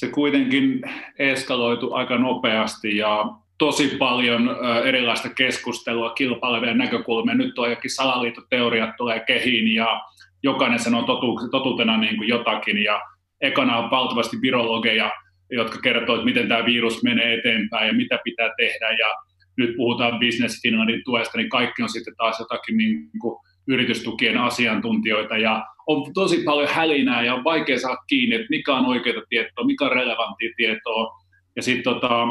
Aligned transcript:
se 0.00 0.08
kuitenkin 0.08 0.82
eskaloitu 1.18 1.94
aika 1.94 2.18
nopeasti 2.18 2.96
ja 2.96 3.24
tosi 3.58 3.96
paljon 3.98 4.56
erilaista 4.84 5.28
keskustelua, 5.28 6.10
kilpailevia 6.10 6.74
näkökulmia. 6.74 7.34
Nyt 7.34 7.54
tuo 7.54 7.66
jokin 7.66 7.90
salaliittoteoriat 7.90 8.96
tulee 8.96 9.20
kehiin 9.20 9.74
ja 9.74 10.00
jokainen 10.42 10.78
sanoo 10.78 11.02
totu, 11.02 11.48
totuutena 11.50 11.96
niin 11.96 12.16
kuin 12.16 12.28
jotakin 12.28 12.84
ja 12.84 13.00
ekana 13.40 13.76
on 13.76 13.90
valtavasti 13.90 14.36
virologeja, 14.42 15.12
jotka 15.50 15.78
kertoo, 15.80 16.14
että 16.14 16.24
miten 16.24 16.48
tämä 16.48 16.64
virus 16.64 17.02
menee 17.02 17.34
eteenpäin 17.34 17.86
ja 17.86 17.94
mitä 17.94 18.18
pitää 18.24 18.50
tehdä 18.56 18.90
ja 18.90 19.14
nyt 19.56 19.76
puhutaan 19.76 20.18
Business 20.18 20.62
Finlandin 20.62 21.02
tuesta, 21.04 21.38
niin 21.38 21.48
kaikki 21.48 21.82
on 21.82 21.88
sitten 21.88 22.16
taas 22.16 22.40
jotakin 22.40 22.76
niin 22.76 23.10
kuin 23.20 23.36
yritystukien 23.70 24.38
asiantuntijoita 24.38 25.36
ja 25.36 25.66
on 25.86 26.12
tosi 26.14 26.42
paljon 26.44 26.68
hälinää 26.68 27.24
ja 27.24 27.34
on 27.34 27.44
vaikea 27.44 27.78
saada 27.78 27.96
kiinni, 28.06 28.34
että 28.34 28.46
mikä 28.50 28.74
on 28.74 28.86
oikeaa 28.86 29.22
tietoa, 29.28 29.66
mikä 29.66 29.84
on 29.84 29.92
relevanttia 29.92 30.50
tietoa. 30.56 31.18
Ja 31.56 31.62
sitten 31.62 31.84
tota, 31.84 32.26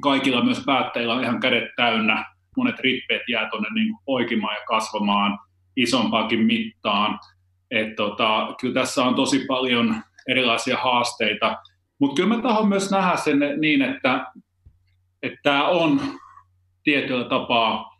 kaikilla 0.00 0.44
myös 0.44 0.62
päättäjillä 0.66 1.14
on 1.14 1.22
ihan 1.22 1.40
kädet 1.40 1.64
täynnä, 1.76 2.24
monet 2.56 2.80
rippeet 2.80 3.22
jää 3.28 3.50
tuonne 3.50 3.68
niin 3.74 3.94
poikimaan 4.04 4.54
ja 4.54 4.64
kasvamaan 4.66 5.38
isompaakin 5.76 6.40
mittaan. 6.40 7.18
Et 7.70 7.96
tota, 7.96 8.54
kyllä 8.60 8.74
tässä 8.74 9.04
on 9.04 9.14
tosi 9.14 9.44
paljon 9.48 9.96
erilaisia 10.28 10.76
haasteita, 10.76 11.56
mutta 11.98 12.16
kyllä 12.22 12.36
mä 12.36 12.42
tahdon 12.42 12.68
myös 12.68 12.90
nähdä 12.90 13.16
sen 13.16 13.38
niin, 13.60 13.82
että 13.82 14.26
tämä 15.42 15.68
on 15.68 16.00
tietyllä 16.84 17.24
tapaa, 17.24 17.93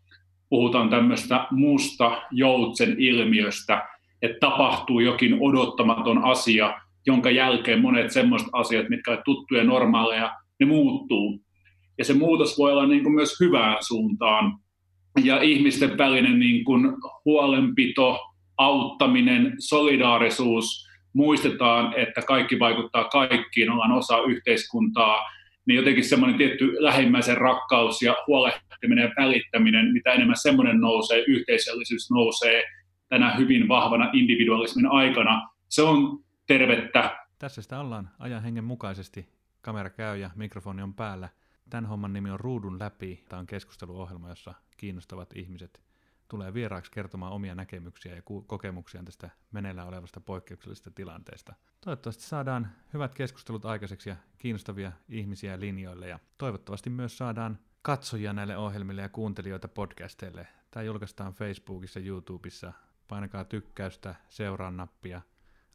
puhutaan 0.54 0.90
tämmöistä 0.90 1.46
musta 1.50 2.22
joutsen 2.30 2.96
ilmiöstä, 2.98 3.88
että 4.22 4.36
tapahtuu 4.40 5.00
jokin 5.00 5.36
odottamaton 5.40 6.24
asia, 6.24 6.80
jonka 7.06 7.30
jälkeen 7.30 7.80
monet 7.80 8.10
semmoiset 8.10 8.48
asiat, 8.52 8.88
mitkä 8.88 9.10
ovat 9.10 9.24
tuttuja 9.24 9.64
normaaleja, 9.64 10.36
ne 10.60 10.66
muuttuu. 10.66 11.40
Ja 11.98 12.04
se 12.04 12.14
muutos 12.14 12.58
voi 12.58 12.72
olla 12.72 12.86
niin 12.86 13.02
kuin 13.02 13.14
myös 13.14 13.40
hyvään 13.40 13.76
suuntaan. 13.80 14.58
Ja 15.24 15.42
ihmisten 15.42 15.98
välinen 15.98 16.38
niin 16.38 16.64
kuin 16.64 16.92
huolenpito, 17.24 18.18
auttaminen, 18.58 19.52
solidaarisuus, 19.58 20.88
muistetaan, 21.12 21.94
että 21.96 22.22
kaikki 22.22 22.58
vaikuttaa 22.58 23.04
kaikkiin, 23.04 23.70
ollaan 23.70 23.92
osa 23.92 24.18
yhteiskuntaa, 24.18 25.20
niin 25.66 25.76
jotenkin 25.76 26.04
semmoinen 26.04 26.38
tietty 26.38 26.76
lähimmäisen 26.78 27.36
rakkaus 27.36 28.02
ja 28.02 28.14
huolehtiminen 28.26 28.73
ja 28.90 29.10
välittäminen, 29.16 29.92
mitä 29.92 30.12
enemmän 30.12 30.36
semmoinen 30.36 30.80
nousee, 30.80 31.24
yhteisöllisyys 31.28 32.10
nousee 32.10 32.62
tänä 33.08 33.34
hyvin 33.34 33.68
vahvana 33.68 34.10
individualismin 34.12 34.86
aikana, 34.86 35.48
se 35.68 35.82
on 35.82 36.24
tervettä. 36.46 37.16
Tässä 37.38 37.62
sitä 37.62 37.80
ollaan 37.80 38.10
ajan 38.18 38.42
hengen 38.42 38.64
mukaisesti. 38.64 39.28
Kamera 39.60 39.90
käy 39.90 40.18
ja 40.18 40.30
mikrofoni 40.34 40.82
on 40.82 40.94
päällä. 40.94 41.28
Tämän 41.70 41.86
homman 41.86 42.12
nimi 42.12 42.30
on 42.30 42.40
Ruudun 42.40 42.78
läpi. 42.78 43.24
Tämä 43.28 43.40
on 43.40 43.46
keskusteluohjelma, 43.46 44.28
jossa 44.28 44.54
kiinnostavat 44.76 45.36
ihmiset 45.36 45.80
tulee 46.28 46.54
vieraaksi 46.54 46.90
kertomaan 46.92 47.32
omia 47.32 47.54
näkemyksiä 47.54 48.14
ja 48.14 48.22
kokemuksia 48.46 49.02
tästä 49.02 49.30
meneillään 49.52 49.88
olevasta 49.88 50.20
poikkeuksellisesta 50.20 50.90
tilanteesta. 50.90 51.54
Toivottavasti 51.80 52.22
saadaan 52.22 52.68
hyvät 52.94 53.14
keskustelut 53.14 53.64
aikaiseksi 53.64 54.10
ja 54.10 54.16
kiinnostavia 54.38 54.92
ihmisiä 55.08 55.60
linjoille 55.60 56.08
ja 56.08 56.18
toivottavasti 56.38 56.90
myös 56.90 57.18
saadaan 57.18 57.58
katsojia 57.84 58.32
näille 58.32 58.56
ohjelmille 58.56 59.02
ja 59.02 59.08
kuuntelijoita 59.08 59.68
podcasteille. 59.68 60.46
Tämä 60.70 60.84
julkaistaan 60.84 61.32
Facebookissa, 61.32 62.00
YouTubessa. 62.00 62.72
Painakaa 63.08 63.44
tykkäystä, 63.44 64.14
seuraa 64.28 64.70
nappia, 64.70 65.22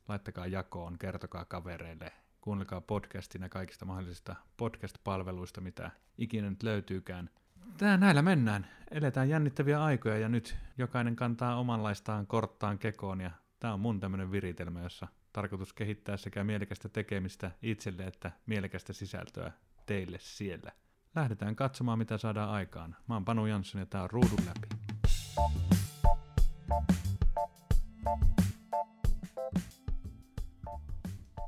laittakaa 0.07 0.47
jakoon, 0.47 0.97
kertokaa 0.97 1.45
kavereille, 1.45 2.11
kuunnelkaa 2.41 2.81
podcastina 2.81 3.49
kaikista 3.49 3.85
mahdollisista 3.85 4.35
podcast-palveluista, 4.57 5.61
mitä 5.61 5.91
ikinä 6.17 6.49
nyt 6.49 6.63
löytyykään. 6.63 7.29
Tää 7.77 7.97
näillä 7.97 8.21
mennään. 8.21 8.67
Eletään 8.91 9.29
jännittäviä 9.29 9.83
aikoja 9.83 10.17
ja 10.17 10.29
nyt 10.29 10.57
jokainen 10.77 11.15
kantaa 11.15 11.59
omanlaistaan 11.59 12.27
korttaan 12.27 12.79
kekoon 12.79 13.21
ja 13.21 13.31
tämä 13.59 13.73
on 13.73 13.79
mun 13.79 13.99
tämmöinen 13.99 14.31
viritelmä, 14.31 14.81
jossa 14.81 15.07
tarkoitus 15.33 15.73
kehittää 15.73 16.17
sekä 16.17 16.43
mielekästä 16.43 16.89
tekemistä 16.89 17.51
itselle 17.61 18.03
että 18.03 18.31
mielekästä 18.45 18.93
sisältöä 18.93 19.51
teille 19.85 20.17
siellä. 20.21 20.71
Lähdetään 21.15 21.55
katsomaan, 21.55 21.97
mitä 21.97 22.17
saadaan 22.17 22.49
aikaan. 22.49 22.95
Mä 23.07 23.15
oon 23.15 23.25
Panu 23.25 23.45
Jansson 23.45 23.81
ja 23.81 23.85
tää 23.85 24.03
on 24.03 24.09
Ruudun 24.09 24.39
läpi. 24.45 24.67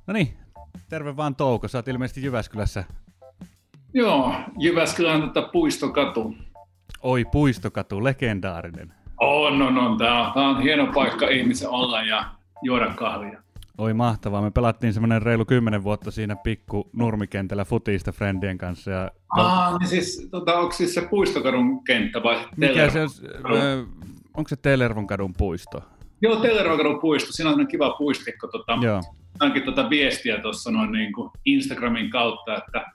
No 0.08 0.14
niin, 0.14 0.38
terve 0.90 1.18
vaan 1.18 1.36
Touko. 1.36 1.68
Sä 1.68 1.78
oot 1.78 1.88
ilmeisesti 1.88 2.24
Jyväskylässä 2.24 2.84
Joo, 3.94 4.34
Jyväskylän 4.58 5.32
tätä 5.32 5.50
Puistokatu. 5.52 6.36
Oi, 7.02 7.26
Puistokatu, 7.26 8.04
legendaarinen. 8.04 8.94
On, 9.18 9.62
on, 9.62 9.78
on. 9.78 9.98
Tämä 9.98 10.28
on, 10.28 10.34
tämä 10.34 10.50
on 10.50 10.62
hieno 10.62 10.92
paikka 10.94 11.28
ihmisen 11.28 11.70
olla 11.70 12.04
ja 12.04 12.26
juoda 12.62 12.94
kahvia. 12.94 13.44
Oi 13.78 13.94
mahtavaa. 13.94 14.42
Me 14.42 14.52
pelattiin 14.52 14.94
semmoinen 14.94 15.22
reilu 15.22 15.46
kymmenen 15.46 15.84
vuotta 15.84 16.12
siinä 16.12 16.36
pikku 16.36 16.90
nurmikentällä 16.94 17.66
futista 17.66 18.12
friendien 18.12 18.58
kanssa. 18.58 18.92
Ja... 18.92 19.12
Aa, 19.30 19.78
niin 19.78 19.88
siis, 19.88 20.28
tota, 20.32 20.60
onko 20.60 20.72
siis 20.72 20.94
se 20.94 21.02
Puistokadun 21.02 21.84
kenttä 21.84 22.24
vai 22.24 22.48
Mikä 22.58 22.90
se 22.90 23.02
on, 23.02 23.10
onko 24.38 24.48
se 24.48 24.56
Telervon 24.56 25.08
kadun 25.08 25.34
puisto? 25.38 25.84
Joo, 26.22 26.36
Telervon 26.36 26.78
kadun 26.78 27.00
puisto. 27.00 27.32
Siinä 27.32 27.50
on 27.50 27.68
kiva 27.68 27.90
puistikko. 27.90 28.48
Tota, 28.48 28.78
Joo. 28.82 29.02
Ainakin 29.40 29.64
tota 29.64 29.90
viestiä 29.90 30.42
tuossa 30.42 30.72
noin 30.72 30.92
niin 30.92 31.14
kuin 31.14 31.32
Instagramin 31.46 32.10
kautta, 32.10 32.58
että 32.58 32.86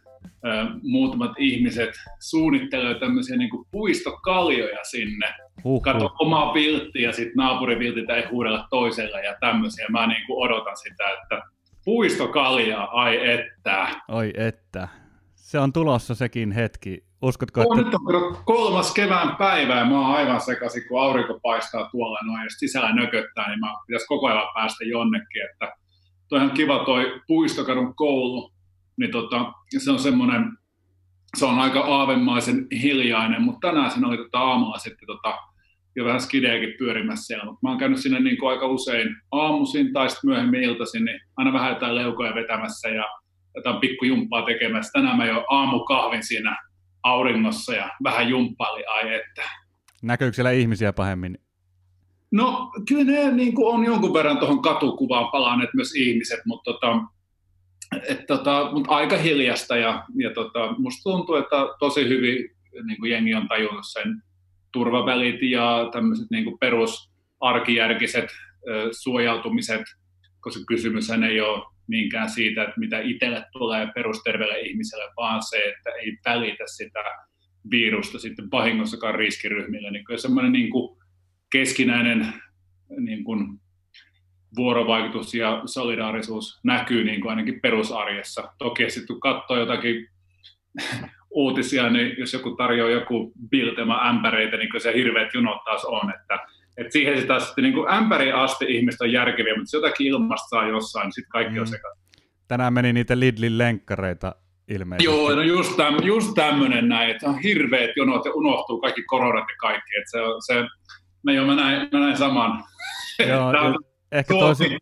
muutamat 0.82 1.32
ihmiset 1.38 1.90
suunnittelee 2.20 2.94
tämmöisiä 2.98 3.36
niin 3.36 3.50
kuin 3.50 3.66
puistokaljoja 3.70 4.84
sinne. 4.84 5.26
Uhuh. 5.64 5.82
Kato 5.82 6.14
omaa 6.18 6.54
vilttiä 6.54 7.08
ja 7.08 7.12
sitten 7.12 7.36
naapuriviltit 7.36 8.10
ei 8.10 8.24
huudella 8.30 8.66
toisella 8.70 9.18
ja 9.18 9.36
tämmöisiä. 9.40 9.86
Mä 9.88 10.06
niin 10.06 10.26
kuin 10.26 10.44
odotan 10.44 10.76
sitä, 10.76 11.04
että 11.22 11.42
puistokalja, 11.84 12.82
ai 12.84 13.30
että. 13.30 13.88
Oi 14.08 14.32
että. 14.36 14.88
Se 15.34 15.58
on 15.58 15.72
tulossa 15.72 16.14
sekin 16.14 16.52
hetki. 16.52 17.06
Uskotko, 17.22 17.60
on, 17.60 17.78
että... 17.78 17.90
Nyt 17.90 17.94
on 17.94 18.36
kolmas 18.44 18.94
kevään 18.94 19.36
päivä 19.36 19.74
ja 19.74 19.84
mä 19.84 20.00
oon 20.00 20.16
aivan 20.16 20.40
sekaisin, 20.40 20.82
kun 20.88 21.02
aurinko 21.02 21.40
paistaa 21.42 21.88
tuolla 21.90 22.18
noin 22.24 22.42
ja 22.42 22.50
sisällä 22.58 22.94
nököttää, 22.94 23.48
niin 23.48 23.60
mä 23.60 23.66
pitäisi 23.86 24.06
koko 24.06 24.26
ajan 24.26 24.48
päästä 24.54 24.84
jonnekin. 24.84 25.42
Että 25.50 25.72
toi 26.28 26.40
on 26.40 26.50
kiva 26.50 26.84
toi 26.84 27.20
Puistokadun 27.26 27.94
koulu, 27.94 28.52
niin 28.96 29.10
tota, 29.10 29.52
se 29.78 29.90
on 29.90 29.98
semmoinen, 29.98 30.44
se 31.38 31.44
on 31.44 31.58
aika 31.58 31.80
aavemaisen 31.80 32.66
hiljainen, 32.82 33.42
mutta 33.42 33.68
tänään 33.68 33.90
siinä 33.90 34.08
oli 34.08 34.16
tota 34.16 34.38
aamulla 34.38 34.78
sitten 34.78 35.06
tota, 35.06 35.38
jo 35.96 36.04
vähän 36.04 36.20
skideäkin 36.20 36.74
pyörimässä 36.78 37.26
siellä, 37.26 37.44
mutta 37.44 37.58
mä 37.62 37.68
oon 37.68 37.78
käynyt 37.78 38.00
sinne 38.00 38.20
niin 38.20 38.38
kuin 38.38 38.50
aika 38.50 38.66
usein 38.66 39.16
aamuisin 39.32 39.92
tai 39.92 40.10
sitten 40.10 40.30
myöhemmin 40.30 40.62
iltaisin, 40.62 41.04
niin 41.04 41.20
aina 41.36 41.52
vähän 41.52 41.72
jotain 41.72 41.94
leukoja 41.94 42.34
vetämässä 42.34 42.88
ja 42.88 43.04
jotain 43.54 43.80
pikkujumppaa 43.80 44.42
tekemässä. 44.42 44.92
Tänään 44.92 45.16
mä 45.16 45.26
jo 45.26 45.44
aamukahvin 45.50 46.22
siinä 46.22 46.56
auringossa 47.02 47.74
ja 47.74 47.90
vähän 48.04 48.28
jumppaili, 48.28 48.84
ai 48.86 49.14
että. 49.14 49.42
Näkyykö 50.02 50.34
siellä 50.34 50.50
ihmisiä 50.50 50.92
pahemmin? 50.92 51.38
No 52.32 52.72
kyllä 52.88 53.12
ne 53.12 53.32
niin 53.32 53.54
kuin 53.54 53.74
on 53.74 53.84
jonkun 53.84 54.12
verran 54.14 54.38
tuohon 54.38 54.62
katukuvaan 54.62 55.30
palanneet 55.32 55.70
myös 55.74 55.94
ihmiset, 55.94 56.40
mutta 56.46 56.72
tota, 56.72 57.00
et 58.08 58.26
tota, 58.26 58.70
mutta 58.72 58.94
aika 58.94 59.16
hiljasta 59.16 59.76
ja, 59.76 60.04
ja 60.14 60.30
tota, 60.34 60.74
musta 60.78 61.02
tuntuu, 61.02 61.34
että 61.34 61.56
tosi 61.78 62.08
hyvin 62.08 62.50
niin 62.86 62.98
kuin 63.00 63.10
jengi 63.10 63.34
on 63.34 63.48
tajunnut 63.48 63.86
sen 63.86 64.22
turvavälit 64.72 65.42
ja 65.42 65.88
tämmöiset 65.92 66.26
niin 66.30 66.58
perusarkijärkiset 66.60 68.30
suojautumiset, 68.90 69.82
koska 70.40 70.64
kysymys 70.68 71.10
ei 71.10 71.40
ole 71.40 71.64
niinkään 71.88 72.30
siitä, 72.30 72.62
että 72.62 72.80
mitä 72.80 73.00
itselle 73.00 73.44
tulee 73.52 73.88
perusterveelle 73.94 74.60
ihmiselle, 74.60 75.04
vaan 75.16 75.42
se, 75.42 75.56
että 75.56 75.90
ei 75.90 76.18
välitä 76.24 76.64
sitä 76.66 77.04
virusta 77.70 78.18
sitten 78.18 78.50
vahingossakaan 78.50 79.14
riskiryhmille. 79.14 79.90
Niin 79.90 80.04
kyllä 80.04 80.18
semmoinen 80.18 80.52
niin 80.52 80.70
keskinäinen 81.52 82.32
niin 82.98 83.24
kuin 83.24 83.60
vuorovaikutus 84.56 85.34
ja 85.34 85.62
solidaarisuus 85.66 86.60
näkyy 86.64 87.04
niin 87.04 87.20
kuin 87.20 87.30
ainakin 87.30 87.60
perusarjessa. 87.60 88.52
Toki 88.58 88.90
sitten 88.90 89.06
kun 89.06 89.20
katsoo 89.20 89.56
jotakin 89.56 90.08
uutisia, 91.30 91.90
niin 91.90 92.14
jos 92.18 92.32
joku 92.32 92.56
tarjoaa 92.56 92.90
joku 92.90 93.32
biltema 93.50 94.08
ämpäreitä, 94.08 94.56
niin 94.56 94.70
kuin 94.70 94.80
se 94.80 94.94
hirveät 94.94 95.34
junot 95.34 95.64
taas 95.64 95.84
on, 95.84 96.12
että 96.14 96.38
et 96.76 96.92
siihen 96.92 97.20
sitä 97.20 97.40
sitten 97.40 97.64
niin 97.64 97.74
kuin 97.74 97.92
ämpäriin 97.92 98.34
asti 98.34 98.64
ihmiset 98.68 99.00
on 99.00 99.12
järkeviä, 99.12 99.56
mutta 99.56 99.76
jos 99.76 99.82
jotakin 99.82 100.06
ilmasta 100.06 100.48
saa 100.48 100.68
jossain, 100.68 101.04
niin 101.04 101.12
sitten 101.12 101.30
kaikki 101.30 101.54
mm. 101.54 101.60
on 101.60 101.66
sekaisin. 101.66 102.06
Tänään 102.48 102.72
meni 102.72 102.92
niitä 102.92 103.20
Lidlin 103.20 103.58
lenkkareita 103.58 104.34
ilmeisesti. 104.68 105.04
Joo, 105.04 105.34
no 105.34 105.42
just, 105.42 105.76
täm, 105.76 105.94
just 106.02 106.34
tämmöinen 106.34 106.88
näin, 106.88 107.10
että 107.10 107.26
on 107.26 107.38
hirveät 107.38 107.90
jonot 107.96 108.24
ja 108.24 108.32
unohtuu 108.34 108.80
kaikki 108.80 109.02
koronat 109.02 109.44
ja 109.48 109.56
kaikki. 109.60 109.96
Että 109.98 110.10
se, 110.10 110.18
se, 110.46 110.68
mä, 111.22 111.32
jo, 111.32 111.46
mä, 111.46 111.54
näin, 111.54 111.88
mä 111.92 112.00
näin 112.00 112.16
saman. 112.16 112.64
Joo, 113.28 113.52
ehkä 114.12 114.34
toisin, 114.34 114.78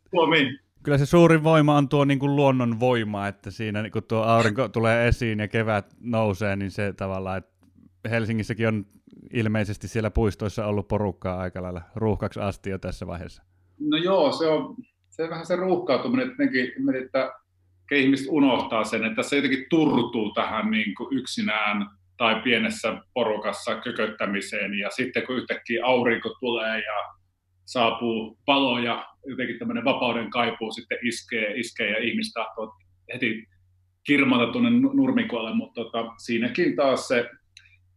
Kyllä 0.82 0.98
se 0.98 1.06
suurin 1.06 1.44
voima 1.44 1.76
on 1.76 1.88
tuo 1.88 2.04
niin 2.04 2.18
kuin 2.18 2.36
luonnon 2.36 2.80
voima, 2.80 3.28
että 3.28 3.50
siinä 3.50 3.90
kun 3.90 4.02
tuo 4.02 4.22
aurinko 4.22 4.68
tulee 4.68 5.08
esiin 5.08 5.38
ja 5.38 5.48
kevät 5.48 5.86
nousee, 6.00 6.56
niin 6.56 6.70
se 6.70 6.92
tavallaan, 6.92 7.38
että 7.38 7.54
Helsingissäkin 8.10 8.68
on 8.68 8.86
ilmeisesti 9.32 9.88
siellä 9.88 10.10
puistoissa 10.10 10.66
ollut 10.66 10.88
porukkaa 10.88 11.40
aika 11.40 11.62
lailla 11.62 11.82
ruuhkaksi 11.94 12.40
asti 12.40 12.70
jo 12.70 12.78
tässä 12.78 13.06
vaiheessa. 13.06 13.42
No 13.80 13.96
joo, 13.96 14.32
se 14.32 14.46
on, 14.46 14.76
se 15.10 15.22
on 15.22 15.30
vähän 15.30 15.46
se 15.46 15.56
ruuhkautuminen, 15.56 16.30
että, 16.30 16.44
nekin, 16.44 16.72
että 17.04 17.32
ihmiset 17.92 18.26
unohtaa 18.30 18.84
sen, 18.84 19.04
että 19.04 19.22
se 19.22 19.36
jotenkin 19.36 19.66
turtuu 19.70 20.32
tähän 20.32 20.70
niin 20.70 20.94
kuin 20.94 21.18
yksinään 21.18 21.86
tai 22.16 22.40
pienessä 22.42 23.02
porukassa 23.14 23.80
kököttämiseen 23.80 24.78
ja 24.78 24.90
sitten 24.90 25.26
kun 25.26 25.36
yhtäkkiä 25.36 25.86
aurinko 25.86 26.36
tulee 26.40 26.78
ja 26.78 27.14
saapuu 27.64 28.38
palo 28.46 28.78
ja 28.78 29.13
jotenkin 29.26 29.58
tämmöinen 29.58 29.84
vapauden 29.84 30.30
kaipuu 30.30 30.72
sitten 30.72 30.98
iskee, 31.02 31.52
iskee 31.56 31.90
ja 31.90 31.98
ihmistä 31.98 32.40
heti 33.14 33.46
kirmata 34.06 34.52
tuonne 34.52 34.70
nurmikolle, 34.70 35.54
mutta 35.54 35.84
tota, 35.84 36.12
siinäkin 36.24 36.76
taas 36.76 37.08
se 37.08 37.30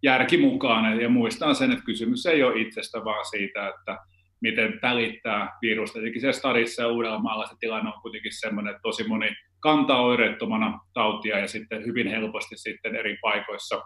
järki 0.03 0.37
mukaan 0.37 1.01
ja 1.01 1.09
muistaa 1.09 1.53
sen, 1.53 1.71
että 1.71 1.85
kysymys 1.85 2.25
ei 2.25 2.43
ole 2.43 2.61
itsestä, 2.61 3.03
vaan 3.05 3.25
siitä, 3.25 3.67
että 3.67 3.97
miten 4.41 4.79
välittää 4.81 5.57
virusta. 5.61 5.93
Tietenkin 5.93 6.21
se 6.21 6.33
stadissa 6.33 6.81
ja 6.81 6.87
Uudellamaalla 6.87 7.47
se 7.47 7.55
tilanne 7.59 7.89
on 7.89 8.01
kuitenkin 8.01 8.39
semmoinen, 8.39 8.71
että 8.71 8.81
tosi 8.81 9.07
moni 9.07 9.29
kantaa 9.59 10.01
oireettomana 10.01 10.79
tautia 10.93 11.39
ja 11.39 11.47
sitten 11.47 11.85
hyvin 11.85 12.07
helposti 12.07 12.57
sitten 12.57 12.95
eri 12.95 13.17
paikoissa 13.21 13.81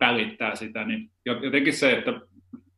välittää 0.00 0.54
sitä, 0.54 0.84
niin 0.84 1.10
jotenkin 1.24 1.72
se, 1.72 1.92
että 1.92 2.20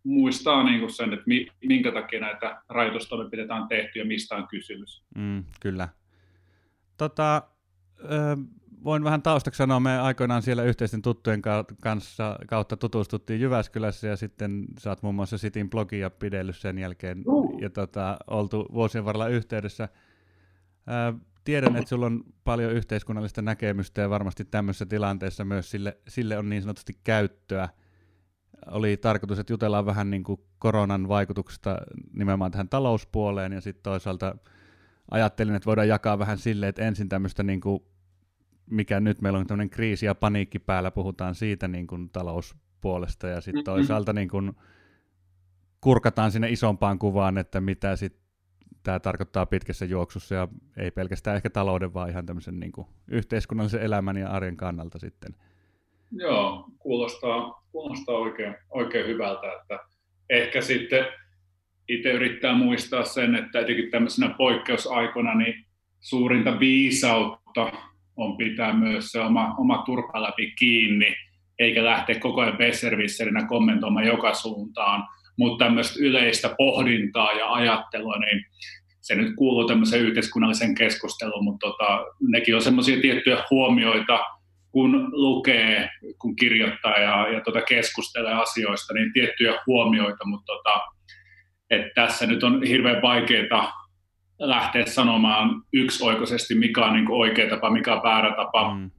muistaa 0.05 0.65
niin 0.65 0.81
kuin 0.81 0.93
sen, 0.93 1.13
että 1.13 1.25
minkä 1.65 1.93
takia 1.93 2.21
näitä 2.21 2.63
rajoitustoimenpiteitä 2.69 3.55
on 3.55 3.69
tehty 3.69 3.99
ja 3.99 4.05
mistä 4.05 4.37
on 4.37 4.49
kysymys. 4.49 5.05
Mm, 5.17 5.45
kyllä. 5.61 5.89
Tota, 6.97 7.43
voin 8.85 9.05
vähän 9.05 9.23
taustaksi 9.23 9.59
sanoa, 9.59 9.81
me 9.81 10.01
aikoinaan 10.01 10.43
siellä 10.43 10.63
yhteisten 10.63 11.03
tuttujen 11.03 11.43
kanssa 11.83 12.39
kautta 12.49 12.77
tutustuttiin 12.77 13.41
Jyväskylässä 13.41 14.09
ja 14.09 14.17
sitten 14.17 14.65
sä 14.79 14.91
oot 14.91 15.03
muun 15.03 15.15
muassa 15.15 15.39
Sitin 15.39 15.71
blogia 15.71 16.11
pidellyt 16.11 16.57
sen 16.57 16.79
jälkeen 16.79 17.23
uh. 17.27 17.61
ja 17.63 17.71
tota, 17.71 18.17
oltu 18.27 18.67
vuosien 18.73 19.05
varrella 19.05 19.29
yhteydessä. 19.29 19.89
Tiedän, 21.45 21.77
että 21.77 21.89
sulla 21.89 22.07
on 22.07 22.25
paljon 22.45 22.73
yhteiskunnallista 22.73 23.43
näkemystä 23.43 24.01
ja 24.01 24.11
varmasti 24.11 24.45
tämmöisessä 24.45 24.87
tilanteessa 24.87 25.45
myös 25.45 25.71
sille, 25.71 25.99
sille 26.09 26.39
on 26.39 26.49
niin 26.49 26.63
sanotusti 26.63 26.99
käyttöä. 27.05 27.69
Oli 28.71 28.97
tarkoitus, 28.97 29.39
että 29.39 29.53
jutellaan 29.53 29.87
vähän 29.87 30.11
niin 30.11 30.23
kuin 30.25 30.41
koronan 30.59 31.09
vaikutuksesta 31.09 31.79
nimenomaan 32.13 32.51
tähän 32.51 32.69
talouspuoleen 32.69 33.53
ja 33.53 33.61
sitten 33.61 33.83
toisaalta 33.83 34.37
ajattelin, 35.11 35.55
että 35.55 35.67
voidaan 35.67 35.89
jakaa 35.89 36.19
vähän 36.19 36.39
silleen, 36.39 36.71
että 36.71 36.83
ensin 36.83 37.09
tämmöistä 37.09 37.43
niin 37.43 37.61
kuin 37.61 37.83
mikä 38.71 39.01
nyt 39.01 39.21
meillä 39.21 39.39
on 39.39 39.47
tämmöinen 39.47 39.71
kriisi 39.71 40.07
ja 40.07 40.15
paniikki 40.15 40.59
päällä, 40.59 40.91
puhutaan 40.91 41.35
siitä 41.35 41.69
niin 41.69 41.87
kuin 41.87 42.11
talouspuolesta 42.11 43.29
ja 43.29 43.41
sitten 43.41 43.65
toisaalta 43.65 44.13
niin 44.13 44.29
kuin 44.29 44.53
kurkataan 45.81 46.33
sinne 46.33 46.51
isompaan 46.51 46.99
kuvaan, 46.99 47.39
että 47.39 47.61
mitä 47.61 47.97
sitten 47.97 48.25
tämä 48.83 49.01
tarkoittaa 49.01 49.47
pitkässä 49.47 49.85
juoksussa 49.85 50.35
ja 50.35 50.49
ei 50.77 50.91
pelkästään 50.91 51.37
ehkä 51.37 51.51
talouden, 51.51 51.95
vaan 51.95 52.11
ihan 52.11 52.27
tämmöisen 52.27 52.61
niin 52.61 52.73
kuin 52.73 52.87
yhteiskunnallisen 53.09 53.83
elämän 53.83 54.17
ja 54.17 54.29
arjen 54.29 54.57
kannalta 54.57 54.99
sitten. 54.99 55.35
Joo, 56.17 56.65
kuulostaa, 56.79 57.63
kuulostaa 57.73 58.15
oikein, 58.15 58.55
oikein 58.71 59.07
hyvältä, 59.07 59.53
että 59.61 59.79
ehkä 60.31 60.61
sitten 60.61 61.07
itse 61.89 62.13
yrittää 62.13 62.55
muistaa 62.55 63.05
sen, 63.05 63.35
että 63.35 63.61
etenkin 63.61 63.91
tämmöisenä 63.91 64.35
poikkeusaikona 64.39 65.35
niin 65.35 65.65
suurinta 66.01 66.61
viisautta 66.61 67.73
on 68.17 68.37
pitää 68.37 68.73
myös 68.73 69.13
se 69.13 69.21
oma, 69.21 69.55
oma 69.59 69.83
turpa 69.87 70.23
läpi 70.23 70.53
kiinni, 70.59 71.17
eikä 71.59 71.85
lähteä 71.85 72.19
koko 72.19 72.41
ajan 72.41 72.57
besservisserinä 72.57 73.47
kommentoimaan 73.47 74.07
joka 74.07 74.35
suuntaan, 74.35 75.05
mutta 75.39 75.65
tämmöistä 75.65 75.99
yleistä 76.01 76.55
pohdintaa 76.59 77.33
ja 77.33 77.53
ajattelua, 77.53 78.19
niin 78.19 78.45
se 79.01 79.15
nyt 79.15 79.35
kuuluu 79.37 79.69
tämmöiseen 79.69 80.03
yhteiskunnalliseen 80.03 80.75
keskusteluun, 80.75 81.45
mutta 81.45 81.67
tota, 81.67 82.07
nekin 82.29 82.55
on 82.55 82.63
semmoisia 82.63 83.01
tiettyjä 83.01 83.45
huomioita, 83.51 84.21
kun 84.75 85.09
lukee, 85.13 85.89
kun 86.19 86.37
kirjoittaa 86.37 86.99
ja, 86.99 87.29
ja 87.29 87.41
tota 87.41 87.61
keskustelee 87.63 88.33
asioista, 88.33 88.95
niin 88.95 89.13
tiettyjä 89.13 89.53
huomioita, 89.67 90.25
mutta 90.27 90.53
tota, 90.53 90.81
että 91.71 91.91
tässä 91.95 92.27
nyt 92.27 92.43
on 92.43 92.63
hirveän 92.63 93.03
vaikeaa 93.03 93.73
lähteä 94.39 94.87
sanomaan 94.87 95.63
yksioikoisesti, 95.73 96.55
mikä 96.55 96.85
on 96.85 96.93
niin 96.93 97.11
oikea 97.11 97.51
tapa, 97.51 97.71
mikä 97.71 97.95
on 97.95 98.03
väärä 98.03 98.35
tapa. 98.37 98.75
Mm. 98.75 98.91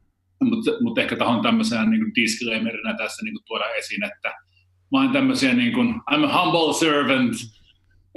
Mutta 0.44 0.72
mut 0.82 0.98
ehkä 0.98 1.16
tahon 1.16 1.42
tämmöisenä 1.42 1.86
niin 1.86 2.02
kuin 2.02 2.16
disclaimerina 2.16 2.94
tässä 2.98 3.24
niin 3.24 3.34
kuin 3.34 3.46
tuoda 3.48 3.66
esiin, 3.70 4.04
että 4.04 4.34
mä 4.92 5.00
olen 5.00 5.12
tämmöisiä, 5.12 5.54
niin 5.54 5.74
kuin, 5.74 5.96
I'm 6.12 6.26
a 6.26 6.42
humble 6.42 6.74
servant, 6.80 7.34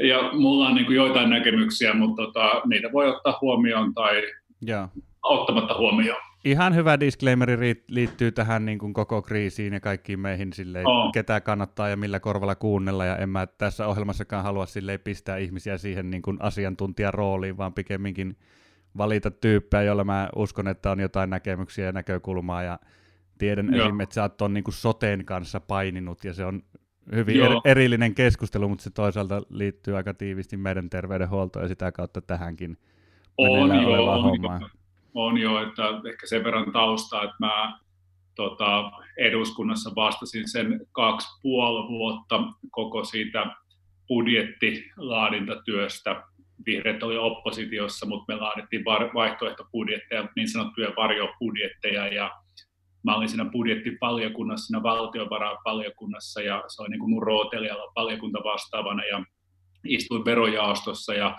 ja 0.08 0.30
mulla 0.32 0.68
on 0.68 0.74
niin 0.74 0.86
kuin 0.86 0.96
joitain 0.96 1.30
näkemyksiä, 1.30 1.94
mutta 1.94 2.22
tota, 2.22 2.62
niitä 2.68 2.92
voi 2.92 3.08
ottaa 3.08 3.38
huomioon 3.40 3.94
tai 3.94 4.22
yeah. 4.68 4.90
ottamatta 5.22 5.78
huomioon. 5.78 6.27
Ihan 6.44 6.74
hyvä 6.74 7.00
disclaimeri 7.00 7.84
liittyy 7.88 8.32
tähän 8.32 8.64
niin 8.64 8.78
kuin 8.78 8.92
koko 8.92 9.22
kriisiin 9.22 9.72
ja 9.72 9.80
kaikkiin 9.80 10.20
meihin, 10.20 10.52
silleen, 10.52 10.86
oh. 10.86 11.12
ketä 11.12 11.40
kannattaa 11.40 11.88
ja 11.88 11.96
millä 11.96 12.20
korvalla 12.20 12.54
kuunnella. 12.54 13.04
Ja 13.04 13.16
en 13.16 13.28
mä 13.28 13.46
tässä 13.46 13.86
ohjelmassakaan 13.86 14.42
halua 14.42 14.66
silleen 14.66 15.00
pistää 15.00 15.36
ihmisiä 15.36 15.78
siihen 15.78 16.10
niin 16.10 16.22
kuin 16.22 16.36
asiantuntijan 16.40 17.14
rooliin, 17.14 17.56
vaan 17.56 17.74
pikemminkin 17.74 18.36
valita 18.96 19.30
tyyppejä, 19.30 19.82
joilla 19.82 20.04
mä 20.04 20.28
uskon, 20.36 20.68
että 20.68 20.90
on 20.90 21.00
jotain 21.00 21.30
näkemyksiä 21.30 21.86
ja 21.86 21.92
näkökulmaa. 21.92 22.62
Ja 22.62 22.78
tiedän 23.38 23.74
Joo. 23.74 23.86
esimerkiksi, 23.86 24.02
että 24.02 24.14
sä 24.14 24.22
oot 24.42 24.52
niin 24.52 24.64
kuin 24.64 24.74
soteen 24.74 25.24
kanssa 25.24 25.60
paininut 25.60 26.24
ja 26.24 26.32
se 26.32 26.44
on 26.44 26.62
hyvin 27.14 27.42
er, 27.42 27.50
erillinen 27.64 28.14
keskustelu, 28.14 28.68
mutta 28.68 28.82
se 28.82 28.90
toisaalta 28.90 29.42
liittyy 29.50 29.96
aika 29.96 30.14
tiivisti 30.14 30.56
meidän 30.56 30.90
terveydenhuoltoon 30.90 31.64
ja 31.64 31.68
sitä 31.68 31.92
kautta 31.92 32.20
tähänkin 32.20 32.76
on 33.38 33.82
jo, 33.82 34.04
on 34.04 34.22
hommaan. 34.22 34.70
On 35.14 35.38
jo, 35.38 35.62
että 35.62 35.82
ehkä 36.10 36.26
sen 36.26 36.44
verran 36.44 36.72
taustaa, 36.72 37.24
että 37.24 37.36
mä 37.40 37.78
tota, 38.34 38.90
eduskunnassa 39.18 39.90
vastasin 39.96 40.48
sen 40.48 40.80
kaksi 40.92 41.28
puoli 41.42 41.88
vuotta 41.88 42.42
koko 42.70 43.04
siitä 43.04 43.46
budjettilaadintatyöstä. 44.08 46.22
Vihreät 46.66 47.02
oli 47.02 47.18
oppositiossa, 47.18 48.06
mutta 48.06 48.34
me 48.34 48.40
laadittiin 48.40 48.84
vaihtoehtobudjetteja, 49.14 50.28
niin 50.36 50.48
sanottuja 50.48 50.92
varjobudjetteja, 50.96 52.06
ja 52.06 52.30
mä 53.02 53.14
olin 53.14 53.28
siinä 53.28 53.44
budjettivaliokunnassa, 53.44 54.66
siinä 54.66 54.82
valtiovarainvaliokunnassa, 54.82 56.40
ja 56.40 56.64
se 56.68 56.82
oli 56.82 56.88
niin 56.88 57.00
kuin 57.00 57.10
mun 57.10 57.22
rooteli 57.22 57.70
olla 57.70 57.92
valiokunta 57.96 58.38
vastaavana, 58.44 59.04
ja 59.04 59.24
istuin 59.84 60.24
verojaostossa, 60.24 61.14
ja 61.14 61.38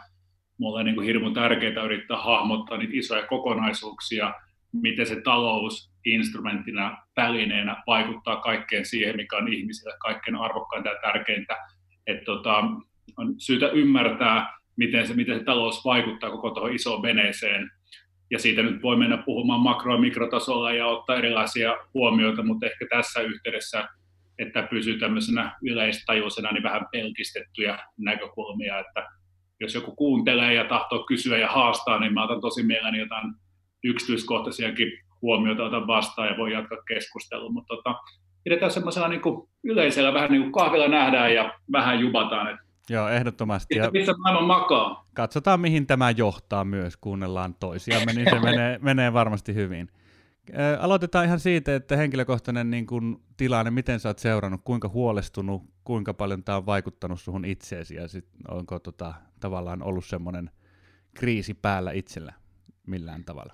mulle 0.60 0.80
on 0.80 0.86
niin 0.86 1.02
hirmu 1.02 1.32
tärkeää 1.32 1.84
yrittää 1.84 2.18
hahmottaa 2.18 2.78
niitä 2.78 2.94
isoja 2.96 3.28
kokonaisuuksia, 3.28 4.34
miten 4.74 5.06
se 5.06 5.22
talous 5.22 5.92
instrumenttina, 6.06 6.98
välineenä 7.18 7.84
vaikuttaa 7.88 8.36
kaikkeen 8.36 8.86
siihen, 8.86 9.16
mikä 9.16 9.38
on 9.38 9.54
ihmisille 9.54 9.94
kaikkein 10.00 10.36
arvokkainta 10.36 10.90
ja 10.90 10.96
tärkeintä. 11.02 11.58
Että 12.08 12.26
tota, 12.26 12.64
on 13.18 13.36
syytä 13.38 13.70
ymmärtää, 13.70 14.60
miten 14.76 15.08
se, 15.08 15.14
miten 15.14 15.40
se 15.40 15.44
talous 15.44 15.86
vaikuttaa 15.86 16.30
koko 16.30 16.50
tuohon 16.52 16.74
isoon 16.74 17.02
veneeseen. 17.02 17.72
Ja 18.32 18.40
siitä 18.40 18.62
nyt 18.62 18.84
voi 18.84 18.98
mennä 18.98 19.18
puhumaan 19.18 19.62
makro- 19.62 19.94
ja 19.94 20.00
mikrotasolla 20.00 20.74
ja 20.74 20.86
ottaa 20.86 21.16
erilaisia 21.16 21.78
huomioita, 21.94 22.44
mutta 22.44 22.66
ehkä 22.66 22.86
tässä 22.90 23.22
yhteydessä, 23.22 23.88
että 24.40 24.64
pysyy 24.64 25.00
tämmöisenä 25.00 25.58
yleistajuisena, 25.64 26.52
niin 26.52 26.64
vähän 26.64 26.86
pelkistettyjä 26.92 27.80
näkökulmia, 27.98 28.80
että 28.80 29.08
jos 29.60 29.76
joku 29.76 29.96
kuuntelee 29.96 30.54
ja 30.54 30.66
tahtoo 30.66 31.04
kysyä 31.04 31.38
ja 31.38 31.48
haastaa, 31.48 32.00
niin 32.00 32.14
mä 32.14 32.24
otan 32.24 32.42
tosi 32.42 32.64
mielelläni 32.64 33.00
jotain 33.00 33.34
yksityiskohtaisiakin 33.84 34.92
huomioita 35.22 35.64
otan 35.64 35.88
vastaan 35.88 36.28
ja 36.28 36.38
voi 36.38 36.54
jatkaa 36.54 36.78
keskustelua, 36.88 37.52
mutta 37.52 37.76
tota, 37.76 37.96
pidetään 38.44 38.72
semmoisella 38.72 39.08
niin 39.08 39.22
yleisellä 39.64 40.14
vähän 40.14 40.32
niin 40.32 40.42
kuin 40.42 40.52
kahvilla 40.52 40.88
nähdään 40.88 41.34
ja 41.34 41.54
vähän 41.72 42.00
jubataan, 42.00 42.50
että 42.50 42.70
Joo, 42.90 43.10
ehdottomasti. 43.10 43.76
Ja 43.76 43.92
missä 43.92 44.14
maailman 44.18 44.44
makaa. 44.44 45.06
Katsotaan, 45.14 45.60
mihin 45.60 45.88
tämä 45.88 46.12
johtaa 46.12 46.66
myös, 46.66 46.98
kuunnellaan 46.98 47.56
toisiamme, 47.60 48.14
niin 48.14 48.30
se 48.30 48.40
menee, 48.50 48.80
menee 48.82 49.14
varmasti 49.14 49.54
hyvin. 49.54 49.90
Aloitetaan 50.80 51.26
ihan 51.26 51.40
siitä, 51.40 51.76
että 51.76 51.98
henkilökohtainen 51.98 52.70
niin 52.70 52.86
kuin, 52.86 53.18
tilanne, 53.38 53.72
miten 53.72 54.00
sä 54.00 54.10
oot 54.10 54.20
seurannut, 54.20 54.62
kuinka 54.64 54.90
huolestunut, 54.90 55.64
kuinka 55.84 56.14
paljon 56.14 56.44
tämä 56.44 56.58
on 56.58 56.66
vaikuttanut 56.66 57.22
suhun 57.22 57.46
itseesi 57.46 57.96
ja 57.96 58.08
sit, 58.08 58.26
onko 58.48 58.80
tota, 58.80 59.14
tavallaan 59.40 59.84
ollut 59.84 60.06
semmoinen 60.06 60.50
kriisi 61.14 61.54
päällä 61.54 61.92
itsellä 61.92 62.34
millään 62.88 63.24
tavalla? 63.24 63.54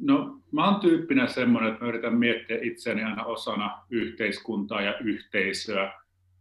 No 0.00 0.40
mä 0.52 0.70
oon 0.70 0.80
tyyppinä 0.80 1.26
semmoinen, 1.26 1.72
että 1.72 1.84
mä 1.84 1.88
yritän 1.88 2.16
miettiä 2.16 2.58
itseäni 2.62 3.02
aina 3.02 3.24
osana 3.24 3.82
yhteiskuntaa 3.90 4.82
ja 4.82 4.98
yhteisöä 4.98 5.92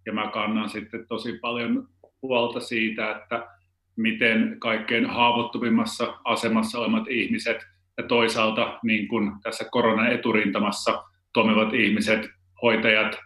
ja 0.06 0.14
mä 0.14 0.32
kannan 0.32 0.70
sitten 0.70 1.08
tosi 1.08 1.34
paljon 1.34 1.90
huolta 2.22 2.60
siitä, 2.60 3.12
että 3.12 3.48
miten 3.96 4.56
kaikkein 4.60 5.06
haavoittuvimmassa 5.06 6.18
asemassa 6.24 6.80
olevat 6.80 7.08
ihmiset 7.10 7.58
ja 7.98 8.04
toisaalta 8.04 8.80
niin 8.84 9.08
kuin 9.08 9.32
tässä 9.44 9.66
koronan 9.72 10.12
eturintamassa 10.12 11.04
toimivat 11.34 11.74
ihmiset, 11.74 12.30
hoitajat, 12.62 13.20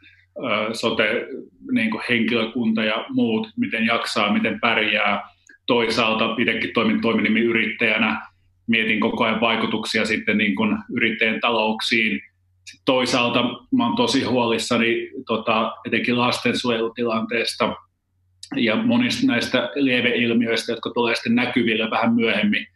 sote 0.74 1.28
niin 1.72 1.92
kuin 1.92 2.04
henkilökunta 2.10 2.84
ja 2.84 3.06
muut, 3.10 3.48
miten 3.58 3.86
jaksaa, 3.86 4.34
miten 4.34 4.60
pärjää. 4.60 5.30
Toisaalta 5.66 6.36
itsekin 6.40 6.74
toimin 6.74 7.02
toiminimiyrittäjänä, 7.02 8.22
mietin 8.68 9.00
koko 9.00 9.24
ajan 9.24 9.42
vaikutuksia 9.42 10.06
sitten 10.06 10.38
niin 10.38 10.56
kuin 10.56 10.78
yrittäjän 10.94 11.40
talouksiin. 11.40 12.22
Sitten 12.66 12.86
toisaalta 12.86 13.44
mä 13.76 13.86
olen 13.86 13.96
tosi 13.96 14.24
huolissani 14.24 15.10
tota, 15.28 15.72
etenkin 15.86 16.20
lastensuojelutilanteesta 16.20 17.76
ja 18.56 18.76
monista 18.76 19.28
näistä 19.28 19.70
lieveilmiöistä, 19.76 20.72
jotka 20.72 20.92
tulee 20.94 21.16
sitten 21.16 21.36
näkyville 21.36 21.90
vähän 21.92 22.16
myöhemmin, 22.16 22.68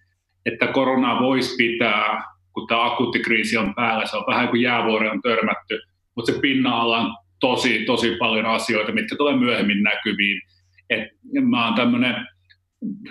että 0.45 0.67
korona 0.67 1.19
voisi 1.19 1.55
pitää, 1.55 2.23
kun 2.53 2.67
tämä 2.67 2.85
akuutti 2.85 3.19
kriisi 3.19 3.57
on 3.57 3.75
päällä, 3.75 4.05
se 4.05 4.17
on 4.17 4.23
vähän 4.27 4.47
kuin 4.47 4.61
jäävuori 4.61 5.09
on 5.09 5.21
törmätty, 5.21 5.81
mutta 6.15 6.31
se 6.31 6.39
pinna-alla 6.39 6.97
on 6.97 7.15
tosi, 7.39 7.85
tosi 7.85 8.15
paljon 8.19 8.45
asioita, 8.45 8.91
mitkä 8.91 9.15
tulee 9.15 9.37
myöhemmin 9.37 9.83
näkyviin. 9.83 10.41
Et 10.89 11.03
mä 11.41 11.65
oon 11.65 11.75
tämmöinen 11.75 12.27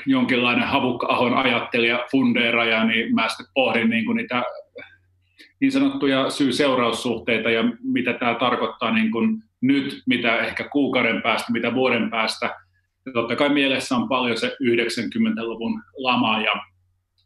jonkinlainen 0.06 0.68
havukka-ahon 0.68 1.34
ajattelija, 1.34 2.04
fundeeraja, 2.10 2.84
niin 2.84 3.14
mä 3.14 3.28
sitten 3.28 3.46
pohdin 3.54 3.90
niin 3.90 4.04
kuin 4.04 4.16
niitä 4.16 4.42
niin 5.60 5.72
sanottuja 5.72 6.30
syy-seuraussuhteita 6.30 7.50
ja 7.50 7.64
mitä 7.82 8.12
tämä 8.12 8.34
tarkoittaa 8.34 8.90
niin 8.90 9.10
kuin 9.10 9.42
nyt, 9.60 10.02
mitä 10.06 10.38
ehkä 10.38 10.68
kuukauden 10.68 11.22
päästä, 11.22 11.52
mitä 11.52 11.74
vuoden 11.74 12.10
päästä. 12.10 12.46
Ja 13.06 13.12
totta 13.12 13.36
kai 13.36 13.48
mielessä 13.48 13.96
on 13.96 14.08
paljon 14.08 14.36
se 14.36 14.56
90-luvun 14.62 15.82
lama 15.96 16.40
ja 16.40 16.52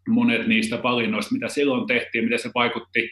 monet 0.09 0.47
niistä 0.47 0.83
valinnoista, 0.83 1.35
mitä 1.35 1.49
silloin 1.49 1.87
tehtiin, 1.87 2.25
miten 2.25 2.39
se 2.39 2.51
vaikutti 2.55 3.11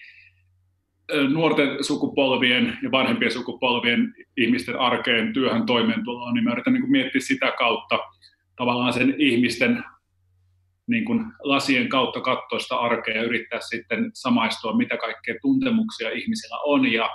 nuorten 1.28 1.84
sukupolvien 1.84 2.78
ja 2.82 2.90
vanhempien 2.90 3.30
sukupolvien 3.30 4.14
ihmisten 4.36 4.78
arkeen, 4.78 5.32
työhön, 5.32 5.66
toimeentuloon, 5.66 6.34
niin 6.34 6.44
mä 6.44 6.52
yritän 6.52 6.72
niin 6.72 6.90
miettiä 6.90 7.20
sitä 7.20 7.52
kautta 7.58 7.98
tavallaan 8.56 8.92
sen 8.92 9.14
ihmisten 9.18 9.84
niin 10.86 11.04
kuin 11.04 11.24
lasien 11.42 11.88
kautta 11.88 12.20
katsoa 12.20 12.58
sitä 12.58 12.76
arkea 12.76 13.16
ja 13.16 13.22
yrittää 13.22 13.60
sitten 13.60 14.10
samaistua, 14.14 14.76
mitä 14.76 14.96
kaikkea 14.96 15.34
tuntemuksia 15.42 16.10
ihmisillä 16.10 16.56
on 16.64 16.92
ja 16.92 17.10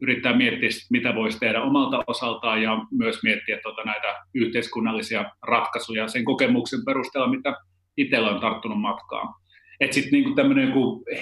yrittää 0.00 0.36
miettiä, 0.36 0.68
mitä 0.90 1.14
voisi 1.14 1.38
tehdä 1.38 1.62
omalta 1.62 2.04
osaltaan 2.06 2.62
ja 2.62 2.78
myös 2.90 3.22
miettiä 3.22 3.58
tuota 3.62 3.82
näitä 3.84 4.16
yhteiskunnallisia 4.34 5.30
ratkaisuja 5.42 6.08
sen 6.08 6.24
kokemuksen 6.24 6.84
perusteella, 6.84 7.30
mitä 7.30 7.56
itsellä 7.96 8.30
on 8.30 8.40
tarttunut 8.40 8.80
matkaan. 8.80 9.34
Että 9.80 9.94
sitten 9.94 10.12
niinku 10.12 10.34
tämmöinen 10.34 10.72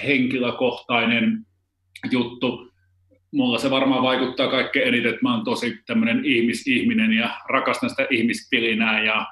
henkilökohtainen 0.03 1.45
juttu, 2.11 2.71
mulla 3.31 3.57
se 3.57 3.71
varmaan 3.71 4.03
vaikuttaa 4.03 4.47
kaikkein 4.47 4.87
eniten, 4.87 5.09
että 5.09 5.23
mä 5.23 5.35
oon 5.35 5.45
tosi 5.45 5.79
tämmöinen 5.85 6.25
ihmisihminen 6.25 7.13
ja 7.13 7.29
rakastan 7.49 7.89
sitä 7.89 8.07
ihmispilinää 8.09 9.03
ja, 9.03 9.27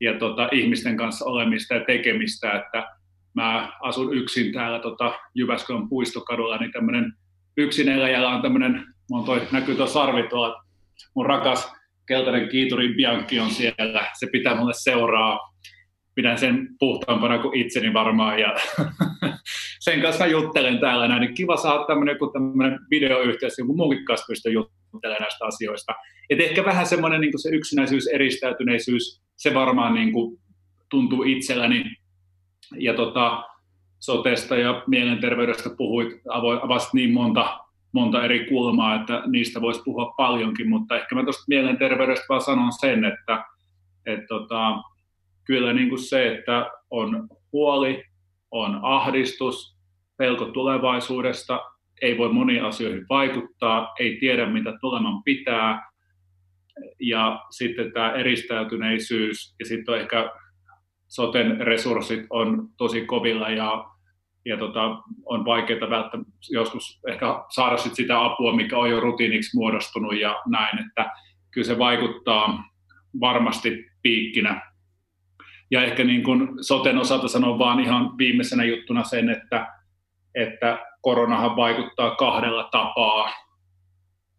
ja 0.00 0.18
tota, 0.18 0.48
ihmisten 0.52 0.96
kanssa 0.96 1.24
olemista 1.24 1.74
ja 1.74 1.84
tekemistä, 1.84 2.52
että 2.52 2.88
mä 3.34 3.72
asun 3.80 4.16
yksin 4.16 4.52
täällä 4.52 4.78
tota, 4.78 5.14
Jyväskylän 5.34 5.88
puistokadulla, 5.88 6.56
niin 6.56 6.72
tämmöinen 6.72 7.12
yksin 7.56 7.88
eläjällä 7.88 8.28
on 8.28 8.42
tämmöinen, 8.42 8.84
mun 9.10 9.24
toi, 9.24 9.42
näkyy 9.52 9.74
tuo 9.74 9.86
sarvi 9.86 10.22
tuolla, 10.22 10.64
mun 11.14 11.26
rakas 11.26 11.72
keltainen 12.06 12.48
kiituri 12.48 12.94
Bianchi 12.94 13.40
on 13.40 13.50
siellä, 13.50 14.06
se 14.18 14.26
pitää 14.32 14.54
mulle 14.54 14.72
seuraa, 14.74 15.49
pidän 16.14 16.38
sen 16.38 16.68
puhtaampana 16.78 17.38
kuin 17.38 17.58
itseni 17.58 17.92
varmaan 17.92 18.38
ja 18.38 18.54
sen 19.80 20.02
kanssa 20.02 20.26
juttelen 20.26 20.78
täällä 20.78 21.08
näin. 21.08 21.20
Niin 21.20 21.34
kiva 21.34 21.56
saada 21.56 21.84
tämmöinen 21.84 22.12
joku 22.12 22.26
tämmöinen 22.26 22.78
videoyhteys, 22.90 23.58
joku 23.58 23.76
muukin 23.76 24.04
kanssa 24.04 24.26
pystyy 24.28 24.52
juttelemaan 24.52 25.22
näistä 25.22 25.44
asioista. 25.46 25.92
Et 26.30 26.40
ehkä 26.40 26.64
vähän 26.64 26.86
semmoinen 26.86 27.20
niin 27.20 27.42
se 27.42 27.48
yksinäisyys, 27.48 28.06
eristäytyneisyys, 28.06 29.22
se 29.36 29.54
varmaan 29.54 29.94
niin 29.94 30.12
kuin 30.12 30.40
tuntuu 30.90 31.22
itselläni. 31.22 31.84
Ja 32.76 32.94
tota, 32.94 33.44
sotesta 34.00 34.56
ja 34.56 34.82
mielenterveydestä 34.86 35.70
puhuit, 35.76 36.08
avasit 36.62 36.94
niin 36.94 37.12
monta, 37.12 37.58
monta 37.92 38.24
eri 38.24 38.46
kulmaa, 38.46 38.94
että 38.94 39.22
niistä 39.26 39.60
voisi 39.60 39.82
puhua 39.84 40.14
paljonkin, 40.16 40.68
mutta 40.68 40.96
ehkä 40.96 41.14
mä 41.14 41.22
tuosta 41.22 41.44
mielenterveydestä 41.48 42.24
vaan 42.28 42.40
sanon 42.40 42.72
sen, 42.72 43.04
että 43.04 43.44
et 44.06 44.20
tota, 44.28 44.82
kyllä 45.44 45.72
niin 45.72 45.88
kuin 45.88 46.02
se, 46.02 46.34
että 46.34 46.70
on 46.90 47.28
huoli, 47.52 48.04
on 48.50 48.80
ahdistus, 48.82 49.76
pelko 50.16 50.44
tulevaisuudesta, 50.44 51.60
ei 52.02 52.18
voi 52.18 52.32
moniin 52.32 52.64
asioihin 52.64 53.06
vaikuttaa, 53.08 53.94
ei 53.98 54.16
tiedä 54.20 54.46
mitä 54.46 54.72
tuleman 54.80 55.22
pitää, 55.22 55.90
ja 57.00 57.40
sitten 57.50 57.92
tämä 57.92 58.12
eristäytyneisyys, 58.12 59.54
ja 59.58 59.66
sitten 59.66 60.00
ehkä 60.00 60.30
soten 61.08 61.60
resurssit 61.60 62.26
on 62.30 62.68
tosi 62.76 63.06
kovilla, 63.06 63.50
ja, 63.50 63.84
ja 64.44 64.56
tota, 64.56 65.02
on 65.24 65.44
vaikeaa 65.44 65.90
välttämättä 65.90 66.32
joskus 66.50 67.00
ehkä 67.08 67.26
saada 67.54 67.76
sit 67.76 67.94
sitä 67.94 68.24
apua, 68.24 68.56
mikä 68.56 68.78
on 68.78 68.90
jo 68.90 69.00
rutiiniksi 69.00 69.56
muodostunut 69.56 70.20
ja 70.20 70.42
näin, 70.48 70.86
että 70.86 71.10
kyllä 71.50 71.66
se 71.66 71.78
vaikuttaa 71.78 72.64
varmasti 73.20 73.84
piikkinä 74.02 74.69
ja 75.70 75.84
ehkä 75.84 76.04
niin 76.04 76.22
kuin 76.22 76.48
soten 76.60 76.98
osalta 76.98 77.28
sanon 77.28 77.58
vaan 77.58 77.80
ihan 77.80 78.18
viimeisenä 78.18 78.64
juttuna 78.64 79.04
sen, 79.04 79.30
että, 79.30 79.66
että 80.34 80.78
koronahan 81.00 81.56
vaikuttaa 81.56 82.14
kahdella 82.14 82.68
tapaa. 82.72 83.30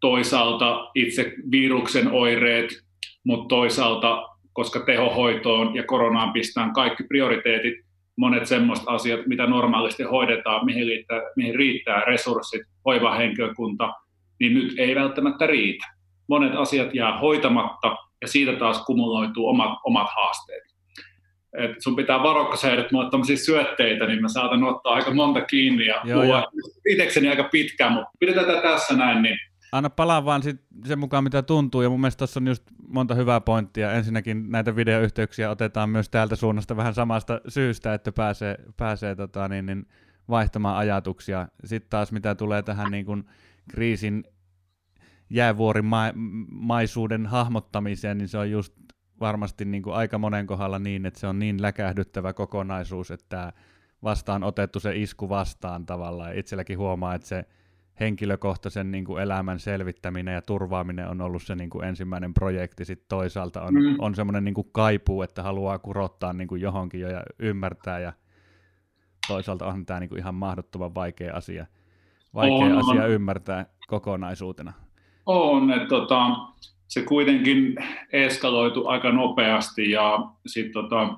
Toisaalta 0.00 0.90
itse 0.94 1.32
viruksen 1.50 2.12
oireet, 2.12 2.70
mutta 3.24 3.48
toisaalta, 3.48 4.28
koska 4.52 4.80
tehohoitoon 4.80 5.74
ja 5.74 5.82
koronaan 5.82 6.32
pistään 6.32 6.72
kaikki 6.72 7.04
prioriteetit, 7.04 7.74
monet 8.16 8.46
semmoiset 8.46 8.84
asiat, 8.88 9.26
mitä 9.26 9.46
normaalisti 9.46 10.02
hoidetaan, 10.02 10.64
mihin 10.64 10.86
riittää, 10.86 11.20
mihin 11.36 11.54
riittää 11.54 12.00
resurssit, 12.00 12.62
hoivahenkilökunta, 12.84 13.92
niin 14.40 14.54
nyt 14.54 14.74
ei 14.78 14.94
välttämättä 14.94 15.46
riitä. 15.46 15.86
Monet 16.28 16.54
asiat 16.54 16.94
jää 16.94 17.18
hoitamatta 17.18 17.96
ja 18.20 18.28
siitä 18.28 18.52
taas 18.52 18.84
kumuloituu 18.84 19.48
omat, 19.48 19.78
omat 19.84 20.08
haasteet 20.16 20.71
että 21.58 21.76
sun 21.80 21.96
pitää 21.96 22.16
että 22.16 22.88
mulle 22.92 23.10
tämmöisiä 23.10 23.36
syötteitä, 23.36 24.06
niin 24.06 24.22
mä 24.22 24.28
saatan 24.28 24.64
ottaa 24.64 24.92
aika 24.92 25.14
monta 25.14 25.40
kiinni 25.40 25.86
ja 25.86 26.00
Joo, 26.04 26.50
itsekseni 26.88 27.28
aika 27.28 27.44
pitkään, 27.44 27.92
mutta 27.92 28.10
pidetään 28.18 28.46
tätä 28.46 28.62
tässä 28.62 28.96
näin. 28.96 29.22
Niin. 29.22 29.38
Anna 29.72 29.90
palaa 29.90 30.24
vaan 30.24 30.42
sit 30.42 30.56
sen 30.84 30.98
mukaan, 30.98 31.24
mitä 31.24 31.42
tuntuu, 31.42 31.82
ja 31.82 31.90
mun 31.90 32.00
mielestä 32.00 32.18
tuossa 32.18 32.40
on 32.40 32.46
just 32.46 32.62
monta 32.88 33.14
hyvää 33.14 33.40
pointtia. 33.40 33.92
Ensinnäkin 33.92 34.50
näitä 34.50 34.76
videoyhteyksiä 34.76 35.50
otetaan 35.50 35.90
myös 35.90 36.08
täältä 36.08 36.36
suunnasta 36.36 36.76
vähän 36.76 36.94
samasta 36.94 37.40
syystä, 37.48 37.94
että 37.94 38.12
pääsee, 38.12 38.56
pääsee 38.76 39.14
tota, 39.16 39.48
niin, 39.48 39.66
niin, 39.66 39.86
vaihtamaan 40.28 40.76
ajatuksia. 40.76 41.48
Sitten 41.64 41.90
taas 41.90 42.12
mitä 42.12 42.34
tulee 42.34 42.62
tähän 42.62 42.90
niin 42.90 43.06
kun, 43.06 43.24
kriisin 43.70 44.24
jäävuorimaisuuden 45.30 47.26
hahmottamiseen, 47.26 48.18
niin 48.18 48.28
se 48.28 48.38
on 48.38 48.50
just 48.50 48.74
varmasti 49.20 49.64
niin 49.64 49.82
kuin 49.82 49.96
aika 49.96 50.18
monen 50.18 50.46
kohdalla 50.46 50.78
niin, 50.78 51.06
että 51.06 51.20
se 51.20 51.26
on 51.26 51.38
niin 51.38 51.62
läkähdyttävä 51.62 52.32
kokonaisuus, 52.32 53.10
että 53.10 53.52
vastaan 54.02 54.44
otettu 54.44 54.80
se 54.80 54.96
isku 54.96 55.28
vastaan 55.28 55.86
tavallaan. 55.86 56.36
Itselläkin 56.36 56.78
huomaa, 56.78 57.14
että 57.14 57.28
se 57.28 57.44
henkilökohtaisen 58.00 58.90
niin 58.90 59.04
kuin 59.04 59.22
elämän 59.22 59.58
selvittäminen 59.58 60.34
ja 60.34 60.42
turvaaminen 60.42 61.08
on 61.08 61.20
ollut 61.20 61.42
se 61.42 61.54
niin 61.54 61.70
kuin 61.70 61.84
ensimmäinen 61.84 62.34
projekti. 62.34 62.84
Sitten 62.84 63.06
toisaalta 63.08 63.62
on, 63.62 63.74
mm. 63.74 63.96
on 63.98 64.14
semmoinen 64.14 64.44
niin 64.44 64.54
kuin 64.54 64.68
kaipuu, 64.72 65.22
että 65.22 65.42
haluaa 65.42 65.78
kurottaa 65.78 66.32
niin 66.32 66.48
kuin 66.48 66.60
johonkin 66.60 67.00
jo 67.00 67.10
ja 67.10 67.22
ymmärtää. 67.38 67.98
Ja 67.98 68.12
toisaalta 69.28 69.66
on 69.66 69.86
tämä 69.86 70.00
niin 70.00 70.08
kuin 70.08 70.18
ihan 70.18 70.34
mahdottoman 70.34 70.94
vaikea 70.94 71.36
asia, 71.36 71.66
vaikea 72.34 72.56
on, 72.56 72.78
asia 72.78 73.04
on. 73.04 73.10
ymmärtää 73.10 73.66
kokonaisuutena. 73.86 74.72
On, 75.26 75.70
että 75.70 75.88
tota, 75.88 76.26
se 76.92 77.02
kuitenkin 77.02 77.76
eskaloitu 78.12 78.86
aika 78.86 79.12
nopeasti 79.12 79.90
ja 79.90 80.18
sitten 80.46 80.72
tota, 80.72 81.08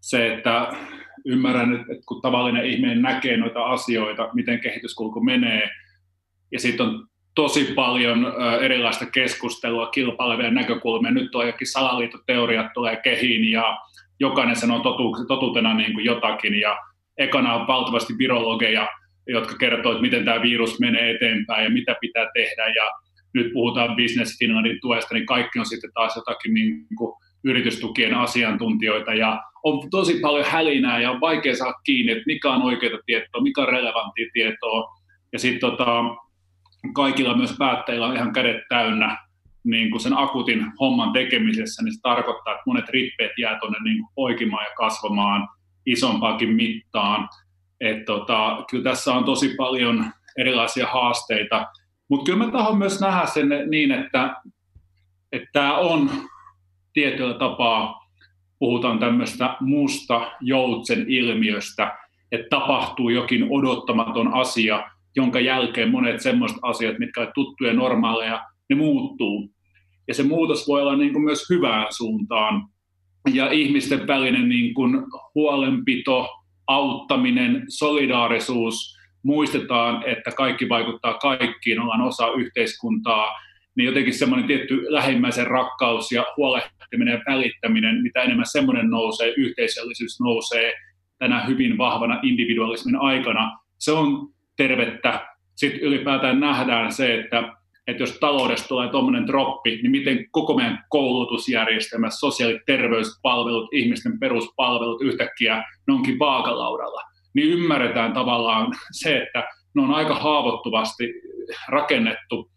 se, 0.00 0.34
että 0.34 0.72
ymmärrän, 1.24 1.74
että 1.74 2.06
kun 2.06 2.22
tavallinen 2.22 2.66
ihminen 2.66 3.02
näkee 3.02 3.36
noita 3.36 3.64
asioita, 3.64 4.28
miten 4.34 4.60
kehityskulku 4.60 5.20
menee, 5.20 5.70
ja 6.52 6.58
sitten 6.58 6.86
on 6.86 7.06
tosi 7.34 7.72
paljon 7.74 8.32
erilaista 8.60 9.06
keskustelua, 9.06 9.86
kilpailevia 9.90 10.50
näkökulmia. 10.50 11.10
Nyt 11.10 11.30
tuo 11.30 11.42
jokin 11.42 11.66
salaliittoteoriat 11.66 12.72
tulee 12.74 12.96
kehiin 12.96 13.50
ja 13.50 13.78
jokainen 14.20 14.56
sanoo 14.56 14.78
totu- 14.78 15.24
totuutena 15.28 15.74
niin 15.74 15.92
kuin 15.92 16.04
jotakin. 16.04 16.60
Ja 16.60 16.78
ekana 17.18 17.54
on 17.54 17.66
valtavasti 17.66 18.14
virologeja, 18.18 18.88
jotka 19.26 19.56
kertoo, 19.56 19.92
että 19.92 20.02
miten 20.02 20.24
tämä 20.24 20.42
virus 20.42 20.80
menee 20.80 21.10
eteenpäin 21.10 21.64
ja 21.64 21.70
mitä 21.70 21.96
pitää 22.00 22.26
tehdä. 22.34 22.66
Ja 22.66 22.90
nyt 23.34 23.52
puhutaan 23.52 23.96
Business 23.96 24.38
Finlandin 24.38 24.78
tuesta, 24.80 25.14
niin 25.14 25.26
kaikki 25.26 25.58
on 25.58 25.66
sitten 25.66 25.90
taas 25.94 26.16
jotakin 26.16 26.54
niin 26.54 26.86
kuin 26.98 27.14
yritystukien 27.44 28.14
asiantuntijoita 28.14 29.14
ja 29.14 29.42
on 29.64 29.90
tosi 29.90 30.20
paljon 30.20 30.46
hälinää 30.48 31.00
ja 31.00 31.10
on 31.10 31.20
vaikea 31.20 31.56
saada 31.56 31.74
kiinni, 31.84 32.12
että 32.12 32.24
mikä 32.26 32.50
on 32.50 32.62
oikeaa 32.62 32.98
tietoa, 33.06 33.42
mikä 33.42 33.60
on 33.60 33.68
relevanttia 33.68 34.30
tietoa. 34.32 34.98
Ja 35.32 35.38
sitten 35.38 35.70
tota, 35.70 36.02
kaikilla 36.94 37.36
myös 37.36 37.54
päättäjillä 37.58 38.06
on 38.06 38.16
ihan 38.16 38.32
kädet 38.32 38.56
täynnä 38.68 39.18
niin 39.64 39.90
kuin 39.90 40.00
sen 40.00 40.18
akutin 40.18 40.72
homman 40.80 41.12
tekemisessä, 41.12 41.82
niin 41.82 41.92
se 41.92 42.00
tarkoittaa, 42.02 42.52
että 42.52 42.62
monet 42.66 42.88
rippeet 42.88 43.32
jää 43.38 43.58
tuonne 43.60 43.78
niin 43.84 44.04
poikimaan 44.14 44.64
ja 44.64 44.74
kasvamaan 44.76 45.48
isompaakin 45.86 46.48
mittaan. 46.48 47.28
Et 47.80 48.04
tota, 48.04 48.64
kyllä 48.70 48.84
tässä 48.84 49.12
on 49.12 49.24
tosi 49.24 49.54
paljon 49.56 50.04
erilaisia 50.38 50.86
haasteita, 50.86 51.66
mutta 52.08 52.24
kyllä 52.24 52.44
mä 52.44 52.52
tahdon 52.52 52.78
myös 52.78 53.00
nähdä 53.00 53.26
sen 53.26 53.48
niin, 53.70 53.92
että 53.92 54.36
tämä 55.52 55.78
on 55.78 56.10
tietyllä 56.92 57.34
tapaa, 57.34 58.08
puhutaan 58.58 58.98
tämmöistä 58.98 59.56
musta 59.60 60.32
joutsen 60.40 61.04
ilmiöstä, 61.08 61.98
että 62.32 62.46
tapahtuu 62.50 63.08
jokin 63.08 63.46
odottamaton 63.50 64.34
asia, 64.34 64.90
jonka 65.16 65.40
jälkeen 65.40 65.90
monet 65.90 66.20
semmoiset 66.20 66.58
asiat, 66.62 66.98
mitkä 66.98 67.20
ovat 67.20 67.32
tuttuja 67.34 67.72
normaaleja, 67.72 68.44
ne 68.70 68.76
muuttuu. 68.76 69.50
Ja 70.08 70.14
se 70.14 70.22
muutos 70.22 70.68
voi 70.68 70.82
olla 70.82 70.96
niin 70.96 71.12
kuin 71.12 71.24
myös 71.24 71.50
hyvään 71.50 71.86
suuntaan. 71.90 72.68
Ja 73.32 73.50
ihmisten 73.50 74.06
välinen 74.06 74.48
niin 74.48 74.74
kuin 74.74 75.02
huolenpito, 75.34 76.28
auttaminen, 76.66 77.64
solidaarisuus, 77.68 78.97
muistetaan, 79.22 80.02
että 80.06 80.30
kaikki 80.30 80.68
vaikuttaa 80.68 81.14
kaikkiin, 81.14 81.80
ollaan 81.80 82.00
osa 82.00 82.32
yhteiskuntaa, 82.32 83.28
niin 83.76 83.86
jotenkin 83.86 84.14
semmoinen 84.14 84.46
tietty 84.46 84.86
lähimmäisen 84.88 85.46
rakkaus 85.46 86.12
ja 86.12 86.24
huolehtiminen 86.36 87.14
ja 87.14 87.32
välittäminen, 87.32 88.02
mitä 88.02 88.22
enemmän 88.22 88.46
semmoinen 88.46 88.90
nousee, 88.90 89.34
yhteisöllisyys 89.36 90.20
nousee 90.20 90.72
tänä 91.18 91.44
hyvin 91.44 91.78
vahvana 91.78 92.20
individualismin 92.22 92.96
aikana, 92.96 93.58
se 93.78 93.92
on 93.92 94.28
tervettä. 94.56 95.26
Sitten 95.54 95.80
ylipäätään 95.80 96.40
nähdään 96.40 96.92
se, 96.92 97.14
että, 97.14 97.52
että 97.86 98.02
jos 98.02 98.18
taloudesta 98.18 98.68
tulee 98.68 98.88
tuommoinen 98.88 99.26
droppi, 99.26 99.70
niin 99.82 99.90
miten 99.90 100.30
koko 100.30 100.54
meidän 100.54 100.84
koulutusjärjestelmä, 100.88 102.10
sosiaali- 102.10 102.60
terveyspalvelut, 102.66 103.68
ihmisten 103.72 104.18
peruspalvelut 104.18 105.02
yhtäkkiä, 105.02 105.64
ne 105.86 105.94
onkin 105.94 106.18
vaakalaudalla. 106.18 107.02
Niin 107.34 107.48
ymmärretään 107.48 108.12
tavallaan 108.12 108.72
se, 109.02 109.18
että 109.18 109.48
ne 109.74 109.82
on 109.82 109.94
aika 109.94 110.14
haavoittuvasti 110.14 111.12
rakennettu. 111.68 112.50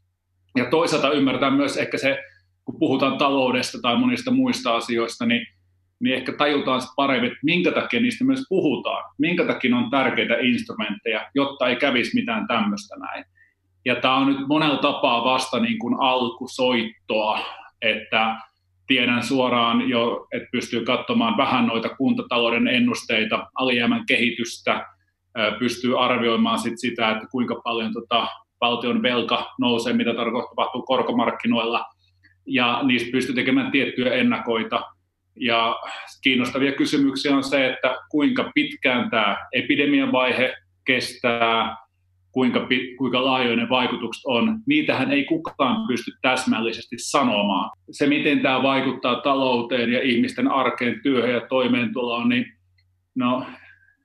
Ja 0.58 0.66
toisaalta 0.66 1.12
ymmärretään 1.12 1.54
myös 1.54 1.78
ehkä 1.78 1.98
se, 1.98 2.20
kun 2.66 2.80
puhutaan 2.80 3.18
taloudesta 3.18 3.78
tai 3.82 3.98
monista 3.98 4.32
muista 4.32 4.76
asioista, 4.76 5.26
niin 5.26 5.48
niin 6.02 6.16
ehkä 6.16 6.32
tajutaan 6.32 6.82
paremmin, 6.96 7.32
että 7.32 7.40
minkä 7.44 7.72
takia 7.72 8.00
niistä 8.00 8.24
myös 8.24 8.44
puhutaan, 8.50 9.04
minkä 9.18 9.46
takia 9.46 9.76
on 9.76 9.90
tärkeitä 9.90 10.34
instrumentteja, 10.40 11.30
jotta 11.36 11.68
ei 11.68 11.76
kävisi 11.76 12.16
mitään 12.16 12.48
tämmöistä 12.48 12.96
näin. 13.00 13.26
Ja 13.86 13.96
tämä 13.96 14.16
on 14.16 14.28
nyt 14.28 14.48
monella 14.48 14.78
tapaa 14.78 15.24
vasta 15.24 15.60
niin 15.60 15.80
kuin 15.80 15.96
alkusoittoa, 16.00 17.40
että 17.82 18.36
tiedän 18.92 19.24
suoraan 19.24 19.90
jo, 19.90 20.28
että 20.34 20.48
pystyy 20.52 20.86
katsomaan 20.86 21.38
vähän 21.38 21.68
noita 21.68 21.90
kuntatalouden 21.90 22.68
ennusteita, 22.68 23.48
alijäämän 23.56 24.06
kehitystä, 24.06 24.86
pystyy 25.60 26.04
arvioimaan 26.04 26.60
sit 26.60 26.74
sitä, 26.76 27.10
että 27.10 27.28
kuinka 27.32 27.56
paljon 27.64 27.94
tota 27.94 28.28
valtion 28.62 29.04
velka 29.04 29.46
nousee, 29.60 29.94
mitä 29.94 30.14
tapahtuu 30.14 30.82
korkomarkkinoilla, 30.82 31.86
ja 32.48 32.80
niistä 32.84 33.12
pystyy 33.12 33.36
tekemään 33.36 33.72
tiettyjä 33.72 34.14
ennakoita, 34.14 34.82
ja 35.36 35.76
kiinnostavia 36.24 36.72
kysymyksiä 36.72 37.36
on 37.36 37.44
se, 37.44 37.68
että 37.68 37.96
kuinka 38.10 38.52
pitkään 38.56 39.10
tämä 39.10 39.38
epidemian 39.54 40.12
vaihe 40.12 40.56
kestää, 40.86 41.78
kuinka, 42.32 42.68
kuinka 42.98 43.26
laajoinen 43.26 43.70
vaikutukset 43.70 44.22
on. 44.26 44.60
Niitähän 44.68 45.12
ei 45.12 45.26
kukaan 45.26 45.88
pysty 45.88 46.12
täsmällisesti 46.22 46.96
sanomaan. 47.00 47.70
Se, 47.92 48.08
miten 48.08 48.40
tämä 48.40 48.64
vaikuttaa 48.64 49.22
talouteen 49.22 49.92
ja 49.92 50.02
ihmisten 50.02 50.48
arkeen, 50.48 51.00
työhön 51.04 51.34
ja 51.34 51.42
toimeentuloon, 51.50 52.30
niin 52.30 52.46
no, 53.16 53.46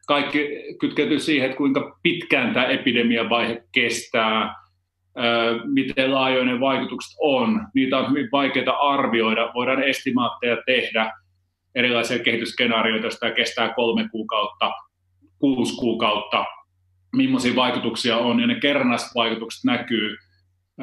kaikki 0.06 0.48
kytkeytyy 0.80 1.18
siihen, 1.18 1.46
että 1.46 1.58
kuinka 1.58 1.98
pitkään 2.02 2.54
tämä 2.54 2.66
epidemian 2.66 3.30
vaihe 3.30 3.62
kestää, 3.72 4.54
miten 5.64 6.14
laajoinen 6.14 6.60
vaikutukset 6.60 7.16
on. 7.20 7.66
Niitä 7.74 7.98
on 7.98 8.10
hyvin 8.10 8.28
vaikeaa 8.32 8.94
arvioida. 8.94 9.50
Voidaan 9.54 9.82
estimaatteja 9.82 10.56
tehdä, 10.66 11.12
erilaisia 11.74 12.18
kehitysskenaarioita, 12.18 13.06
jos 13.06 13.18
tämä 13.18 13.32
kestää 13.32 13.74
kolme 13.74 14.08
kuukautta, 14.12 14.72
kuusi 15.38 15.76
kuukautta, 15.76 16.44
millaisia 17.16 17.56
vaikutuksia 17.56 18.16
on, 18.16 18.40
ja 18.40 18.46
ne 18.46 18.54
kerrannasvaikutukset 18.54 19.64
näkyy 19.64 20.16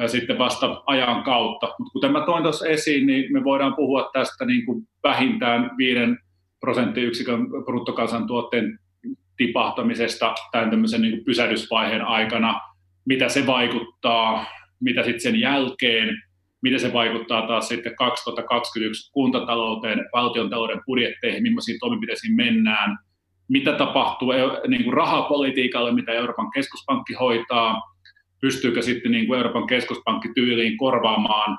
sitten 0.06 0.38
vasta 0.38 0.82
ajan 0.86 1.22
kautta. 1.22 1.66
Mutta 1.78 1.92
kuten 1.92 2.12
mä 2.12 2.26
toin 2.26 2.42
tuossa 2.42 2.66
esiin, 2.66 3.06
niin 3.06 3.32
me 3.32 3.44
voidaan 3.44 3.74
puhua 3.74 4.10
tästä 4.12 4.44
niin 4.44 4.66
kuin 4.66 4.82
vähintään 5.02 5.70
5 5.78 6.00
prosenttiyksikön 6.60 7.46
bruttokansantuotteen 7.64 8.78
tipahtamisesta 9.36 10.34
tämän 10.52 10.70
tämmöisen 10.70 11.02
niin 11.02 11.12
kuin 11.12 11.24
pysähdysvaiheen 11.24 12.02
aikana– 12.02 12.60
mitä 13.06 13.28
se 13.28 13.46
vaikuttaa, 13.46 14.46
mitä 14.80 15.02
sitten 15.02 15.20
sen 15.20 15.40
jälkeen, 15.40 16.22
miten 16.62 16.80
se 16.80 16.92
vaikuttaa 16.92 17.46
taas 17.46 17.68
sitten 17.68 17.96
2021 17.96 19.12
kuntatalouteen, 19.12 20.08
valtiontalouden 20.12 20.80
budjetteihin, 20.86 21.42
millaisiin 21.42 21.78
toimenpiteisiin 21.80 22.36
mennään, 22.36 22.98
mitä 23.48 23.72
tapahtuu 23.72 24.32
niin 24.68 24.84
kuin 24.84 24.94
rahapolitiikalle, 24.94 25.92
mitä 25.92 26.12
Euroopan 26.12 26.50
keskuspankki 26.50 27.14
hoitaa, 27.14 27.82
pystyykö 28.40 28.82
sitten 28.82 29.12
niin 29.12 29.26
kuin 29.26 29.36
Euroopan 29.36 29.66
keskuspankki 29.66 30.28
tyyliin 30.34 30.76
korvaamaan 30.76 31.58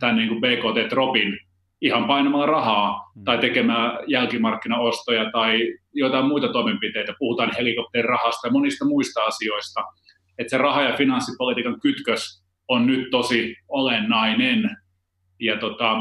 tämän 0.00 0.16
niin 0.16 0.28
kuin 0.28 0.40
BKT-dropin 0.40 1.38
ihan 1.80 2.04
painamalla 2.04 2.46
rahaa 2.46 3.10
mm. 3.16 3.24
tai 3.24 3.38
tekemään 3.38 3.98
jälkimarkkinaostoja 4.06 5.30
tai 5.30 5.74
jotain 5.92 6.26
muita 6.26 6.48
toimenpiteitä. 6.48 7.14
Puhutaan 7.18 7.50
helikopterirahasta 7.58 8.46
ja 8.46 8.52
monista 8.52 8.84
muista 8.84 9.20
asioista– 9.22 9.84
että 10.38 10.50
se 10.50 10.58
raha- 10.58 10.82
ja 10.82 10.96
finanssipolitiikan 10.96 11.80
kytkös 11.80 12.44
on 12.68 12.86
nyt 12.86 13.10
tosi 13.10 13.56
olennainen. 13.68 14.76
Ja 15.40 15.56
tota, 15.56 15.96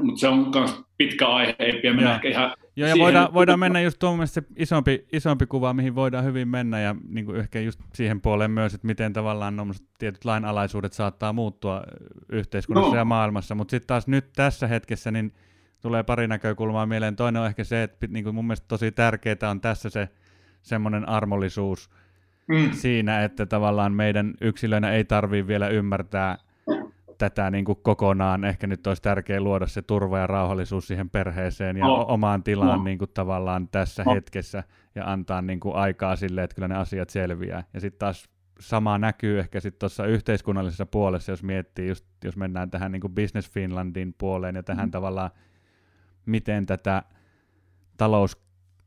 mutta 0.00 0.20
se 0.20 0.28
on 0.28 0.50
myös 0.54 0.84
pitkä 0.98 1.28
aihe, 1.28 1.56
ei 1.58 1.72
pidä 1.72 1.94
mennä 1.94 2.14
ehkä 2.14 2.28
ihan 2.28 2.52
Joo, 2.76 2.88
ja 2.88 2.94
voidaan, 2.98 3.34
voidaan 3.34 3.58
mennä 3.58 3.80
just 3.80 3.98
tuon 3.98 4.28
se 4.28 4.42
isompi, 4.56 5.06
isompi 5.12 5.46
kuva, 5.46 5.72
mihin 5.72 5.94
voidaan 5.94 6.24
hyvin 6.24 6.48
mennä, 6.48 6.80
ja 6.80 6.96
niin 7.08 7.26
kuin 7.26 7.40
ehkä 7.40 7.60
just 7.60 7.80
siihen 7.94 8.20
puoleen 8.20 8.50
myös, 8.50 8.74
että 8.74 8.86
miten 8.86 9.12
tavallaan 9.12 9.74
tietyt 9.98 10.24
lainalaisuudet 10.24 10.92
saattaa 10.92 11.32
muuttua 11.32 11.82
yhteiskunnassa 12.28 12.90
no. 12.90 12.96
ja 12.96 13.04
maailmassa, 13.04 13.54
mutta 13.54 13.70
sitten 13.70 13.86
taas 13.86 14.06
nyt 14.06 14.32
tässä 14.36 14.66
hetkessä, 14.66 15.10
niin 15.10 15.32
tulee 15.80 16.02
pari 16.02 16.28
näkökulmaa 16.28 16.86
mieleen. 16.86 17.16
Toinen 17.16 17.42
on 17.42 17.48
ehkä 17.48 17.64
se, 17.64 17.82
että 17.82 18.06
niin 18.06 18.24
kuin 18.24 18.34
mun 18.34 18.44
mielestä 18.44 18.68
tosi 18.68 18.92
tärkeää 18.92 19.50
on 19.50 19.60
tässä 19.60 19.90
se 19.90 20.08
semmoinen 20.62 21.08
armollisuus, 21.08 21.90
mm. 22.48 22.70
siinä, 22.72 23.24
että 23.24 23.46
tavallaan 23.46 23.92
meidän 23.92 24.34
yksilöinä 24.40 24.92
ei 24.92 25.04
tarvitse 25.04 25.46
vielä 25.46 25.68
ymmärtää 25.68 26.38
tätä 27.18 27.50
niin 27.50 27.64
kuin 27.64 27.78
kokonaan. 27.82 28.44
Ehkä 28.44 28.66
nyt 28.66 28.86
olisi 28.86 29.02
tärkeää 29.02 29.40
luoda 29.40 29.66
se 29.66 29.82
turva 29.82 30.18
ja 30.18 30.26
rauhallisuus 30.26 30.86
siihen 30.86 31.10
perheeseen 31.10 31.76
ja 31.76 31.86
no. 31.86 32.04
omaan 32.08 32.42
tilaan 32.42 32.78
no. 32.78 32.84
niin 32.84 32.98
kuin 32.98 33.10
tavallaan 33.14 33.68
tässä 33.68 34.02
no. 34.06 34.14
hetkessä 34.14 34.64
ja 34.94 35.12
antaa 35.12 35.42
niin 35.42 35.60
kuin 35.60 35.74
aikaa 35.74 36.16
sille, 36.16 36.42
että 36.42 36.54
kyllä 36.54 36.68
ne 36.68 36.76
asiat 36.76 37.10
selviää. 37.10 37.64
Ja 37.74 37.80
sitten 37.80 37.98
taas 37.98 38.28
sama 38.60 38.98
näkyy 38.98 39.38
ehkä 39.38 39.60
sitten 39.60 39.78
tuossa 39.78 40.06
yhteiskunnallisessa 40.06 40.86
puolessa, 40.86 41.32
jos 41.32 41.42
miettii, 41.42 41.88
just, 41.88 42.06
jos 42.24 42.36
mennään 42.36 42.70
tähän 42.70 42.92
niin 42.92 43.00
kuin 43.00 43.14
Business 43.14 43.50
Finlandin 43.50 44.14
puoleen 44.18 44.56
ja 44.56 44.62
tähän 44.62 44.88
mm. 44.88 44.90
tavallaan, 44.90 45.30
miten 46.26 46.66
tätä 46.66 47.02
talous 47.96 48.44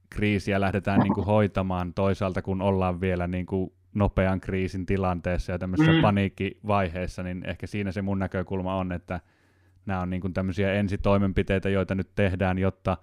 kriisiä 0.10 0.62
lähdetään 0.62 1.00
niin 1.00 1.14
kuin 1.14 1.26
hoitamaan 1.26 1.94
toisaalta, 1.94 2.42
kun 2.42 2.62
ollaan 2.62 3.02
vielä 3.02 3.28
niin 3.28 3.46
kuin 3.46 3.74
nopean 3.98 4.42
kriisin 4.42 4.86
tilanteessa 4.86 5.52
ja 5.52 5.60
tämmöisessä 5.60 5.92
mm. 5.92 6.02
paniikkivaiheessa, 6.02 7.24
niin 7.24 7.44
ehkä 7.46 7.68
siinä 7.68 7.92
se 7.92 8.02
mun 8.02 8.20
näkökulma 8.20 8.76
on, 8.76 8.92
että 8.92 9.20
nämä 9.86 10.02
on 10.02 10.10
niin 10.10 10.22
kuin 10.22 10.34
tämmöisiä 10.34 10.74
ensitoimenpiteitä, 10.74 11.70
joita 11.70 11.96
nyt 11.96 12.10
tehdään, 12.16 12.58
jotta 12.58 12.98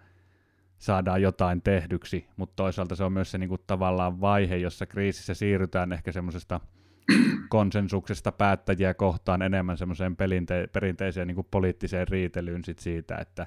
saadaan 0.78 1.22
jotain 1.22 1.62
tehdyksi, 1.62 2.26
mutta 2.36 2.56
toisaalta 2.56 2.96
se 2.96 3.04
on 3.04 3.12
myös 3.12 3.30
se 3.30 3.38
niin 3.38 3.48
kuin 3.48 3.60
tavallaan 3.66 4.20
vaihe, 4.20 4.56
jossa 4.56 4.86
kriisissä 4.86 5.34
siirrytään 5.34 5.92
ehkä 5.92 6.12
semmoisesta 6.12 6.60
konsensuksesta 7.48 8.32
päättäjiä 8.32 8.94
kohtaan 8.94 9.42
enemmän 9.42 9.78
semmoiseen 9.78 10.16
perinteiseen 10.72 11.26
niin 11.26 11.34
kuin 11.34 11.46
poliittiseen 11.50 12.08
riitelyyn 12.08 12.64
sit 12.64 12.78
siitä, 12.78 13.16
että 13.16 13.46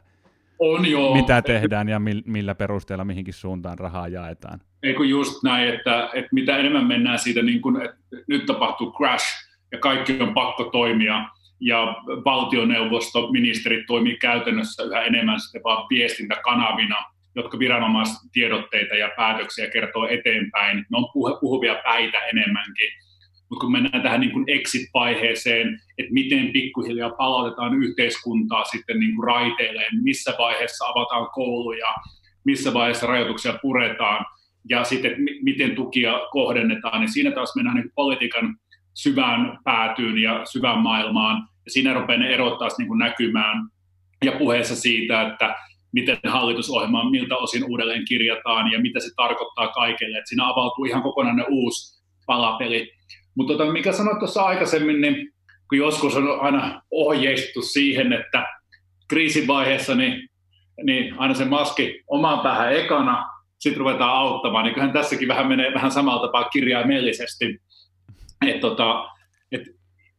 on 0.60 0.86
joo. 0.86 1.16
Mitä 1.16 1.42
tehdään 1.42 1.90
ja 1.90 2.00
millä 2.26 2.56
perusteella 2.56 3.06
mihinkin 3.06 3.34
suuntaan 3.34 3.80
rahaa 3.80 4.08
jaetaan. 4.08 4.60
Eikö 4.88 5.06
just 5.06 5.43
näin, 5.43 5.69
että, 5.69 6.10
että 6.13 6.30
mitä 6.32 6.58
enemmän 6.58 6.88
mennään 6.88 7.19
siitä, 7.19 7.41
niin 7.41 7.62
kuin, 7.62 7.82
että 7.82 7.97
nyt 8.28 8.45
tapahtuu 8.45 8.93
crash 8.97 9.26
ja 9.71 9.80
kaikki 9.80 10.17
on 10.19 10.34
pakko 10.34 10.63
toimia, 10.63 11.26
ja 11.60 11.95
valtioneuvosto, 12.26 13.32
ministerit 13.32 13.86
toimii 13.86 14.17
käytännössä 14.17 14.84
yhä 14.84 15.02
enemmän 15.02 15.39
sitten 15.39 15.62
vaan 15.63 15.88
viestintäkanavina, 15.89 16.95
jotka 17.36 17.60
viranomaistiedotteita 17.60 18.95
ja 18.95 19.10
päätöksiä 19.17 19.69
kertoo 19.69 20.08
eteenpäin. 20.08 20.78
Ne 20.78 20.97
on 20.97 21.10
puhuvia 21.41 21.76
päitä 21.84 22.17
enemmänkin. 22.17 22.89
Mutta 23.50 23.62
kun 23.62 23.71
mennään 23.71 24.04
tähän 24.04 24.19
niin 24.19 24.32
kuin 24.32 24.45
exit-vaiheeseen, 24.47 25.80
että 25.97 26.13
miten 26.13 26.52
pikkuhiljaa 26.52 27.10
palautetaan 27.10 27.84
yhteiskuntaa 27.84 28.63
sitten 28.63 29.00
niin 29.00 29.15
raiteilleen, 29.23 30.04
missä 30.04 30.34
vaiheessa 30.39 30.86
avataan 30.86 31.30
kouluja, 31.34 31.93
missä 32.45 32.73
vaiheessa 32.73 33.08
rajoituksia 33.08 33.60
puretaan 33.62 34.26
ja 34.70 34.84
sitten 34.84 35.12
miten 35.42 35.76
tukia 35.76 36.14
kohdennetaan, 36.32 37.02
niin 37.02 37.14
siinä 37.14 37.32
taas 37.32 37.56
mennään 37.56 37.78
niin 37.78 37.92
politiikan 37.96 38.56
syvään 38.94 39.60
päätyyn 39.64 40.18
ja 40.18 40.42
syvään 40.46 40.80
maailmaan. 40.80 41.48
Ja 41.66 41.72
siinä 41.72 41.94
rupeaa 41.94 42.20
ne 42.20 42.34
erot 42.34 42.60
taas 42.60 42.78
niin 42.78 42.88
kuin 42.88 43.00
näkymään 43.00 43.70
ja 44.26 44.32
puheessa 44.32 44.76
siitä, 44.76 45.22
että 45.22 45.56
miten 45.92 46.18
hallitusohjelma 46.28 47.10
miltä 47.10 47.36
osin 47.36 47.64
uudelleen 47.64 48.06
kirjataan 48.06 48.72
ja 48.72 48.82
mitä 48.82 49.00
se 49.00 49.10
tarkoittaa 49.16 49.68
kaikille. 49.68 50.18
Että 50.18 50.30
siinä 50.30 50.50
avautuu 50.50 50.86
ihan 50.86 51.02
kokonainen 51.02 51.46
uusi 51.50 52.04
palapeli. 52.26 52.92
Mutta 53.36 53.54
tota, 53.54 53.72
mikä 53.72 53.92
sanoit 53.92 54.20
tuossa 54.20 54.42
aikaisemmin, 54.42 55.02
niin 55.02 55.34
kun 55.70 55.78
joskus 55.78 56.16
on 56.16 56.40
aina 56.42 56.82
ohjeistettu 56.92 57.62
siihen, 57.62 58.14
että 58.14 58.46
kriisin 59.08 59.48
vaiheessa 59.48 59.96
niin, 59.96 60.30
niin 60.84 61.20
aina 61.20 61.34
se 61.34 61.46
maski 61.46 62.04
omaan 62.08 62.40
päähän 62.40 62.74
ekana, 62.74 63.26
sitten 63.60 63.80
ruvetaan 63.80 64.17
auttamaan, 64.17 64.63
niin 64.65 64.74
kyllähän 64.74 64.93
tässäkin 64.93 65.28
vähän 65.28 65.48
menee 65.48 65.74
vähän 65.74 65.91
samalla 65.91 66.28
tapaa 66.28 66.50
kirjaimellisesti. 66.50 67.62
Et 68.48 68.60
tota, 68.60 69.10
et 69.52 69.62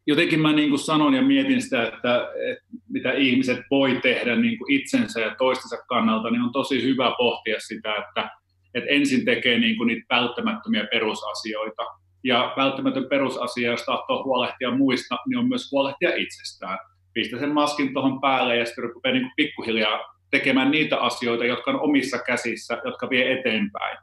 jotenkin 0.07 0.39
mä 0.39 0.53
niin 0.53 0.69
kuin 0.69 0.79
sanon 0.79 1.13
ja 1.13 1.21
mietin 1.21 1.61
sitä, 1.61 1.83
että, 1.83 2.29
että 2.51 2.63
mitä 2.89 3.11
ihmiset 3.11 3.59
voi 3.71 3.99
tehdä 4.03 4.35
niin 4.35 4.57
kuin 4.57 4.71
itsensä 4.71 5.19
ja 5.19 5.35
toistensa 5.35 5.77
kannalta, 5.87 6.29
niin 6.29 6.41
on 6.41 6.51
tosi 6.51 6.83
hyvä 6.83 7.15
pohtia 7.17 7.59
sitä, 7.59 7.95
että, 7.95 8.29
että 8.73 8.89
ensin 8.89 9.25
tekee 9.25 9.59
niin 9.59 9.77
kuin 9.77 9.87
niitä 9.87 10.15
välttämättömiä 10.15 10.87
perusasioita. 10.91 11.83
Ja 12.23 12.53
välttämätön 12.57 13.05
perusasia, 13.09 13.71
jos 13.71 13.83
tahtoo 13.83 14.23
huolehtia 14.23 14.71
muista, 14.71 15.17
niin 15.27 15.37
on 15.37 15.47
myös 15.47 15.71
huolehtia 15.71 16.15
itsestään. 16.15 16.77
Pistä 17.13 17.39
sen 17.39 17.53
maskin 17.53 17.93
tuohon 17.93 18.21
päälle 18.21 18.57
ja 18.57 18.65
sitten 18.65 18.83
rupeaa 18.83 19.13
niin 19.13 19.31
pikkuhiljaa 19.35 19.99
tekemään 20.31 20.71
niitä 20.71 20.97
asioita, 20.97 21.45
jotka 21.45 21.71
on 21.71 21.81
omissa 21.81 22.19
käsissä, 22.19 22.81
jotka 22.85 23.09
vie 23.09 23.39
eteenpäin. 23.39 23.97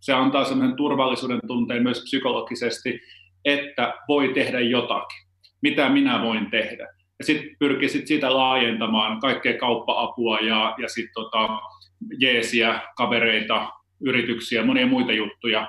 Se 0.00 0.12
antaa 0.12 0.44
sellaisen 0.44 0.76
turvallisuuden 0.76 1.40
tunteen 1.46 1.82
myös 1.82 2.02
psykologisesti, 2.02 3.00
että 3.44 3.94
voi 4.08 4.28
tehdä 4.28 4.60
jotakin. 4.60 5.26
Mitä 5.62 5.88
minä 5.88 6.22
voin 6.22 6.50
tehdä? 6.50 6.88
Ja 7.18 7.24
sitten 7.24 7.56
pyrkii 7.58 7.88
sit 7.88 8.06
siitä 8.06 8.34
laajentamaan 8.34 9.20
kaikkea 9.20 9.58
kauppa-apua 9.58 10.38
ja, 10.38 10.74
ja 10.78 10.88
sitten 10.88 11.14
tota, 11.14 11.48
jeesiä, 12.20 12.80
kavereita, 12.96 13.72
yrityksiä, 14.00 14.64
monia 14.64 14.86
muita 14.86 15.12
juttuja. 15.12 15.68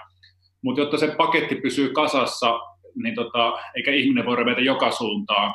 Mutta 0.61 0.81
jotta 0.81 0.97
se 0.97 1.15
paketti 1.17 1.55
pysyy 1.55 1.89
kasassa, 1.89 2.59
niin 3.03 3.15
tota, 3.15 3.59
eikä 3.75 3.91
ihminen 3.91 4.25
voi 4.25 4.35
revetä 4.35 4.61
joka 4.61 4.91
suuntaan, 4.91 5.53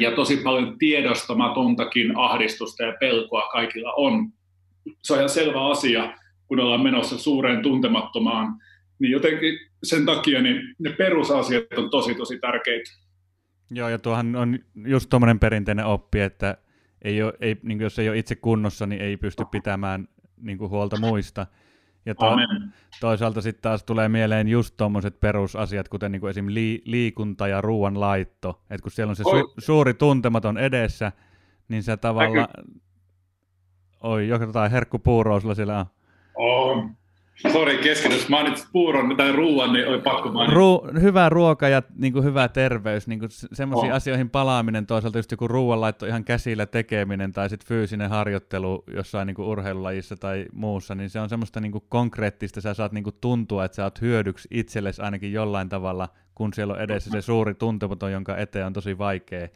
ja 0.00 0.12
tosi 0.12 0.36
paljon 0.36 0.78
tiedostamatontakin 0.78 2.16
ahdistusta 2.16 2.82
ja 2.82 2.94
pelkoa 3.00 3.48
kaikilla 3.52 3.92
on. 3.92 4.32
Se 5.02 5.12
on 5.12 5.18
ihan 5.18 5.28
selvä 5.28 5.70
asia, 5.70 6.18
kun 6.46 6.60
ollaan 6.60 6.82
menossa 6.82 7.18
suureen 7.18 7.62
tuntemattomaan, 7.62 8.54
niin 8.98 9.12
jotenkin 9.12 9.58
sen 9.82 10.06
takia 10.06 10.42
niin 10.42 10.74
ne 10.78 10.90
perusasiat 10.90 11.64
on 11.76 11.90
tosi 11.90 12.14
tosi 12.14 12.38
tärkeitä. 12.38 12.90
Joo, 13.70 13.88
ja 13.88 13.98
tuohan 13.98 14.36
on 14.36 14.58
just 14.86 15.10
tuommoinen 15.10 15.38
perinteinen 15.38 15.84
oppi, 15.86 16.20
että 16.20 16.56
ei 17.02 17.22
ole, 17.22 17.32
ei, 17.40 17.56
niin 17.62 17.80
jos 17.80 17.98
ei 17.98 18.08
ole 18.08 18.18
itse 18.18 18.34
kunnossa, 18.34 18.86
niin 18.86 19.02
ei 19.02 19.16
pysty 19.16 19.44
pitämään 19.44 20.08
niin 20.40 20.58
huolta 20.58 21.00
muista. 21.00 21.46
Ja 22.06 22.14
to, 22.14 22.36
toisaalta 23.00 23.40
sitten 23.40 23.62
taas 23.62 23.84
tulee 23.84 24.08
mieleen 24.08 24.48
just 24.48 24.76
tuommoiset 24.76 25.20
perusasiat, 25.20 25.88
kuten 25.88 26.12
niin 26.12 26.20
kuin 26.20 26.30
esim. 26.30 26.46
Li, 26.48 26.82
liikunta 26.84 27.48
ja 27.48 27.60
ruoan 27.60 28.00
laitto. 28.00 28.60
Et 28.70 28.80
kun 28.80 28.92
siellä 28.92 29.10
on 29.10 29.16
se 29.16 29.22
su, 29.22 29.54
suuri 29.58 29.94
tuntematon 29.94 30.58
edessä, 30.58 31.12
niin 31.68 31.82
se 31.82 31.96
tavallaan... 31.96 32.48
Oi, 34.00 34.28
jotain 34.28 34.70
herkkupuuroa 34.70 35.54
siellä 35.54 35.78
on. 35.78 35.86
On. 36.34 36.96
Sori, 37.52 37.78
keskitys. 37.78 38.28
Mainitsit 38.28 38.68
puuron 38.72 39.16
tai 39.16 39.32
ruoan, 39.32 39.72
niin 39.72 39.88
oli 39.88 40.00
pakko 40.00 40.32
mainita. 40.32 40.56
Ru- 40.56 41.00
hyvä 41.00 41.28
ruoka 41.28 41.68
ja 41.68 41.82
niin 41.96 42.12
kuin 42.12 42.24
hyvä 42.24 42.48
terveys, 42.48 43.08
niin 43.08 43.18
kuin 43.18 43.30
semmoisiin 43.52 43.92
oh. 43.92 43.96
asioihin 43.96 44.30
palaaminen, 44.30 44.86
toisaalta 44.86 45.18
just 45.18 45.30
joku 45.30 45.48
ruoanlaitto 45.48 46.06
ihan 46.06 46.24
käsillä 46.24 46.66
tekeminen 46.66 47.32
tai 47.32 47.50
sitten 47.50 47.68
fyysinen 47.68 48.10
harjoittelu 48.10 48.84
jossain 48.94 49.26
niin 49.26 49.34
kuin 49.34 49.48
urheilulajissa 49.48 50.16
tai 50.16 50.46
muussa, 50.52 50.94
niin 50.94 51.10
se 51.10 51.20
on 51.20 51.28
semmoista 51.28 51.60
niin 51.60 51.72
kuin 51.72 51.84
konkreettista, 51.88 52.60
sä 52.60 52.74
saat 52.74 52.92
niin 52.92 53.04
kuin 53.04 53.16
tuntua, 53.20 53.64
että 53.64 53.76
sä 53.76 53.84
oot 53.84 54.00
hyödyksi 54.00 54.48
itsellesi 54.50 55.02
ainakin 55.02 55.32
jollain 55.32 55.68
tavalla, 55.68 56.08
kun 56.34 56.52
siellä 56.52 56.74
on 56.74 56.80
edessä 56.80 57.10
se 57.10 57.20
suuri 57.20 57.54
tuntematon, 57.54 58.12
jonka 58.12 58.36
eteen 58.36 58.66
on 58.66 58.72
tosi 58.72 58.98
vaikea 58.98 59.48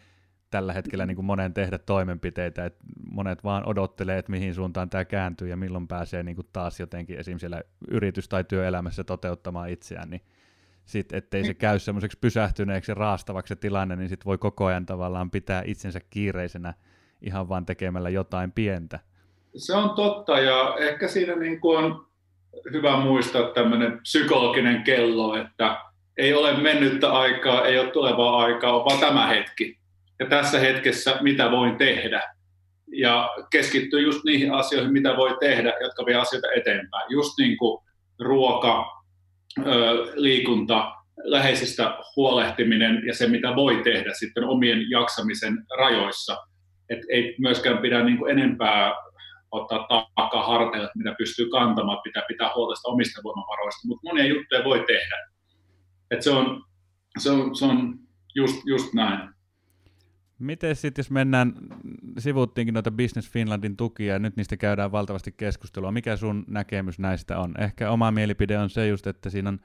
tällä 0.51 0.73
hetkellä 0.73 1.07
niin 1.07 1.17
kuin 1.17 1.27
monen 1.27 1.55
tehdä 1.55 1.79
toimenpiteitä, 1.79 2.65
että 2.65 2.85
monet 3.11 3.45
vaan 3.45 3.69
odottelee, 3.69 4.19
että 4.19 4.33
mihin 4.33 4.55
suuntaan 4.55 4.91
tämä 4.91 5.05
kääntyy 5.05 5.49
ja 5.49 5.57
milloin 5.57 5.89
pääsee 5.89 6.23
niin 6.23 6.37
kuin 6.37 6.49
taas 6.53 6.81
jotenkin 6.81 7.19
esim. 7.19 7.39
siellä 7.39 7.63
yritys- 7.89 8.29
tai 8.29 8.45
työelämässä 8.45 9.05
toteuttamaan 9.05 9.71
itseään, 9.71 10.11
niin 10.11 10.23
sitten 10.85 11.19
ettei 11.19 11.45
se 11.45 11.55
käy 11.55 11.79
semmoiseksi 11.79 12.19
pysähtyneeksi 12.21 12.91
ja 12.91 12.95
raastavaksi 12.95 13.49
se 13.49 13.57
tilanne, 13.57 13.97
niin 13.97 14.09
sitten 14.09 14.27
voi 14.27 14.39
koko 14.39 14.67
ajan 14.67 14.87
tavallaan 14.87 15.31
pitää 15.31 15.63
itsensä 15.67 16.01
kiireisenä 16.11 16.75
ihan 17.23 17.49
vaan 17.49 17.67
tekemällä 17.67 18.11
jotain 18.11 18.53
pientä. 18.53 19.01
Se 19.57 19.75
on 19.75 19.91
totta 19.91 20.41
ja 20.41 20.77
ehkä 20.79 21.09
siinä 21.09 21.37
niin 21.37 21.61
kuin 21.61 21.79
on 21.79 22.07
hyvä 22.73 22.97
muistaa 22.97 23.43
tämmöinen 23.43 23.99
psykologinen 23.99 24.83
kello, 24.83 25.37
että 25.37 25.81
ei 26.17 26.35
ole 26.35 26.57
mennyttä 26.57 27.13
aikaa, 27.13 27.65
ei 27.65 27.79
ole 27.79 27.91
tulevaa 27.91 28.43
aikaa, 28.43 28.73
on 28.73 28.85
vaan 28.85 29.01
tämä 29.01 29.27
hetki 29.27 29.79
ja 30.21 30.27
tässä 30.27 30.59
hetkessä 30.59 31.19
mitä 31.21 31.51
voin 31.51 31.77
tehdä. 31.77 32.23
Ja 32.93 33.31
keskittyy 33.51 34.01
just 34.01 34.25
niihin 34.25 34.53
asioihin, 34.53 34.93
mitä 34.93 35.17
voi 35.17 35.37
tehdä, 35.41 35.75
jotka 35.81 36.07
vie 36.07 36.15
asioita 36.15 36.53
eteenpäin. 36.57 37.07
Just 37.11 37.39
niin 37.39 37.59
kuin 37.59 37.85
ruoka, 38.21 39.03
liikunta, 40.15 40.93
läheisistä 41.25 41.99
huolehtiminen 42.17 43.07
ja 43.07 43.15
se, 43.15 43.29
mitä 43.29 43.57
voi 43.57 43.81
tehdä 43.85 44.11
sitten 44.19 44.45
omien 44.45 44.91
jaksamisen 44.91 45.55
rajoissa. 45.79 46.37
Et 46.91 46.99
ei 47.11 47.35
myöskään 47.39 47.79
pidä 47.79 48.05
niin 48.05 48.19
kuin 48.19 48.31
enempää 48.31 48.95
ottaa 49.51 49.87
taakkaa 49.89 50.47
harteille, 50.47 50.91
mitä 50.95 51.15
pystyy 51.19 51.49
kantamaan, 51.51 52.03
pitää 52.03 52.23
pitää 52.29 52.51
huolta 52.55 52.81
omista 52.85 53.21
voimavaroista, 53.25 53.89
mutta 53.89 54.09
monia 54.09 54.27
juttuja 54.27 54.65
voi 54.65 54.85
tehdä. 54.87 55.29
Et 56.11 56.23
se, 56.23 56.31
on, 56.31 56.65
se, 57.19 57.31
on, 57.31 57.57
se 57.57 57.65
on 57.65 57.99
just, 58.35 58.57
just 58.67 58.95
näin. 58.95 59.29
Miten 60.39 60.77
sitten, 60.77 61.03
jos 61.03 61.11
mennään, 61.11 61.53
sivuttiinkin 62.19 62.75
noita 62.75 62.91
Business 62.91 63.31
Finlandin 63.31 63.77
tukia 63.77 64.13
ja 64.13 64.19
nyt 64.19 64.37
niistä 64.37 64.57
käydään 64.57 64.93
valtavasti 64.93 65.33
keskustelua. 65.33 65.93
Mikä 65.93 66.17
sun 66.17 66.45
näkemys 66.49 66.99
näistä 66.99 67.39
on? 67.39 67.55
Ehkä 67.59 67.91
oma 67.91 68.11
mielipide 68.11 68.59
on 68.59 68.71
se 68.71 68.89
just, 68.89 69.07
että 69.07 69.31
siinä 69.31 69.49
on 69.49 69.61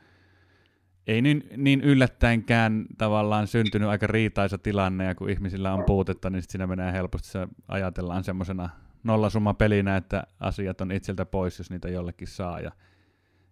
ei 1.07 1.21
niin, 1.21 1.43
niin 1.57 1.81
yllättäenkään 1.81 2.85
tavallaan 2.97 3.47
syntynyt 3.47 3.89
aika 3.89 4.07
riitaisa 4.07 4.57
tilanne, 4.57 5.05
ja 5.05 5.15
kun 5.15 5.29
ihmisillä 5.29 5.73
on 5.73 5.83
puutetta, 5.83 6.29
niin 6.29 6.43
siinä 6.47 6.67
menee 6.67 6.91
helposti, 6.93 7.27
se 7.27 7.47
ajatellaan 7.67 8.23
semmoisena 8.23 8.69
nollasumma 9.03 9.53
pelinä, 9.53 9.97
että 9.97 10.23
asiat 10.39 10.81
on 10.81 10.91
itseltä 10.91 11.25
pois, 11.25 11.57
jos 11.57 11.69
niitä 11.69 11.89
jollekin 11.89 12.27
saa. 12.27 12.59
Ja 12.59 12.71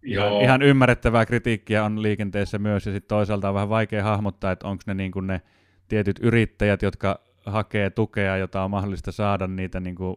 ihan, 0.04 0.42
ihan 0.42 0.62
ymmärrettävää 0.62 1.26
kritiikkiä 1.26 1.84
on 1.84 2.02
liikenteessä 2.02 2.60
myös, 2.60 2.86
ja 2.86 2.92
sitten 2.92 3.08
toisaalta 3.08 3.48
on 3.50 3.54
vähän 3.54 3.70
vaikea 3.70 4.04
hahmottaa, 4.04 4.52
että 4.52 4.68
onko 4.68 4.84
ne 4.88 4.94
niin 4.94 5.12
kuin 5.12 5.28
ne 5.28 5.42
tietyt 5.92 6.20
yrittäjät, 6.20 6.82
jotka 6.82 7.20
hakee 7.46 7.90
tukea, 7.90 8.38
jota 8.38 8.64
on 8.64 8.72
mahdollista 8.72 9.12
saada 9.12 9.48
niitä 9.48 9.80
niin 9.80 9.96
kuin 9.96 10.16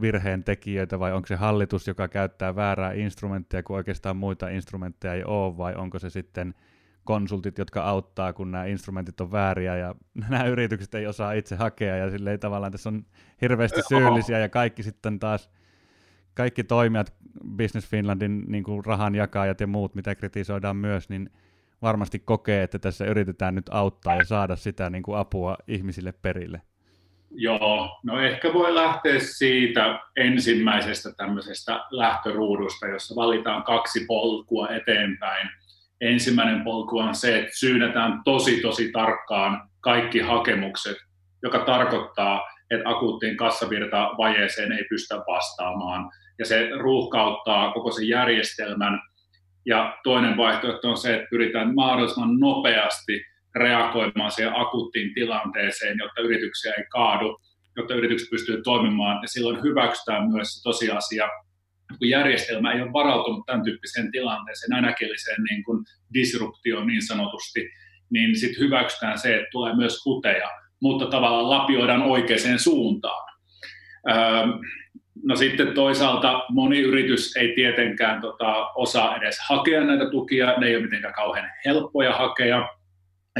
virheen 0.00 0.44
tekijöitä, 0.44 0.98
vai 0.98 1.12
onko 1.12 1.26
se 1.26 1.36
hallitus, 1.36 1.86
joka 1.86 2.08
käyttää 2.08 2.56
väärää 2.56 2.92
instrumenttia, 2.92 3.62
kun 3.62 3.76
oikeastaan 3.76 4.16
muita 4.16 4.48
instrumentteja 4.48 5.14
ei 5.14 5.24
ole, 5.24 5.56
vai 5.56 5.74
onko 5.74 5.98
se 5.98 6.10
sitten 6.10 6.54
konsultit, 7.04 7.58
jotka 7.58 7.82
auttaa, 7.82 8.32
kun 8.32 8.50
nämä 8.50 8.64
instrumentit 8.64 9.20
on 9.20 9.32
vääriä 9.32 9.76
ja 9.76 9.94
nämä 10.28 10.44
yritykset 10.44 10.94
ei 10.94 11.06
osaa 11.06 11.32
itse 11.32 11.56
hakea 11.56 11.96
ja 11.96 12.10
sille 12.10 12.30
ei 12.30 12.38
tavallaan 12.38 12.72
tässä 12.72 12.88
on 12.88 13.06
hirveästi 13.40 13.80
syyllisiä 13.88 14.38
ja 14.38 14.48
kaikki 14.48 14.82
sitten 14.82 15.18
taas 15.18 15.50
kaikki 16.34 16.64
toimijat, 16.64 17.14
Business 17.56 17.88
Finlandin 17.88 18.44
niin 18.48 18.64
kuin 18.64 18.84
rahan 18.84 19.14
jakajat 19.14 19.60
ja 19.60 19.66
muut, 19.66 19.94
mitä 19.94 20.14
kritisoidaan 20.14 20.76
myös, 20.76 21.08
niin 21.08 21.30
varmasti 21.82 22.18
kokee, 22.18 22.62
että 22.62 22.78
tässä 22.78 23.04
yritetään 23.04 23.54
nyt 23.54 23.66
auttaa 23.70 24.16
ja 24.16 24.24
saada 24.24 24.56
sitä 24.56 24.90
niin 24.90 25.02
kuin 25.02 25.18
apua 25.18 25.56
ihmisille 25.68 26.12
perille? 26.22 26.62
Joo, 27.30 27.98
no 28.02 28.20
ehkä 28.20 28.52
voi 28.52 28.74
lähteä 28.74 29.18
siitä 29.18 30.00
ensimmäisestä 30.16 31.12
tämmöisestä 31.16 31.84
lähtöruudusta, 31.90 32.86
jossa 32.86 33.16
valitaan 33.16 33.62
kaksi 33.62 34.04
polkua 34.06 34.68
eteenpäin. 34.68 35.48
ensimmäinen 36.00 36.64
polku 36.64 36.98
on 36.98 37.14
se, 37.14 37.38
että 37.38 37.58
syynätään 37.58 38.20
tosi 38.24 38.60
tosi 38.60 38.92
tarkkaan 38.92 39.68
kaikki 39.80 40.20
hakemukset, 40.20 40.96
joka 41.42 41.58
tarkoittaa, 41.58 42.42
että 42.70 42.88
akuuttiin 42.90 43.36
kassavirta 43.36 44.10
vajeeseen 44.18 44.72
ei 44.72 44.84
pystytä 44.90 45.24
vastaamaan. 45.26 46.10
Ja 46.38 46.46
se 46.46 46.68
ruuhkauttaa 46.78 47.72
koko 47.72 47.92
sen 47.92 48.08
järjestelmän. 48.08 49.00
Ja 49.66 49.98
toinen 50.04 50.36
vaihtoehto 50.36 50.90
on 50.90 50.96
se, 50.96 51.14
että 51.14 51.26
pyritään 51.30 51.74
mahdollisimman 51.74 52.40
nopeasti 52.40 53.24
reagoimaan 53.54 54.30
siihen 54.30 54.56
akuuttiin 54.56 55.14
tilanteeseen, 55.14 55.98
jotta 55.98 56.20
yrityksiä 56.20 56.72
ei 56.78 56.84
kaadu, 56.90 57.38
jotta 57.76 57.94
yritykset 57.94 58.30
pystyy 58.30 58.62
toimimaan. 58.62 59.22
Ja 59.22 59.28
silloin 59.28 59.62
hyväksytään 59.62 60.30
myös 60.32 60.48
se 60.54 60.62
tosiasia, 60.62 61.28
kun 61.98 62.08
järjestelmä 62.08 62.72
ei 62.72 62.82
ole 62.82 62.92
varautunut 62.92 63.46
tämän 63.46 63.64
tyyppiseen 63.64 64.12
tilanteeseen, 64.12 64.84
äkilliseen 64.84 65.42
niin 65.50 65.64
kuin 65.64 65.84
disruptioon 66.14 66.86
niin 66.86 67.06
sanotusti, 67.06 67.68
niin 68.10 68.36
sitten 68.36 68.64
hyväksytään 68.64 69.18
se, 69.18 69.34
että 69.34 69.48
tulee 69.52 69.76
myös 69.76 70.04
huteja, 70.04 70.48
mutta 70.82 71.06
tavallaan 71.06 71.50
lapioidaan 71.50 72.02
oikeaan 72.02 72.58
suuntaan. 72.58 73.32
Öö, 74.10 74.16
no 75.24 75.36
sitten 75.36 75.74
toisaalta 75.74 76.42
moni 76.48 76.80
yritys 76.80 77.36
ei 77.36 77.52
tietenkään 77.54 78.20
tota, 78.20 78.66
osaa 78.74 79.16
edes 79.16 79.38
hakea 79.48 79.80
näitä 79.80 80.10
tukia, 80.10 80.54
ne 80.56 80.66
ei 80.66 80.76
ole 80.76 80.84
mitenkään 80.84 81.14
kauhean 81.14 81.50
helppoja 81.64 82.12
hakea, 82.12 82.68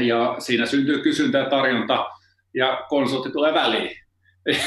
ja 0.01 0.35
siinä 0.39 0.65
syntyy 0.65 0.99
kysyntä 0.99 1.37
ja 1.37 1.49
tarjonta, 1.49 2.07
ja 2.53 2.85
konsultti 2.89 3.31
tulee 3.31 3.53
väliin. 3.53 3.97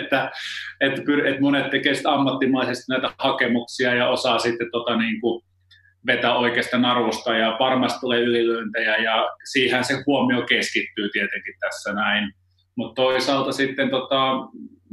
että, 0.00 0.30
että, 0.80 1.02
että 1.24 1.40
monet 1.40 1.70
tekevät 1.70 2.06
ammattimaisesti 2.06 2.84
näitä 2.88 3.10
hakemuksia 3.18 3.94
ja 3.94 4.08
osaa 4.08 4.38
sitten 4.38 4.70
tota, 4.72 4.96
niin 4.96 5.20
kuin 5.20 5.44
vetää 6.06 6.36
oikeasta 6.36 6.78
narusta 6.78 7.36
ja 7.36 7.56
varmasti 7.60 8.00
tulee 8.00 8.20
ylilyöntejä 8.20 8.96
ja 8.96 9.28
siihen 9.52 9.84
se 9.84 10.02
huomio 10.06 10.42
keskittyy 10.42 11.08
tietenkin 11.12 11.54
tässä 11.60 11.92
näin. 11.92 12.32
Mutta 12.76 13.02
toisaalta 13.02 13.52
sitten 13.52 13.90
tota, 13.90 14.32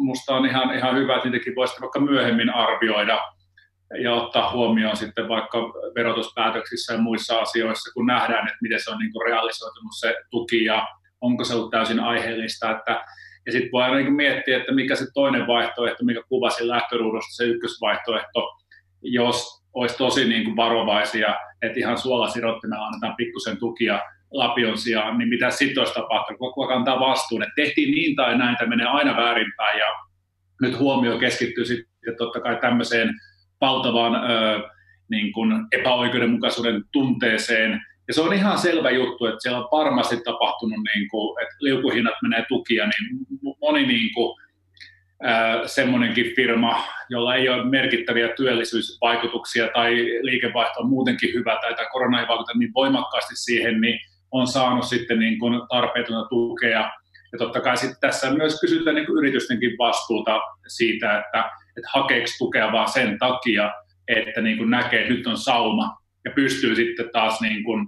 musta 0.05 0.35
on 0.35 0.45
ihan, 0.45 0.77
ihan 0.77 0.95
hyvä, 0.95 1.15
että 1.15 1.29
niitäkin 1.29 1.55
voisi 1.55 1.81
vaikka 1.81 1.99
myöhemmin 1.99 2.49
arvioida 2.49 3.21
ja 4.03 4.13
ottaa 4.13 4.51
huomioon 4.51 4.97
sitten 4.97 5.27
vaikka 5.27 5.57
verotuspäätöksissä 5.95 6.93
ja 6.93 6.99
muissa 6.99 7.39
asioissa, 7.39 7.93
kun 7.93 8.05
nähdään, 8.05 8.47
että 8.47 8.57
miten 8.61 8.79
se 8.83 8.91
on 8.91 8.99
niin 8.99 9.11
kuin 9.11 9.25
realisoitunut 9.25 9.91
se 9.99 10.15
tuki 10.29 10.65
ja 10.65 10.87
onko 11.21 11.43
se 11.43 11.53
ollut 11.55 11.71
täysin 11.71 11.99
aiheellista, 11.99 12.71
että 12.71 13.03
ja 13.45 13.51
sitten 13.51 13.71
voi 13.71 13.83
aina 13.83 13.95
niin 13.95 14.13
miettiä, 14.13 14.57
että 14.57 14.73
mikä 14.73 14.95
se 14.95 15.05
toinen 15.13 15.47
vaihtoehto, 15.47 16.05
mikä 16.05 16.21
kuvasi 16.29 16.67
lähtöruudusta, 16.67 17.35
se 17.35 17.43
ykkösvaihtoehto, 17.43 18.57
jos 19.01 19.63
olisi 19.73 19.97
tosi 19.97 20.27
niin 20.27 20.43
kuin 20.43 20.55
varovaisia, 20.55 21.35
että 21.61 21.79
ihan 21.79 21.97
suolasirottimella 21.97 22.85
annetaan 22.85 23.15
pikkusen 23.15 23.57
tukia 23.57 24.01
lapion 24.31 24.77
sijaan, 24.77 25.17
niin 25.17 25.29
mitä 25.29 25.49
sitten 25.49 25.81
olisi 25.81 25.93
tapahtunut, 25.93 26.39
kuka 26.39 26.67
kantaa 26.67 26.99
vastuun, 26.99 27.43
että 27.43 27.53
tehtiin 27.55 27.91
niin 27.91 28.15
tai 28.15 28.37
näin, 28.37 28.57
tämä 28.57 28.69
menee 28.69 28.87
aina 28.87 29.17
väärinpäin 29.17 29.79
ja 29.79 29.87
nyt 30.61 30.79
huomio 30.79 31.17
keskittyy 31.17 31.65
sitten 31.65 32.15
totta 32.17 32.39
kai 32.39 32.57
tämmöiseen 32.61 33.13
valtavaan 33.61 34.15
ö, 34.15 34.69
niin 35.09 35.33
kuin 35.33 35.65
epäoikeudenmukaisuuden 35.71 36.83
tunteeseen, 36.91 37.81
ja 38.07 38.13
se 38.13 38.21
on 38.21 38.33
ihan 38.33 38.57
selvä 38.57 38.91
juttu, 38.91 39.25
että 39.25 39.37
siellä 39.39 39.59
on 39.59 39.69
varmasti 39.71 40.17
tapahtunut, 40.25 40.79
niin 40.95 41.09
kuin, 41.09 41.41
että 41.43 41.55
liukuhinnat 41.59 42.15
menee 42.21 42.45
tukia, 42.47 42.83
niin 42.87 43.25
moni 43.61 43.85
niin 43.85 44.13
kuin, 44.13 44.41
semmoinenkin 45.65 46.35
firma, 46.35 46.83
jolla 47.09 47.35
ei 47.35 47.49
ole 47.49 47.65
merkittäviä 47.65 48.27
työllisyysvaikutuksia 48.27 49.69
tai 49.73 49.95
liikevaihto 50.21 50.79
on 50.79 50.89
muutenkin 50.89 51.33
hyvä 51.33 51.59
tai 51.61 51.87
korona 51.91 52.21
ei 52.21 52.27
vaikuta 52.27 52.51
niin 52.57 52.73
voimakkaasti 52.73 53.35
siihen, 53.35 53.81
niin 53.81 53.99
on 54.31 54.47
saanut 54.47 54.85
sitten 54.85 55.19
niin 55.19 55.39
kuin 55.39 55.61
tarpeetonta 55.69 56.29
tukea. 56.29 56.91
Ja 57.31 57.37
totta 57.37 57.61
kai 57.61 57.77
sitten 57.77 57.99
tässä 58.01 58.31
myös 58.31 58.59
kysytään 58.61 58.95
niin 58.95 59.17
yritystenkin 59.17 59.77
vastuuta 59.77 60.39
siitä, 60.67 61.19
että, 61.19 61.51
että 61.77 61.89
hakeeko 61.93 62.27
tukea 62.37 62.71
vaan 62.71 62.91
sen 62.91 63.19
takia, 63.19 63.71
että 64.07 64.41
niin 64.41 64.57
kuin 64.57 64.69
näkee, 64.69 65.01
että 65.01 65.13
nyt 65.13 65.27
on 65.27 65.37
sauma 65.37 65.97
ja 66.25 66.31
pystyy 66.31 66.75
sitten 66.75 67.09
taas 67.13 67.41
niin 67.41 67.63
kuin 67.63 67.87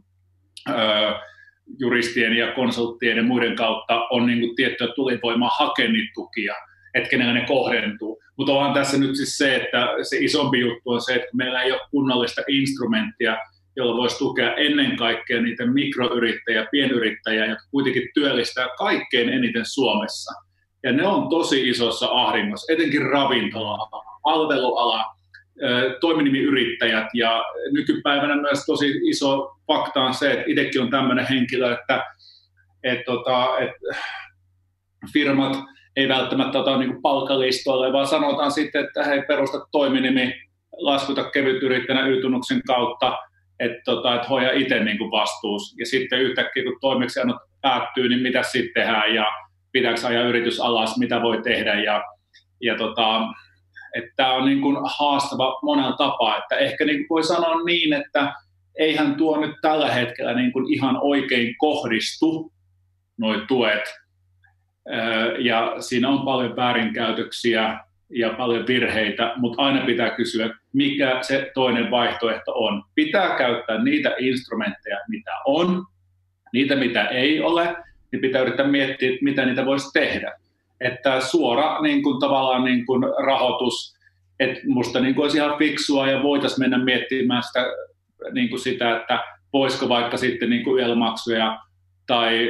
juristien 1.79 2.33
ja 2.33 2.51
konsulttien 2.51 3.17
ja 3.17 3.23
muiden 3.23 3.55
kautta 3.55 4.07
on 4.09 4.25
niin 4.25 4.39
kuin 4.39 4.55
tiettyä 4.55 4.87
tulivoimaa 4.95 5.51
hakea 5.59 5.91
niitä 5.91 6.11
tukia, 6.13 6.53
että 6.93 7.09
kenellä 7.09 7.33
ne 7.33 7.45
kohdentuu. 7.47 8.23
Mutta 8.37 8.53
onhan 8.53 8.73
tässä 8.73 8.97
nyt 8.97 9.15
siis 9.15 9.37
se, 9.37 9.55
että 9.55 9.87
se 10.09 10.17
isompi 10.17 10.59
juttu 10.59 10.89
on 10.89 11.01
se, 11.01 11.13
että 11.13 11.27
meillä 11.33 11.61
ei 11.61 11.71
ole 11.71 11.81
kunnollista 11.91 12.41
instrumenttia, 12.47 13.37
jolla 13.75 13.97
voisi 13.97 14.17
tukea 14.17 14.55
ennen 14.55 14.95
kaikkea 14.95 15.41
niitä 15.41 15.65
mikroyrittäjiä, 15.65 16.67
pienyrittäjiä, 16.71 17.45
jotka 17.45 17.65
kuitenkin 17.71 18.09
työllistää 18.13 18.67
kaikkein 18.77 19.29
eniten 19.29 19.65
Suomessa. 19.65 20.33
Ja 20.83 20.91
ne 20.91 21.07
on 21.07 21.29
tosi 21.29 21.69
isossa 21.69 22.07
ahdingossa, 22.11 22.73
etenkin 22.73 23.01
ravintola, 23.01 24.03
palveluala, 24.23 25.05
toiminimiyrittäjät 26.01 27.07
ja 27.13 27.43
nykypäivänä 27.71 28.35
myös 28.35 28.65
tosi 28.65 28.93
iso 29.09 29.51
fakta 29.67 30.01
on 30.01 30.13
se, 30.13 30.31
että 30.31 30.45
itsekin 30.47 30.81
on 30.81 30.89
tämmöinen 30.89 31.27
henkilö, 31.27 31.73
että 31.73 32.03
et, 32.83 33.05
tota, 33.05 33.59
et 33.59 33.71
firmat 35.13 35.57
ei 35.95 36.07
välttämättä 36.07 36.59
ota 36.59 36.77
niin 36.77 37.01
palkkalistoille, 37.01 37.93
vaan 37.93 38.07
sanotaan 38.07 38.51
sitten, 38.51 38.85
että 38.85 39.03
hei 39.03 39.21
perusta 39.21 39.67
toiminimi, 39.71 40.33
laskuta 40.77 41.23
kevytyrittäjänä 41.23 42.07
y 42.07 42.21
kautta, 42.67 43.17
että 43.59 43.81
tota, 43.85 44.15
et 44.15 44.29
hoida 44.29 44.51
itse 44.51 44.83
niin 44.83 45.11
vastuus. 45.11 45.75
Ja 45.79 45.85
sitten 45.85 46.21
yhtäkkiä 46.21 46.63
kun 46.63 46.77
toimeksiannot 46.81 47.37
päättyy, 47.61 48.09
niin 48.09 48.21
mitä 48.21 48.43
sitten 48.43 48.83
tehdään? 48.83 49.15
Ja 49.15 49.25
pitääkö 49.71 50.07
ajaa 50.07 50.23
yritys 50.23 50.59
alas, 50.59 50.97
mitä 50.97 51.21
voi 51.21 51.41
tehdä? 51.41 51.73
Ja, 51.73 52.03
ja 52.61 52.77
tota, 52.77 53.21
tämä 54.15 54.33
on 54.33 54.45
niin 54.45 54.61
kuin 54.61 54.77
haastava 54.97 55.59
monella 55.63 55.97
tapaa, 55.97 56.37
että 56.37 56.55
ehkä 56.55 56.85
niin 56.85 56.97
kuin 56.97 57.09
voi 57.09 57.23
sanoa 57.23 57.63
niin, 57.63 57.93
että 57.93 58.33
eihän 58.79 59.15
tuo 59.15 59.39
nyt 59.39 59.55
tällä 59.61 59.91
hetkellä 59.91 60.33
niin 60.33 60.51
kuin 60.51 60.73
ihan 60.73 60.97
oikein 61.01 61.55
kohdistu 61.57 62.53
noin 63.17 63.47
tuet, 63.47 63.83
ja 65.39 65.75
siinä 65.79 66.09
on 66.09 66.25
paljon 66.25 66.55
väärinkäytöksiä 66.55 67.79
ja 68.13 68.29
paljon 68.29 68.67
virheitä, 68.67 69.33
mutta 69.35 69.61
aina 69.61 69.85
pitää 69.85 70.09
kysyä, 70.09 70.49
mikä 70.73 71.17
se 71.21 71.51
toinen 71.53 71.91
vaihtoehto 71.91 72.51
on. 72.55 72.83
Pitää 72.95 73.37
käyttää 73.37 73.83
niitä 73.83 74.15
instrumentteja, 74.19 74.99
mitä 75.09 75.31
on, 75.45 75.85
niitä 76.53 76.75
mitä 76.75 77.07
ei 77.07 77.41
ole, 77.41 77.75
niin 78.11 78.21
pitää 78.21 78.41
yrittää 78.41 78.67
miettiä, 78.67 79.11
mitä 79.21 79.45
niitä 79.45 79.65
voisi 79.65 79.89
tehdä 79.93 80.31
että 80.83 81.19
suora 81.19 81.81
niin 81.81 82.03
kuin, 82.03 82.19
tavallaan 82.19 82.63
niin 82.63 82.85
kuin 82.85 83.03
rahoitus, 83.25 83.97
että 84.39 84.61
musta 84.67 84.99
niin 84.99 85.15
kuin 85.15 85.23
olisi 85.23 85.37
ihan 85.37 85.57
fiksua 85.57 86.07
ja 86.07 86.23
voitaisiin 86.23 86.59
mennä 86.59 86.83
miettimään 86.83 87.43
sitä, 87.43 87.65
niin 88.31 88.49
kuin 88.49 88.59
sitä 88.59 88.97
että 88.97 89.19
voisiko 89.53 89.89
vaikka 89.89 90.17
sitten 90.17 90.49
niin 90.49 90.63
kuin 90.63 90.79
YEL-maksuja 90.79 91.59
tai 92.07 92.49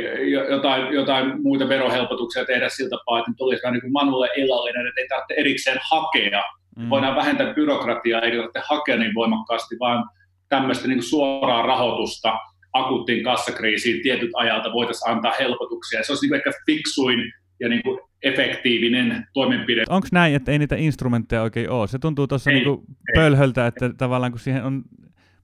jotain, 0.49 0.93
jotain 0.93 1.41
muita 1.41 1.69
verohelpotuksia 1.69 2.45
tehdä 2.45 2.69
siltä 2.69 2.97
tapaa, 2.97 3.19
että 3.19 3.31
nyt 3.31 3.41
olisi 3.41 3.71
niin 3.71 3.81
kuin 3.81 3.91
Manulle 3.91 4.29
illallinen, 4.35 4.87
että 4.87 5.01
ei 5.01 5.07
tarvitse 5.07 5.33
erikseen 5.33 5.77
hakea. 5.91 6.43
Mm. 6.77 6.89
Voidaan 6.89 7.15
vähentää 7.15 7.53
byrokratiaa, 7.53 8.21
ei 8.21 8.31
tarvitse 8.31 8.61
hakea 8.63 8.97
niin 8.97 9.15
voimakkaasti, 9.15 9.75
vaan 9.79 10.09
tämmöistä 10.49 10.87
niin 10.87 10.97
kuin 10.97 11.09
suoraa 11.09 11.61
rahoitusta 11.61 12.37
akuuttiin 12.73 13.23
kassakriisiin 13.23 14.03
tietyt 14.03 14.31
ajalta 14.33 14.73
voitaisiin 14.73 15.11
antaa 15.11 15.33
helpotuksia. 15.39 16.03
Se 16.03 16.11
olisi 16.11 16.25
niin 16.25 16.35
ehkä 16.35 16.51
fiksuin 16.65 17.33
ja 17.59 17.69
niin 17.69 17.83
kuin 17.83 17.99
efektiivinen 18.23 19.27
toimenpide. 19.33 19.83
Onko 19.89 20.07
näin, 20.11 20.35
että 20.35 20.51
ei 20.51 20.59
niitä 20.59 20.75
instrumentteja 20.75 21.41
oikein 21.41 21.69
ole? 21.69 21.87
Se 21.87 21.99
tuntuu 21.99 22.27
tuossa 22.27 22.51
niinku 22.51 22.83
pölhöltä, 23.15 23.67
että 23.67 23.93
tavallaan 23.97 24.31
kun 24.31 24.39
siihen 24.39 24.63
on 24.63 24.83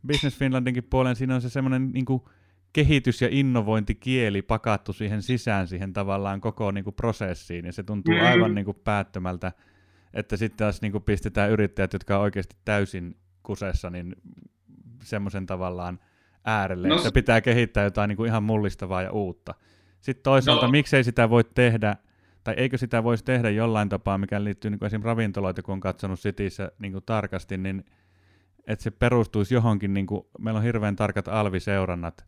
Business 0.07 0.37
Finlandinkin 0.39 0.83
puoleen, 0.89 1.15
siinä 1.15 1.35
on 1.35 1.41
se 1.41 1.49
semmoinen 1.49 1.91
niinku 1.91 2.29
kehitys- 2.73 3.21
ja 3.21 3.27
innovointikieli 3.31 4.41
pakattu 4.41 4.93
siihen 4.93 5.21
sisään, 5.21 5.67
siihen 5.67 5.93
tavallaan 5.93 6.41
koko 6.41 6.71
niinku 6.71 6.91
prosessiin, 6.91 7.65
ja 7.65 7.73
se 7.73 7.83
tuntuu 7.83 8.13
mm. 8.13 8.25
aivan 8.25 8.55
niinku 8.55 8.73
päättömältä, 8.73 9.51
että 10.13 10.37
sitten 10.37 10.57
taas 10.57 10.81
niinku 10.81 10.99
pistetään 10.99 11.51
yrittäjät, 11.51 11.93
jotka 11.93 12.17
on 12.17 12.23
oikeasti 12.23 12.55
täysin 12.65 13.17
kusessa, 13.43 13.89
niin 13.89 14.15
semmoisen 15.03 15.45
tavallaan 15.45 15.99
äärelle, 16.45 16.87
no, 16.87 16.95
että 16.95 17.11
pitää 17.11 17.41
kehittää 17.41 17.83
jotain 17.83 18.07
niinku 18.07 18.25
ihan 18.25 18.43
mullistavaa 18.43 19.01
ja 19.01 19.11
uutta. 19.11 19.53
Sitten 20.01 20.23
toisaalta, 20.23 20.65
no. 20.65 20.71
miksei 20.71 21.03
sitä 21.03 21.29
voi 21.29 21.43
tehdä, 21.43 21.95
tai 22.43 22.53
eikö 22.57 22.77
sitä 22.77 23.03
voisi 23.03 23.23
tehdä 23.23 23.49
jollain 23.49 23.89
tapaa, 23.89 24.17
mikä 24.17 24.43
liittyy 24.43 24.71
niin 24.71 24.85
esimerkiksi 24.85 25.07
ravintoloita, 25.07 25.61
kun 25.61 25.73
on 25.73 25.79
katsonut 25.79 26.19
Cityssä 26.19 26.71
niin 26.79 26.91
kuin 26.91 27.03
tarkasti, 27.05 27.57
niin 27.57 27.85
että 28.67 28.83
se 28.83 28.91
perustuisi 28.91 29.53
johonkin, 29.53 29.93
niin 29.93 30.05
kuin, 30.05 30.21
meillä 30.39 30.57
on 30.57 30.63
hirveän 30.63 30.95
tarkat 30.95 31.27
alviseurannat 31.27 32.25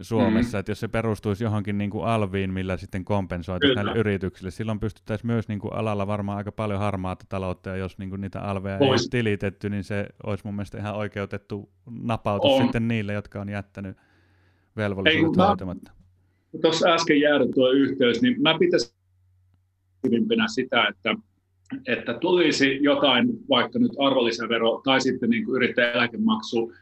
Suomessa, 0.00 0.58
mm. 0.58 0.60
että 0.60 0.70
jos 0.70 0.80
se 0.80 0.88
perustuisi 0.88 1.44
johonkin 1.44 1.78
niin 1.78 1.90
kuin 1.90 2.04
alviin, 2.04 2.52
millä 2.52 2.76
sitten 2.76 3.04
kompensoitaisiin 3.04 3.74
näille 3.74 4.00
yrityksille, 4.00 4.50
silloin 4.50 4.80
pystyttäisiin 4.80 5.26
myös 5.26 5.48
niin 5.48 5.58
kuin 5.58 5.74
alalla 5.74 6.06
varmaan 6.06 6.38
aika 6.38 6.52
paljon 6.52 6.78
harmaata 6.78 7.24
taloutta, 7.28 7.70
ja 7.70 7.76
jos 7.76 7.98
niin 7.98 8.10
kuin 8.10 8.20
niitä 8.20 8.40
alveja 8.40 8.78
Ois. 8.80 9.02
ei 9.02 9.08
tilitetty, 9.10 9.70
niin 9.70 9.84
se 9.84 10.06
olisi 10.26 10.44
mun 10.44 10.54
mielestä 10.54 10.78
ihan 10.78 10.94
oikeutettu 10.94 11.70
napautus 12.02 12.50
on. 12.50 12.62
sitten 12.62 12.88
niille, 12.88 13.12
jotka 13.12 13.40
on 13.40 13.48
jättänyt 13.48 13.96
velvollisuudet 14.76 15.36
hoitamatta. 15.36 15.92
Tuossa 16.62 16.88
äsken 16.88 17.20
jäädä 17.20 17.44
tuo 17.54 17.70
yhteys, 17.70 18.22
niin 18.22 18.42
mä 18.42 18.58
pitäisin 18.58 18.90
sitä, 20.54 20.88
että 20.88 21.14
että 21.86 22.14
tulisi 22.14 22.78
jotain, 22.82 23.28
vaikka 23.48 23.78
nyt 23.78 23.92
arvonlisävero 23.98 24.80
tai 24.84 25.00
sitten 25.00 25.30
niin 25.30 25.44
yrittäjäeläkemaksu, 25.50 26.72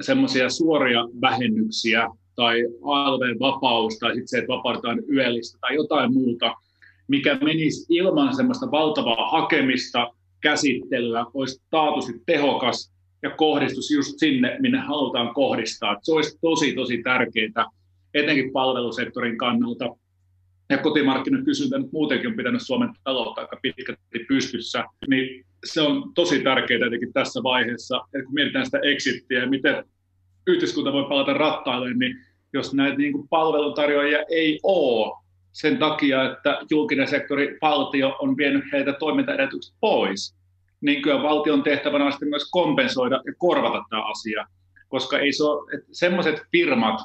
semmoisia 0.00 0.50
suoria 0.50 1.00
vähennyksiä 1.20 2.08
tai 2.36 2.64
ALV-vapaus 2.82 3.98
tai 3.98 4.10
sitten 4.10 4.28
se, 4.28 4.38
että 4.38 4.52
vapautetaan 4.52 5.02
yöllistä 5.12 5.58
tai 5.60 5.74
jotain 5.74 6.12
muuta, 6.12 6.54
mikä 7.08 7.38
menisi 7.42 7.86
ilman 7.88 8.36
semmoista 8.36 8.70
valtavaa 8.70 9.30
hakemista, 9.30 10.10
käsittelyä, 10.40 11.26
olisi 11.34 11.62
taatusti 11.70 12.12
tehokas 12.26 12.94
ja 13.22 13.30
kohdistus 13.30 13.90
just 13.90 14.12
sinne, 14.16 14.56
minne 14.60 14.78
halutaan 14.78 15.34
kohdistaa. 15.34 15.96
Se 16.02 16.12
olisi 16.12 16.38
tosi, 16.40 16.74
tosi 16.74 17.02
tärkeää, 17.02 17.66
etenkin 18.14 18.52
palvelusektorin 18.52 19.38
kannalta. 19.38 19.96
Ja 20.70 20.78
kotimarkkinoiden 20.78 21.44
kysyntä 21.44 21.78
nyt 21.78 21.92
muutenkin 21.92 22.30
on 22.30 22.36
pitänyt 22.36 22.62
Suomen 22.62 22.90
taloutta 23.04 23.40
aika 23.40 23.58
pitkälti 23.62 24.24
pystyssä, 24.28 24.84
niin 25.08 25.44
se 25.64 25.82
on 25.82 26.14
tosi 26.14 26.42
tärkeää 26.42 26.86
etenkin 26.86 27.12
tässä 27.12 27.42
vaiheessa, 27.42 27.96
että 27.96 28.24
kun 28.24 28.34
mietitään 28.34 28.64
sitä 28.64 28.78
exittiä 28.78 29.40
ja 29.40 29.48
miten 29.48 29.84
yhteiskunta 30.46 30.92
voi 30.92 31.08
palata 31.08 31.32
rattaille, 31.32 31.94
niin 31.94 32.23
jos 32.54 32.74
näitä 32.74 32.96
niin 32.96 33.12
kuin 33.12 33.28
palveluntarjoajia 33.28 34.18
ei 34.30 34.60
ole 34.62 35.24
sen 35.52 35.78
takia, 35.78 36.32
että 36.32 36.58
julkinen 36.70 37.08
sektori, 37.08 37.58
valtio 37.62 38.16
on 38.20 38.36
vienyt 38.36 38.64
heitä 38.72 38.92
toimintaedellytykset 38.92 39.74
pois, 39.80 40.36
niin 40.80 41.02
kyllä 41.02 41.22
valtion 41.22 41.62
tehtävänä 41.62 42.04
on 42.04 42.12
myös 42.20 42.50
kompensoida 42.50 43.22
ja 43.26 43.32
korvata 43.38 43.84
tämä 43.90 44.10
asia. 44.10 44.46
Koska 44.88 45.18
ei 45.18 45.32
se 45.32 45.44
ole, 45.44 45.82
semmoiset 45.92 46.42
firmat, 46.52 47.00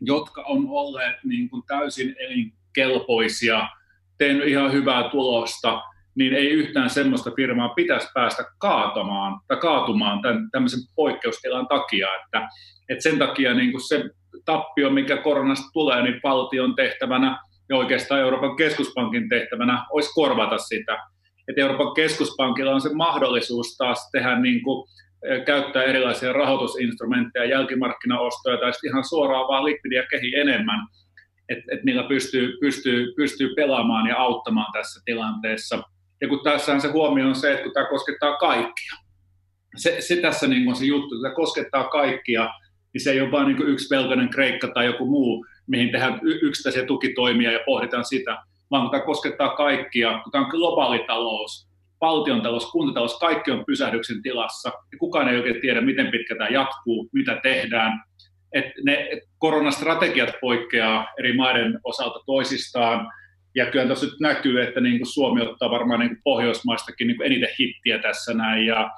jotka 0.00 0.42
on 0.42 0.66
olleet 0.68 1.16
niin 1.24 1.50
kuin 1.50 1.62
täysin 1.66 2.14
elinkelpoisia, 2.18 3.68
tehnyt 4.18 4.48
ihan 4.48 4.72
hyvää 4.72 5.08
tulosta, 5.08 5.82
niin 6.14 6.34
ei 6.34 6.50
yhtään 6.50 6.90
semmoista 6.90 7.30
firmaa 7.36 7.68
pitäisi 7.68 8.08
päästä 8.14 8.44
kaatamaan 8.58 9.40
tai 9.48 9.56
kaatumaan 9.56 10.22
tämän, 10.22 10.50
tämmöisen 10.50 10.80
poikkeustilan 10.94 11.66
takia. 11.68 12.08
Että, 12.24 12.48
että 12.88 13.02
sen 13.02 13.18
takia 13.18 13.54
niin 13.54 13.70
kuin 13.70 13.88
se 13.88 14.04
tappio, 14.44 14.90
mikä 14.90 15.16
koronasta 15.16 15.66
tulee, 15.72 16.02
niin 16.02 16.20
valtion 16.22 16.74
tehtävänä 16.74 17.38
ja 17.68 17.76
oikeastaan 17.76 18.20
Euroopan 18.20 18.56
keskuspankin 18.56 19.28
tehtävänä 19.28 19.84
olisi 19.92 20.10
korvata 20.14 20.58
sitä. 20.58 20.98
Että 21.48 21.60
Euroopan 21.60 21.94
keskuspankilla 21.94 22.74
on 22.74 22.80
se 22.80 22.94
mahdollisuus 22.94 23.76
taas 23.76 24.10
tehdä 24.12 24.40
niin 24.40 24.62
kuin, 24.62 24.88
käyttää 25.46 25.82
erilaisia 25.82 26.32
rahoitusinstrumentteja, 26.32 27.44
jälkimarkkinaostoja 27.44 28.58
tai 28.58 28.72
ihan 28.86 29.04
suoraan 29.04 29.48
vaan 29.48 29.64
likvidiä 29.64 30.06
kehi 30.10 30.34
enemmän, 30.34 30.86
että 31.48 31.64
et 31.74 31.84
niillä 31.84 32.02
pystyy, 32.02 32.58
pystyy, 32.60 33.14
pystyy 33.16 33.54
pelaamaan 33.56 34.06
ja 34.06 34.16
auttamaan 34.16 34.72
tässä 34.72 35.00
tilanteessa. 35.04 35.82
Ja 36.20 36.28
kun 36.28 36.40
tässä 36.44 36.78
se 36.78 36.88
huomio 36.88 37.28
on 37.28 37.34
se, 37.34 37.52
että 37.52 37.62
kun 37.62 37.72
tämä 37.72 37.88
koskettaa 37.88 38.36
kaikkia, 38.36 38.92
se, 39.76 39.96
se 40.00 40.16
tässä 40.16 40.46
niin 40.46 40.68
on 40.68 40.76
se 40.76 40.84
juttu, 40.84 41.14
että 41.14 41.22
tämä 41.22 41.34
koskettaa 41.34 41.88
kaikkia, 41.88 42.50
niin 42.94 43.04
se 43.04 43.10
ei 43.10 43.20
ole 43.20 43.30
vain 43.30 43.46
niin 43.46 43.68
yksi 43.68 43.94
velkainen 43.94 44.28
Kreikka 44.28 44.68
tai 44.68 44.86
joku 44.86 45.06
muu, 45.06 45.46
mihin 45.66 45.92
tehdään 45.92 46.20
yksittäisiä 46.22 46.86
tukitoimia 46.86 47.52
ja 47.52 47.60
pohditaan 47.66 48.04
sitä, 48.04 48.38
vaan 48.70 48.82
kun 48.82 48.90
tämä 48.90 49.04
koskettaa 49.04 49.56
kaikkia, 49.56 50.20
kun 50.22 50.32
tämä 50.32 50.44
on 50.44 50.50
globaali 50.50 51.04
talous, 51.06 51.68
valtion 52.00 52.42
talous, 52.42 52.70
kuntatalous, 52.70 53.18
kaikki 53.18 53.50
on 53.50 53.64
pysähdyksen 53.66 54.22
tilassa, 54.22 54.68
ja 54.68 54.98
kukaan 54.98 55.28
ei 55.28 55.36
oikein 55.36 55.60
tiedä, 55.60 55.80
miten 55.80 56.10
pitkä 56.10 56.34
tämä 56.36 56.48
jatkuu, 56.48 57.08
mitä 57.12 57.40
tehdään. 57.42 58.02
Et 58.52 58.64
ne 58.84 59.08
koronastrategiat 59.38 60.32
poikkeaa 60.40 61.06
eri 61.18 61.36
maiden 61.36 61.80
osalta 61.84 62.20
toisistaan, 62.26 63.12
ja 63.54 63.66
kyllä 63.66 63.86
tuossa 63.86 64.06
nyt 64.06 64.20
näkyy, 64.20 64.62
että 64.62 64.80
niin 64.80 64.98
kuin 64.98 65.12
Suomi 65.12 65.40
ottaa 65.40 65.70
varmaan 65.70 66.00
niin 66.00 66.08
kuin 66.08 66.20
Pohjoismaistakin 66.24 67.06
niin 67.06 67.16
kuin 67.16 67.26
eniten 67.26 67.48
hittiä 67.60 67.98
tässä 67.98 68.34
näin, 68.34 68.66
ja, 68.66 68.90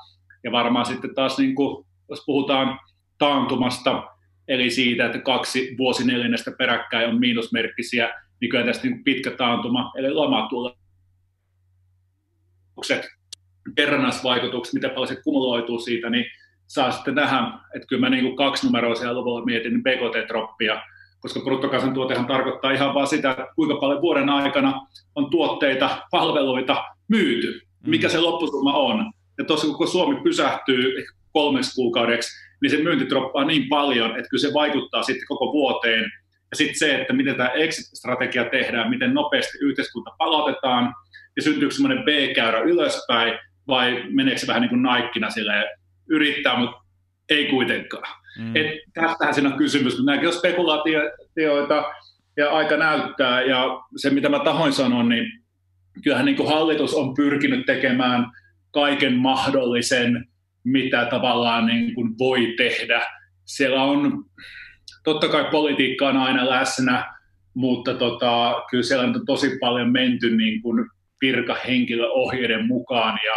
ja 0.44 0.52
varmaan 0.52 0.86
sitten 0.86 1.14
taas, 1.14 1.38
niin 1.38 1.54
kuin, 1.54 1.86
jos 2.08 2.22
puhutaan 2.26 2.78
taantumasta, 3.18 4.02
eli 4.48 4.70
siitä, 4.70 5.06
että 5.06 5.18
kaksi 5.18 5.74
vuosineljännestä 5.78 6.50
peräkkäin 6.58 7.08
on 7.08 7.20
miinusmerkkisiä, 7.20 8.14
niin 8.40 8.50
kyllä 8.50 8.64
tästä 8.64 8.86
niin 8.86 9.04
pitkä 9.04 9.30
taantuma, 9.30 9.92
eli 9.96 10.10
lama 10.10 10.46
tulee 10.50 10.72
kerrannaisvaikutukset, 13.76 14.74
mitä 14.74 14.88
paljon 14.88 15.08
se 15.08 15.22
kumuloituu 15.24 15.78
siitä, 15.78 16.10
niin 16.10 16.24
saa 16.66 16.90
sitten 16.90 17.14
nähdä, 17.14 17.38
että 17.74 17.86
kyllä 17.88 18.00
mä 18.00 18.10
niin 18.10 18.36
kaksi 18.36 18.66
numeroisia 18.66 19.14
luvulla 19.14 19.44
mietin 19.44 19.72
niin 19.72 19.82
BKT-troppia, 19.82 20.80
koska 21.20 21.40
bruttokansantuotehan 21.40 22.26
tarkoittaa 22.26 22.70
ihan 22.70 22.94
vaan 22.94 23.06
sitä, 23.06 23.30
että 23.30 23.46
kuinka 23.56 23.74
paljon 23.74 24.02
vuoden 24.02 24.28
aikana 24.28 24.80
on 25.14 25.30
tuotteita, 25.30 26.02
palveluita 26.10 26.84
myyty, 27.08 27.60
mikä 27.86 28.06
mm. 28.06 28.10
se 28.10 28.18
loppusumma 28.18 28.72
on. 28.72 29.12
Ja 29.38 29.44
tosiaan 29.44 29.76
kun 29.76 29.88
Suomi 29.88 30.20
pysähtyy 30.22 31.04
kolmeksi 31.32 31.74
kuukaudeksi, 31.74 32.45
niin 32.62 32.70
se 32.70 32.76
myynti 32.76 33.08
droppaa 33.08 33.44
niin 33.44 33.68
paljon, 33.68 34.10
että 34.10 34.28
kyllä 34.30 34.40
se 34.40 34.54
vaikuttaa 34.54 35.02
sitten 35.02 35.26
koko 35.26 35.52
vuoteen. 35.52 36.04
Ja 36.50 36.56
sitten 36.56 36.78
se, 36.78 37.00
että 37.00 37.12
miten 37.12 37.34
tämä 37.34 37.48
exit-strategia 37.48 38.44
tehdään, 38.50 38.90
miten 38.90 39.14
nopeasti 39.14 39.58
yhteiskunta 39.60 40.10
palautetaan, 40.18 40.94
ja 41.36 41.42
syntyykö 41.42 41.74
semmoinen 41.74 42.04
B-käyrä 42.04 42.60
ylöspäin, 42.60 43.38
vai 43.66 44.04
meneekö 44.10 44.40
se 44.40 44.46
vähän 44.46 44.60
niin 44.62 44.68
kuin 44.68 44.82
naikkina 44.82 45.30
sille 45.30 45.52
yrittää, 46.08 46.58
mutta 46.58 46.76
ei 47.28 47.46
kuitenkaan. 47.46 48.22
Mm. 48.38 48.56
Et 48.56 48.66
tästähän 48.94 49.34
siinä 49.34 49.50
on 49.50 49.58
kysymys, 49.58 49.92
mutta 49.92 50.10
nämäkin 50.10 50.28
on 50.28 50.34
spekulaatioita 50.34 51.92
ja 52.36 52.50
aika 52.50 52.76
näyttää, 52.76 53.42
ja 53.42 53.80
se 53.96 54.10
mitä 54.10 54.28
mä 54.28 54.38
tahoin 54.38 54.72
sanon, 54.72 55.08
niin 55.08 55.32
kyllähän 56.04 56.26
niin 56.26 56.36
kuin 56.36 56.48
hallitus 56.48 56.94
on 56.94 57.14
pyrkinyt 57.14 57.66
tekemään 57.66 58.26
kaiken 58.70 59.14
mahdollisen 59.14 60.28
mitä 60.66 61.06
tavallaan 61.10 61.66
niin 61.66 61.94
kuin 61.94 62.18
voi 62.18 62.54
tehdä. 62.56 63.06
Siellä 63.44 63.82
on, 63.82 64.24
totta 65.04 65.28
kai 65.28 65.44
politiikka 65.50 66.08
on 66.08 66.16
aina 66.16 66.50
läsnä, 66.50 67.14
mutta 67.54 67.94
tota, 67.94 68.62
kyllä 68.70 68.82
siellä 68.82 69.04
on 69.04 69.26
tosi 69.26 69.58
paljon 69.60 69.92
menty 69.92 70.36
niin 70.36 70.62
kuin 70.62 70.86
virkahenkilöohjeiden 71.20 72.66
mukaan 72.66 73.18
ja 73.24 73.34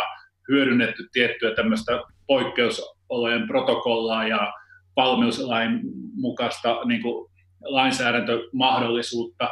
hyödynnetty 0.50 1.08
tiettyä 1.12 1.56
tämmöistä 1.56 2.02
poikkeusolojen 2.28 3.48
protokollaa 3.48 4.28
ja 4.28 4.54
valmiuslain 4.96 5.80
mukaista 6.14 6.82
niin 6.86 7.02
kuin 7.02 7.32
lainsäädäntömahdollisuutta. 7.64 9.50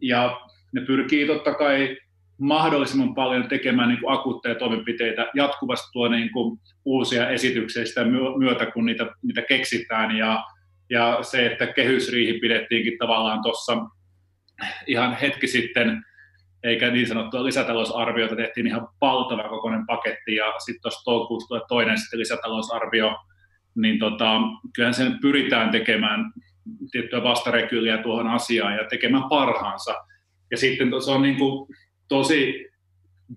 Ja 0.00 0.40
ne 0.72 0.80
pyrkii 0.80 1.26
totta 1.26 1.54
kai 1.54 1.96
mahdollisimman 2.38 3.14
paljon 3.14 3.48
tekemään 3.48 3.88
niin 3.88 4.00
kuin 4.00 4.12
akuutteja 4.12 4.54
toimenpiteitä, 4.54 5.26
jatkuvasti 5.34 5.88
tuo 5.92 6.08
niin 6.08 6.32
kuin 6.32 6.58
uusia 6.84 7.30
esityksiä 7.30 7.84
sitä 7.84 8.04
myötä, 8.38 8.66
kun 8.66 8.86
niitä, 8.86 9.06
niitä 9.22 9.42
keksitään. 9.42 10.16
Ja, 10.16 10.44
ja 10.90 11.18
se, 11.22 11.46
että 11.46 11.66
kehysriihi 11.66 12.38
pidettiinkin 12.38 12.98
tavallaan 12.98 13.42
tuossa 13.42 13.76
ihan 14.86 15.16
hetki 15.16 15.46
sitten, 15.46 16.04
eikä 16.62 16.90
niin 16.90 17.06
sanottua 17.06 17.44
lisätalousarviota, 17.44 18.36
tehtiin 18.36 18.66
ihan 18.66 18.88
valtava 19.00 19.48
kokoinen 19.48 19.86
paketti, 19.86 20.34
ja 20.34 20.52
sitten 20.58 20.82
tuossa 20.82 21.04
toukokuussa 21.04 21.60
toinen 21.68 21.98
sitten 21.98 22.20
lisätalousarvio, 22.20 23.16
niin 23.76 23.98
tota, 23.98 24.40
kyllähän 24.74 24.94
sen 24.94 25.18
pyritään 25.20 25.70
tekemään 25.70 26.32
tiettyä 26.92 27.22
vastarekyliä 27.22 27.98
tuohon 27.98 28.26
asiaan 28.26 28.74
ja 28.74 28.84
tekemään 28.84 29.28
parhaansa. 29.28 29.94
Ja 30.50 30.56
sitten 30.56 30.88
se 31.04 31.10
on 31.10 31.22
niin 31.22 31.36
kuin, 31.36 31.68
tosi 32.08 32.66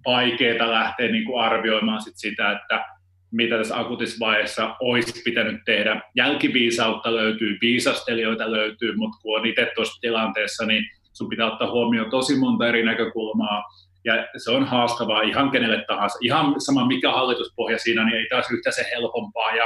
vaikeaa 0.06 0.72
lähteä 0.72 1.08
niin 1.08 1.26
kuin 1.26 1.42
arvioimaan 1.42 2.02
sit 2.02 2.18
sitä, 2.18 2.52
että 2.52 2.86
mitä 3.32 3.58
tässä 3.58 3.80
akutisvaiheessa 3.80 4.76
olisi 4.80 5.22
pitänyt 5.26 5.62
tehdä. 5.66 6.02
Jälkiviisautta 6.16 7.16
löytyy, 7.16 7.58
viisastelijoita 7.62 8.52
löytyy, 8.52 8.96
mutta 8.96 9.18
kun 9.22 9.40
on 9.40 9.46
itse 9.46 9.72
tuossa 9.76 10.02
tilanteessa, 10.02 10.66
niin 10.66 10.84
sun 11.14 11.30
pitää 11.30 11.52
ottaa 11.52 11.72
huomioon 11.72 12.10
tosi 12.10 12.36
monta 12.38 12.68
eri 12.68 12.86
näkökulmaa, 12.86 13.64
ja 14.06 14.28
se 14.38 14.52
on 14.52 14.66
haastavaa 14.66 15.22
ihan 15.22 15.52
kenelle 15.52 15.84
tahansa. 15.88 16.20
Ihan 16.22 16.62
sama 16.62 16.88
mikä 16.88 17.12
hallituspohja 17.12 17.80
siinä, 17.80 18.06
niin 18.06 18.18
ei 18.18 18.28
taas 18.30 18.52
yhtä 18.52 18.72
se 18.72 18.86
helpompaa, 18.92 19.56
ja 19.56 19.66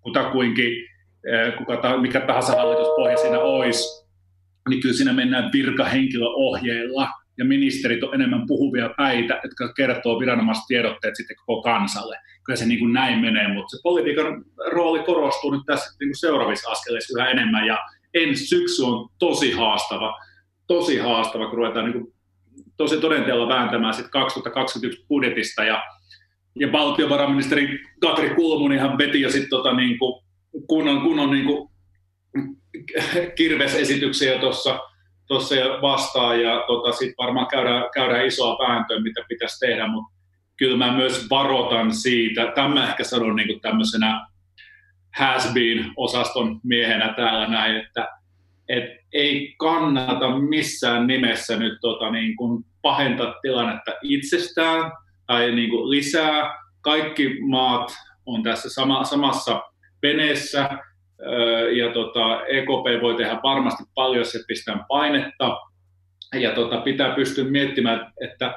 kutakuinkin 0.00 0.72
eh, 1.32 1.56
kuka, 1.56 1.98
mikä 2.00 2.20
tahansa 2.20 2.56
hallituspohja 2.56 3.16
siinä 3.16 3.38
olisi, 3.38 4.04
niin 4.68 4.80
kyllä 4.80 4.94
siinä 4.94 5.12
mennään 5.12 5.52
virkahenkilöohjeilla, 5.52 7.08
ja 7.38 7.44
ministerit 7.44 8.04
on 8.04 8.14
enemmän 8.14 8.46
puhuvia 8.46 8.90
päitä, 8.96 9.40
jotka 9.42 9.72
kertoo 9.72 10.20
viranomaistiedotteet 10.20 11.16
sitten 11.16 11.36
koko 11.46 11.62
kansalle. 11.62 12.16
Kyllä 12.44 12.56
se 12.56 12.66
niin 12.66 12.78
kuin 12.78 12.92
näin 12.92 13.18
menee, 13.18 13.54
mutta 13.54 13.76
se 13.76 13.82
politiikan 13.82 14.44
rooli 14.72 15.02
korostuu 15.02 15.50
nyt 15.50 15.62
tässä 15.66 15.96
niin 16.00 16.08
kuin 16.08 16.16
seuraavissa 16.16 16.70
askeleissa 16.70 17.18
yhä 17.18 17.30
enemmän 17.30 17.66
ja 17.66 17.78
ensi 18.14 18.46
syksy 18.46 18.82
on 18.82 19.08
tosi 19.18 19.52
haastava, 19.52 20.20
tosi 20.66 20.98
haastava, 20.98 21.46
kun 21.46 21.56
ruvetaan 21.56 21.84
niin 21.84 22.02
kuin, 22.02 22.14
tosi 22.76 23.00
todenteella 23.00 23.48
vääntämään 23.48 23.94
sit 23.94 24.08
2021 24.08 25.06
budjetista 25.08 25.64
ja, 25.64 25.82
ja 26.60 26.72
valtiovarainministeri 26.72 27.78
Katri 28.00 28.30
Kulmunihan 28.30 28.98
veti 28.98 29.20
jo 29.20 29.30
sitten 29.30 29.50
tota, 29.50 29.74
niin 29.74 29.98
kuin, 29.98 30.24
kunnon, 30.66 31.00
kunnon 31.00 31.30
niin 31.30 31.44
kuin, 31.44 31.70
kirvesesityksiä 33.36 34.38
tuossa 34.38 34.80
tuossa 35.26 35.54
vastaan 35.82 36.42
ja 36.42 36.64
tota, 36.66 36.92
sitten 36.92 37.14
varmaan 37.18 37.46
käydään, 37.46 37.84
käydään 37.94 38.26
isoa 38.26 38.68
vääntöä, 38.68 39.00
mitä 39.00 39.20
pitäisi 39.28 39.66
tehdä, 39.66 39.86
mutta 39.86 40.14
kyllä 40.56 40.76
mä 40.76 40.96
myös 40.96 41.26
varoitan 41.30 41.94
siitä, 41.94 42.52
tämä 42.54 42.88
ehkä 42.88 43.04
sanon 43.04 43.36
niin 43.36 43.60
tämmöisenä 43.60 44.26
has 45.18 45.52
been 45.54 45.92
osaston 45.96 46.60
miehenä 46.62 47.14
täällä 47.16 47.48
näin, 47.48 47.76
että 47.76 48.08
et 48.68 48.84
ei 49.12 49.54
kannata 49.58 50.38
missään 50.38 51.06
nimessä 51.06 51.56
nyt 51.56 51.78
tota, 51.80 52.10
niin 52.10 52.36
kuin 52.36 52.64
pahentaa 52.82 53.34
tilannetta 53.42 53.92
itsestään 54.02 54.92
tai 55.26 55.52
niin 55.52 55.70
kuin 55.70 55.90
lisää. 55.90 56.64
Kaikki 56.80 57.38
maat 57.48 57.92
on 58.26 58.42
tässä 58.42 58.70
sama, 58.70 59.04
samassa 59.04 59.62
veneessä 60.02 60.68
ja 61.76 61.92
tota, 61.92 62.46
EKP 62.46 63.02
voi 63.02 63.14
tehdä 63.14 63.40
varmasti 63.42 63.84
paljon, 63.94 64.18
jos 64.18 64.32
se 64.32 64.38
pistää 64.48 64.84
painetta. 64.88 65.56
Ja 66.34 66.52
tota, 66.54 66.80
pitää 66.80 67.14
pystyä 67.14 67.44
miettimään, 67.44 68.12
että, 68.20 68.54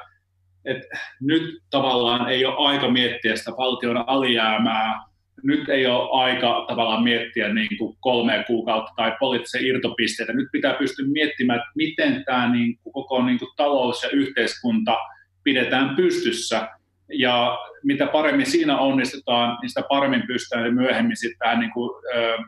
että 0.64 0.98
nyt 1.20 1.62
tavallaan 1.70 2.30
ei 2.30 2.44
ole 2.44 2.68
aika 2.68 2.90
miettiä 2.90 3.36
sitä 3.36 3.50
valtion 3.50 4.08
alijäämää, 4.08 5.08
nyt 5.42 5.68
ei 5.68 5.86
ole 5.86 6.08
aika 6.12 6.64
tavallaan 6.68 7.02
miettiä 7.02 7.54
niin 7.54 7.78
kuin 7.78 7.96
kolme 8.00 8.44
kuukautta 8.46 8.92
tai 8.96 9.16
poliittisia 9.20 9.68
irtopisteitä. 9.68 10.32
Nyt 10.32 10.48
pitää 10.52 10.74
pystyä 10.74 11.06
miettimään, 11.12 11.58
että 11.58 11.70
miten 11.76 12.24
tämä 12.24 12.52
niin 12.52 12.78
kuin 12.82 12.92
koko 12.92 13.22
niin 13.22 13.38
kuin 13.38 13.50
talous 13.56 14.02
ja 14.02 14.08
yhteiskunta 14.08 14.96
pidetään 15.44 15.96
pystyssä. 15.96 16.68
Ja 17.12 17.58
mitä 17.84 18.06
paremmin 18.06 18.46
siinä 18.46 18.78
onnistutaan, 18.78 19.58
niin 19.62 19.68
sitä 19.68 19.82
paremmin 19.88 20.26
pystytään 20.26 20.74
myöhemmin 20.74 21.16
sitten 21.16 21.58
niin 21.58 21.72
kuin, 21.72 21.90
ö, 22.16 22.38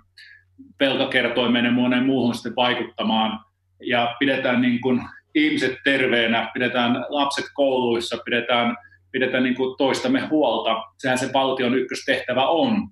velkakertoimeen 0.81 1.65
ja 1.65 1.71
moneen 1.71 2.07
muuhun 2.07 2.35
sitten 2.35 2.57
vaikuttamaan. 2.57 3.41
Ja 3.83 4.17
pidetään 4.19 4.61
niin 4.61 4.81
kuin 4.81 5.03
ihmiset 5.35 5.77
terveenä, 5.85 6.51
pidetään 6.55 7.05
lapset 7.09 7.45
kouluissa, 7.55 8.19
pidetään, 8.25 8.77
pidetään 9.13 9.43
niin 9.43 9.55
kuin 9.55 9.77
toistamme 9.79 10.21
huolta. 10.21 10.83
Sehän 10.99 11.19
se 11.19 11.31
valtion 11.33 11.75
ykköstehtävä 11.75 12.47
on. 12.47 12.89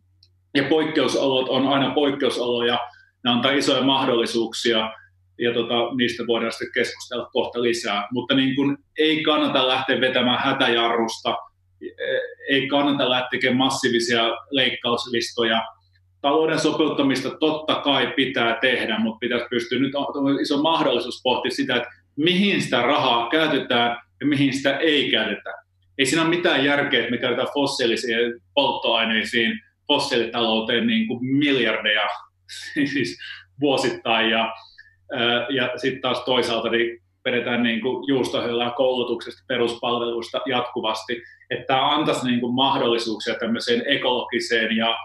Ja 0.55 0.63
poikkeusolot 0.63 1.49
on 1.49 1.69
aina 1.69 1.91
poikkeusoloja, 1.91 2.79
ne 3.25 3.31
antaa 3.31 3.53
isoja 3.53 3.83
mahdollisuuksia, 3.83 4.93
ja 5.39 5.55
tota, 5.55 5.75
niistä 5.97 6.27
voidaan 6.27 6.53
sitten 6.53 6.73
keskustella 6.75 7.29
kohta 7.33 7.63
lisää. 7.63 8.09
Mutta 8.13 8.35
niin 8.35 8.57
kun 8.57 8.79
ei 8.99 9.23
kannata 9.23 9.69
lähteä 9.69 10.01
vetämään 10.01 10.39
hätäjarrusta, 10.45 11.37
ei 12.49 12.69
kannata 12.69 13.11
lähteä 13.11 13.29
tekemään 13.31 13.57
massiivisia 13.57 14.23
leikkauslistoja, 14.51 15.63
talouden 16.21 16.59
sopeuttamista 16.59 17.31
totta 17.31 17.75
kai 17.75 18.13
pitää 18.17 18.59
tehdä, 18.61 18.99
mutta 18.99 19.19
pitäisi 19.19 19.47
pystyä 19.51 19.79
nyt 19.79 19.95
on 19.95 20.41
iso 20.41 20.63
mahdollisuus 20.63 21.21
pohtia 21.23 21.51
sitä, 21.51 21.77
että 21.77 21.89
mihin 22.17 22.63
sitä 22.63 22.83
rahaa 22.83 23.29
käytetään 23.31 23.97
ja 24.21 24.27
mihin 24.27 24.55
sitä 24.55 24.77
ei 24.77 25.11
käytetä. 25.11 25.55
Ei 25.99 26.07
siinä 26.07 26.23
ole 26.23 26.31
mitään 26.31 26.65
järkeä, 26.65 27.01
että 27.01 27.11
me 27.11 27.19
käytetään 27.19 27.55
fossiilisiin 27.55 28.41
polttoaineisiin, 28.55 29.61
fossiilitalouteen 29.87 30.87
niin 30.87 31.09
kuin 31.09 31.27
miljardeja 31.27 32.07
siis 32.93 33.19
vuosittain 33.61 34.31
ja, 34.31 34.53
ja 35.51 35.73
sitten 35.77 36.03
taas 36.03 36.21
toisaalta 36.21 36.71
niin 36.71 37.03
vedetään 37.33 37.63
niin 37.63 37.81
kuin 37.81 38.09
juustohöllää 38.09 38.71
koulutuksesta, 38.71 39.45
peruspalveluista 39.49 40.41
jatkuvasti, 40.47 41.23
että 41.51 41.67
tämä 41.67 41.95
antaisi 41.95 42.27
niin 42.27 42.41
kuin 42.41 42.55
mahdollisuuksia 42.55 43.35
tämmöiseen 43.35 43.83
ekologiseen 43.87 44.77
ja 44.77 44.99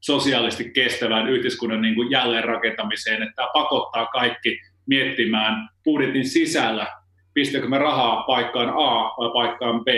sosiaalisesti 0.00 0.70
kestävään 0.70 1.28
yhteiskunnan 1.28 1.82
niin 1.82 1.94
kuin 1.94 2.10
jälleenrakentamiseen, 2.10 3.22
että 3.22 3.34
tämä 3.36 3.48
pakottaa 3.52 4.06
kaikki 4.06 4.60
miettimään 4.86 5.68
budjetin 5.84 6.28
sisällä, 6.28 6.86
pistetäänkö 7.34 7.68
me 7.68 7.78
rahaa 7.78 8.22
paikkaan 8.22 8.68
A 8.68 9.14
vai 9.18 9.30
paikkaan 9.32 9.84
B. 9.84 9.88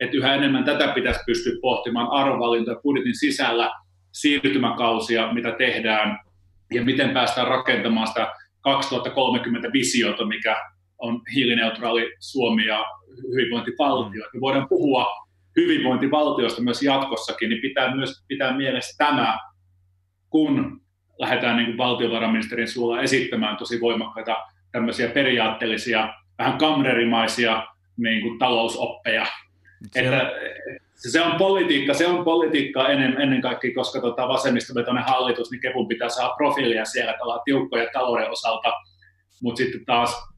Että 0.00 0.16
yhä 0.16 0.34
enemmän 0.34 0.64
tätä 0.64 0.88
pitäisi 0.88 1.20
pystyä 1.26 1.52
pohtimaan 1.60 2.10
arvovalintoja 2.10 2.80
budjetin 2.82 3.18
sisällä, 3.18 3.70
siirtymäkausia, 4.12 5.32
mitä 5.32 5.52
tehdään, 5.52 6.18
ja 6.74 6.84
miten 6.84 7.10
päästään 7.10 7.48
rakentamaan 7.48 8.06
sitä 8.06 8.32
2030 8.60 9.72
visiota, 9.72 10.24
mikä 10.24 10.56
on 10.98 11.22
hiilineutraali 11.34 12.12
Suomi 12.20 12.66
ja 12.66 12.84
hyvinvointivaltio. 13.32 14.24
Me 14.34 14.40
voidaan 14.40 14.68
puhua 14.68 15.06
hyvinvointivaltiosta 15.56 16.62
myös 16.62 16.82
jatkossakin, 16.82 17.50
niin 17.50 17.62
pitää 17.62 17.94
myös 17.94 18.24
pitää 18.28 18.56
mielessä 18.56 18.94
tämä, 18.98 19.38
kun 20.30 20.80
lähdetään 21.18 21.56
niin 21.56 21.66
kuin 21.66 21.78
valtiovarainministerin 21.78 22.68
suulla 22.68 23.00
esittämään 23.00 23.56
tosi 23.56 23.80
voimakkaita 23.80 24.36
tämmöisiä 24.72 25.08
periaatteellisia, 25.08 26.14
vähän 26.38 26.58
kamrerimaisia 26.58 27.66
niin 27.96 28.22
kuin 28.22 28.38
talousoppeja. 28.38 29.26
Se 29.86 30.00
että, 30.00 30.32
se 30.94 31.20
on 31.22 31.36
politiikka, 31.38 31.94
se 31.94 32.06
on 32.06 32.24
politiikkaa 32.24 32.88
ennen, 32.88 33.20
ennen 33.20 33.40
kaikkea, 33.40 33.74
koska 33.74 34.00
tota 34.00 34.28
vasemmistovetoinen 34.28 35.04
hallitus, 35.04 35.50
niin 35.50 35.60
Kepun 35.60 35.88
pitää 35.88 36.08
saada 36.08 36.34
profiilia 36.36 36.84
siellä, 36.84 37.12
että 37.12 37.24
ollaan 37.24 37.40
tiukkoja 37.44 37.90
talouden 37.92 38.30
osalta, 38.30 38.72
mutta 39.42 39.58
sitten 39.58 39.84
taas 39.84 40.28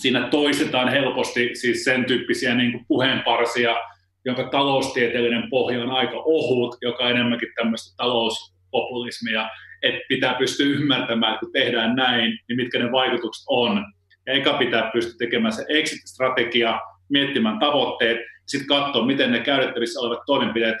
siinä 0.00 0.28
toistetaan 0.28 0.88
helposti 0.88 1.50
siis 1.54 1.84
sen 1.84 2.04
tyyppisiä 2.04 2.54
niin 2.54 2.72
kuin 2.72 2.84
puheenparsia, 2.88 3.76
jonka 4.24 4.44
taloustieteellinen 4.44 5.50
pohja 5.50 5.82
on 5.82 5.90
aika 5.90 6.16
ohut, 6.24 6.76
joka 6.82 7.04
on 7.04 7.10
enemmänkin 7.10 7.48
tämmöistä 7.54 7.94
talouspopulismia, 7.96 9.48
että 9.82 10.00
pitää 10.08 10.34
pystyä 10.34 10.66
ymmärtämään, 10.66 11.34
että 11.34 11.40
kun 11.40 11.52
tehdään 11.52 11.96
näin, 11.96 12.38
niin 12.48 12.56
mitkä 12.56 12.78
ne 12.78 12.92
vaikutukset 12.92 13.44
on. 13.48 13.84
Ja 14.26 14.32
eka 14.32 14.52
pitää 14.52 14.90
pystyä 14.92 15.14
tekemään 15.18 15.52
se 15.52 15.64
exit-strategia, 15.68 16.80
miettimään 17.08 17.58
tavoitteet, 17.58 18.18
sitten 18.46 18.68
katsoa, 18.68 19.06
miten 19.06 19.32
ne 19.32 19.40
käytettävissä 19.40 20.00
olevat 20.00 20.22
toimenpiteet, 20.26 20.76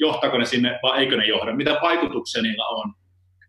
johtaako 0.00 0.38
ne 0.38 0.44
sinne 0.44 0.78
vai 0.82 0.98
eikö 0.98 1.16
ne 1.16 1.26
johda, 1.26 1.56
mitä 1.56 1.78
vaikutuksia 1.82 2.42
niillä 2.42 2.66
on. 2.66 2.92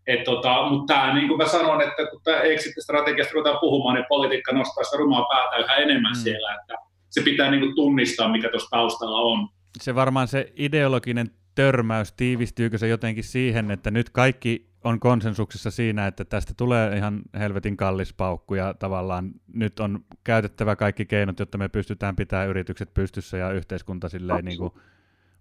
Et 0.06 0.24
tota, 0.24 0.68
mutta 0.68 0.94
tämä, 0.94 1.14
niin 1.14 1.28
kuin 1.28 1.38
mä 1.38 1.46
sanon, 1.46 1.82
että 1.82 2.06
kun 2.10 2.20
tämä 2.24 2.40
exit-strategiasta 2.40 3.32
ruvetaan 3.34 3.58
puhumaan, 3.60 3.94
niin 3.94 4.06
politiikka 4.08 4.52
nostaa 4.52 4.84
sitä 4.84 4.96
rumaa 4.96 5.26
päätä 5.32 5.56
yhä 5.56 5.74
enemmän 5.74 6.12
mm. 6.12 6.22
siellä, 6.22 6.54
että 6.60 6.74
se 7.10 7.22
pitää 7.22 7.50
niin 7.50 7.60
kuin 7.60 7.74
tunnistaa, 7.74 8.32
mikä 8.32 8.48
tuossa 8.50 8.70
taustalla 8.70 9.18
on. 9.20 9.48
Se 9.80 9.94
varmaan 9.94 10.28
se 10.28 10.52
ideologinen 10.56 11.30
törmäys, 11.54 12.12
tiivistyykö 12.12 12.78
se 12.78 12.88
jotenkin 12.88 13.24
siihen, 13.24 13.70
että 13.70 13.90
nyt 13.90 14.10
kaikki 14.10 14.72
on 14.84 15.00
konsensuksessa 15.00 15.70
siinä, 15.70 16.06
että 16.06 16.24
tästä 16.24 16.52
tulee 16.56 16.96
ihan 16.96 17.22
helvetin 17.38 17.76
kallis 17.76 18.14
paukku 18.14 18.54
ja 18.54 18.74
tavallaan 18.74 19.30
nyt 19.54 19.80
on 19.80 20.04
käytettävä 20.24 20.76
kaikki 20.76 21.04
keinot, 21.04 21.38
jotta 21.38 21.58
me 21.58 21.68
pystytään 21.68 22.16
pitämään 22.16 22.48
yritykset 22.48 22.94
pystyssä 22.94 23.36
ja 23.36 23.50
yhteiskunta 23.50 24.08
silleen 24.08 24.44
niin 24.44 24.58
kuin 24.58 24.72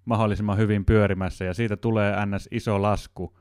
mahdollisimman 0.06 0.58
hyvin 0.58 0.86
pyörimässä 0.86 1.46
ja 1.46 1.54
siitä 1.54 1.78
tulee 1.78 2.26
ns. 2.26 2.48
iso 2.52 2.82
lasku. 2.82 3.38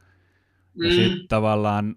Ja 0.75 0.89
mm. 0.89 0.95
sitten 0.95 1.29
tavallaan 1.29 1.97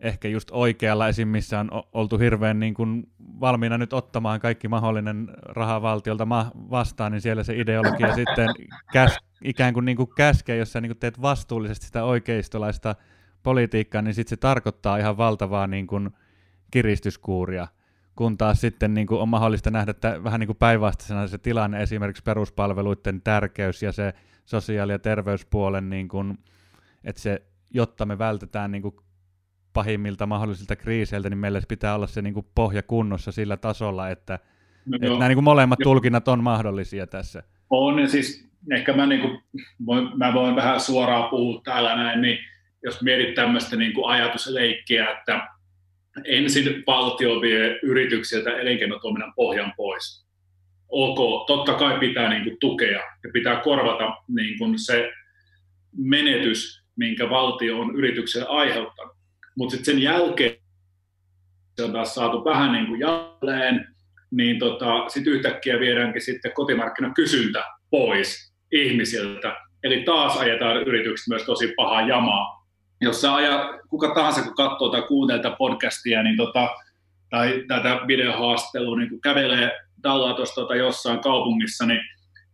ehkä 0.00 0.28
just 0.28 0.48
oikealla 0.52 1.08
esim. 1.08 1.28
missä 1.28 1.60
on 1.60 1.70
oltu 1.92 2.18
hirveän 2.18 2.60
niin 2.60 2.74
kuin 2.74 3.10
valmiina 3.40 3.78
nyt 3.78 3.92
ottamaan 3.92 4.40
kaikki 4.40 4.68
mahdollinen 4.68 5.28
raha 5.42 5.82
valtiolta 5.82 6.26
ma- 6.26 6.52
vastaan, 6.54 7.12
niin 7.12 7.20
siellä 7.20 7.42
se 7.42 7.56
ideologia 7.56 8.14
sitten 8.16 8.48
käs, 8.92 9.18
ikään 9.44 9.74
kuin, 9.74 9.84
niin 9.84 9.96
kuin 9.96 10.10
käskee, 10.16 10.56
jos 10.56 10.72
sä 10.72 10.80
niin 10.80 10.90
kuin 10.90 10.98
teet 10.98 11.22
vastuullisesti 11.22 11.86
sitä 11.86 12.04
oikeistolaista 12.04 12.94
politiikkaa, 13.42 14.02
niin 14.02 14.14
sitten 14.14 14.30
se 14.30 14.36
tarkoittaa 14.36 14.98
ihan 14.98 15.16
valtavaa 15.16 15.66
niin 15.66 15.86
kuin 15.86 16.10
kiristyskuuria, 16.70 17.68
kun 18.16 18.38
taas 18.38 18.60
sitten 18.60 18.94
niin 18.94 19.06
kuin 19.06 19.20
on 19.20 19.28
mahdollista 19.28 19.70
nähdä 19.70 19.90
että 19.90 20.24
vähän 20.24 20.40
niin 20.40 20.48
kuin 20.48 20.56
päinvastaisena 20.56 21.26
se 21.26 21.38
tilanne, 21.38 21.82
esimerkiksi 21.82 22.22
peruspalveluiden 22.22 23.22
tärkeys 23.22 23.82
ja 23.82 23.92
se 23.92 24.14
sosiaali- 24.44 24.92
ja 24.92 24.98
terveyspuolen, 24.98 25.90
niin 25.90 26.08
kuin, 26.08 26.38
että 27.04 27.22
se, 27.22 27.42
jotta 27.70 28.06
me 28.06 28.18
vältetään 28.18 28.70
niin 28.70 28.82
kuin 28.82 28.94
pahimmilta 29.72 30.26
mahdollisilta 30.26 30.76
kriiseiltä, 30.76 31.30
niin 31.30 31.38
meillä 31.38 31.60
pitää 31.68 31.94
olla 31.94 32.06
se 32.06 32.22
niin 32.22 32.34
kuin 32.34 32.46
pohja 32.54 32.82
kunnossa 32.82 33.32
sillä 33.32 33.56
tasolla, 33.56 34.08
että, 34.08 34.38
no, 34.86 34.96
että 34.96 35.08
nämä 35.08 35.28
niin 35.28 35.36
kuin 35.36 35.44
molemmat 35.44 35.80
jo. 35.80 35.84
tulkinnat 35.84 36.28
on 36.28 36.44
mahdollisia 36.44 37.06
tässä. 37.06 37.42
On, 37.70 37.98
ja 37.98 38.08
siis 38.08 38.50
ehkä 38.72 38.92
mä, 38.92 39.06
niin 39.06 39.20
kuin, 39.20 39.42
voin, 39.86 40.18
mä 40.18 40.34
voin 40.34 40.56
vähän 40.56 40.80
suoraan 40.80 41.30
puhua 41.30 41.60
täällä 41.64 41.96
näin, 41.96 42.20
niin 42.20 42.38
jos 42.84 43.02
mietit 43.02 43.34
tämmöistä 43.34 43.76
niin 43.76 43.92
kuin 43.92 44.10
ajatusleikkiä, 44.10 45.10
että 45.10 45.48
ensin 46.24 46.82
valtio 46.86 47.40
vie 47.40 47.78
yrityksiltä 47.82 48.50
elinkeinotoiminnan 48.50 49.32
pohjan 49.36 49.72
pois. 49.76 50.26
Ok, 50.88 51.46
totta 51.46 51.74
kai 51.74 51.98
pitää 51.98 52.30
niin 52.30 52.44
kuin, 52.44 52.56
tukea 52.60 53.00
ja 53.24 53.30
pitää 53.32 53.60
korvata 53.60 54.16
niin 54.28 54.58
kuin, 54.58 54.78
se 54.78 55.12
menetys, 55.96 56.79
minkä 57.00 57.30
valtio 57.30 57.78
on 57.78 57.96
yritykselle 57.96 58.46
aiheuttanut 58.48 59.20
mutta 59.60 59.76
sitten 59.76 59.94
sen 59.94 60.02
jälkeen 60.02 60.56
on 61.84 61.92
taas 61.92 62.14
saatu 62.14 62.44
vähän 62.44 62.72
niin 62.72 62.86
kuin 62.86 63.00
jälleen, 63.00 63.94
niin 64.30 64.58
tota, 64.58 65.08
sitten 65.08 65.32
yhtäkkiä 65.32 65.80
viedäänkin 65.80 66.22
sitten 66.22 66.52
kotimarkkinakysyntä 66.52 67.64
pois 67.90 68.52
ihmisiltä. 68.72 69.56
Eli 69.82 70.02
taas 70.02 70.36
ajetaan 70.36 70.76
yritykset 70.76 71.28
myös 71.28 71.42
tosi 71.42 71.72
pahaa 71.76 72.06
jamaa. 72.06 72.66
Jos 73.00 73.20
sä 73.20 73.34
aja, 73.34 73.80
kuka 73.88 74.14
tahansa, 74.14 74.42
kun 74.42 74.54
katsoo 74.54 74.88
tai 74.88 75.02
kuuntelee 75.02 75.42
tätä 75.42 75.56
podcastia, 75.56 76.22
niin 76.22 76.36
tota, 76.36 76.68
tai 77.30 77.64
tätä 77.68 78.00
videohaastelua, 78.06 78.98
niin 78.98 79.10
kun 79.10 79.20
kävelee 79.20 79.78
Dallatossa 80.02 80.54
tota 80.54 80.74
jossain 80.74 81.20
kaupungissa, 81.20 81.86
niin 81.86 82.00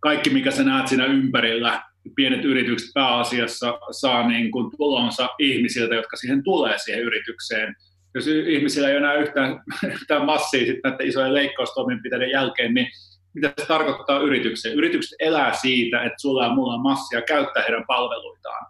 kaikki, 0.01 0.31
mikä 0.31 0.51
sä 0.51 0.63
näet 0.63 0.89
siinä 0.89 1.05
ympärillä, 1.05 1.83
pienet 2.15 2.45
yritykset 2.45 2.91
pääasiassa 2.95 3.79
saa 3.91 4.29
niin 4.29 4.51
kuin 4.51 4.71
tulonsa 4.77 5.29
ihmisiltä, 5.39 5.95
jotka 5.95 6.17
siihen 6.17 6.43
tulee 6.45 6.79
siihen 6.79 7.03
yritykseen. 7.03 7.75
Jos 8.15 8.27
ihmisillä 8.27 8.89
ei 8.89 8.97
enää 8.97 9.15
yhtään, 9.15 9.61
yhtään 9.95 10.25
massia 10.25 10.67
sitten 10.67 10.91
näiden 10.91 11.07
isojen 11.07 11.35
leikkaustoimenpiteiden 11.35 12.31
jälkeen, 12.31 12.75
niin 12.75 12.89
mitä 13.35 13.53
se 13.61 13.67
tarkoittaa 13.67 14.21
yritykseen? 14.21 14.75
Yritykset 14.75 15.17
elää 15.21 15.53
siitä, 15.55 16.03
että 16.03 16.21
sulla 16.21 16.45
ja 16.45 16.55
mulla 16.55 16.75
on 16.75 16.83
massia 16.83 17.23
käyttää 17.23 17.63
heidän 17.63 17.85
palveluitaan. 17.87 18.67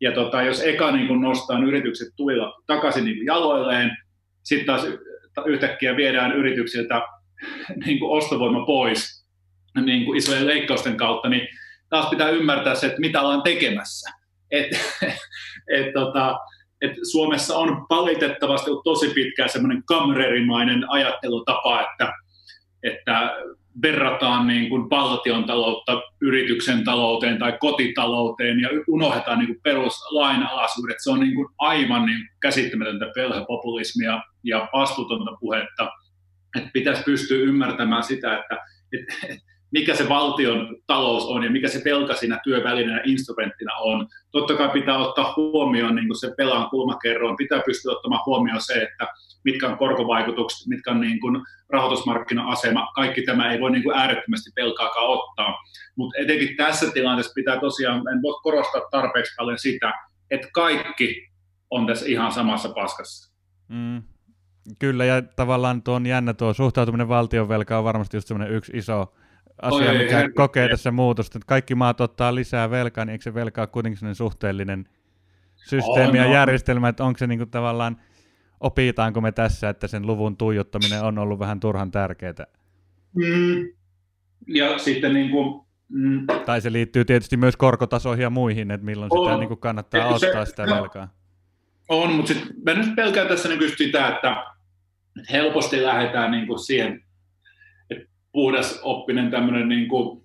Ja 0.00 0.12
tota, 0.12 0.42
jos 0.42 0.62
eka 0.62 0.92
niin 0.92 1.08
kun 1.08 1.20
nostaa 1.20 1.58
yritykset 1.58 2.08
tuilla 2.16 2.62
takaisin 2.66 3.04
niin 3.04 3.26
jaloilleen, 3.26 3.90
sitten 4.42 4.66
taas 4.66 4.86
yhtäkkiä 5.46 5.96
viedään 5.96 6.32
yrityksiltä 6.32 7.02
niin 7.86 7.98
kuin 7.98 8.18
ostovoima 8.18 8.66
pois 8.66 9.22
niin 9.84 10.04
kuin 10.04 10.18
isojen 10.18 10.46
leikkausten 10.46 10.96
kautta, 10.96 11.28
niin 11.28 11.48
taas 11.92 12.10
pitää 12.10 12.28
ymmärtää 12.28 12.74
se, 12.74 12.86
että 12.86 13.00
mitä 13.00 13.20
ollaan 13.20 13.42
tekemässä. 13.42 14.10
Et, 14.50 14.70
et, 15.78 15.92
tota, 15.94 16.38
et 16.80 16.92
Suomessa 17.10 17.56
on 17.56 17.86
valitettavasti 17.90 18.70
ollut 18.70 18.84
tosi 18.84 19.08
pitkään 19.08 19.48
semmoinen 19.48 19.82
kamrerimainen 19.84 20.90
ajattelutapa, 20.90 21.80
että, 21.80 22.12
että 22.82 23.36
verrataan 23.82 24.46
niin 24.46 24.68
kuin 24.68 24.90
valtion 24.90 25.44
taloutta 25.44 26.02
yrityksen 26.20 26.84
talouteen 26.84 27.38
tai 27.38 27.56
kotitalouteen 27.60 28.60
ja 28.60 28.68
unohdetaan 28.88 29.38
niin 29.38 29.46
kuin 29.46 29.60
peruslainalaisuudet. 29.62 30.96
Se 31.02 31.10
on 31.10 31.20
niin 31.20 31.34
kuin 31.34 31.48
aivan 31.58 32.06
niin 32.06 32.28
käsittämätöntä 32.42 33.06
pelhäpopulismia 33.14 34.20
ja 34.44 34.68
vastuutonta 34.72 35.30
puhetta. 35.40 35.90
Että 36.56 36.70
pitäisi 36.72 37.02
pystyä 37.02 37.38
ymmärtämään 37.38 38.02
sitä, 38.02 38.38
että, 38.38 38.58
että 38.92 39.51
mikä 39.72 39.94
se 39.94 40.08
valtion 40.08 40.76
talous 40.86 41.24
on 41.24 41.44
ja 41.44 41.50
mikä 41.50 41.68
se 41.68 41.82
velka 41.84 42.14
siinä 42.14 42.40
työvälineenä 42.44 43.02
instrumenttina 43.04 43.72
on. 43.74 44.08
Totta 44.30 44.54
kai 44.54 44.68
pitää 44.68 44.98
ottaa 44.98 45.34
huomioon 45.36 45.94
niin 45.94 46.20
se 46.20 46.34
pelaan 46.36 46.70
kulmakerroin, 46.70 47.36
pitää 47.36 47.62
pystyä 47.66 47.92
ottamaan 47.92 48.22
huomioon 48.26 48.60
se, 48.60 48.72
että 48.74 49.06
mitkä 49.44 49.68
on 49.68 49.78
korkovaikutukset, 49.78 50.66
mitkä 50.66 50.90
on 50.90 51.00
niin 51.00 51.20
kuin 51.20 51.42
rahoitusmarkkina-asema, 51.68 52.92
kaikki 52.94 53.22
tämä 53.22 53.52
ei 53.52 53.60
voi 53.60 53.70
niin 53.70 53.82
kuin 53.82 53.96
äärettömästi 53.96 54.50
velkaakaan 54.56 55.08
ottaa. 55.08 55.54
Mutta 55.96 56.18
etenkin 56.20 56.56
tässä 56.56 56.90
tilanteessa 56.90 57.32
pitää 57.34 57.60
tosiaan, 57.60 57.96
en 57.96 58.22
voi 58.22 58.40
korostaa 58.42 58.82
tarpeeksi 58.90 59.34
paljon 59.36 59.58
sitä, 59.58 59.92
että 60.30 60.48
kaikki 60.52 61.28
on 61.70 61.86
tässä 61.86 62.06
ihan 62.06 62.32
samassa 62.32 62.68
paskassa. 62.68 63.32
Mm. 63.68 64.02
Kyllä, 64.78 65.04
ja 65.04 65.22
tavallaan 65.22 65.82
tuo 65.82 65.94
on 65.94 66.06
jännä 66.06 66.34
tuo 66.34 66.54
suhtautuminen 66.54 67.08
valtionvelkaan 67.08 67.78
on 67.78 67.84
varmasti 67.84 68.16
just 68.16 68.28
semmoinen 68.28 68.54
yksi 68.54 68.72
iso 68.74 69.14
asia, 69.62 69.90
Oi, 69.90 69.98
mikä 69.98 70.20
ei, 70.20 70.28
kokee 70.28 70.68
tässä 70.68 70.90
muutosta. 70.90 71.38
Että 71.38 71.46
kaikki 71.46 71.74
maat 71.74 72.00
ottaa 72.00 72.34
lisää 72.34 72.70
velkaa, 72.70 73.04
niin 73.04 73.12
eikö 73.12 73.22
se 73.22 73.34
velkaa 73.34 73.66
kuitenkin 73.66 73.98
sellainen 73.98 74.14
suhteellinen 74.14 74.88
systeemi 75.56 76.20
on, 76.20 76.26
ja 76.26 76.32
järjestelmä, 76.32 76.88
että 76.88 77.04
onko 77.04 77.18
se 77.18 77.26
niinku 77.26 77.46
tavallaan, 77.46 77.96
opitaanko 78.60 79.20
me 79.20 79.32
tässä, 79.32 79.68
että 79.68 79.86
sen 79.86 80.06
luvun 80.06 80.36
tuijottaminen 80.36 81.02
on 81.02 81.18
ollut 81.18 81.38
vähän 81.38 81.60
turhan 81.60 81.90
tärkeää? 81.90 82.46
Mm. 83.14 83.68
Ja 84.46 84.78
sitten 84.78 85.12
niin 85.12 85.30
kuin, 85.30 85.66
mm. 85.88 86.26
Tai 86.46 86.60
se 86.60 86.72
liittyy 86.72 87.04
tietysti 87.04 87.36
myös 87.36 87.56
korkotasoihin 87.56 88.22
ja 88.22 88.30
muihin, 88.30 88.70
että 88.70 88.84
milloin 88.84 89.12
on. 89.12 89.26
sitä 89.26 89.38
niin 89.38 89.48
kuin 89.48 89.60
kannattaa 89.60 90.18
se, 90.18 90.26
ottaa 90.26 90.44
sitä 90.44 90.66
no, 90.66 90.74
velkaa. 90.74 91.08
On, 91.88 92.12
mutta 92.12 92.34
sitten 92.34 92.56
mä 92.64 92.74
nyt 92.74 92.96
pelkään 92.96 93.28
tässä 93.28 93.48
niin 93.48 93.76
sitä, 93.76 94.08
että 94.08 94.44
helposti 95.32 95.82
lähdetään 95.82 96.30
niin 96.30 96.46
kuin 96.46 96.58
siihen 96.58 97.04
puhdas 98.32 98.80
oppinen 98.82 99.30
tämmöinen 99.30 99.68
niin 99.68 99.88
kuin, 99.88 100.22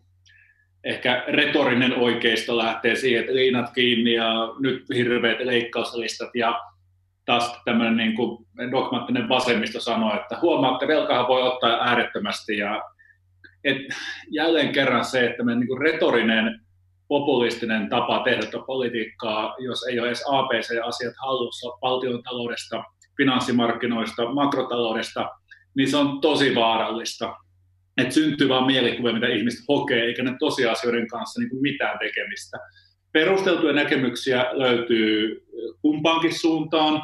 ehkä 0.83 1.23
retorinen 1.27 1.93
oikeisto 1.93 2.57
lähtee 2.57 2.95
siihen, 2.95 3.19
että 3.19 3.35
liinat 3.35 3.73
kiinni 3.73 4.13
ja 4.13 4.33
nyt 4.59 4.83
hirveät 4.95 5.39
leikkauslistat 5.39 6.29
ja 6.35 6.61
taas 7.25 7.61
tämmöinen 7.65 7.97
niin 7.97 8.15
kuin 8.15 8.47
dogmaattinen 8.71 9.29
vasemmisto 9.29 9.79
sanoo, 9.79 10.15
että 10.15 10.37
huomaatte, 10.41 10.87
velkaa 10.87 11.27
voi 11.27 11.41
ottaa 11.41 11.87
äärettömästi 11.89 12.57
ja 12.57 12.83
et 13.63 13.77
jälleen 14.31 14.71
kerran 14.71 15.05
se, 15.05 15.25
että 15.25 15.43
me 15.43 15.55
niin 15.55 15.81
retorinen 15.81 16.59
populistinen 17.07 17.89
tapa 17.89 18.19
tehdä 18.23 18.45
politiikkaa, 18.67 19.55
jos 19.59 19.83
ei 19.83 19.99
ole 19.99 20.07
edes 20.07 20.23
ABC-asiat 20.31 21.13
hallussa 21.21 21.67
valtion 21.81 22.23
taloudesta, 22.23 22.83
finanssimarkkinoista, 23.17 24.33
makrotaloudesta, 24.33 25.29
niin 25.75 25.89
se 25.89 25.97
on 25.97 26.21
tosi 26.21 26.55
vaarallista 26.55 27.35
että 27.97 28.13
syntyy 28.13 28.49
vain 28.49 28.65
mielikuvia, 28.65 29.13
mitä 29.13 29.27
ihmiset 29.27 29.65
hokee, 29.67 30.03
eikä 30.03 30.23
ne 30.23 30.35
tosiasioiden 30.39 31.07
kanssa 31.07 31.39
niin 31.39 31.49
kuin 31.49 31.61
mitään 31.61 31.99
tekemistä. 31.99 32.57
Perusteltuja 33.11 33.73
näkemyksiä 33.73 34.45
löytyy 34.51 35.45
kumpaankin 35.81 36.39
suuntaan, 36.39 37.01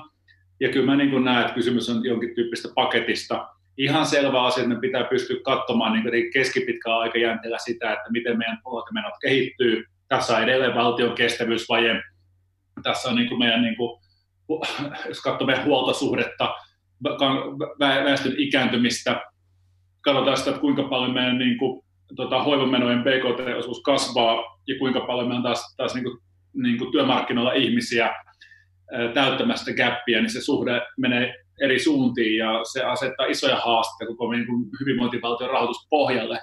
ja 0.59 0.69
kyllä 0.69 0.85
mä 0.85 0.95
niin 0.95 1.23
näen, 1.23 1.41
että 1.41 1.53
kysymys 1.53 1.89
on 1.89 2.05
jonkin 2.05 2.35
tyyppistä 2.35 2.69
paketista. 2.75 3.47
Ihan 3.77 4.05
selvä 4.05 4.43
asia, 4.43 4.63
että 4.63 4.75
me 4.75 4.81
pitää 4.81 5.03
pystyä 5.03 5.37
katsomaan 5.43 5.93
niin 5.93 6.31
keskipitkällä 6.33 6.97
aikajänteellä 6.97 7.57
sitä, 7.57 7.93
että 7.93 8.11
miten 8.11 8.37
meidän 8.37 8.59
tulot 8.63 8.85
ja 8.89 8.93
menot 8.93 9.13
kehittyy. 9.21 9.83
Tässä 10.07 10.37
on 10.37 10.43
edelleen 10.43 10.75
valtion 10.75 11.15
kestävyysvaje. 11.15 12.01
Tässä 12.83 13.09
on 13.09 13.15
niin 13.15 13.29
kuin 13.29 13.39
meidän, 13.39 13.61
niin 13.61 13.75
kuin, 13.75 13.99
jos 15.07 15.21
katsoo 15.21 15.47
meidän 15.47 15.65
huoltosuhdetta, 15.65 16.55
väestön 17.79 18.33
ikääntymistä, 18.37 19.21
katsotaan 20.04 20.38
sitä, 20.38 20.49
että 20.49 20.62
kuinka 20.62 20.84
paljon 20.84 21.14
meidän 21.14 21.38
niin 21.38 21.58
kuin, 21.58 21.84
tota, 22.16 22.43
hoivamenojen 22.43 23.04
BKT-osuus 23.04 23.82
kasvaa 23.82 24.60
ja 24.68 24.80
kuinka 24.80 24.99
paljon 24.99 25.28
meillä 25.28 25.38
on 25.38 25.43
taas, 25.43 25.76
taas 25.78 25.95
niin 25.95 26.04
kuin, 26.04 26.18
niin 26.54 26.78
kuin 26.78 26.91
työmarkkinoilla 26.91 27.54
ihmisiä 27.54 28.14
täyttämästä 29.14 29.74
käppiä, 29.74 30.22
niin 30.22 30.30
se 30.30 30.41
suhde 30.41 30.82
menee 30.97 31.36
eri 31.62 31.80
suuntiin 31.80 32.38
ja 32.38 32.62
se 32.74 32.84
asettaa 32.84 33.26
isoja 33.26 33.56
haasteita 33.56 34.14
koko 34.16 34.32
niin 34.32 34.45
kuin 34.45 34.66
hyvinvointivaltion 34.80 35.49
rahoituspohjalle. 35.49 36.39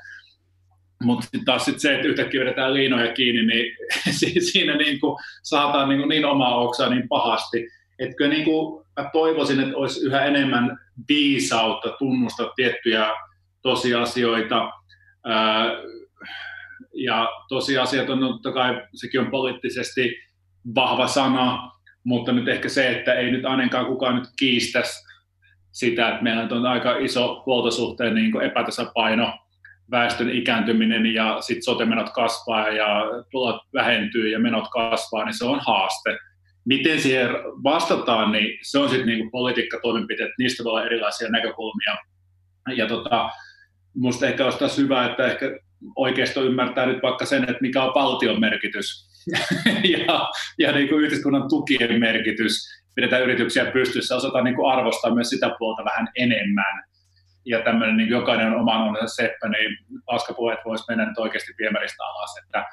Mutta 1.02 1.22
sitten 1.22 1.44
taas 1.44 1.64
sit 1.64 1.80
se, 1.80 1.94
että 1.94 2.08
yhtäkkiä 2.08 2.40
vedetään 2.40 2.74
liinoja 2.74 3.12
kiinni, 3.12 3.46
niin 3.46 3.76
siinä 4.52 4.76
niin 4.76 5.00
kuin 5.00 5.16
saataan 5.42 5.88
niin, 5.88 5.98
kuin 5.98 6.08
niin 6.08 6.24
omaa 6.24 6.58
oksaa 6.58 6.88
niin 6.88 7.08
pahasti. 7.08 7.68
Että 7.98 8.28
niin 8.28 8.44
kuin 8.44 8.86
mä 9.00 9.10
toivoisin, 9.12 9.60
että 9.60 9.76
olisi 9.76 10.06
yhä 10.06 10.24
enemmän 10.24 10.78
viisautta 11.08 11.96
tunnustaa 11.98 12.52
tiettyjä 12.56 13.06
tosiasioita. 13.62 14.70
Ja 16.94 17.28
tosiasiat 17.48 18.10
on 18.10 18.20
totta 18.20 18.52
kai, 18.52 18.82
sekin 18.94 19.20
on 19.20 19.30
poliittisesti 19.30 20.16
vahva 20.74 21.06
sana, 21.06 21.70
mutta 22.04 22.32
nyt 22.32 22.48
ehkä 22.48 22.68
se, 22.68 22.90
että 22.90 23.14
ei 23.14 23.30
nyt 23.30 23.44
ainakaan 23.44 23.86
kukaan 23.86 24.16
nyt 24.16 24.28
kiistäisi 24.38 25.10
sitä, 25.72 26.08
että 26.08 26.22
meillä 26.22 26.48
on 26.50 26.66
aika 26.66 26.96
iso 26.96 27.42
huoltosuhteen 27.46 28.14
niin 28.14 28.42
epätasapaino, 28.42 29.38
väestön 29.90 30.30
ikääntyminen 30.30 31.06
ja 31.06 31.36
sitten 31.40 31.62
sote-menot 31.62 32.10
kasvaa 32.10 32.68
ja 32.68 33.04
tulot 33.30 33.62
vähentyy 33.74 34.28
ja 34.28 34.38
menot 34.38 34.68
kasvaa, 34.70 35.24
niin 35.24 35.38
se 35.38 35.44
on 35.44 35.60
haaste. 35.66 36.18
Miten 36.64 37.00
siihen 37.00 37.28
vastataan, 37.64 38.32
niin 38.32 38.58
se 38.62 38.78
on 38.78 38.88
sitten 38.88 39.06
niin 39.06 39.30
politiikkatoimenpiteet, 39.30 40.30
niistä 40.38 40.64
voi 40.64 40.70
olla 40.70 40.84
erilaisia 40.84 41.28
näkökulmia. 41.28 41.96
Ja 42.76 42.86
tota, 42.86 43.30
Minusta 43.94 44.26
ehkä 44.26 44.44
olisi 44.44 44.58
taas 44.58 44.78
hyvä, 44.78 45.06
että 45.06 45.26
ehkä 45.26 45.58
oikeisto 45.96 46.44
ymmärtää 46.44 46.86
nyt 46.86 47.02
vaikka 47.02 47.26
sen, 47.26 47.42
että 47.42 47.60
mikä 47.60 47.82
on 47.82 47.94
valtion 47.94 48.40
merkitys 48.40 49.10
ja, 50.06 50.30
ja 50.58 50.72
niin 50.72 50.88
kuin 50.88 51.04
yhteiskunnan 51.04 51.48
tukien 51.48 52.00
merkitys. 52.00 52.80
Pidetään 52.94 53.22
yrityksiä 53.22 53.64
pystyssä, 53.64 54.16
osataan 54.16 54.44
niin 54.44 54.56
kuin 54.56 54.72
arvostaa 54.72 55.14
myös 55.14 55.28
sitä 55.28 55.50
puolta 55.58 55.84
vähän 55.84 56.08
enemmän. 56.16 56.84
Ja 57.44 57.62
tämmöinen 57.62 57.96
niin 57.96 58.08
jokainen 58.08 58.46
on 58.46 58.60
oman 58.60 58.80
onnensa 58.80 59.14
seppä, 59.14 59.48
niin 59.48 59.78
paskapuheet 60.06 60.58
voisi 60.64 60.84
mennä 60.88 61.06
nyt 61.06 61.18
oikeasti 61.18 61.52
viemäristä 61.58 62.04
alas. 62.04 62.36
Että 62.44 62.64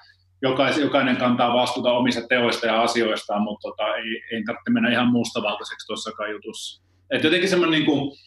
jokais, 0.42 0.78
jokainen 0.78 1.18
kantaa 1.18 1.54
vastuuta 1.54 1.92
omista 1.92 2.28
teoista 2.28 2.66
ja 2.66 2.82
asioistaan, 2.82 3.42
mutta 3.42 3.70
tota, 3.70 3.96
ei, 3.96 4.24
ei 4.32 4.44
tarvitse 4.44 4.72
mennä 4.72 4.92
ihan 4.92 5.08
mustavaltaiseksi 5.08 5.88
tuossakaan 5.88 6.32
jutussa. 6.32 6.84
Et 7.10 7.24
jotenkin 7.24 7.50
semmoinen 7.50 7.80
niin 7.80 7.86
kuin, 7.86 8.18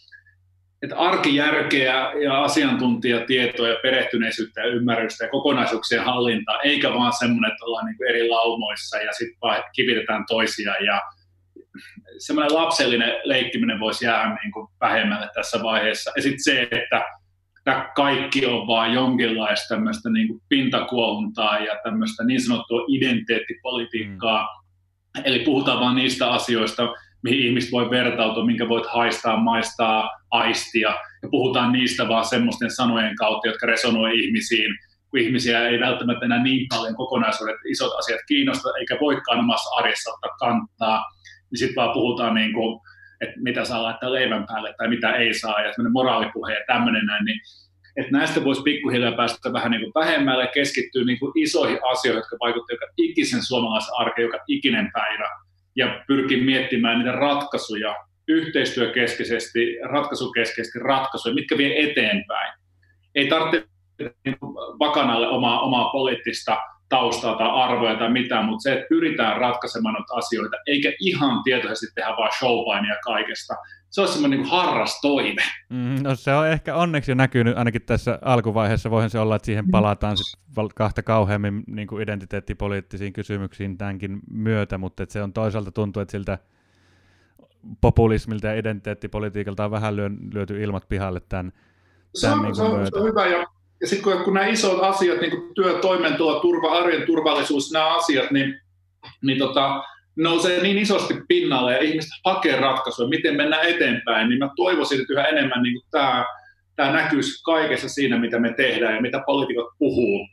että 0.82 0.96
arkijärkeä 0.96 2.12
ja 2.24 2.42
asiantuntijatietoa 2.42 3.68
ja 3.68 3.78
perehtyneisyyttä 3.82 4.60
ja 4.60 4.66
ymmärrystä 4.66 5.24
ja 5.24 5.30
kokonaisuuksien 5.30 6.04
hallintaa, 6.04 6.60
eikä 6.60 6.94
vaan 6.94 7.12
semmoinen, 7.12 7.52
että 7.52 7.64
ollaan 7.64 7.86
niin 7.86 8.08
eri 8.08 8.28
laumoissa 8.28 8.96
ja 8.98 9.12
sitten 9.12 9.38
vaan 9.42 9.62
kivitetään 9.76 10.24
toisiaan 10.28 10.84
ja 10.84 11.02
semmoinen 12.18 12.54
lapsellinen 12.54 13.12
leikkiminen 13.24 13.80
voisi 13.80 14.06
jäädä 14.06 14.38
niin 14.42 14.52
kuin 14.52 14.68
vähemmälle 14.80 15.28
tässä 15.34 15.62
vaiheessa. 15.62 16.12
Ja 16.16 16.22
sitten 16.22 16.44
se, 16.44 16.62
että 16.62 17.04
tämä 17.64 17.90
kaikki 17.96 18.46
on 18.46 18.66
vaan 18.66 18.92
jonkinlaista 18.92 19.74
tämmöistä 19.74 20.10
niin 20.10 20.28
kuin 20.28 20.40
pintakuohuntaa 20.48 21.58
ja 21.58 21.78
tämmöistä 21.84 22.24
niin 22.24 22.42
sanottua 22.42 22.84
identiteettipolitiikkaa. 22.88 24.42
Mm. 24.42 25.22
Eli 25.24 25.38
puhutaan 25.38 25.80
vaan 25.80 25.96
niistä 25.96 26.30
asioista, 26.30 26.88
mihin 27.22 27.46
ihmiset 27.46 27.72
voi 27.72 27.90
vertautua, 27.90 28.46
minkä 28.46 28.68
voit 28.68 28.86
haistaa, 28.86 29.36
maistaa, 29.36 30.10
aistia. 30.30 30.88
Ja 31.22 31.28
puhutaan 31.30 31.72
niistä 31.72 32.08
vaan 32.08 32.24
semmoisten 32.24 32.70
sanojen 32.70 33.16
kautta, 33.16 33.48
jotka 33.48 33.66
resonoi 33.66 34.20
ihmisiin, 34.20 34.70
kun 35.10 35.20
ihmisiä 35.20 35.68
ei 35.68 35.80
välttämättä 35.80 36.24
enää 36.24 36.42
niin 36.42 36.66
paljon 36.68 36.96
kokonaisuudet, 36.96 37.56
isot 37.70 37.92
asiat 37.98 38.20
kiinnosta, 38.28 38.68
eikä 38.78 38.96
voikaan 39.00 39.38
omassa 39.38 39.70
arjessa 39.76 40.10
ottaa 40.14 40.36
kantaa, 40.38 41.04
niin 41.50 41.58
sitten 41.58 41.76
vaan 41.76 41.92
puhutaan 41.92 42.34
niin 42.34 42.52
kuin, 42.52 42.80
että 43.20 43.40
mitä 43.40 43.64
saa 43.64 43.82
laittaa 43.82 44.12
leivän 44.12 44.46
päälle 44.46 44.74
tai 44.78 44.88
mitä 44.88 45.12
ei 45.12 45.34
saa, 45.34 45.60
ja 45.60 45.72
semmoinen 45.72 45.92
moraalipuhe 45.92 46.52
ja 46.52 46.64
tämmöinen 46.66 47.06
näin, 47.06 47.24
niin 47.24 47.40
että 47.96 48.12
näistä 48.12 48.44
voisi 48.44 48.62
pikkuhiljaa 48.62 49.12
päästä 49.12 49.52
vähän 49.52 49.70
niin 49.70 49.80
kuin 49.80 50.04
vähemmälle 50.04 50.44
ja 50.44 50.50
keskittyä 50.54 51.04
niin 51.04 51.18
kuin 51.18 51.32
isoihin 51.34 51.78
asioihin, 51.92 52.18
jotka 52.18 52.36
vaikuttavat 52.40 52.80
joka 52.80 52.92
ikisen 52.98 53.42
suomalaisen 53.42 53.94
arkeen 53.98 54.26
joka 54.26 54.38
ikinen 54.48 54.90
päivä, 54.92 55.28
ja 55.76 56.04
pyrkii 56.06 56.44
miettimään 56.44 56.98
niitä 56.98 57.12
ratkaisuja 57.12 57.96
yhteistyökeskeisesti, 58.28 59.78
ratkaisukeskeisesti 59.90 60.78
ratkaisuja, 60.78 61.34
mitkä 61.34 61.58
vie 61.58 61.90
eteenpäin. 61.90 62.52
Ei 63.14 63.28
tarvitse 63.28 63.68
vakanalle 64.78 65.28
omaa, 65.28 65.60
omaa 65.60 65.90
poliittista 65.92 66.58
taustaa 66.88 67.34
tai 67.36 67.50
arvoja 67.50 67.96
tai 67.96 68.10
mitään, 68.10 68.44
mutta 68.44 68.62
se, 68.62 68.72
että 68.72 68.86
pyritään 68.88 69.36
ratkaisemaan 69.36 69.94
noita 69.94 70.14
asioita, 70.14 70.56
eikä 70.66 70.92
ihan 71.00 71.42
tietoisesti 71.42 71.94
tehdä 71.94 72.14
vain 72.16 72.32
showpainia 72.38 72.96
kaikesta. 73.04 73.54
Se 73.90 74.00
on 74.00 74.08
semmoinen 74.08 74.40
niin 74.40 74.50
harras 74.50 75.00
toive. 75.00 75.42
Mm, 75.68 76.02
no 76.02 76.14
se 76.14 76.34
on 76.34 76.48
ehkä 76.48 76.76
onneksi 76.76 77.10
jo 77.10 77.14
näkynyt 77.14 77.58
ainakin 77.58 77.82
tässä 77.82 78.18
alkuvaiheessa. 78.22 78.90
Voihan 78.90 79.10
se 79.10 79.18
olla, 79.18 79.36
että 79.36 79.46
siihen 79.46 79.70
palataan 79.70 80.16
sit 80.16 80.38
kahta 80.74 81.02
kauheammin 81.02 81.62
niin 81.66 81.88
kuin 81.88 82.02
identiteettipoliittisiin 82.02 83.12
kysymyksiin 83.12 83.78
tämänkin 83.78 84.20
myötä, 84.30 84.78
mutta 84.78 85.02
että 85.02 85.12
se 85.12 85.22
on 85.22 85.32
toisaalta 85.32 85.72
tuntuu, 85.72 86.02
että 86.02 86.12
siltä 86.12 86.38
populismilta 87.80 88.46
ja 88.46 88.58
identiteettipolitiikalta 88.58 89.64
on 89.64 89.70
vähän 89.70 89.96
lyöty 90.32 90.62
ilmat 90.62 90.88
pihalle 90.88 91.20
tämän, 91.28 91.52
tämän 91.52 91.62
se 92.14 92.30
on, 92.30 92.42
niin 92.42 92.54
se 92.54 92.62
on, 92.62 92.86
Se 92.86 92.98
on 92.98 93.04
hyvä 93.04 93.26
ja 93.26 93.46
ja 93.80 93.86
sitten 93.86 94.12
kun, 94.12 94.24
kun 94.24 94.34
nämä 94.34 94.46
isot 94.46 94.82
asiat, 94.82 95.20
niin 95.20 95.30
kuin 95.30 95.54
työ, 95.54 95.78
toimeentulo, 95.78 96.40
turva, 96.40 96.78
arjen 96.78 97.06
turvallisuus, 97.06 97.72
nämä 97.72 97.96
asiat, 97.96 98.30
niin, 98.30 98.60
niin 99.22 99.38
tota, 99.38 99.82
nousee 100.16 100.62
niin 100.62 100.78
isosti 100.78 101.14
pinnalle 101.28 101.72
ja 101.72 101.82
ihmiset 101.82 102.10
hakee 102.24 102.60
ratkaisuja, 102.60 103.08
miten 103.08 103.36
mennään 103.36 103.66
eteenpäin, 103.66 104.28
niin 104.28 104.38
mä 104.38 104.50
toivoisin, 104.56 105.00
että 105.00 105.12
yhä 105.12 105.24
enemmän 105.24 105.62
niin 105.62 105.80
tämä, 105.90 106.24
tämä 106.76 106.92
näkyisi 106.92 107.42
kaikessa 107.42 107.88
siinä, 107.88 108.18
mitä 108.18 108.38
me 108.38 108.52
tehdään 108.52 108.94
ja 108.94 109.00
mitä 109.00 109.22
poliitikot 109.26 109.68
puhuu. 109.78 110.28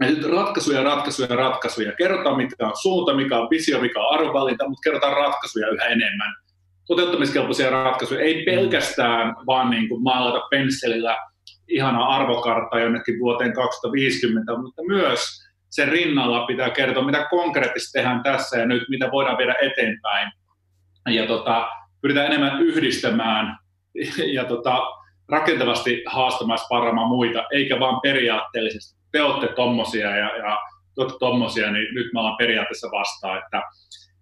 Ja 0.00 0.10
nyt 0.10 0.24
ratkaisuja, 0.24 0.82
ratkaisuja, 0.82 1.36
ratkaisuja. 1.36 1.92
Kerrotaan, 1.92 2.36
mikä 2.36 2.66
on 2.66 2.76
suunta, 2.82 3.14
mikä 3.14 3.38
on 3.38 3.50
visio, 3.50 3.80
mikä 3.80 4.00
on 4.00 4.14
arvovalinta, 4.14 4.68
mutta 4.68 4.84
kerrotaan 4.84 5.16
ratkaisuja 5.16 5.68
yhä 5.68 5.84
enemmän. 5.84 6.34
Toteuttamiskelpoisia 6.86 7.70
ratkaisuja, 7.70 8.20
ei 8.20 8.44
pelkästään 8.44 9.34
vaan 9.46 9.70
niin 9.70 9.88
kuin 9.88 10.02
maalata 10.02 10.46
pensselillä– 10.50 11.16
ihana 11.72 12.04
arvokartta 12.04 12.80
jonnekin 12.80 13.18
vuoteen 13.20 13.52
2050, 13.52 14.56
mutta 14.56 14.82
myös 14.86 15.20
sen 15.72 15.88
rinnalla 15.88 16.46
pitää 16.46 16.70
kertoa, 16.70 17.04
mitä 17.04 17.26
konkreettisesti 17.30 17.98
tehdään 17.98 18.22
tässä 18.22 18.58
ja 18.58 18.66
nyt, 18.66 18.82
mitä 18.88 19.10
voidaan 19.10 19.38
viedä 19.38 19.54
eteenpäin. 19.62 20.32
Ja 21.08 21.26
tota, 21.26 21.68
pyritään 22.00 22.26
enemmän 22.26 22.62
yhdistämään 22.62 23.58
ja 24.36 24.44
tota, 24.44 24.82
rakentavasti 25.28 26.02
haastamaan 26.06 26.58
sparraamaan 26.58 27.08
muita, 27.08 27.44
eikä 27.52 27.80
vaan 27.80 28.00
periaatteellisesti. 28.00 29.00
Te 29.12 29.22
olette 29.22 29.54
tommosia 29.54 30.16
ja, 30.16 30.36
ja 30.36 30.58
te 30.94 31.00
olette 31.00 31.18
tommosia, 31.18 31.70
niin 31.70 31.94
nyt 31.94 32.06
me 32.12 32.20
ollaan 32.20 32.36
periaatteessa 32.36 32.88
vastaan. 32.92 33.38
Että, 33.38 33.62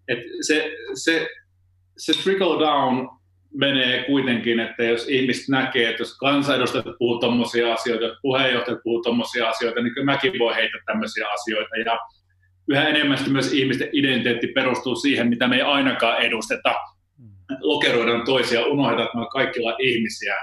että 0.08 0.24
se, 0.46 0.72
se, 0.94 1.28
se 1.98 2.12
trickle 2.22 2.66
down 2.66 3.19
menee 3.54 4.04
kuitenkin, 4.04 4.60
että 4.60 4.82
jos 4.82 5.08
ihmiset 5.08 5.48
näkee, 5.48 5.90
että 5.90 6.02
jos 6.02 6.18
kansanedustajat 6.18 6.86
puhuu 6.98 7.18
tuommoisia 7.18 7.72
asioita, 7.72 8.04
jos 8.04 8.18
puheenjohtajat 8.22 8.80
puhuu 8.84 9.02
tuommoisia 9.02 9.48
asioita, 9.48 9.82
niin 9.82 9.94
kyllä 9.94 10.04
mäkin 10.04 10.38
voi 10.38 10.54
heittää 10.54 10.80
tämmöisiä 10.86 11.26
asioita. 11.28 11.76
Ja 11.76 11.98
yhä 12.68 12.88
enemmän 12.88 13.18
myös 13.28 13.52
ihmisten 13.52 13.88
identiteetti 13.92 14.46
perustuu 14.46 14.96
siihen, 14.96 15.28
mitä 15.28 15.48
me 15.48 15.56
ei 15.56 15.62
ainakaan 15.62 16.22
edusteta. 16.22 16.74
Lokeroidaan 17.60 18.24
toisia, 18.24 18.66
unohdetaan, 18.66 19.06
että 19.06 19.18
me 19.18 19.26
kaikilla 19.32 19.76
ihmisiä. 19.78 20.36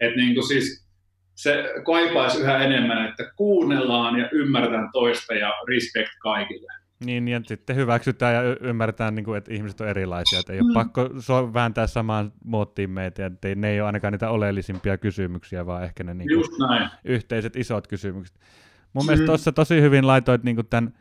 Että 0.00 0.16
niin 0.16 0.34
kuin 0.34 0.46
siis 0.46 0.86
se 1.34 1.64
kaipaisi 1.84 2.40
yhä 2.40 2.58
enemmän, 2.58 3.08
että 3.08 3.32
kuunnellaan 3.36 4.18
ja 4.18 4.28
ymmärretään 4.32 4.88
toista 4.92 5.34
ja 5.34 5.52
respect 5.68 6.10
kaikille. 6.22 6.72
Niin, 7.04 7.28
ja 7.28 7.40
sitten 7.46 7.76
hyväksytään 7.76 8.34
ja 8.34 8.42
y- 8.42 8.56
ymmärretään, 8.60 9.14
niin 9.14 9.24
kuin, 9.24 9.38
että 9.38 9.54
ihmiset 9.54 9.80
on 9.80 9.88
erilaisia, 9.88 10.40
että 10.40 10.52
ei 10.52 10.60
ole 10.60 10.68
mm. 10.68 10.74
pakko 10.74 11.10
so- 11.18 11.54
vääntää 11.54 11.86
samaan 11.86 12.32
muottiin 12.44 12.90
meitä, 12.90 13.26
että 13.26 13.48
ei, 13.48 13.54
ne 13.54 13.70
ei 13.70 13.80
ole 13.80 13.86
ainakaan 13.86 14.12
niitä 14.12 14.30
oleellisimpia 14.30 14.98
kysymyksiä, 14.98 15.66
vaan 15.66 15.84
ehkä 15.84 16.04
ne 16.04 16.14
niin 16.14 16.28
kuin, 16.28 16.88
yhteiset 17.04 17.56
isot 17.56 17.86
kysymykset. 17.86 18.36
Mun 18.92 19.04
mm. 19.04 19.06
mielestä 19.06 19.26
tuossa 19.26 19.52
tosi 19.52 19.80
hyvin 19.80 20.06
laitoit 20.06 20.42
niin 20.42 20.56
kuin 20.56 20.66
tämän 20.66 20.94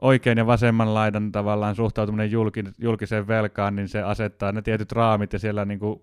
oikein 0.00 0.38
ja 0.38 0.46
vasemman 0.46 0.94
laidan 0.94 1.32
tavallaan 1.32 1.74
suhtautuminen 1.74 2.30
julki, 2.30 2.64
julkiseen 2.78 3.28
velkaan, 3.28 3.76
niin 3.76 3.88
se 3.88 4.02
asettaa 4.02 4.52
ne 4.52 4.62
tietyt 4.62 4.92
raamit, 4.92 5.32
ja 5.32 5.38
siellä 5.38 5.64
niin 5.64 5.78
kuin, 5.78 6.02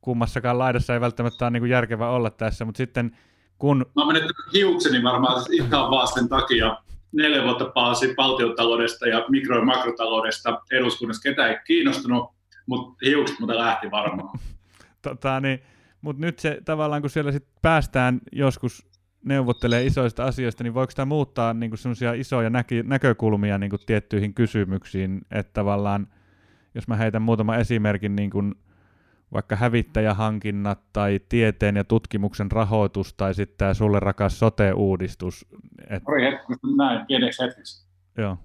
kummassakaan 0.00 0.58
laidassa 0.58 0.94
ei 0.94 1.00
välttämättä 1.00 1.44
ole 1.44 1.50
niin 1.50 1.60
kuin 1.60 1.70
järkevä 1.70 2.08
olla 2.08 2.30
tässä, 2.30 2.64
mutta 2.64 2.78
sitten 2.78 3.16
kun... 3.58 3.86
Mä 3.96 4.06
menettänyt 4.06 4.52
hiukseni 4.54 5.02
varmaan 5.02 5.42
ihan 5.52 5.90
vaan 5.90 6.08
sen 6.08 6.28
takia, 6.28 6.76
neljä 7.12 7.42
vuotta 7.42 7.64
palasi 7.64 8.14
valtiotaloudesta 8.16 9.08
ja 9.08 9.24
mikro- 9.28 9.58
ja 9.58 9.64
makrotaloudesta 9.64 10.60
eduskunnassa. 10.72 11.22
Ketä 11.22 11.46
ei 11.46 11.58
kiinnostunut, 11.66 12.30
mutta 12.66 13.06
hiukset 13.06 13.38
muuten 13.38 13.58
lähti 13.58 13.90
varmaan. 13.90 14.38
tota, 15.02 15.40
niin, 15.40 15.62
mutta 16.00 16.20
nyt 16.20 16.38
se 16.38 16.60
tavallaan, 16.64 17.02
kun 17.02 17.10
siellä 17.10 17.32
sit 17.32 17.46
päästään 17.62 18.20
joskus 18.32 18.86
neuvottelee 19.24 19.86
isoista 19.86 20.24
asioista, 20.24 20.64
niin 20.64 20.74
voiko 20.74 20.92
tämä 20.96 21.06
muuttaa 21.06 21.54
niin 21.54 21.78
sellaisia 21.78 22.12
isoja 22.12 22.50
näki, 22.50 22.82
näkökulmia 22.82 23.58
niin 23.58 23.70
tiettyihin 23.86 24.34
kysymyksiin, 24.34 25.20
että 25.30 25.52
tavallaan, 25.52 26.06
jos 26.74 26.88
mä 26.88 26.96
heitän 26.96 27.22
muutaman 27.22 27.60
esimerkin, 27.60 28.16
niin 28.16 28.30
kuin, 28.30 28.54
vaikka 29.32 29.56
hävittäjähankinnat 29.56 30.80
tai 30.92 31.20
tieteen 31.28 31.76
ja 31.76 31.84
tutkimuksen 31.84 32.52
rahoitus 32.52 33.14
tai 33.14 33.34
sitten 33.34 33.58
tämä 33.58 33.74
sulle 33.74 34.00
rakas 34.00 34.38
sote-uudistus. 34.38 35.46
Et... 35.90 36.02
Ori 36.06 36.22
hetki, 36.22 36.52
näin 36.76 37.06
pieneksi 37.06 37.42
hetkeksi. 37.42 37.86
Joo. 38.18 38.38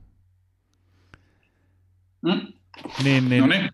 Mm? 2.21 2.53
Niin, 3.03 3.29
niin, 3.29 3.49
niin. 3.49 3.69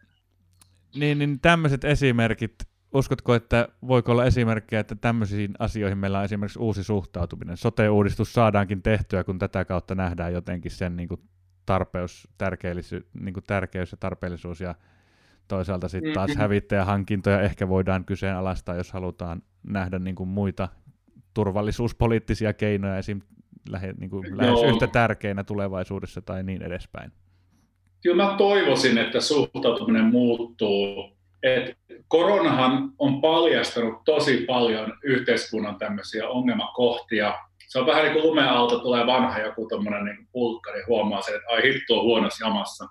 niin, 0.95 1.19
niin 1.19 1.39
tämmöiset 1.39 1.83
esimerkit, 1.83 2.55
uskotko, 2.93 3.35
että 3.35 3.67
voiko 3.87 4.11
olla 4.11 4.25
esimerkkejä, 4.25 4.79
että 4.79 4.95
tämmöisiin 4.95 5.53
asioihin 5.59 5.97
meillä 5.97 6.19
on 6.19 6.25
esimerkiksi 6.25 6.59
uusi 6.59 6.83
suhtautuminen? 6.83 7.57
Sote-uudistus 7.57 8.33
saadaankin 8.33 8.81
tehtyä, 8.81 9.23
kun 9.23 9.39
tätä 9.39 9.65
kautta 9.65 9.95
nähdään 9.95 10.33
jotenkin 10.33 10.71
sen 10.71 10.95
niin 10.95 11.09
kuin 11.09 11.21
tarpeus, 11.65 12.27
niin 13.19 13.33
kuin 13.33 13.43
tärkeys 13.47 13.91
ja 13.91 13.97
tarpeellisuus 13.97 14.61
ja 14.61 14.75
Toisaalta 15.47 15.87
sitten 15.87 16.13
taas 16.13 16.27
mm-hmm. 16.27 16.41
hävittäjähankintoja 16.41 17.41
ehkä 17.41 17.69
voidaan 17.69 18.05
kyseenalaistaa, 18.05 18.75
jos 18.75 18.91
halutaan 18.91 19.41
nähdä 19.63 19.99
niin 19.99 20.15
kuin 20.15 20.29
muita 20.29 20.69
turvallisuuspoliittisia 21.33 22.53
keinoja 22.53 22.97
esim. 22.97 23.21
Lähe, 23.69 23.93
niin 23.97 24.09
kuin 24.09 24.37
lähes 24.37 24.63
yhtä 24.63 24.87
tärkeinä 24.87 25.43
tulevaisuudessa 25.43 26.21
tai 26.21 26.43
niin 26.43 26.61
edespäin. 26.61 27.11
Kyllä 28.01 28.23
mä 28.23 28.35
toivoisin, 28.37 28.97
että 28.97 29.21
suhtautuminen 29.21 30.05
muuttuu. 30.05 31.13
Et 31.43 31.77
koronahan 32.07 32.91
on 32.99 33.21
paljastanut 33.21 34.03
tosi 34.05 34.37
paljon 34.47 34.93
yhteiskunnan 35.03 35.75
tämmöisiä 35.75 36.29
ongelmakohtia. 36.29 37.33
Se 37.67 37.79
on 37.79 37.85
vähän 37.85 38.03
niin 38.03 38.13
kuin 38.13 38.27
lumealta 38.27 38.79
tulee 38.79 39.07
vanha 39.07 39.39
joku 39.39 39.67
tuommoinen 39.69 40.05
niin 40.05 40.27
pulkkari, 40.31 40.83
huomaa 40.87 41.21
sen, 41.21 41.35
että 41.35 41.47
ai 41.51 41.63
hitto 41.63 41.99
on 41.99 42.03
huonossa 42.03 42.45
jamassa 42.45 42.85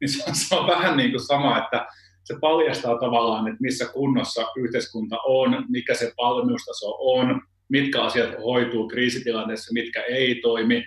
niin 0.00 0.08
se 0.08 0.24
on, 0.28 0.34
se 0.34 0.54
on 0.54 0.66
vähän 0.66 0.96
niin 0.96 1.10
kuin 1.10 1.26
sama, 1.26 1.58
että 1.58 1.86
se 2.24 2.34
paljastaa 2.40 2.98
tavallaan, 2.98 3.48
että 3.48 3.60
missä 3.60 3.86
kunnossa 3.86 4.46
yhteiskunta 4.56 5.16
on, 5.26 5.64
mikä 5.68 5.94
se 5.94 6.12
valmiustaso 6.18 6.96
on, 7.00 7.40
mitkä 7.68 8.02
asiat 8.02 8.30
hoituu 8.44 8.88
kriisitilanteessa, 8.88 9.72
mitkä 9.72 10.02
ei 10.02 10.34
toimi. 10.34 10.84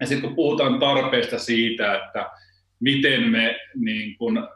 Ja 0.00 0.06
sitten 0.06 0.28
kun 0.28 0.36
puhutaan 0.36 0.78
tarpeesta 0.78 1.38
siitä, 1.38 1.94
että 1.94 2.30
miten 2.80 3.22
me 3.22 3.56
niin 3.74 4.18
kun 4.18 4.48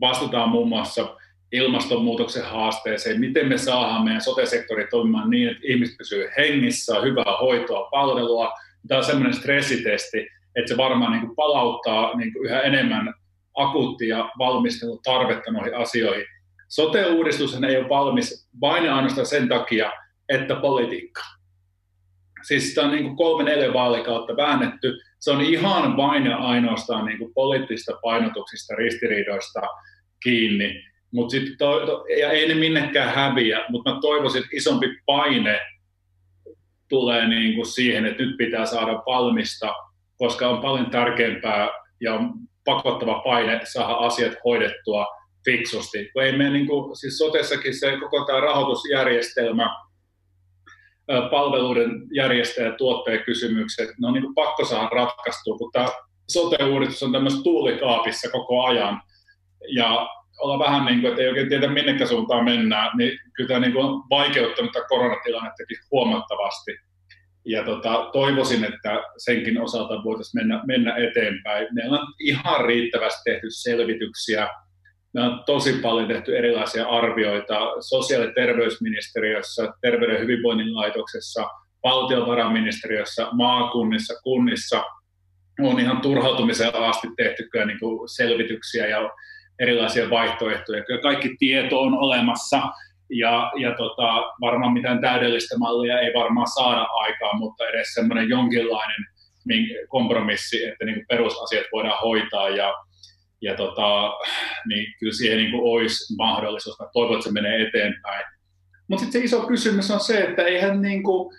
vastutaan 0.00 0.48
muun 0.48 0.68
muassa 0.68 1.16
ilmastonmuutoksen 1.52 2.44
haasteeseen, 2.44 3.20
miten 3.20 3.48
me 3.48 3.58
saadaan 3.58 4.04
meidän 4.04 4.20
sote-sektori 4.20 4.86
toimimaan 4.90 5.30
niin, 5.30 5.48
että 5.48 5.62
ihmiset 5.62 5.96
pysyvät 5.96 6.30
hengissä, 6.36 7.00
hyvää 7.00 7.36
hoitoa, 7.40 7.88
palvelua. 7.90 8.52
Tämä 8.88 8.98
on 8.98 9.04
semmoinen 9.04 9.34
stressitesti, 9.34 10.28
että 10.56 10.68
se 10.68 10.76
varmaan 10.76 11.12
niin 11.12 11.26
kuin 11.26 11.36
palauttaa 11.36 12.16
niin 12.16 12.32
kuin 12.32 12.46
yhä 12.46 12.60
enemmän 12.60 13.14
akuuttia 13.54 14.28
valmistelutarvetta 14.38 15.52
noihin 15.52 15.76
asioihin. 15.76 16.26
Sote-uudistus 16.68 17.62
ei 17.62 17.76
ole 17.76 17.88
valmis 17.88 18.48
vain 18.60 18.92
ainoastaan 18.92 19.26
sen 19.26 19.48
takia, 19.48 19.92
että 20.28 20.56
politiikka. 20.56 21.20
Siis 22.42 22.68
sitä 22.68 22.82
on 22.82 22.90
niin 22.90 23.04
kuin 23.04 23.16
kolme 23.16 23.44
neljä 23.44 23.72
vaalikautta 23.72 24.36
väännetty. 24.36 25.00
Se 25.20 25.30
on 25.30 25.40
ihan 25.40 25.96
vain 25.96 26.26
ja 26.26 26.36
ainoastaan 26.36 27.04
niin 27.04 27.18
kuin 27.18 27.34
poliittista 27.34 27.92
painotuksista, 28.02 28.74
ristiriidoista 28.74 29.60
kiinni. 30.22 30.84
Mut 31.12 31.30
sit 31.30 31.58
to, 31.58 31.86
to, 31.86 32.04
ja 32.20 32.30
ei 32.30 32.48
ne 32.48 32.54
minnekään 32.54 33.14
häviä, 33.14 33.64
mutta 33.68 33.94
mä 33.94 34.00
toivoisin, 34.00 34.42
että 34.42 34.56
isompi 34.56 34.86
paine 35.06 35.60
tulee 36.88 37.28
niin 37.28 37.54
kuin 37.54 37.66
siihen, 37.66 38.06
että 38.06 38.22
nyt 38.22 38.36
pitää 38.36 38.66
saada 38.66 39.02
valmista, 39.06 39.74
koska 40.18 40.48
on 40.48 40.60
paljon 40.60 40.90
tärkeämpää 40.90 41.68
ja 42.00 42.14
on 42.14 42.32
pakottava 42.64 43.22
paine 43.24 43.60
saada 43.64 43.92
asiat 43.92 44.32
hoidettua 44.44 45.06
fiksusti. 45.44 46.10
Kun 46.12 46.22
ei 46.22 46.38
me, 46.38 46.50
niin 46.50 46.66
kuin, 46.66 46.96
siis 46.96 47.18
sotessakin 47.18 47.78
se 47.78 47.96
koko 48.00 48.24
tämä 48.24 48.40
rahoitusjärjestelmä, 48.40 49.76
palveluiden 51.30 51.90
järjestäjä 52.12 52.72
kysymykset, 53.24 53.88
ne 54.00 54.06
on 54.06 54.14
niin 54.14 54.24
kuin 54.24 54.34
pakko 54.34 54.64
saada 54.64 54.88
ratkaistua, 54.88 55.58
kun 55.58 55.72
tämä 55.72 55.88
sote-uudistus 56.30 57.02
on 57.02 57.12
tämmöistä 57.12 57.42
tuulikaapissa 57.42 58.30
koko 58.30 58.64
ajan. 58.64 59.02
Ja 59.68 60.08
olla 60.38 60.58
vähän 60.58 60.84
niin 60.84 61.00
kuin, 61.00 61.10
että 61.10 61.22
ei 61.22 61.28
oikein 61.28 61.48
tiedä 61.48 61.68
minnekä 61.68 62.06
suuntaan 62.06 62.44
mennään, 62.44 62.96
niin 62.96 63.18
kyllä 63.36 63.48
tämä 63.48 63.60
niin 63.60 63.72
kuin 63.72 63.84
on 63.84 64.02
vaikeuttanut 64.10 64.72
tämä 64.72 64.84
koronatilannettakin 64.88 65.76
huomattavasti. 65.90 66.72
Ja 67.46 67.64
tota, 67.64 68.10
toivoisin, 68.12 68.64
että 68.64 69.02
senkin 69.18 69.60
osalta 69.60 70.04
voitaisiin 70.04 70.40
mennä, 70.40 70.62
mennä 70.66 70.96
eteenpäin. 70.96 71.68
Meillä 71.72 72.00
on 72.00 72.06
ihan 72.20 72.64
riittävästi 72.64 73.20
tehty 73.24 73.46
selvityksiä. 73.50 74.48
Me 75.14 75.22
on 75.22 75.42
tosi 75.46 75.72
paljon 75.72 76.08
tehty 76.08 76.38
erilaisia 76.38 76.88
arvioita 76.88 77.58
sosiaali- 77.80 78.26
ja 78.26 78.32
terveysministeriössä, 78.32 79.72
terveyden 79.80 80.14
ja 80.14 80.20
hyvinvoinnin 80.20 80.74
laitoksessa, 80.74 81.48
valtiovarainministeriössä, 81.84 83.26
maakunnissa, 83.32 84.14
kunnissa. 84.22 84.84
On 85.60 85.80
ihan 85.80 86.00
turhautumiseen 86.00 86.74
asti 86.74 87.08
tehty 87.16 87.48
kyllä 87.52 87.66
niin 87.66 87.78
kuin 87.78 88.08
selvityksiä 88.08 88.86
ja 88.86 89.10
erilaisia 89.58 90.10
vaihtoehtoja. 90.10 90.84
Kyllä 90.84 91.00
kaikki 91.00 91.36
tieto 91.38 91.80
on 91.80 91.94
olemassa 91.98 92.62
ja, 93.10 93.52
ja 93.60 93.74
tota, 93.76 94.32
varmaan 94.40 94.72
mitään 94.72 95.00
täydellistä 95.00 95.58
mallia 95.58 96.00
ei 96.00 96.14
varmaan 96.14 96.46
saada 96.46 96.82
aikaan, 96.82 97.38
mutta 97.38 97.68
edes 97.68 97.94
semmoinen 97.94 98.28
jonkinlainen 98.28 99.06
kompromissi, 99.88 100.64
että 100.64 100.84
niin 100.84 101.04
perusasiat 101.08 101.66
voidaan 101.72 102.00
hoitaa 102.00 102.48
ja, 102.48 102.74
ja 103.42 103.56
tota, 103.56 104.12
niin 104.68 104.94
kyllä 105.00 105.12
siihen 105.12 105.38
niin 105.38 105.54
olisi 105.54 106.16
mahdollisuus. 106.16 106.80
Mä 106.80 106.86
toivon, 106.92 107.14
että 107.14 107.24
se 107.24 107.32
menee 107.32 107.68
eteenpäin. 107.68 108.24
Mutta 108.88 109.02
sitten 109.02 109.20
se 109.20 109.24
iso 109.24 109.46
kysymys 109.46 109.90
on 109.90 110.00
se, 110.00 110.20
että 110.20 110.42
eihän 110.42 110.82
niin 110.82 111.02
kuin, 111.02 111.34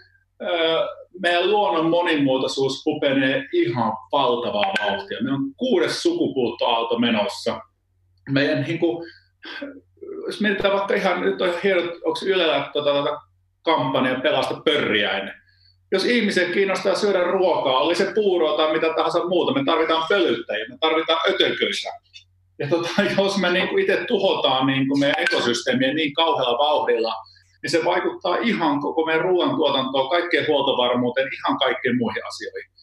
meidän 1.21 1.51
luonnon 1.51 1.89
monimuotoisuus 1.89 2.85
hupenee 2.85 3.45
ihan 3.53 3.93
valtavaa 4.11 4.73
vauhtia. 4.81 5.21
Meillä 5.21 5.37
on 5.37 5.55
kuudes 5.57 6.01
sukupuuttoaalto 6.03 6.99
menossa– 6.99 7.59
meidän 8.29 8.63
niin 8.63 8.79
kuin, 8.79 9.11
jos 10.25 10.41
mietitään 10.41 10.73
vaikka 10.73 10.93
ihan, 10.93 11.21
nyt 11.21 11.41
on 11.41 11.53
hieno, 11.63 11.81
onko 11.81 12.19
Ylellä 12.25 12.69
tuota, 12.73 12.91
tuota, 12.91 13.21
kampanja 13.61 14.19
Pelasta 14.19 14.61
pörjäinen. 14.65 15.33
Jos 15.91 16.05
ihmisen 16.05 16.51
kiinnostaa 16.51 16.95
syödä 16.95 17.23
ruokaa, 17.23 17.77
oli 17.77 17.95
se 17.95 18.11
puuroa 18.15 18.57
tai 18.57 18.73
mitä 18.73 18.93
tahansa 18.95 19.25
muuta, 19.25 19.53
me 19.53 19.65
tarvitaan 19.65 20.05
pölyttäjiä, 20.09 20.65
me 20.69 20.77
tarvitaan 20.79 21.19
ötököitä. 21.29 21.89
Ja 22.59 22.67
tota, 22.67 22.89
jos 23.17 23.37
me 23.37 23.51
niin 23.51 23.79
itse 23.79 24.05
tuhotaan 24.07 24.67
niin 24.67 24.87
kuin 24.87 24.99
meidän 24.99 25.23
ekosysteemiä 25.23 25.93
niin 25.93 26.13
kauhealla 26.13 26.57
vauhdilla, 26.57 27.13
niin 27.63 27.71
se 27.71 27.85
vaikuttaa 27.85 28.37
ihan 28.37 28.79
koko 28.79 29.05
meidän 29.05 29.23
ruoantuotantoon, 29.23 30.09
kaikkeen 30.09 30.47
huoltovarmuuteen, 30.47 31.29
ihan 31.33 31.57
kaikkeen 31.57 31.97
muihin 31.97 32.27
asioihin 32.27 32.74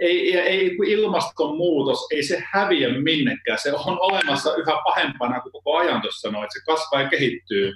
ei, 0.00 0.38
ei, 0.38 0.76
ilmastonmuutos, 0.86 2.06
ei 2.12 2.22
se 2.22 2.42
häviä 2.52 2.88
minnekään. 2.88 3.58
Se 3.58 3.72
on 3.72 3.98
olemassa 4.00 4.56
yhä 4.56 4.72
pahempana 4.84 5.40
kuin 5.40 5.52
koko 5.52 5.76
ajan 5.76 6.02
tuossa 6.02 6.28
sanoin, 6.28 6.44
että 6.44 6.58
se 6.58 6.64
kasvaa 6.64 7.02
ja 7.02 7.08
kehittyy. 7.08 7.72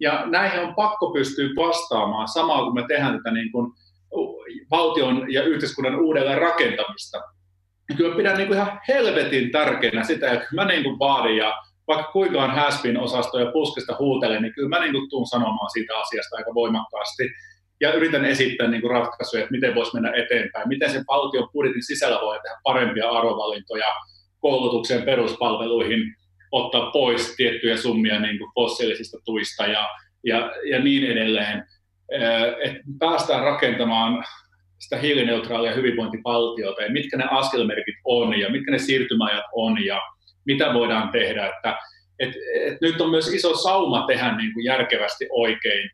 Ja 0.00 0.26
näihin 0.26 0.60
on 0.60 0.74
pakko 0.74 1.12
pystyä 1.12 1.48
vastaamaan 1.56 2.28
samalla 2.28 2.64
kun 2.64 2.74
me 2.74 2.84
tehdään 2.88 3.16
tätä 3.16 3.30
niin 3.30 3.52
kuin 3.52 3.72
valtion 4.70 5.32
ja 5.32 5.42
yhteiskunnan 5.42 6.00
uudelleen 6.00 6.40
rakentamista. 6.40 7.22
Kyllä 7.96 8.16
pidän 8.16 8.36
niin 8.36 8.46
kuin 8.46 8.56
ihan 8.56 8.80
helvetin 8.88 9.50
tärkeänä 9.50 10.04
sitä, 10.04 10.30
että 10.30 10.46
mä 10.54 10.64
niin 10.64 10.82
kuin 10.82 10.98
vaadin 10.98 11.36
ja 11.36 11.54
vaikka 11.88 12.12
kuinka 12.12 12.44
on 12.44 12.50
häspin 12.50 12.98
osasto 12.98 13.38
ja 13.38 13.52
puskista 13.52 13.96
huutelen, 13.98 14.42
niin 14.42 14.54
kyllä 14.54 14.68
mä 14.68 14.80
niin 14.80 14.92
kuin 14.92 15.10
tuun 15.10 15.26
sanomaan 15.26 15.70
siitä 15.70 15.98
asiasta 15.98 16.36
aika 16.36 16.54
voimakkaasti 16.54 17.22
ja 17.80 17.92
yritän 17.92 18.24
esittää 18.24 18.68
niin 18.68 18.80
kuin 18.80 18.90
ratkaisuja, 18.90 19.42
että 19.42 19.52
miten 19.52 19.74
voisi 19.74 19.94
mennä 19.94 20.12
eteenpäin, 20.16 20.68
miten 20.68 20.90
sen 20.90 21.04
valtion 21.08 21.48
budjetin 21.52 21.82
sisällä 21.82 22.20
voi 22.20 22.38
tehdä 22.42 22.56
parempia 22.62 23.10
arvovalintoja 23.10 23.86
koulutukseen, 24.40 25.02
peruspalveluihin, 25.02 26.00
ottaa 26.52 26.90
pois 26.90 27.34
tiettyjä 27.36 27.76
summia 27.76 28.20
niin 28.20 28.38
kuin 28.38 28.50
fossiilisista 28.54 29.18
tuista 29.24 29.66
ja, 29.66 29.88
ja, 30.24 30.52
ja 30.70 30.80
niin 30.80 31.04
edelleen. 31.04 31.64
Että 32.64 32.80
päästään 32.98 33.44
rakentamaan 33.44 34.24
sitä 34.78 34.96
hiilineutraalia 34.96 35.74
hyvinvointivaltiota 35.74 36.82
ja 36.82 36.92
mitkä 36.92 37.16
ne 37.16 37.24
askelmerkit 37.30 37.94
on 38.04 38.38
ja 38.38 38.50
mitkä 38.50 38.70
ne 38.70 38.78
siirtymäajat 38.78 39.44
on 39.52 39.84
ja 39.84 40.00
mitä 40.46 40.74
voidaan 40.74 41.08
tehdä. 41.08 41.46
Että, 41.46 41.78
et, 42.18 42.34
et 42.60 42.80
nyt 42.80 43.00
on 43.00 43.10
myös 43.10 43.34
iso 43.34 43.56
sauma 43.56 44.06
tehdä 44.06 44.36
niin 44.36 44.54
kuin 44.54 44.64
järkevästi 44.64 45.26
oikein 45.30 45.90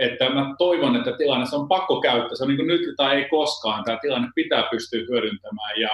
että 0.00 0.30
mä 0.30 0.54
toivon, 0.58 0.96
että 0.96 1.12
tilanne 1.12 1.46
se 1.46 1.56
on 1.56 1.68
pakko 1.68 2.00
käyttää. 2.00 2.36
Se 2.36 2.44
on 2.44 2.56
niin 2.56 2.66
nyt 2.66 2.80
tai 2.96 3.16
ei 3.16 3.28
koskaan. 3.28 3.84
Tämä 3.84 3.98
tilanne 4.02 4.28
pitää 4.34 4.68
pystyä 4.70 5.00
hyödyntämään 5.10 5.80
ja 5.80 5.90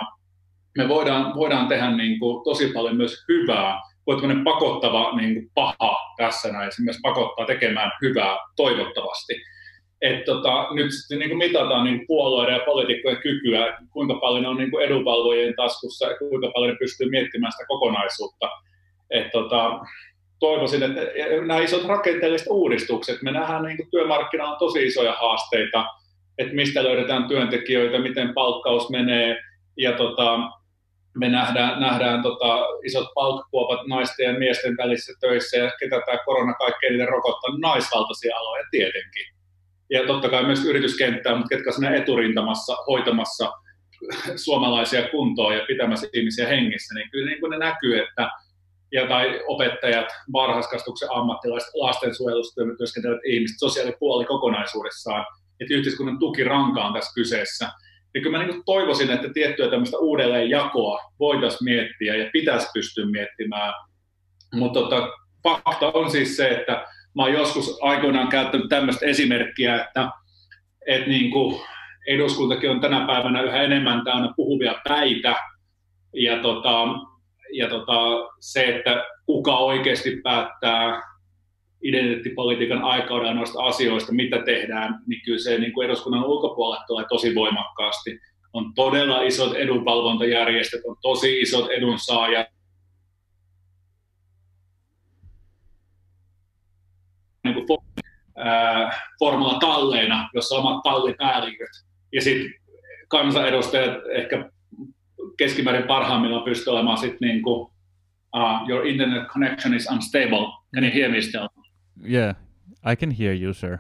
me 0.79 0.89
voidaan, 0.89 1.35
voidaan 1.35 1.69
tehdä 1.69 1.91
niin 1.91 2.19
kuin 2.19 2.45
tosi 2.45 2.73
paljon 2.75 2.97
myös 2.97 3.25
hyvää. 3.29 3.81
Voi 4.07 4.17
pakottava 4.45 5.17
niin 5.17 5.35
kuin 5.35 5.51
paha 5.55 5.97
tässä 6.17 6.53
näin. 6.53 6.73
Se 6.73 6.83
myös 6.83 6.99
pakottaa 7.03 7.47
tekemään 7.47 7.93
hyvää 8.03 8.37
toivottavasti. 8.57 9.35
Et 10.03 10.25
tota, 10.25 10.69
nyt 10.75 10.93
sitten 10.93 11.19
niin 11.19 11.29
kuin 11.29 11.39
mitataan 11.39 11.85
niin 11.85 11.97
kuin 11.97 12.07
puolueiden 12.07 12.55
ja 12.55 12.65
poliitikkojen 12.65 13.23
kykyä, 13.23 13.79
kuinka 13.91 14.15
paljon 14.15 14.47
on 14.47 14.57
niin 14.57 14.71
kuin 14.71 14.85
edunvalvojien 14.85 15.55
taskussa 15.57 16.07
ja 16.07 16.17
kuinka 16.19 16.51
paljon 16.55 16.73
ne 16.73 16.79
pystyy 16.79 17.11
miettimään 17.11 17.53
sitä 17.53 17.65
kokonaisuutta. 17.69 18.49
Et 19.11 19.31
tota, 19.31 19.81
toivoisin, 20.45 20.83
että 20.83 21.01
nämä 21.47 21.61
isot 21.61 21.85
rakenteelliset 21.85 22.47
uudistukset, 22.51 23.23
me 23.23 23.33
nähdään 23.33 23.63
niin 23.63 23.77
kuin 23.77 23.91
työmarkkinoilla 23.91 24.53
on 24.53 24.59
tosi 24.59 24.87
isoja 24.87 25.13
haasteita, 25.13 25.87
että 26.39 26.55
mistä 26.55 26.85
löydetään 26.85 27.29
työntekijöitä, 27.29 27.99
miten 27.99 28.35
palkkaus 28.35 28.91
menee, 28.91 29.37
ja 29.77 29.93
tota, 29.93 30.39
me 31.19 31.29
nähdään, 31.29 31.81
nähdään 31.81 32.23
tota, 32.23 32.67
isot 32.85 33.09
palkkakuopat 33.15 33.87
naisten 33.87 34.27
ja 34.27 34.39
miesten 34.39 34.77
välissä 34.77 35.13
töissä, 35.21 35.57
ja 35.57 35.71
ketä 35.81 36.01
tämä 36.07 36.19
korona 36.25 36.55
kaikkein 36.55 36.93
eniten 36.93 37.09
rokottaa, 37.09 37.59
naisvaltaisia 37.59 38.37
aloja 38.37 38.65
tietenkin. 38.71 39.27
Ja 39.91 40.07
totta 40.07 40.29
kai 40.29 40.45
myös 40.45 40.65
yrityskenttää, 40.65 41.37
mutta 41.37 41.57
ketkä 41.57 41.71
on 41.79 41.95
eturintamassa 41.95 42.77
hoitamassa 42.87 43.53
suomalaisia 44.45 45.09
kuntoon 45.09 45.55
ja 45.57 45.65
pitämässä 45.69 46.07
ihmisiä 46.13 46.49
hengissä, 46.49 46.95
niin 46.95 47.11
kyllä 47.11 47.27
niin 47.27 47.41
kuin 47.41 47.51
ne 47.51 47.59
näkyy, 47.59 47.99
että 47.99 48.31
ja 48.95 49.09
tai 49.09 49.41
opettajat, 49.47 50.07
varhaiskasvatuksen 50.33 51.09
ammattilaiset, 51.13 51.75
lastensuojelussa 51.75 52.63
työskentelevät 52.79 53.21
ihmiset, 53.27 53.59
sosiaalipuoli 53.59 54.25
kokonaisuudessaan, 54.25 55.27
että 55.61 55.75
yhteiskunnan 55.75 56.19
tukiranka 56.19 56.85
on 56.85 56.95
tässä 56.95 57.15
kyseessä. 57.15 57.71
Ja 58.15 58.21
kyllä 58.21 58.39
mä 58.39 58.45
niin 58.45 58.65
toivoisin, 58.65 59.11
että 59.11 59.29
tiettyä 59.35 59.71
tämmöistä 59.71 59.99
uudelleenjakoa 59.99 61.01
voitaisiin 61.21 61.65
miettiä 61.65 62.17
ja 62.17 62.31
pitäisi 62.33 62.67
pystyä 62.75 63.07
miettimään. 63.07 63.75
Mutta 64.55 64.81
tota, 64.81 65.09
fakta 65.43 65.91
on 65.95 66.11
siis 66.11 66.37
se, 66.37 66.49
että 66.49 66.87
mä 67.17 67.23
oon 67.23 67.33
joskus 67.33 67.79
aikoinaan 67.83 68.29
käyttänyt 68.29 68.69
tämmöistä 68.69 69.07
esimerkkiä, 69.07 69.85
että, 69.85 70.11
että 70.87 71.09
niin 71.09 71.31
kuin 71.31 71.61
eduskuntakin 72.07 72.71
on 72.71 72.81
tänä 72.81 73.07
päivänä 73.07 73.43
yhä 73.43 73.63
enemmän 73.63 74.05
täynnä 74.05 74.33
puhuvia 74.37 74.75
päitä, 74.89 75.35
ja 76.13 76.43
tota, 76.43 76.85
ja 77.53 77.69
tota, 77.69 77.95
se, 78.41 78.77
että 78.77 79.05
kuka 79.27 79.59
oikeasti 79.59 80.21
päättää 80.23 81.03
identiteettipolitiikan 81.83 82.83
aikaudella 82.83 83.35
noista 83.35 83.63
asioista, 83.63 84.13
mitä 84.13 84.43
tehdään, 84.45 85.03
niin 85.07 85.21
kyllä 85.25 85.39
se 85.39 85.59
niin 85.59 85.73
kuin 85.73 85.87
eduskunnan 85.87 86.25
ulkopuolelle 86.25 86.85
tulee 86.87 87.05
tosi 87.09 87.35
voimakkaasti. 87.35 88.21
On 88.53 88.75
todella 88.75 89.23
isot 89.23 89.55
edunvalvontajärjestöt, 89.55 90.81
on 90.85 90.97
tosi 91.03 91.41
isot 91.41 91.71
edunsaajat, 91.71 92.47
niin 97.45 97.55
kuin 97.55 97.79
Formula 99.19 99.59
talleina, 99.59 100.29
jossa 100.35 100.57
omat 100.57 100.83
tallipäälliköt. 100.83 101.71
Ja 102.13 102.23
sitten 102.23 102.55
kansanedustajat 103.09 103.99
ehkä 104.13 104.51
keskimäärin 105.39 105.87
parhaimmillaan 105.87 106.45
pystyy 106.45 106.73
olemaan 106.73 106.99
sit 106.99 107.21
niin 107.21 107.43
kuin 107.43 107.71
uh, 108.37 108.69
your 108.69 108.87
internet 108.87 109.29
connection 109.29 109.75
is 109.75 109.89
unstable. 109.93 110.47
Can 110.75 110.85
you 110.85 110.93
hear 110.95 111.11
me 111.11 111.21
still? 111.21 111.49
Yeah, 112.11 112.37
I 112.93 112.97
can 112.97 113.11
hear 113.11 113.35
you, 113.35 113.55
sir. 113.55 113.79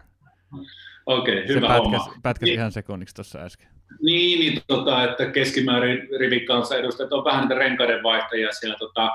Okei, 1.07 1.34
okay, 1.34 1.48
hyvä 1.48 1.66
Se 1.66 1.82
pätkäs, 1.82 2.02
pätkäs 2.22 2.46
niin, 2.46 2.59
ihan 2.59 2.72
sekunniksi 2.72 3.14
tuossa 3.14 3.38
äsken. 3.38 3.68
Niin, 4.02 4.40
niin 4.40 4.62
tota, 4.66 5.05
että 5.05 5.26
keskimäärin 5.26 6.09
rivin 6.18 6.46
kanssa 6.46 6.76
edustajat 6.76 7.12
on 7.12 7.24
vähän 7.24 7.40
niitä 7.40 7.55
renkaiden 7.55 8.02
vaihtajia 8.02 8.52
siellä 8.52 8.76
tota, 8.78 9.11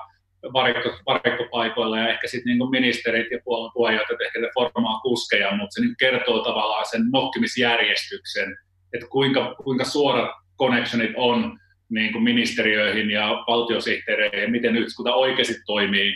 varikko, 0.53 0.89
varikkopaikoilla 1.05 1.99
ja 1.99 2.09
ehkä 2.09 2.27
sitten 2.27 2.57
niin 2.57 2.69
ministerit 2.69 3.31
ja 3.31 3.39
puolueen 3.43 3.71
puheenjohtajat 3.73 4.21
ehkä 4.21 4.39
ne 4.39 4.49
formaa 4.53 4.99
kuskeja, 4.99 5.57
mutta 5.57 5.73
se 5.73 5.81
niin 5.81 5.95
kertoo 5.99 6.43
tavallaan 6.43 6.85
sen 6.85 7.01
nokkimisjärjestyksen, 7.13 8.57
että 8.93 9.07
kuinka, 9.07 9.55
kuinka 9.63 9.85
suorat 9.85 10.31
connectionit 10.57 11.11
on 11.15 11.59
niin 11.89 12.11
kuin 12.11 12.23
ministeriöihin 12.23 13.09
ja 13.11 13.43
valtiosihteereihin 13.47 14.51
miten 14.51 14.75
yhteiskunta 14.75 15.13
oikeasti 15.13 15.53
toimii, 15.65 16.13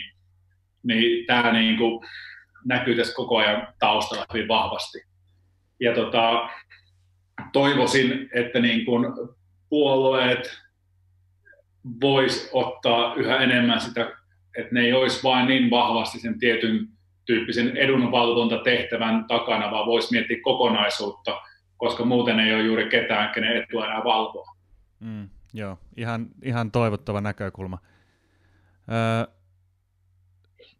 niin 0.82 1.26
tämä 1.26 1.52
niin 1.52 1.78
kuin 1.78 2.06
näkyy 2.64 2.96
tässä 2.96 3.14
koko 3.14 3.36
ajan 3.36 3.68
taustalla 3.78 4.26
hyvin 4.34 4.48
vahvasti. 4.48 4.98
Ja 5.80 5.94
tota, 5.94 6.48
toivoisin, 7.52 8.28
että 8.34 8.60
niin 8.60 8.84
kuin 8.84 9.06
puolueet 9.68 10.60
vois 12.00 12.50
ottaa 12.52 13.14
yhä 13.14 13.36
enemmän 13.36 13.80
sitä, 13.80 14.12
että 14.58 14.74
ne 14.74 14.80
ei 14.80 14.92
olisi 14.92 15.22
vain 15.22 15.46
niin 15.46 15.70
vahvasti 15.70 16.20
sen 16.20 16.38
tietyn 16.38 16.88
tyyppisen 17.26 17.76
edunvalvontatehtävän 17.76 19.24
takana, 19.24 19.70
vaan 19.70 19.86
voisi 19.86 20.08
miettiä 20.10 20.36
kokonaisuutta, 20.42 21.40
koska 21.76 22.04
muuten 22.04 22.40
ei 22.40 22.54
ole 22.54 22.62
juuri 22.62 22.88
ketään, 22.88 23.34
kenen 23.34 23.56
etua 23.56 23.86
enää 23.86 24.04
valvoa. 24.04 24.54
Mm, 25.00 25.28
joo, 25.54 25.78
ihan, 25.96 26.26
ihan 26.42 26.70
toivottava 26.70 27.20
näkökulma. 27.20 27.78
Öö, 28.92 29.34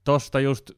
tosta 0.05 0.41
just, 0.41 0.71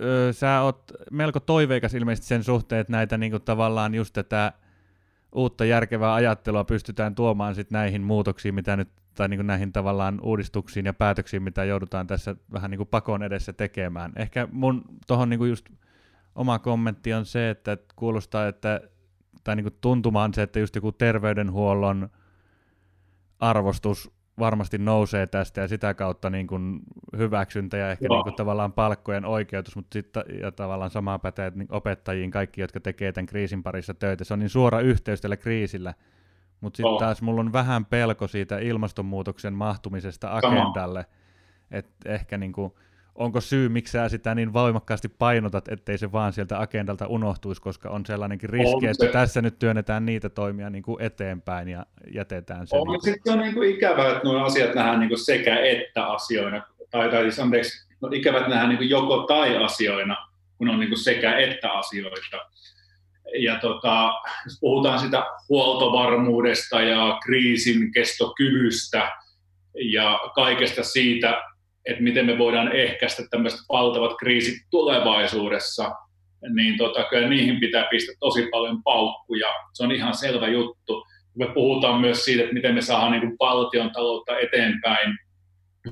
öö, 0.00 0.32
sä 0.32 0.60
oot 0.60 0.92
melko 1.10 1.40
toiveikas 1.40 1.94
ilmeisesti 1.94 2.28
sen 2.28 2.44
suhteen, 2.44 2.80
että 2.80 2.92
näitä 2.92 3.18
niinku 3.18 3.38
tavallaan 3.38 3.94
just 3.94 4.12
tätä 4.12 4.52
uutta 5.32 5.64
järkevää 5.64 6.14
ajattelua 6.14 6.64
pystytään 6.64 7.14
tuomaan 7.14 7.54
sit 7.54 7.70
näihin 7.70 8.02
muutoksiin, 8.02 8.54
mitä 8.54 8.76
nyt, 8.76 8.88
tai 9.14 9.28
niin 9.28 9.38
kuin 9.38 9.46
näihin 9.46 9.72
tavallaan 9.72 10.20
uudistuksiin 10.22 10.86
ja 10.86 10.94
päätöksiin, 10.94 11.42
mitä 11.42 11.64
joudutaan 11.64 12.06
tässä 12.06 12.36
vähän 12.52 12.70
niin 12.70 12.78
kuin 12.78 12.88
pakon 12.88 13.22
edessä 13.22 13.52
tekemään. 13.52 14.12
Ehkä 14.16 14.48
mun 14.52 14.84
tuohon 15.06 15.28
niin 15.28 15.48
just 15.48 15.66
oma 16.34 16.58
kommentti 16.58 17.14
on 17.14 17.26
se, 17.26 17.50
että 17.50 17.78
kuulostaa, 17.96 18.48
että, 18.48 18.80
tai 19.44 19.56
niin 19.56 19.64
kuin 19.64 19.78
tuntumaan 19.80 20.34
se, 20.34 20.42
että 20.42 20.58
just 20.58 20.74
joku 20.74 20.92
terveydenhuollon 20.92 22.10
arvostus 23.40 24.10
varmasti 24.38 24.78
nousee 24.78 25.26
tästä 25.26 25.60
ja 25.60 25.68
sitä 25.68 25.94
kautta 25.94 26.30
niin 26.30 26.46
kuin 26.46 26.80
hyväksyntä 27.16 27.76
ja 27.76 27.90
ehkä 27.90 28.08
niin 28.08 28.22
kuin 28.22 28.34
tavallaan 28.34 28.72
palkkojen 28.72 29.24
oikeutus, 29.24 29.76
mutta 29.76 29.92
sitten 29.92 30.24
ja 30.42 30.52
tavallaan 30.52 30.90
sama 30.90 31.18
pätee 31.18 31.52
niin 31.54 31.68
opettajiin, 31.70 32.30
kaikki, 32.30 32.60
jotka 32.60 32.80
tekee 32.80 33.12
tämän 33.12 33.26
kriisin 33.26 33.62
parissa 33.62 33.94
töitä. 33.94 34.24
Se 34.24 34.34
on 34.34 34.38
niin 34.38 34.50
suora 34.50 34.80
yhteys 34.80 35.20
tällä 35.20 35.36
kriisillä, 35.36 35.94
mutta 36.60 36.76
sitten 36.76 36.98
taas 36.98 37.22
mulla 37.22 37.40
on 37.40 37.52
vähän 37.52 37.84
pelko 37.84 38.26
siitä 38.26 38.58
ilmastonmuutoksen 38.58 39.54
mahtumisesta 39.54 40.36
agendalle, 40.36 41.06
että 41.70 42.12
ehkä 42.12 42.38
niin 42.38 42.52
kuin, 42.52 42.72
onko 43.16 43.40
syy, 43.40 43.68
miksi 43.68 43.92
sä 43.92 44.08
sitä 44.08 44.34
niin 44.34 44.52
voimakkaasti 44.52 45.08
painotat, 45.08 45.68
ettei 45.68 45.98
se 45.98 46.12
vaan 46.12 46.32
sieltä 46.32 46.60
agendalta 46.60 47.06
unohtuisi, 47.06 47.62
koska 47.62 47.90
on 47.90 48.06
sellainenkin 48.06 48.50
riski, 48.50 48.74
on 48.74 48.84
että 48.84 49.06
tässä 49.06 49.42
nyt 49.42 49.58
työnnetään 49.58 50.06
niitä 50.06 50.28
toimia 50.28 50.70
niin 50.70 50.82
kuin 50.82 51.02
eteenpäin 51.02 51.68
ja 51.68 51.86
jätetään 52.14 52.66
se. 52.66 52.76
On, 52.76 52.88
niin 52.88 53.02
sitten 53.02 53.32
on 53.32 53.38
niin 53.38 53.54
kuin 53.54 53.70
ikävää, 53.70 54.08
että 54.08 54.20
nuo 54.24 54.44
asiat 54.44 54.74
nähdään 54.74 55.00
niin 55.00 55.08
kuin 55.08 55.24
sekä 55.24 55.58
että 55.58 56.06
asioina, 56.06 56.62
tai, 56.90 57.10
tai 57.10 57.22
siis 57.22 57.40
anteeksi, 57.40 57.86
no 58.00 58.08
ikävät 58.12 58.48
nähdään 58.48 58.68
niin 58.68 58.78
kuin 58.78 58.90
joko 58.90 59.18
tai 59.18 59.64
asioina, 59.64 60.16
kun 60.58 60.68
on 60.68 60.80
niin 60.80 60.90
kuin 60.90 61.02
sekä 61.02 61.38
että 61.38 61.72
asioita. 61.72 62.36
Ja 63.38 63.58
tota, 63.60 64.12
jos 64.44 64.58
puhutaan 64.60 64.98
sitä 64.98 65.26
huoltovarmuudesta 65.48 66.80
ja 66.80 67.18
kriisin 67.24 67.92
kestokyvystä 67.92 69.12
ja 69.74 70.20
kaikesta 70.34 70.82
siitä, 70.82 71.42
että 71.86 72.02
miten 72.02 72.26
me 72.26 72.38
voidaan 72.38 72.72
ehkäistä 72.72 73.22
tämmöiset 73.30 73.60
valtavat 73.68 74.16
kriisit 74.18 74.54
tulevaisuudessa, 74.70 75.90
niin 76.54 76.78
tota, 76.78 77.04
kyllä 77.10 77.28
niihin 77.28 77.60
pitää 77.60 77.86
pistää 77.90 78.14
tosi 78.20 78.48
paljon 78.50 78.82
paukkuja. 78.82 79.48
Se 79.72 79.84
on 79.84 79.92
ihan 79.92 80.14
selvä 80.14 80.48
juttu. 80.48 81.06
Me 81.38 81.46
puhutaan 81.46 82.00
myös 82.00 82.24
siitä, 82.24 82.42
että 82.42 82.54
miten 82.54 82.74
me 82.74 82.80
saadaan 82.80 83.12
niin 83.12 83.36
valtion 83.40 83.90
taloutta 83.92 84.38
eteenpäin, 84.38 85.16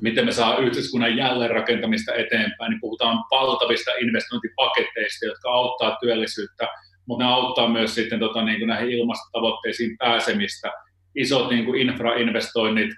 miten 0.01 0.25
me 0.25 0.33
saadaan 0.33 0.65
yhteiskunnan 0.65 1.17
jälleenrakentamista 1.17 2.15
eteenpäin, 2.15 2.71
niin 2.71 2.81
puhutaan 2.81 3.25
valtavista 3.31 3.91
investointipaketteista, 4.01 5.27
jotka 5.27 5.51
auttaa 5.51 5.97
työllisyyttä, 6.01 6.69
mutta 7.07 7.25
ne 7.25 7.31
auttaa 7.31 7.69
myös 7.69 7.95
sitten 7.95 8.19
tota, 8.19 8.45
niin 8.45 8.59
kuin 8.59 8.69
näihin 8.69 8.91
ilmastotavoitteisiin 8.91 9.97
pääsemistä. 9.99 10.73
Isot 11.15 11.51
niin 11.51 11.65
kuin 11.65 11.81
infrainvestoinnit 11.81 12.91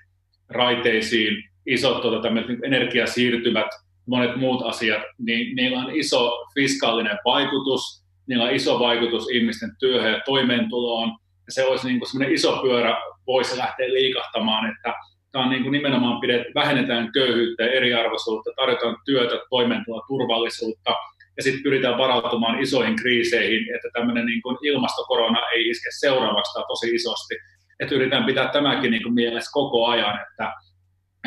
raiteisiin, 0.49 1.45
isot 1.67 2.03
tuota, 2.03 2.31
niin 2.31 2.65
energiasiirtymät, 2.65 3.67
monet 4.07 4.37
muut 4.37 4.63
asiat, 4.67 5.03
niin 5.19 5.57
niillä 5.57 5.79
on 5.79 5.97
iso 5.97 6.47
fiskaalinen 6.55 7.19
vaikutus, 7.25 8.05
niillä 8.29 8.45
on 8.45 8.55
iso 8.55 8.79
vaikutus 8.79 9.31
ihmisten 9.31 9.71
työhön 9.81 10.13
ja 10.13 10.21
toimeentuloon. 10.25 11.09
Ja 11.47 11.53
se 11.53 11.65
olisi 11.65 11.87
niin 11.87 11.99
kuin 11.99 12.11
semmoinen 12.11 12.35
iso 12.35 12.59
pyörä, 12.63 12.97
voisi 13.27 13.59
lähteä 13.59 13.89
liikahtamaan, 13.89 14.71
että 14.71 14.95
tämä 15.33 15.45
on 15.45 15.51
niin 15.51 15.63
kuin 15.63 15.73
nimenomaan 15.73 16.21
pidet, 16.21 16.47
vähennetään 16.55 17.13
köyhyyttä 17.13 17.63
ja 17.63 17.73
eriarvoisuutta, 17.73 18.51
tarjotaan 18.57 18.97
työtä, 19.05 19.41
toimeentuloa, 19.51 20.05
turvallisuutta, 20.09 20.95
ja 21.37 21.43
sitten 21.43 21.63
pyritään 21.63 21.99
varautumaan 21.99 22.61
isoihin 22.61 22.97
kriiseihin, 22.97 23.75
että 23.75 23.89
tämmöinen 23.93 24.27
niin 24.27 24.43
kuin 24.43 24.57
ilmastokorona 24.63 25.41
ei 25.55 25.69
iske 25.69 25.89
seuraavaksi 26.01 26.59
tosi 26.69 26.95
isosti. 26.95 27.35
Että 27.81 27.95
yritetään 27.95 28.25
pitää 28.25 28.49
tämäkin 28.49 28.91
niin 28.91 29.03
kuin 29.03 29.15
mielessä 29.15 29.51
koko 29.53 29.87
ajan, 29.87 30.19
että 30.23 30.53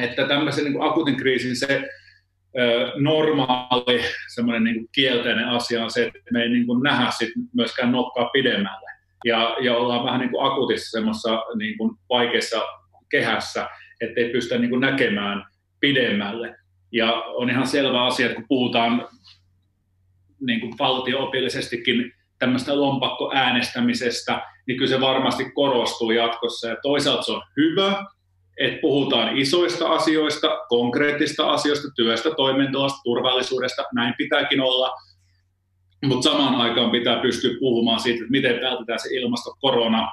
että 0.03 0.27
tämmöisen 0.27 0.63
niin 0.63 0.73
kuin 0.73 0.89
akuutin 0.89 1.17
kriisin 1.17 1.55
se 1.55 1.89
ö, 2.59 2.91
normaali 2.95 4.01
semmoinen 4.35 4.63
niin 4.63 4.87
kielteinen 4.91 5.47
asia 5.47 5.83
on 5.83 5.91
se, 5.91 6.05
että 6.05 6.19
me 6.31 6.41
ei 6.41 6.49
niin 6.49 6.65
kuin 6.65 6.83
nähdä 6.83 7.11
sit 7.11 7.29
myöskään 7.55 7.91
nokkaa 7.91 8.29
pidemmälle. 8.33 8.89
Ja, 9.25 9.57
ja 9.61 9.77
ollaan 9.77 10.05
vähän 10.05 10.19
niin 10.19 10.31
kuin 10.31 10.45
akuutissa 10.45 10.91
semmoisessa 10.91 11.43
niin 11.55 11.77
kuin 11.77 11.95
vaikeassa 12.09 12.61
kehässä, 13.11 13.69
ettei 14.01 14.29
pystytä 14.29 14.61
niin 14.61 14.69
kuin 14.69 14.81
näkemään 14.81 15.43
pidemmälle. 15.79 16.55
Ja 16.91 17.13
on 17.13 17.49
ihan 17.49 17.67
selvä 17.67 18.05
asia, 18.05 18.25
että 18.25 18.35
kun 18.35 18.47
puhutaan 18.47 19.07
niin 20.41 20.59
kuin 20.59 20.73
valtio-opillisestikin 20.79 22.11
tämmöistä 22.39 22.81
lompakkoäänestämisestä, 22.81 24.41
niin 24.67 24.77
kyllä 24.77 24.89
se 24.89 25.01
varmasti 25.01 25.51
korostuu 25.51 26.11
jatkossa. 26.11 26.67
Ja 26.67 26.77
toisaalta 26.81 27.23
se 27.23 27.31
on 27.31 27.41
hyvä, 27.57 28.05
että 28.59 28.81
puhutaan 28.81 29.37
isoista 29.37 29.89
asioista, 29.89 30.65
konkreettista 30.69 31.49
asioista, 31.49 31.87
työstä, 31.95 32.29
toimeentulosta, 32.37 32.99
turvallisuudesta, 33.03 33.83
näin 33.93 34.13
pitääkin 34.17 34.61
olla, 34.61 34.91
mutta 36.05 36.29
samaan 36.29 36.55
aikaan 36.55 36.91
pitää 36.91 37.19
pystyä 37.19 37.51
puhumaan 37.59 37.99
siitä, 37.99 38.17
että 38.17 38.31
miten 38.31 38.61
vältetään 38.61 38.99
se 38.99 39.09
ilmastokorona, 39.15 40.07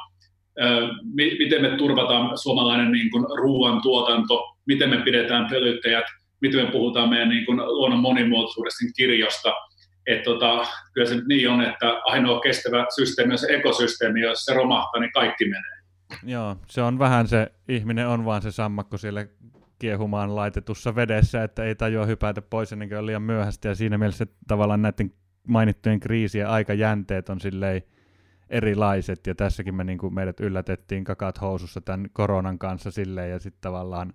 miten 1.38 1.62
me 1.62 1.76
turvataan 1.76 2.38
suomalainen 2.38 2.92
niin 2.92 3.10
kuin 3.10 3.24
ruoantuotanto, 3.38 4.44
miten 4.66 4.90
me 4.90 4.96
pidetään 4.96 5.46
pölyttäjät, 5.50 6.04
miten 6.40 6.64
me 6.64 6.70
puhutaan 6.70 7.08
meidän 7.08 7.28
niin 7.28 7.46
kuin 7.46 7.58
luonnon 7.58 8.00
monimuotoisuudesta 8.00 8.84
kirjosta. 8.96 9.54
Että 10.06 10.24
tota, 10.24 10.66
kyllä 10.94 11.08
se 11.08 11.16
niin 11.28 11.50
on, 11.50 11.62
että 11.62 12.00
ainoa 12.04 12.40
kestävä 12.40 12.86
systeemi 12.96 13.32
on 13.32 13.38
se 13.38 13.54
ekosysteemi, 13.54 14.20
jos 14.20 14.44
se 14.44 14.54
romahtaa, 14.54 15.00
niin 15.00 15.12
kaikki 15.12 15.44
menee. 15.44 15.75
Joo, 16.22 16.56
se 16.68 16.82
on 16.82 16.98
vähän 16.98 17.28
se, 17.28 17.52
ihminen 17.68 18.08
on 18.08 18.24
vaan 18.24 18.42
se 18.42 18.52
sammakko 18.52 18.98
siellä 18.98 19.26
kiehumaan 19.78 20.36
laitetussa 20.36 20.94
vedessä, 20.94 21.44
että 21.44 21.64
ei 21.64 21.74
tajua 21.74 22.06
hypätä 22.06 22.42
pois 22.42 22.72
ennen 22.72 22.88
kuin 22.88 22.98
on 22.98 23.06
liian 23.06 23.22
myöhäistä, 23.22 23.68
ja 23.68 23.74
siinä 23.74 23.98
mielessä 23.98 24.26
tavallaan 24.48 24.82
näiden 24.82 25.12
mainittujen 25.48 26.00
kriisien 26.00 26.48
aikajänteet 26.48 27.28
on 27.28 27.40
silleen 27.40 27.82
erilaiset, 28.50 29.26
ja 29.26 29.34
tässäkin 29.34 29.74
me 29.74 29.84
niin 29.84 29.98
kuin 29.98 30.14
meidät 30.14 30.40
yllätettiin 30.40 31.04
kakat 31.04 31.40
housussa 31.40 31.80
tämän 31.80 32.10
koronan 32.12 32.58
kanssa 32.58 32.90
silleen, 32.90 33.30
ja 33.30 33.38
sitten 33.38 33.60
tavallaan 33.60 34.12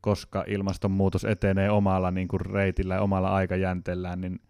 koska 0.00 0.44
ilmastonmuutos 0.46 1.24
etenee 1.24 1.70
omalla 1.70 2.10
niin 2.10 2.28
kuin 2.28 2.40
reitillä 2.40 2.94
ja 2.94 3.00
omalla 3.00 3.34
aikajänteellään, 3.34 4.20
niin 4.20 4.40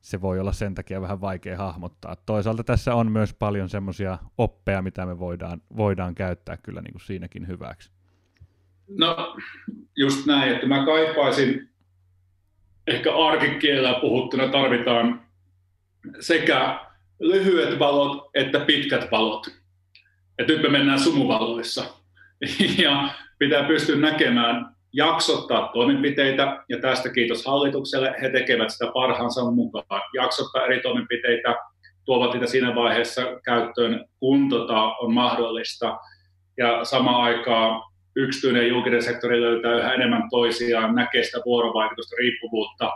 se 0.00 0.20
voi 0.20 0.40
olla 0.40 0.52
sen 0.52 0.74
takia 0.74 1.00
vähän 1.00 1.20
vaikea 1.20 1.56
hahmottaa. 1.56 2.16
Toisaalta 2.16 2.64
tässä 2.64 2.94
on 2.94 3.12
myös 3.12 3.34
paljon 3.34 3.68
semmoisia 3.68 4.18
oppeja, 4.38 4.82
mitä 4.82 5.06
me 5.06 5.18
voidaan, 5.18 5.62
voidaan 5.76 6.14
käyttää 6.14 6.56
kyllä 6.56 6.80
niin 6.80 6.92
kuin 6.92 7.02
siinäkin 7.02 7.48
hyväksi. 7.48 7.90
No 8.88 9.36
just 9.96 10.26
näin, 10.26 10.54
että 10.54 10.66
mä 10.66 10.84
kaipaisin 10.84 11.68
ehkä 12.86 13.16
arkikielellä 13.16 13.98
puhuttuna 14.00 14.48
tarvitaan 14.48 15.20
sekä 16.20 16.80
lyhyet 17.20 17.78
valot 17.78 18.30
että 18.34 18.60
pitkät 18.60 19.10
valot. 19.10 19.46
Ja 20.38 20.44
nyt 20.44 20.62
me 20.62 20.68
mennään 20.68 21.00
sumuvaloissa. 21.00 21.84
Ja 22.78 23.08
pitää 23.38 23.64
pystyä 23.64 23.96
näkemään 23.96 24.76
jaksottaa 24.98 25.70
toimenpiteitä, 25.72 26.64
ja 26.68 26.80
tästä 26.80 27.12
kiitos 27.12 27.46
hallitukselle, 27.46 28.14
he 28.22 28.28
tekevät 28.30 28.70
sitä 28.70 28.90
parhaansa 28.94 29.50
mukaan, 29.50 30.02
jaksottaa 30.14 30.64
eri 30.64 30.80
toimenpiteitä, 30.80 31.56
tuovat 32.04 32.32
niitä 32.32 32.46
siinä 32.46 32.74
vaiheessa 32.74 33.22
käyttöön, 33.44 34.04
kun 34.20 34.48
tota 34.48 34.82
on 34.82 35.14
mahdollista, 35.14 35.98
ja 36.56 36.84
samaan 36.84 37.22
aikaan 37.22 37.82
yksityinen 38.16 38.62
ja 38.62 38.68
julkinen 38.68 39.02
sektori 39.02 39.40
löytää 39.40 39.74
yhä 39.74 39.94
enemmän 39.94 40.30
toisiaan, 40.30 40.94
näkee 40.94 41.22
sitä 41.22 41.38
vuorovaikutusta, 41.46 42.16
riippuvuutta, 42.18 42.90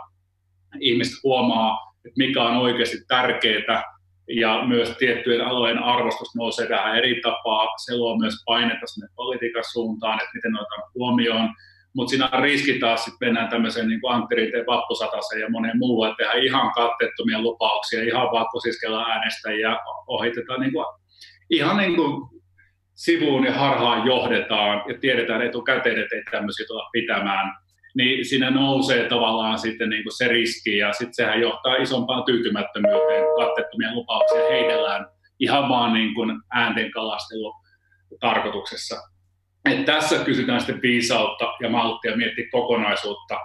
ihmiset 0.79 1.23
huomaa, 1.23 1.93
että 2.05 2.17
mikä 2.17 2.43
on 2.43 2.57
oikeasti 2.57 2.97
tärkeää, 3.07 3.83
ja 4.29 4.63
myös 4.67 4.89
tiettyjen 4.97 5.41
alojen 5.41 5.83
arvostus 5.83 6.35
nousee 6.35 6.67
tähän 6.67 6.97
eri 6.97 7.21
tapaa. 7.21 7.67
Se 7.85 7.97
luo 7.97 8.17
myös 8.17 8.33
painetta 8.45 8.87
sinne 8.87 9.07
politiikan 9.15 9.63
suuntaan, 9.71 10.19
että 10.19 10.31
miten 10.33 10.55
otetaan 10.55 10.91
huomioon. 10.95 11.49
Mutta 11.95 12.09
siinä 12.09 12.29
on 12.33 12.43
riski 12.43 12.79
taas, 12.79 13.07
että 13.07 13.25
mennään 13.25 13.49
tämmöiseen 13.49 13.87
niin 13.87 13.99
Antti 14.09 14.35
Rinteen 14.35 14.65
vappusataseen 14.65 15.41
ja 15.41 15.49
moneen 15.49 15.77
muuhun, 15.77 16.07
että 16.07 16.17
tehdään 16.17 16.43
ihan 16.43 16.71
katteettomia 16.71 17.41
lupauksia, 17.41 18.03
ihan 18.03 18.31
vaan 18.31 18.47
kosiskella 18.51 19.05
äänestäjiä, 19.07 19.77
ohitetaan 20.07 20.61
niin 20.61 20.73
kuin, 20.73 20.85
ihan 21.49 21.77
niin 21.77 21.95
kuin 21.95 22.29
sivuun 22.93 23.45
ja 23.45 23.53
harhaan 23.53 24.07
johdetaan 24.07 24.83
ja 24.87 24.99
tiedetään 24.99 25.41
etukäteen, 25.41 25.99
että 25.99 26.15
ei 26.15 26.23
tämmöisiä 26.31 26.65
tulla 26.67 26.89
pitämään 26.91 27.63
niin 27.95 28.25
siinä 28.25 28.51
nousee 28.51 29.09
tavallaan 29.09 29.59
sitten 29.59 29.89
niin 29.89 30.03
kuin 30.03 30.17
se 30.17 30.27
riski 30.27 30.77
ja 30.77 30.93
sitten 30.93 31.13
sehän 31.13 31.41
johtaa 31.41 31.75
isompaan 31.75 32.23
tyytymättömyyteen, 32.23 33.23
kattettomia 33.37 33.93
lupauksia 33.93 34.49
heitellään 34.49 35.05
ihan 35.39 35.69
vaan 35.69 35.93
niin 35.93 36.13
kuin 36.13 36.41
äänten 36.53 36.91
kalastelu 36.91 37.53
tarkoituksessa. 38.19 38.95
Et 39.69 39.85
tässä 39.85 40.25
kysytään 40.25 40.59
sitten 40.59 40.81
viisautta 40.81 41.53
ja 41.61 41.69
malttia 41.69 42.17
miettiä 42.17 42.45
kokonaisuutta, 42.51 43.39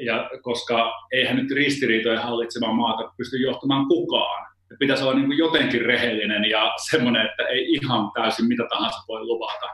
ja 0.00 0.30
koska 0.42 0.92
eihän 1.12 1.36
nyt 1.36 1.50
ristiriitojen 1.50 2.22
hallitsemaan 2.22 2.74
maata 2.74 3.12
pysty 3.16 3.36
johtamaan 3.36 3.88
kukaan. 3.88 4.54
Et 4.72 4.78
pitäisi 4.78 5.02
olla 5.02 5.14
niin 5.14 5.26
kuin 5.26 5.38
jotenkin 5.38 5.82
rehellinen 5.82 6.50
ja 6.50 6.72
semmoinen, 6.90 7.26
että 7.26 7.42
ei 7.42 7.72
ihan 7.72 8.10
täysin 8.14 8.48
mitä 8.48 8.64
tahansa 8.70 8.98
voi 9.08 9.24
luvata 9.24 9.66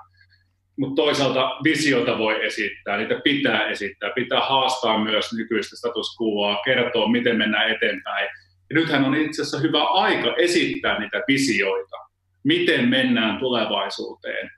mutta 0.81 1.03
toisaalta 1.03 1.59
visiota 1.65 2.19
voi 2.19 2.47
esittää, 2.47 2.97
niitä 2.97 3.21
pitää 3.25 3.69
esittää, 3.69 4.11
pitää 4.15 4.41
haastaa 4.41 5.05
myös 5.05 5.33
nykyistä 5.33 5.77
status 5.77 6.17
quoa, 6.23 6.63
kertoa, 6.65 7.09
miten 7.09 7.37
mennään 7.37 7.71
eteenpäin. 7.71 8.29
Ja 8.71 8.75
nythän 8.75 9.05
on 9.05 9.15
itse 9.15 9.43
asiassa 9.43 9.59
hyvä 9.59 9.85
aika 9.85 10.35
esittää 10.37 11.01
niitä 11.01 11.23
visioita, 11.29 11.97
miten 12.45 12.89
mennään 12.89 13.39
tulevaisuuteen 13.39 14.51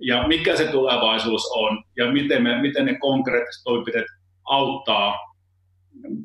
ja 0.00 0.28
mikä 0.28 0.56
se 0.56 0.66
tulevaisuus 0.66 1.50
on 1.54 1.84
ja 1.96 2.12
miten, 2.12 2.42
me, 2.42 2.62
miten 2.62 2.84
ne 2.84 2.98
konkreettiset 2.98 3.64
toimenpiteet 3.64 4.06
auttaa 4.44 5.16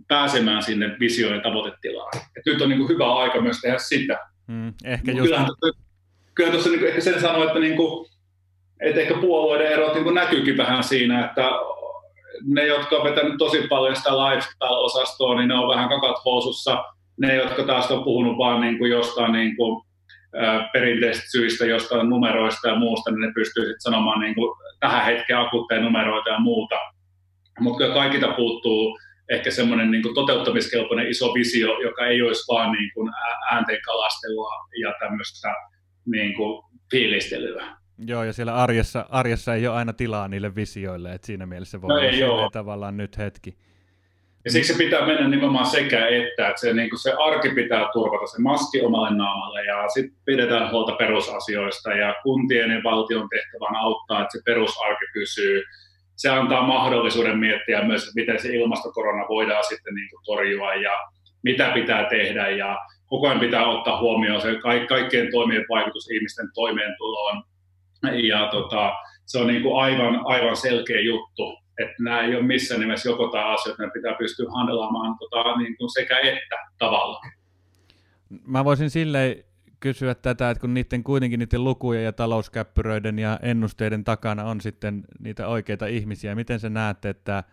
pääsemään 0.07 0.63
sinne 0.63 0.95
visioon 0.99 1.35
ja 1.35 1.41
tavoitetilaan. 1.41 2.11
Et 2.17 2.45
nyt 2.45 2.61
on 2.61 2.69
niin 2.69 2.79
kuin 2.79 2.89
hyvä 2.89 3.15
aika 3.15 3.41
myös 3.41 3.61
tehdä 3.61 3.77
sitä. 3.77 4.19
Mm, 4.47 4.73
ehkä 4.85 5.11
just... 5.11 5.23
Kyllähän, 5.23 5.47
kyllä 6.35 6.51
tuossa 6.51 6.69
niin 6.69 6.87
ehkä 6.87 7.01
sen 7.01 7.21
sanoo, 7.21 7.47
että 7.47 7.59
niin 7.59 7.75
kuin, 7.75 8.09
et 8.81 8.97
ehkä 8.97 9.13
puolueiden 9.21 9.71
erot 9.71 9.93
niin 9.93 10.13
näkyykin 10.13 10.57
vähän 10.57 10.83
siinä, 10.83 11.25
että 11.25 11.49
ne, 12.45 12.65
jotka 12.65 12.95
on 12.95 13.03
vetänyt 13.03 13.37
tosi 13.37 13.67
paljon 13.67 13.95
sitä 13.95 14.09
lifestyle-osastoa, 14.09 15.35
niin 15.35 15.47
ne 15.47 15.55
on 15.55 15.67
vähän 15.67 15.89
kakat 15.89 16.25
housussa. 16.25 16.83
Ne, 17.17 17.35
jotka 17.35 17.63
taas 17.63 17.91
on 17.91 18.03
puhunut 18.03 18.37
vain 18.37 18.61
niin 18.61 18.77
kuin 18.77 18.91
jostain 18.91 19.31
niin 19.31 19.55
kuin, 19.55 19.83
perinteisistä 20.73 21.31
syistä, 21.31 21.65
jostain 21.65 22.09
numeroista 22.09 22.67
ja 22.67 22.75
muusta, 22.75 23.11
niin 23.11 23.21
ne 23.21 23.31
pystyy 23.35 23.63
sitten 23.63 23.81
sanomaan 23.81 24.19
niin 24.19 24.35
kuin, 24.35 24.57
tähän 24.79 25.05
hetkeen 25.05 25.39
akuutteja 25.39 25.81
numeroita 25.81 26.29
ja 26.29 26.39
muuta. 26.39 26.75
Mutta 27.59 27.93
kaikilta 27.93 28.33
puuttuu 28.33 28.99
ehkä 29.29 29.51
semmoinen 29.51 29.91
niin 29.91 30.03
kuin 30.03 30.15
toteuttamiskelpoinen 30.15 31.07
iso 31.07 31.33
visio, 31.33 31.79
joka 31.79 32.05
ei 32.05 32.21
olisi 32.21 32.53
vaan 32.53 32.71
niin 32.71 32.91
kuin 32.93 33.11
äänteen 33.51 33.81
kalastelua 33.85 34.51
ja 34.81 34.93
tämmöistä 34.99 35.49
niin 36.05 36.33
kuin 36.35 36.63
fiilistelyä. 36.91 37.77
Joo, 38.07 38.23
ja 38.23 38.33
siellä 38.33 38.55
arjessa, 38.55 39.05
arjessa 39.09 39.55
ei 39.55 39.67
ole 39.67 39.75
aina 39.75 39.93
tilaa 39.93 40.27
niille 40.27 40.55
visioille, 40.55 41.13
että 41.13 41.27
siinä 41.27 41.45
mielessä 41.45 41.81
voi 41.81 41.89
no 41.89 42.33
olla 42.33 42.49
tavallaan 42.49 42.97
nyt 42.97 43.17
hetki. 43.17 43.57
Ja 44.45 44.51
siksi 44.51 44.73
pitää 44.73 45.05
mennä 45.05 45.27
nimenomaan 45.27 45.65
sekä 45.65 46.07
että, 46.07 46.47
että 46.47 46.61
se, 46.61 46.73
niin 46.73 46.89
kuin 46.89 46.99
se 46.99 47.13
arki 47.19 47.49
pitää 47.49 47.89
turvata, 47.93 48.27
se 48.27 48.41
maski 48.41 48.81
omalle 48.81 49.17
naamalle 49.17 49.65
ja 49.65 49.89
sitten 49.89 50.17
pidetään 50.25 50.71
huolta 50.71 50.91
perusasioista 50.91 51.93
ja 51.93 52.15
kuntien 52.23 52.71
ja 52.71 52.83
valtion 52.83 53.29
tehtävän 53.29 53.75
auttaa, 53.75 54.21
että 54.21 54.37
se 54.37 54.41
perusarki 54.45 55.05
pysyy. 55.13 55.63
Se 56.15 56.29
antaa 56.29 56.67
mahdollisuuden 56.67 57.37
miettiä 57.37 57.83
myös, 57.83 58.01
että 58.01 58.21
miten 58.21 58.39
se 58.41 58.55
ilmastokorona 58.55 59.27
voidaan 59.29 59.63
sitten 59.63 59.95
niin 59.95 60.09
kuin 60.09 60.21
torjua 60.25 60.75
ja 60.75 60.91
mitä 61.43 61.71
pitää 61.73 62.09
tehdä 62.09 62.49
ja 62.49 62.77
koko 63.05 63.27
ajan 63.27 63.39
pitää 63.39 63.65
ottaa 63.65 63.99
huomioon 63.99 64.41
se 64.41 64.59
kaikkien 64.89 65.31
toimien 65.31 65.65
vaikutus 65.69 66.11
ihmisten 66.11 66.47
toimeentuloon, 66.53 67.43
ja 68.13 68.47
tota, 68.51 68.93
se 69.25 69.39
on 69.39 69.47
niin 69.47 69.61
kuin 69.61 69.83
aivan, 69.83 70.21
aivan 70.25 70.55
selkeä 70.55 71.01
juttu, 71.01 71.60
että 71.77 71.95
nämä 71.99 72.21
ei 72.21 72.35
ole 72.35 72.43
missään 72.43 72.81
nimessä 72.81 73.09
joko 73.09 73.27
tämä 73.27 73.53
asia, 73.53 73.71
että 73.71 73.89
pitää 73.93 74.13
pystyä 74.13 74.51
handelaamaan 74.51 75.17
tota, 75.19 75.57
niin 75.57 75.77
kuin 75.77 75.89
sekä 75.89 76.19
että 76.19 76.55
tavalla. 76.77 77.21
Mä 78.45 78.65
voisin 78.65 78.89
silleen 78.89 79.43
kysyä 79.79 80.15
tätä, 80.15 80.49
että 80.49 80.61
kun 80.61 80.73
niiden 80.73 81.03
kuitenkin 81.03 81.39
niiden 81.39 81.63
lukujen 81.63 82.03
ja 82.03 82.13
talouskäppyröiden 82.13 83.19
ja 83.19 83.39
ennusteiden 83.41 84.03
takana 84.03 84.43
on 84.43 84.61
sitten 84.61 85.03
niitä 85.19 85.47
oikeita 85.47 85.85
ihmisiä, 85.85 86.35
miten 86.35 86.59
sä 86.59 86.69
näette, 86.69 87.09
että 87.09 87.43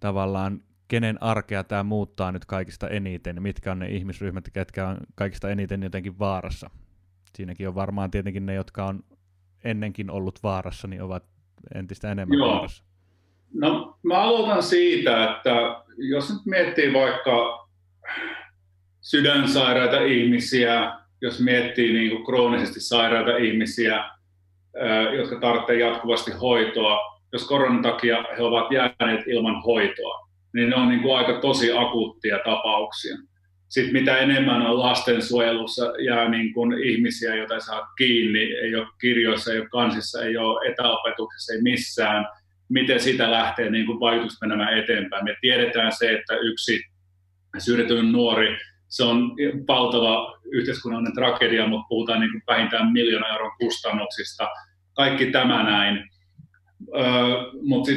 tavallaan 0.00 0.62
kenen 0.88 1.22
arkea 1.22 1.64
tämä 1.64 1.82
muuttaa 1.82 2.32
nyt 2.32 2.44
kaikista 2.44 2.88
eniten, 2.88 3.42
mitkä 3.42 3.72
on 3.72 3.78
ne 3.78 3.88
ihmisryhmät, 3.88 4.50
ketkä 4.52 4.88
on 4.88 4.96
kaikista 5.14 5.50
eniten 5.50 5.82
jotenkin 5.82 6.18
vaarassa? 6.18 6.70
Siinäkin 7.36 7.68
on 7.68 7.74
varmaan 7.74 8.10
tietenkin 8.10 8.46
ne, 8.46 8.54
jotka 8.54 8.86
on 8.86 9.04
ennenkin 9.64 10.10
ollut 10.10 10.42
vaarassa, 10.42 10.88
niin 10.88 11.02
ovat 11.02 11.24
entistä 11.74 12.12
enemmän 12.12 12.38
Joo. 12.38 12.48
vaarassa? 12.48 12.84
No 13.54 13.98
mä 14.02 14.14
aloitan 14.14 14.62
siitä, 14.62 15.30
että 15.30 15.82
jos 15.96 16.30
nyt 16.30 16.40
miettii 16.46 16.92
vaikka 16.92 17.68
sydänsairaita 19.00 20.00
ihmisiä, 20.00 20.92
jos 21.22 21.40
miettii 21.40 21.92
niin 21.92 22.10
kuin 22.10 22.26
kroonisesti 22.26 22.80
sairaita 22.80 23.36
ihmisiä, 23.36 24.04
jotka 25.16 25.40
tarvitsevat 25.40 25.80
jatkuvasti 25.80 26.30
hoitoa, 26.30 27.20
jos 27.32 27.46
koronan 27.46 27.82
takia 27.82 28.24
he 28.38 28.42
ovat 28.42 28.72
jääneet 28.72 29.28
ilman 29.28 29.62
hoitoa, 29.62 30.28
niin 30.54 30.70
ne 30.70 30.76
on 30.76 30.88
niin 30.88 31.02
kuin 31.02 31.16
aika 31.16 31.40
tosi 31.40 31.72
akuuttia 31.72 32.38
tapauksia. 32.44 33.16
Sitten 33.68 33.92
mitä 33.92 34.18
enemmän 34.18 34.66
on 34.66 34.78
lastensuojelussa 34.78 35.92
ja 35.98 36.28
niin 36.28 36.54
kuin 36.54 36.84
ihmisiä, 36.84 37.34
joita 37.34 37.54
ei 37.54 37.60
saa 37.60 37.92
kiinni, 37.98 38.52
ei 38.52 38.76
ole 38.76 38.86
kirjoissa, 39.00 39.52
ei 39.52 39.58
ole 39.58 39.68
kansissa, 39.68 40.24
ei 40.24 40.36
ole 40.36 40.70
etäopetuksessa, 40.70 41.52
ei 41.52 41.62
missään, 41.62 42.26
miten 42.70 43.00
sitä 43.00 43.30
lähtee 43.30 43.70
niin 43.70 43.86
kuin 43.86 44.00
vaikutus 44.00 44.40
menemään 44.40 44.78
eteenpäin. 44.78 45.24
Me 45.24 45.36
tiedetään 45.40 45.92
se, 45.92 46.12
että 46.12 46.36
yksi 46.36 46.80
syrjäytynyt 47.58 48.12
nuori, 48.12 48.58
se 48.88 49.04
on 49.04 49.36
valtava 49.68 50.38
yhteiskunnallinen 50.52 51.14
tragedia, 51.14 51.66
mutta 51.66 51.86
puhutaan 51.88 52.20
niin 52.20 52.32
kuin 52.32 52.42
vähintään 52.46 52.92
miljoona 52.92 53.28
euron 53.28 53.52
kustannuksista. 53.60 54.48
Kaikki 54.94 55.26
tämä 55.26 55.62
näin. 55.62 56.10
Öö, 56.96 57.04
mutta 57.62 57.90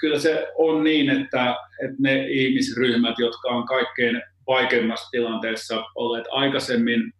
kyllä 0.00 0.18
se 0.18 0.46
on 0.58 0.84
niin, 0.84 1.10
että, 1.10 1.56
että 1.84 1.96
ne 1.98 2.26
ihmisryhmät, 2.28 3.18
jotka 3.18 3.48
on 3.48 3.66
kaikkein 3.66 4.22
vaikeimmassa 4.46 5.10
tilanteessa 5.10 5.84
olleet 5.94 6.24
aikaisemmin, 6.30 7.12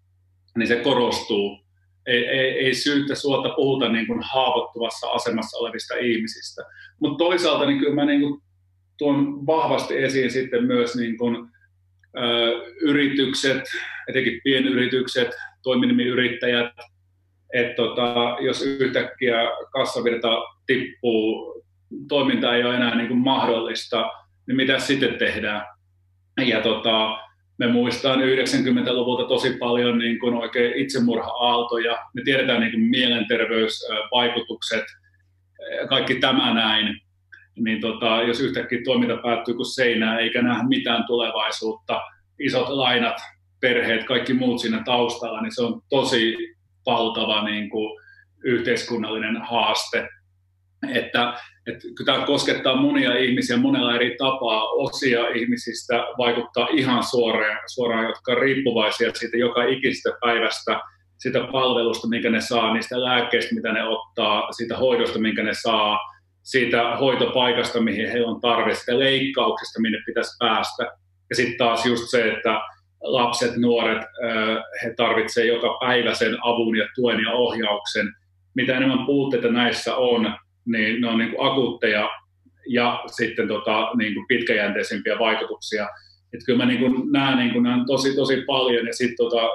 niin 0.59 0.69
se 0.69 0.77
korostuu. 0.77 1.64
Ei, 2.07 2.27
ei, 2.27 2.51
ei 2.51 2.75
syyttä 2.75 3.15
suota 3.15 3.49
puhuta 3.49 3.89
niin 3.89 4.07
kuin 4.07 4.21
haavoittuvassa 4.23 5.11
asemassa 5.11 5.59
olevista 5.59 5.95
ihmisistä. 5.95 6.63
Mutta 7.01 7.25
toisaalta 7.25 7.67
niin 7.67 7.79
kyllä 7.79 7.95
mä 7.95 8.05
niin 8.05 8.21
kuin 8.21 8.43
tuon 8.99 9.47
vahvasti 9.47 10.03
esiin 10.03 10.31
sitten 10.31 10.65
myös 10.65 10.97
niin 10.97 11.19
kuin, 11.19 11.37
ö, 12.19 12.73
yritykset, 12.81 13.63
etenkin 14.09 14.41
pienyritykset, 14.45 15.31
toiminimiyrittäjät, 15.63 16.73
että 17.55 17.77
tota, 17.77 18.37
jos 18.41 18.63
yhtäkkiä 18.63 19.37
kassavirta 19.73 20.29
tippuu, 20.67 21.55
toiminta 22.09 22.55
ei 22.55 22.65
ole 22.65 22.77
enää 22.77 22.95
niin 22.95 23.09
kuin 23.09 23.21
mahdollista, 23.21 24.11
niin 24.47 24.57
mitä 24.57 24.79
sitten 24.79 25.19
tehdään? 25.19 25.67
Ja 26.47 26.61
tota, 26.61 27.19
me 27.59 27.67
muistaan 27.67 28.21
90-luvulta 28.21 29.29
tosi 29.29 29.57
paljon 29.57 29.99
niin 29.99 30.19
kuin 30.19 30.35
oikein 30.35 30.73
itsemurha-aaltoja. 30.77 31.99
Me 32.15 32.23
tiedetään 32.25 32.61
niin 32.61 32.73
kuin 32.73 32.85
mielenterveysvaikutukset, 32.85 34.85
kaikki 35.89 36.15
tämä 36.15 36.55
näin. 36.55 37.01
Niin 37.59 37.81
tota, 37.81 38.23
jos 38.23 38.41
yhtäkkiä 38.41 38.79
toiminta 38.85 39.17
päättyy 39.17 39.55
kuin 39.55 39.75
seinään 39.75 40.21
eikä 40.21 40.43
näe 40.43 40.63
mitään 40.69 41.05
tulevaisuutta, 41.07 42.01
isot 42.41 42.69
lainat, 42.69 43.17
perheet, 43.61 44.05
kaikki 44.05 44.35
muut 44.35 44.61
siinä 44.61 44.83
taustalla, 44.85 45.43
niin 45.43 45.55
se 45.55 45.63
on 45.63 45.83
tosi 45.89 46.37
valtava 46.87 47.45
niin 47.45 47.71
kuin, 47.71 48.05
yhteiskunnallinen 48.45 49.37
haaste. 49.37 50.09
Että, 50.91 51.35
että 51.67 51.89
tämä 52.05 52.27
koskettaa 52.27 52.77
monia 52.77 53.17
ihmisiä 53.17 53.57
monella 53.57 53.95
eri 53.95 54.17
tapaa. 54.19 54.65
Osia 54.65 55.29
ihmisistä 55.29 56.05
vaikuttaa 56.19 56.69
ihan 56.73 57.03
suoraan, 57.03 57.59
suoraan 57.75 58.05
jotka 58.05 58.33
on 58.33 58.39
riippuvaisia 58.39 59.11
siitä 59.15 59.37
joka 59.37 59.65
ikisestä 59.65 60.11
päivästä, 60.21 60.81
sitä 61.19 61.41
palvelusta, 61.53 62.09
minkä 62.09 62.31
ne 62.31 62.41
saa, 62.41 62.75
niistä 62.75 63.05
lääkkeistä, 63.05 63.55
mitä 63.55 63.73
ne 63.73 63.89
ottaa, 63.89 64.53
siitä 64.53 64.77
hoidosta, 64.77 65.19
minkä 65.19 65.43
ne 65.43 65.53
saa, 65.53 65.99
siitä 66.43 66.97
hoitopaikasta, 66.97 67.81
mihin 67.81 68.11
he 68.11 68.25
on 68.25 68.41
tarve, 68.41 68.75
sitä 68.75 68.99
leikkauksesta, 68.99 69.81
minne 69.81 69.99
pitäisi 70.07 70.37
päästä. 70.39 70.83
Ja 71.31 71.37
sitten 71.37 71.59
taas 71.59 71.87
just 71.87 72.11
se, 72.11 72.33
että 72.33 72.61
lapset, 73.03 73.57
nuoret, 73.57 74.03
he 74.85 74.95
tarvitsevat 74.97 75.49
joka 75.49 75.79
päivä 75.81 76.15
sen 76.15 76.37
avun 76.43 76.77
ja 76.77 76.89
tuen 76.95 77.21
ja 77.21 77.33
ohjauksen. 77.33 78.07
Mitä 78.55 78.77
enemmän 78.77 79.07
puutteita 79.07 79.49
näissä 79.49 79.97
on, 79.97 80.35
niin 80.67 81.01
ne 81.01 81.09
on 81.09 81.19
niin 81.19 81.31
kuin 81.31 81.47
akuutteja 81.47 82.11
ja 82.69 83.05
sitten 83.07 83.49
tota, 83.49 83.91
niin 83.99 84.15
kuin 84.15 84.27
pitkäjänteisempiä 84.27 85.19
vaikutuksia. 85.19 85.89
Et 86.33 86.41
kyllä 86.47 86.57
mä 86.57 86.67
niin 86.67 86.81
kuin 86.81 87.13
näen, 87.13 87.39
niin 87.39 87.53
kuin 87.53 87.67
tosi, 87.87 88.15
tosi 88.15 88.43
paljon 88.47 88.87
ja 88.87 88.93
sitten 88.93 89.17
tota, 89.17 89.49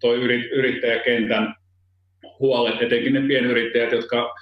toi 0.00 0.16
yrittäjäkentän 0.52 1.54
huolet, 2.38 2.82
etenkin 2.82 3.12
ne 3.12 3.20
pienyrittäjät, 3.20 3.92
jotka 3.92 4.34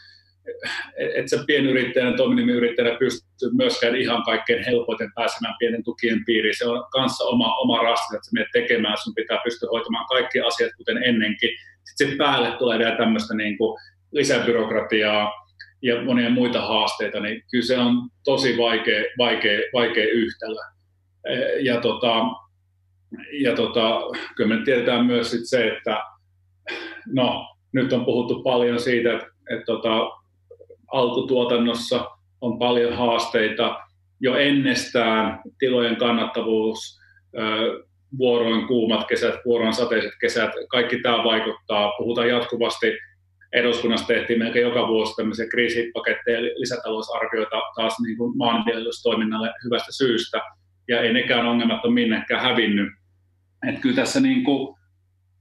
et 1.15 1.29
sä 1.29 1.45
pienyrittäjänä, 1.47 2.17
toiminimiyrittäjänä 2.17 2.99
pysty 2.99 3.51
myöskään 3.57 3.97
ihan 3.97 4.23
kaikkein 4.23 4.65
helpoiten 4.65 5.13
pääsemään 5.15 5.55
pienen 5.59 5.85
tukien 5.85 6.25
piiriin. 6.25 6.59
Se 6.59 6.67
on 6.67 6.87
kanssa 6.93 7.25
oma, 7.25 7.57
oma 7.57 7.83
rasti, 7.83 8.17
että 8.17 8.27
sä 8.27 8.31
menet 8.35 8.49
tekemään, 8.53 8.97
sun 8.99 9.15
pitää 9.15 9.41
pystyä 9.45 9.69
hoitamaan 9.73 10.07
kaikki 10.07 10.41
asiat 10.41 10.71
kuten 10.77 11.03
ennenkin. 11.05 11.51
Sitten 11.95 12.19
päälle 12.19 12.51
tulee 12.51 12.79
vielä 12.79 12.97
tämmöistä 12.97 13.35
niin 13.35 13.59
kuin 13.59 13.79
lisäbyrokratiaa 14.13 15.48
ja 15.83 16.03
monia 16.03 16.31
muita 16.31 16.61
haasteita, 16.61 17.21
niin 17.21 17.43
kyllä 17.51 17.65
se 17.65 17.79
on 17.79 18.09
tosi 18.25 18.59
vaikea, 18.59 19.05
vaikea, 19.19 19.61
vaikea 19.73 20.07
yhtälö. 20.13 20.61
Ja, 21.61 21.81
tota, 21.81 22.25
ja 23.33 23.55
tota, 23.55 24.01
kyllä 24.37 24.57
me 24.57 24.65
tiedetään 24.65 25.07
myös 25.07 25.31
sit 25.31 25.41
se, 25.45 25.69
että 25.69 26.03
no, 27.07 27.47
nyt 27.73 27.93
on 27.93 28.05
puhuttu 28.05 28.43
paljon 28.43 28.81
siitä, 28.81 29.13
että, 29.13 29.27
että 29.51 29.65
tota, 29.67 30.11
alkutuotannossa 30.93 32.11
on 32.41 32.59
paljon 32.59 32.93
haasteita. 32.97 33.81
Jo 34.21 34.37
ennestään 34.37 35.41
tilojen 35.59 35.97
kannattavuus, 35.97 36.99
vuoroin 38.19 38.67
kuumat 38.67 39.07
kesät, 39.09 39.35
vuoroin 39.45 39.73
sateiset 39.73 40.13
kesät, 40.21 40.51
kaikki 40.69 41.03
tämä 41.03 41.25
vaikuttaa. 41.25 41.93
Puhutaan 41.99 42.29
jatkuvasti, 42.29 42.99
eduskunnassa 43.53 44.07
tehtiin 44.07 44.39
melkein 44.39 44.63
joka 44.63 44.89
vuosi 44.89 45.17
tämmöisiä 45.17 45.49
kriisipaketteja, 45.49 46.43
lisätalousarvioita 46.43 47.63
taas 47.77 47.97
niin 48.03 48.17
kuin 48.17 48.39
maanviljelystoiminnalle 48.39 49.53
hyvästä 49.65 49.93
syystä, 49.93 50.41
ja 50.89 51.01
ei 51.01 51.13
nekään 51.13 51.47
ongelmat 51.47 51.85
ole 51.85 51.95
minnekään 51.95 52.43
hävinnyt. 52.43 52.93
Että 53.69 53.81
kyllä 53.81 53.97
tässä 53.97 54.21
niin 54.21 54.45
kuin, 54.45 54.79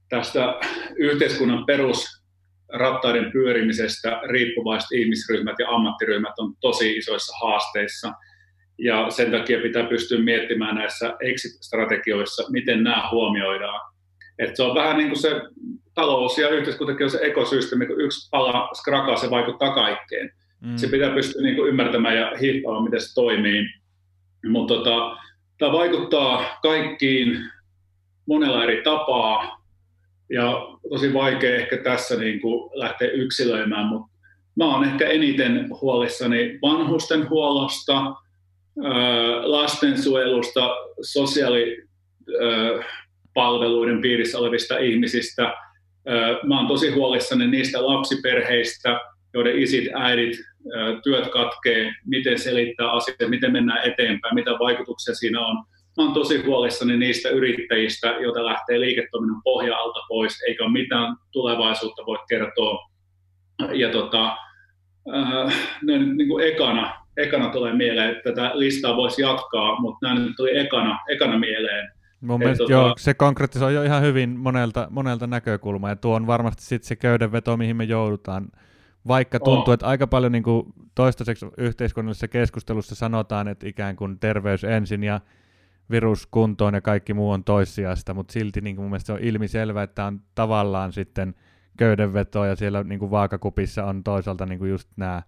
tästä 0.08 0.54
yhteiskunnan 0.96 1.66
perus 1.66 2.18
rattaiden 2.72 3.32
pyörimisestä 3.32 4.20
riippuvaiset 4.30 4.92
ihmisryhmät 4.92 5.56
ja 5.58 5.68
ammattiryhmät 5.68 6.38
on 6.38 6.54
tosi 6.60 6.96
isoissa 6.96 7.36
haasteissa. 7.46 8.12
Ja 8.78 9.10
sen 9.10 9.30
takia 9.30 9.60
pitää 9.60 9.84
pystyä 9.84 10.18
miettimään 10.18 10.74
näissä 10.74 11.16
exit-strategioissa, 11.20 12.50
miten 12.50 12.82
nämä 12.82 13.08
huomioidaan. 13.10 13.80
Et 14.38 14.56
se 14.56 14.62
on 14.62 14.74
vähän 14.74 14.96
niin 14.96 15.08
kuin 15.08 15.20
se 15.20 15.30
talous 15.98 16.38
ja 16.38 16.48
yhteiskuntakin 16.48 17.04
on 17.04 17.10
se 17.10 17.18
ekosysteemi, 17.22 17.86
kun 17.86 18.00
yksi 18.00 18.28
pala 18.30 18.68
skrakaa, 18.74 19.16
se 19.16 19.30
vaikuttaa 19.30 19.74
kaikkeen. 19.74 20.32
Mm. 20.60 20.76
Se 20.76 20.88
pitää 20.88 21.10
pystyä 21.10 21.42
niin 21.42 21.56
kuin 21.56 21.68
ymmärtämään 21.68 22.16
ja 22.16 22.32
hiippaamaan, 22.40 22.84
miten 22.84 23.00
se 23.00 23.14
toimii. 23.14 23.66
Mutta 24.48 24.74
tota, 24.74 25.16
tämä 25.58 25.72
vaikuttaa 25.72 26.58
kaikkiin 26.62 27.38
monella 28.26 28.64
eri 28.64 28.82
tapaa 28.82 29.64
ja 30.30 30.68
tosi 30.88 31.14
vaikea 31.14 31.56
ehkä 31.56 31.76
tässä 31.76 32.16
niin 32.16 32.40
kuin 32.40 32.70
lähteä 32.74 33.08
yksilöimään, 33.08 33.86
mutta 33.86 34.12
mä 34.56 34.64
oon 34.64 34.84
ehkä 34.84 35.08
eniten 35.08 35.68
huolissani 35.80 36.58
vanhusten 36.62 37.30
huollosta, 37.30 38.14
lastensuojelusta, 39.42 40.76
sosiaalipalveluiden 41.02 44.00
piirissä 44.00 44.38
olevista 44.38 44.78
ihmisistä. 44.78 45.67
Mä 46.46 46.58
oon 46.58 46.66
tosi 46.66 46.90
huolissani 46.90 47.46
niistä 47.46 47.86
lapsiperheistä, 47.86 49.00
joiden 49.34 49.58
isit, 49.58 49.88
äidit, 49.94 50.36
työt 51.04 51.28
katkee, 51.28 51.92
miten 52.06 52.38
selittää 52.38 52.90
asioita, 52.90 53.28
miten 53.28 53.52
mennään 53.52 53.88
eteenpäin, 53.88 54.34
mitä 54.34 54.50
vaikutuksia 54.50 55.14
siinä 55.14 55.40
on 55.40 55.64
mä 55.98 56.04
oon 56.04 56.14
tosi 56.14 56.42
huolissani 56.42 56.96
niistä 56.96 57.28
yrittäjistä, 57.28 58.06
joita 58.06 58.44
lähtee 58.44 58.80
liiketoiminnan 58.80 59.42
pohja-alta 59.44 60.00
pois, 60.08 60.42
eikä 60.48 60.64
ole 60.64 60.72
mitään 60.72 61.16
tulevaisuutta 61.32 62.06
voi 62.06 62.18
kertoa. 62.28 62.88
Ja 63.72 63.90
tota, 63.90 64.36
nyt 65.82 66.16
niin 66.16 66.28
kuin 66.28 66.46
ekana, 66.46 66.94
ekana 67.16 67.48
tulee 67.48 67.72
mieleen, 67.72 68.10
että 68.10 68.22
tätä 68.32 68.50
listaa 68.54 68.96
voisi 68.96 69.22
jatkaa, 69.22 69.80
mutta 69.80 70.08
nämä 70.08 70.20
nyt 70.20 70.32
tuli 70.36 70.58
ekana, 70.58 70.98
ekana 71.08 71.38
mieleen. 71.38 71.92
Mun 72.20 72.38
mielestä 72.38 72.62
tota... 72.62 72.72
joo, 72.72 72.94
se 72.98 73.14
konkretisoi 73.14 73.74
jo 73.74 73.82
ihan 73.82 74.02
hyvin 74.02 74.38
monelta, 74.38 74.88
monelta 74.90 75.26
näkökulmaa, 75.26 75.90
ja 75.90 75.96
tuo 75.96 76.16
on 76.16 76.26
varmasti 76.26 76.62
sitten 76.62 76.88
se 76.88 76.96
köydenveto, 76.96 77.56
mihin 77.56 77.76
me 77.76 77.84
joudutaan. 77.84 78.48
Vaikka 79.08 79.40
tuntuu, 79.40 79.70
oh. 79.70 79.74
että 79.74 79.86
aika 79.86 80.06
paljon 80.06 80.32
niin 80.32 80.42
kuin 80.42 80.72
toistaiseksi 80.94 81.46
yhteiskunnallisessa 81.58 82.28
keskustelussa 82.28 82.94
sanotaan, 82.94 83.48
että 83.48 83.68
ikään 83.68 83.96
kuin 83.96 84.18
terveys 84.18 84.64
ensin 84.64 85.04
ja 85.04 85.20
virus 85.90 86.26
kuntoon 86.26 86.74
ja 86.74 86.80
kaikki 86.80 87.14
muu 87.14 87.30
on 87.30 87.44
toissijasta, 87.44 88.14
mutta 88.14 88.32
silti 88.32 88.60
niin 88.60 88.76
kuin 88.76 88.84
mun 88.84 88.90
mielestä 88.90 89.06
se 89.06 89.12
on 89.12 89.18
ilmiselvä, 89.22 89.82
että 89.82 90.04
on 90.04 90.20
tavallaan 90.34 90.92
sitten 90.92 91.34
köydenveto 91.76 92.44
ja 92.44 92.56
siellä 92.56 92.84
niin 92.84 92.98
kuin 92.98 93.10
vaakakupissa 93.10 93.84
on 93.84 94.04
toisaalta 94.04 94.46
niin 94.46 94.58
kuin 94.58 94.70
just 94.70 94.88
nämä 94.96 95.22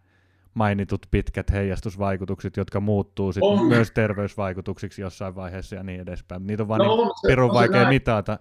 mainitut 0.54 1.06
pitkät 1.10 1.52
heijastusvaikutukset, 1.52 2.56
jotka 2.56 2.80
muuttuu 2.80 3.32
sitten 3.32 3.50
on. 3.50 3.66
myös 3.66 3.90
terveysvaikutuksiksi 3.90 5.02
jossain 5.02 5.34
vaiheessa 5.34 5.76
ja 5.76 5.82
niin 5.82 6.00
edespäin. 6.00 6.46
Niitä 6.46 6.62
on 6.62 6.68
vaan 6.68 6.78
no, 6.78 6.96
niin 6.96 7.08
pirun 7.26 7.54
vaikea 7.54 7.82
näin. 7.82 7.94
mitata. 7.94 8.38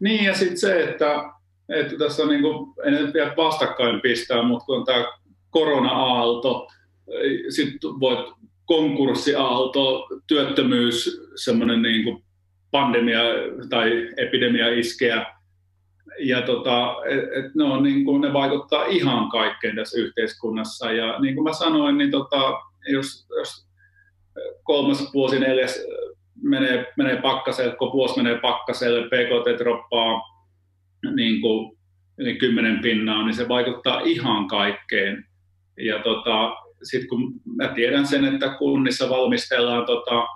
Niin 0.00 0.24
ja 0.24 0.34
sitten 0.34 0.58
se, 0.58 0.84
että, 0.84 1.32
että 1.68 1.98
tässä 1.98 2.22
on 2.22 2.28
niin 2.28 2.42
kuin, 2.42 2.74
en 2.84 2.92
nyt 2.92 3.14
vielä 3.14 3.34
vastakkain 3.36 4.00
pistää, 4.00 4.42
mutta 4.42 4.64
kun 4.64 4.76
on 4.76 4.84
tämä 4.84 5.04
korona-aalto, 5.50 6.68
sitten 7.48 7.90
voit 8.00 8.38
konkurssiaalto, 8.64 10.08
työttömyys, 10.26 11.20
semmoinen 11.34 11.82
niin 11.82 12.04
kuin 12.04 12.24
pandemia 12.70 13.20
tai 13.70 14.08
epidemia 14.16 14.68
iskeä. 14.68 15.37
Ja 16.18 16.42
tota, 16.42 16.96
et, 17.08 17.44
et 17.44 17.54
ne, 17.54 17.64
on, 17.64 17.82
niin 17.82 18.04
kuin, 18.04 18.20
ne 18.20 18.32
vaikuttaa 18.32 18.84
ihan 18.84 19.30
kaikkeen 19.30 19.76
tässä 19.76 20.00
yhteiskunnassa. 20.00 20.92
Ja 20.92 21.18
niin 21.20 21.34
kuin 21.34 21.44
mä 21.44 21.52
sanoin, 21.52 21.98
niin 21.98 22.10
tota, 22.10 22.60
jos, 22.88 23.26
jos 23.38 23.68
kolmas 24.62 25.14
vuosi, 25.14 25.40
neljäs 25.40 25.84
menee, 26.42 26.92
menee 26.96 27.16
pakkaselle, 27.16 27.76
kun 27.76 27.92
vuosi 27.92 28.16
menee 28.16 28.38
pakkaselle, 28.38 29.06
PKT 29.06 29.58
droppaa 29.58 30.22
niin 31.14 31.40
kuin, 31.40 31.78
niin 32.18 32.38
kymmenen 32.38 32.82
pinnaa, 32.82 33.26
niin 33.26 33.34
se 33.34 33.48
vaikuttaa 33.48 34.00
ihan 34.00 34.48
kaikkeen. 34.48 35.24
Ja 35.80 35.98
tota, 35.98 36.56
sitten 36.82 37.08
kun 37.08 37.32
mä 37.56 37.68
tiedän 37.68 38.06
sen, 38.06 38.24
että 38.24 38.48
kunnissa 38.58 39.08
valmistellaan 39.08 39.86
tota, 39.86 40.26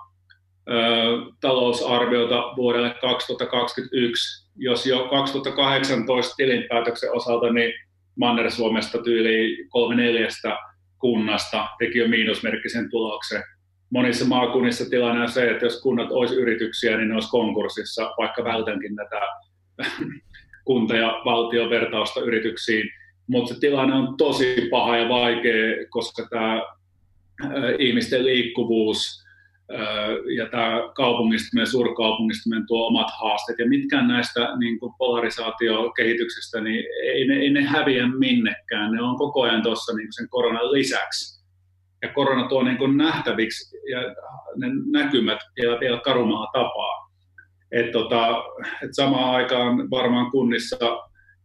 talousarviota 1.41 2.53
vuodelle 2.55 2.95
2021, 3.01 4.51
jos 4.55 4.85
jo 4.85 5.07
2018 5.09 6.35
tilinpäätöksen 6.35 7.15
osalta 7.15 7.53
niin 7.53 7.73
Manner-Suomesta 8.15 9.03
tyyli 9.03 9.65
kolme 9.69 9.95
neljästä 9.95 10.57
kunnasta 10.99 11.67
teki 11.79 11.99
jo 11.99 12.07
miinusmerkkisen 12.07 12.89
tuloksen. 12.89 13.43
Monissa 13.89 14.25
maakunnissa 14.25 14.89
tilanne 14.89 15.21
on 15.21 15.31
se, 15.31 15.51
että 15.51 15.65
jos 15.65 15.81
kunnat 15.81 16.11
olisi 16.11 16.35
yrityksiä, 16.35 16.97
niin 16.97 17.07
ne 17.07 17.13
olisi 17.13 17.29
konkurssissa, 17.29 18.11
vaikka 18.17 18.43
vältänkin 18.43 18.95
tätä 18.95 19.21
kunta- 20.65 20.95
ja 20.95 21.21
valtion 21.25 21.69
vertausta 21.69 22.21
yrityksiin 22.21 22.89
mutta 23.27 23.53
se 23.53 23.59
tilanne 23.59 23.95
on 23.95 24.17
tosi 24.17 24.67
paha 24.71 24.97
ja 24.97 25.09
vaikea, 25.09 25.85
koska 25.89 26.27
tämä 26.29 26.61
ihmisten 27.79 28.25
liikkuvuus 28.25 29.22
ja 30.37 30.49
tämä 30.49 30.81
kaupungistuminen, 30.95 31.67
suurkaupungistuminen 31.67 32.67
tuo 32.67 32.87
omat 32.87 33.07
haasteet. 33.21 33.59
Ja 33.59 33.69
mitkään 33.69 34.07
näistä 34.07 34.57
niin 34.59 34.79
kuin 34.79 34.93
polarisaatiokehityksestä, 34.97 36.61
niin 36.61 36.85
ei 37.03 37.27
ne, 37.27 37.35
ei 37.35 37.49
ne 37.49 37.61
häviä 37.61 38.07
minnekään. 38.07 38.91
Ne 38.91 39.01
on 39.01 39.17
koko 39.17 39.41
ajan 39.41 39.63
tuossa 39.63 39.93
niin 39.95 40.07
sen 40.11 40.29
koronan 40.29 40.71
lisäksi. 40.71 41.43
Ja 42.01 42.09
korona 42.09 42.47
tuo 42.47 42.63
niin 42.63 42.77
kuin 42.77 42.97
nähtäviksi 42.97 43.77
ja 43.91 43.99
ne 44.55 44.67
näkymät 44.91 45.39
vielä, 45.61 45.79
vielä 45.79 45.97
karumalla 45.97 46.47
tapaa. 46.53 47.09
Et 47.71 47.91
tota, 47.91 48.43
et 48.83 48.89
samaan 48.91 49.35
aikaan 49.35 49.89
varmaan 49.91 50.31
kunnissa 50.31 50.77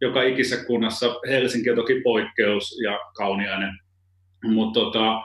joka 0.01 0.23
ikisessä 0.23 0.65
kunnassa, 0.65 1.15
Helsinki 1.27 1.69
on 1.69 1.75
toki 1.75 2.01
poikkeus 2.03 2.79
ja 2.83 2.99
Kauniainen, 3.17 3.79
mutta 4.43 4.79
tota, 4.79 5.21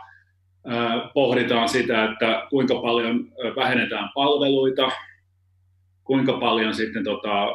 pohditaan 1.15 1.69
sitä, 1.69 2.05
että 2.05 2.47
kuinka 2.51 2.75
paljon 2.75 3.25
vähennetään 3.57 4.11
palveluita, 4.15 4.91
kuinka 6.05 6.33
paljon 6.33 6.75
sitten 6.75 7.05
tota, 7.05 7.47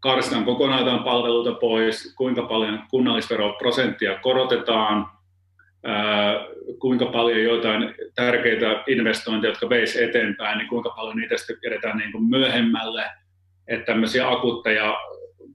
karsitaan 0.00 0.44
kokonaan 0.44 1.04
palveluita 1.04 1.52
pois, 1.52 2.14
kuinka 2.14 2.42
paljon 2.42 2.82
kunnallisveroprosenttia 2.90 4.18
korotetaan, 4.18 5.06
kuinka 6.78 7.06
paljon 7.06 7.42
joitain 7.42 7.94
tärkeitä 8.14 8.84
investointeja, 8.86 9.50
jotka 9.50 9.68
veisi 9.68 10.04
eteenpäin, 10.04 10.58
niin 10.58 10.68
kuinka 10.68 10.90
paljon 10.90 11.16
niitä 11.16 11.36
sitten 11.36 11.58
edetään 11.62 11.98
niin 11.98 12.12
kuin 12.12 12.24
myöhemmälle, 12.24 13.04
että 13.68 13.86
tämmöisiä 13.86 14.28
akuutteja 14.30 14.96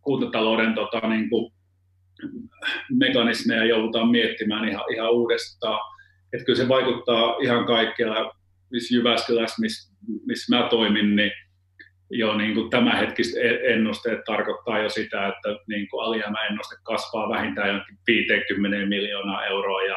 kuntatalouden 0.01 0.73
tota, 0.73 1.07
niin 1.07 1.29
kuin 1.29 1.52
mekanismeja 2.91 3.65
joudutaan 3.65 4.09
miettimään 4.09 4.69
ihan, 4.69 4.93
ihan 4.93 5.11
uudestaan. 5.11 5.79
Että 6.33 6.45
kyllä 6.45 6.57
se 6.57 6.67
vaikuttaa 6.67 7.37
ihan 7.41 7.65
kaikkialla, 7.65 8.35
Jyväskylässä, 8.91 9.61
missä, 9.61 9.93
missä 10.25 10.55
mä 10.55 10.67
toimin, 10.69 11.15
niin 11.15 11.31
jo 12.09 12.37
niin 12.37 12.53
kuin 12.53 12.69
tämänhetkiset 12.69 13.35
e-, 13.35 13.73
ennusteet 13.73 14.23
tarkoittaa 14.25 14.79
jo 14.79 14.89
sitä, 14.89 15.27
että 15.27 15.63
niin 15.67 15.89
kuin 15.89 16.03
alijäämäennuste 16.03 16.75
kasvaa 16.83 17.29
vähintään 17.29 17.69
jonkin 17.69 17.97
50 18.07 18.77
miljoonaa 18.87 19.45
euroa 19.45 19.81
ja 19.81 19.95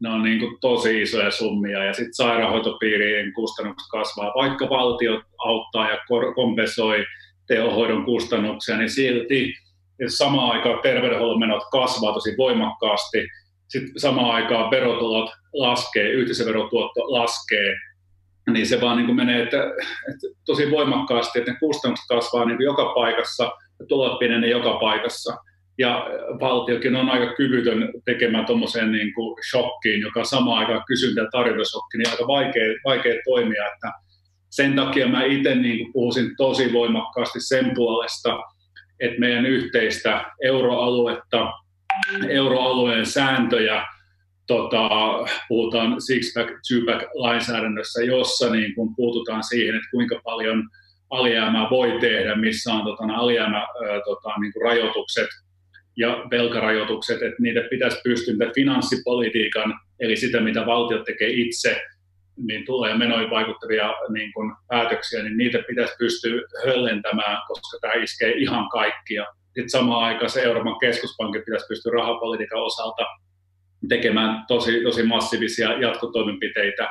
ne 0.00 0.08
on 0.08 0.22
niin 0.22 0.38
kuin 0.38 0.60
tosi 0.60 1.02
isoja 1.02 1.30
summia 1.30 1.84
ja 1.84 1.92
sitten 1.92 2.14
sairaanhoitopiirien 2.14 3.32
kustannukset 3.32 3.88
kasvaa, 3.90 4.32
vaikka 4.34 4.68
valtio 4.68 5.22
auttaa 5.38 5.90
ja 5.90 5.98
kompensoi 6.34 7.04
tehohoidon 7.46 8.04
kustannuksia, 8.04 8.76
niin 8.76 8.90
silti 8.90 9.54
samaan 10.08 10.50
aikaan 10.50 10.80
terveydenhuollon 10.82 11.38
menot 11.38 11.62
kasvaa 11.72 12.12
tosi 12.12 12.34
voimakkaasti, 12.38 13.28
sitten 13.68 14.00
samaan 14.00 14.30
aikaan 14.30 14.70
verotulot 14.70 15.30
laskee, 15.52 16.10
yhteisöverotuotto 16.10 17.12
laskee, 17.12 17.74
niin 18.52 18.66
se 18.66 18.80
vaan 18.80 18.96
niin 18.96 19.06
kuin 19.06 19.16
menee 19.16 19.42
että, 19.42 19.62
että 20.10 20.40
tosi 20.46 20.70
voimakkaasti, 20.70 21.38
että 21.38 21.50
ne 21.50 21.58
kustannukset 21.60 22.06
kasvaa 22.08 22.44
niin 22.44 22.56
kuin 22.56 22.64
joka 22.64 22.92
paikassa 22.94 23.44
ja 23.80 23.86
tulot 23.88 24.18
pienenee 24.18 24.50
joka 24.50 24.78
paikassa. 24.80 25.36
Ja 25.78 26.06
valtiokin 26.40 26.96
on 26.96 27.10
aika 27.10 27.34
kyvytön 27.34 27.92
tekemään 28.04 28.46
tuommoiseen 28.46 28.92
niin 28.92 29.14
kuin 29.14 29.36
shokkiin, 29.50 30.00
joka 30.00 30.24
samaan 30.24 30.58
aikaan 30.58 30.84
kysyntä- 30.86 31.20
ja 31.20 31.28
tarjontashokki, 31.32 31.98
niin 31.98 32.10
aika 32.10 32.26
vaikea, 32.26 32.74
vaikea 32.84 33.14
toimia. 33.24 33.66
Että 33.66 33.92
sen 34.50 34.76
takia 34.76 35.08
mä 35.08 35.24
itse 35.24 35.54
niin 35.54 35.92
puhuisin 35.92 36.36
tosi 36.36 36.72
voimakkaasti 36.72 37.40
sen 37.40 37.72
puolesta, 37.74 38.38
että 39.02 39.20
meidän 39.20 39.46
yhteistä 39.46 40.24
euroaluetta, 40.42 41.52
euroalueen 42.28 43.06
sääntöjä 43.06 43.84
tota, 44.46 44.88
puhutaan 45.48 45.92
six-pack, 45.92 46.48
two-pack 46.48 47.10
lainsäädännössä, 47.14 48.02
jossa 48.02 48.50
niin 48.50 48.74
kun 48.74 48.94
puututaan 48.96 49.42
siihen, 49.42 49.74
että 49.74 49.88
kuinka 49.90 50.20
paljon 50.24 50.68
alijäämää 51.10 51.70
voi 51.70 51.98
tehdä, 52.00 52.36
missä 52.36 52.72
on 52.72 52.84
tota, 52.84 53.04
alijäämä, 53.14 53.58
ää, 53.58 54.00
tota, 54.04 54.28
niin 54.40 54.52
kuin 54.52 54.62
rajoitukset 54.62 55.28
ja 55.96 56.26
velkarajoitukset, 56.30 57.22
että 57.22 57.42
niitä 57.42 57.60
pitäisi 57.70 58.00
pystyä 58.04 58.34
finanssipolitiikan, 58.54 59.74
eli 60.00 60.16
sitä 60.16 60.40
mitä 60.40 60.66
valtiot 60.66 61.04
tekee 61.04 61.28
itse, 61.30 61.80
niin 62.36 62.66
tulee 62.66 62.94
menoihin 62.94 63.30
vaikuttavia 63.30 63.94
niin 64.12 64.32
kuin, 64.32 64.52
päätöksiä, 64.68 65.22
niin 65.22 65.36
niitä 65.36 65.58
pitäisi 65.68 65.94
pystyä 65.98 66.40
höllentämään, 66.66 67.38
koska 67.48 67.78
tämä 67.80 68.02
iskee 68.02 68.32
ihan 68.32 68.68
kaikkia. 68.68 69.26
Sitten 69.44 69.70
samaan 69.70 70.04
aikaan 70.04 70.30
se 70.30 70.42
Euroopan 70.42 70.78
keskuspankin 70.78 71.42
pitäisi 71.44 71.66
pystyä 71.68 71.92
rahapolitiikan 71.92 72.62
osalta 72.62 73.06
tekemään 73.88 74.44
tosi, 74.48 74.82
tosi 74.82 75.02
massiivisia 75.02 75.80
jatkotoimenpiteitä. 75.80 76.88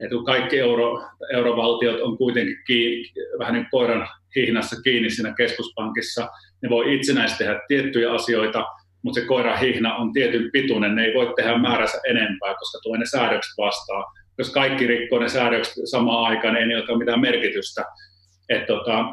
Et 0.00 0.10
kun 0.10 0.24
kaikki 0.24 0.58
euro, 0.58 1.02
eurovaltiot 1.32 2.00
on 2.00 2.18
kuitenkin 2.18 2.56
kiinni, 2.66 3.12
vähän 3.38 3.54
niin 3.54 3.66
koiran 3.70 4.08
hihnassa 4.36 4.82
kiinni 4.82 5.10
siinä 5.10 5.34
keskuspankissa, 5.36 6.28
ne 6.62 6.70
voi 6.70 6.94
itsenäisesti 6.94 7.44
tehdä 7.44 7.60
tiettyjä 7.68 8.12
asioita, 8.12 8.64
mutta 9.02 9.20
se 9.20 9.26
koiran 9.26 9.58
hihna 9.58 9.96
on 9.96 10.12
tietyn 10.12 10.50
pituinen, 10.52 10.94
ne 10.94 11.04
ei 11.04 11.14
voi 11.14 11.32
tehdä 11.36 11.58
määränsä 11.58 11.98
enempää, 12.08 12.54
koska 12.54 12.78
tulee 12.82 12.98
ne 12.98 13.06
säädökset 13.06 13.52
vastaan. 13.58 14.04
Jos 14.40 14.52
kaikki 14.52 14.86
rikkoo 14.86 15.18
ne 15.18 15.28
säädökset 15.28 15.74
samaan 15.84 16.24
aikaan, 16.24 16.54
niin 16.54 16.70
ei 16.70 16.76
ole 16.76 16.98
mitään 16.98 17.20
merkitystä. 17.20 17.84
Et 18.48 18.66
tota, 18.66 19.04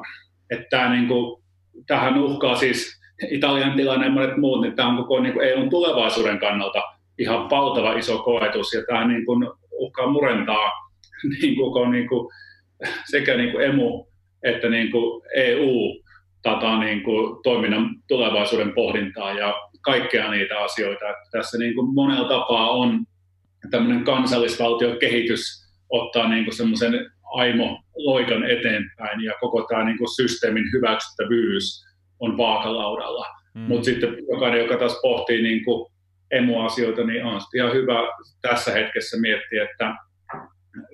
et 0.49 0.69
tää 0.69 0.91
niinku, 0.93 1.43
tähän 1.87 2.17
uhkaa 2.17 2.55
siis 2.55 2.99
Italian 3.31 3.75
tilanne 3.75 4.05
ja 4.05 4.11
monet 4.11 4.37
muut, 4.37 4.61
niin 4.61 4.75
tämä 4.75 4.89
on 4.89 4.97
koko 4.97 5.19
niin 5.19 5.41
EUn 5.41 5.69
tulevaisuuden 5.69 6.39
kannalta– 6.39 6.81
ihan 7.19 7.49
valtava 7.49 7.93
iso 7.93 8.17
koetus 8.17 8.73
ja 8.73 8.81
tämä 8.87 9.07
niin 9.07 9.25
kuin 9.25 9.49
uhkaa 9.71 10.07
murentaa 10.07 10.71
niin 11.41 11.55
koko 11.55 11.89
niin 11.89 12.07
kuin, 12.07 12.29
sekä 13.11 13.37
niin 13.37 13.51
kuin 13.51 13.65
emu 13.65 14.07
että 14.43 14.69
niin 14.69 14.91
kuin 14.91 15.21
EU 15.35 16.03
tätä 16.41 16.79
niin 16.79 17.03
kuin 17.03 17.43
toiminnan 17.43 17.89
tulevaisuuden 18.07 18.73
pohdintaa 18.73 19.33
ja 19.33 19.55
kaikkea 19.81 20.31
niitä 20.31 20.59
asioita. 20.59 21.09
Että 21.09 21.29
tässä 21.31 21.57
niin 21.57 21.75
kuin 21.75 21.93
monella 21.93 22.29
tapaa 22.29 22.69
on 22.71 23.05
tämmöinen 23.71 24.03
kansallisvaltiokehitys 24.03 25.67
ottaa 25.89 26.29
niin 26.29 26.43
kuin 26.43 26.55
semmoisen 26.55 27.11
aimo 27.23 27.83
loikan 27.95 28.43
eteenpäin 28.43 29.23
ja 29.23 29.33
koko 29.39 29.65
tämä 29.69 29.83
niin 29.83 29.97
kuin 29.97 30.15
systeemin 30.15 30.71
hyväksyttävyys 30.73 31.85
on 32.19 32.37
vaakalaudalla. 32.37 33.25
Mm. 33.53 33.61
Mutta 33.61 33.85
sitten 33.85 34.17
jokainen, 34.31 34.59
joka 34.59 34.77
taas 34.77 34.99
pohtii 35.01 35.41
niin 35.41 35.65
kuin 35.65 35.91
emuasioita, 36.31 37.03
niin 37.03 37.25
on 37.25 37.41
ihan 37.55 37.73
hyvä 37.73 37.99
tässä 38.41 38.71
hetkessä 38.71 39.17
miettiä, 39.19 39.63
että 39.63 39.95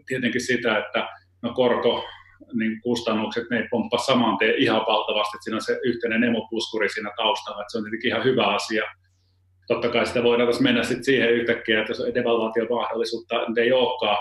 tietenkin 0.08 0.42
sitä, 0.42 0.78
että 0.78 1.08
no 1.42 1.54
korko, 1.54 2.06
niin 2.54 2.82
kustannukset, 2.82 3.50
ne 3.50 3.58
ei 3.58 3.68
pomppa 3.72 3.98
saman 3.98 4.38
tien 4.38 4.56
ihan 4.58 4.82
valtavasti, 4.88 5.38
että 5.38 5.44
siinä 5.44 5.56
on 5.56 5.62
se 5.62 5.80
yhteinen 5.84 6.24
emupuskuri 6.24 6.90
siinä 6.90 7.12
taustalla, 7.18 7.62
että 7.62 7.72
se 7.72 7.78
on 7.78 7.84
tietenkin 7.84 8.10
ihan 8.10 8.24
hyvä 8.24 8.48
asia. 8.48 8.84
Totta 9.68 9.90
kai 9.90 10.06
sitä 10.06 10.24
voidaan 10.24 10.50
tässä 10.50 10.64
mennä 10.64 10.84
sitten 10.84 11.04
siihen 11.04 11.34
yhtäkkiä, 11.34 11.80
että 11.80 11.92
jos 11.92 12.14
devalvaation 12.16 12.68
mahdollisuutta 12.70 13.46
nyt 13.48 13.58
ei 13.58 13.72
olekaan, 13.72 14.18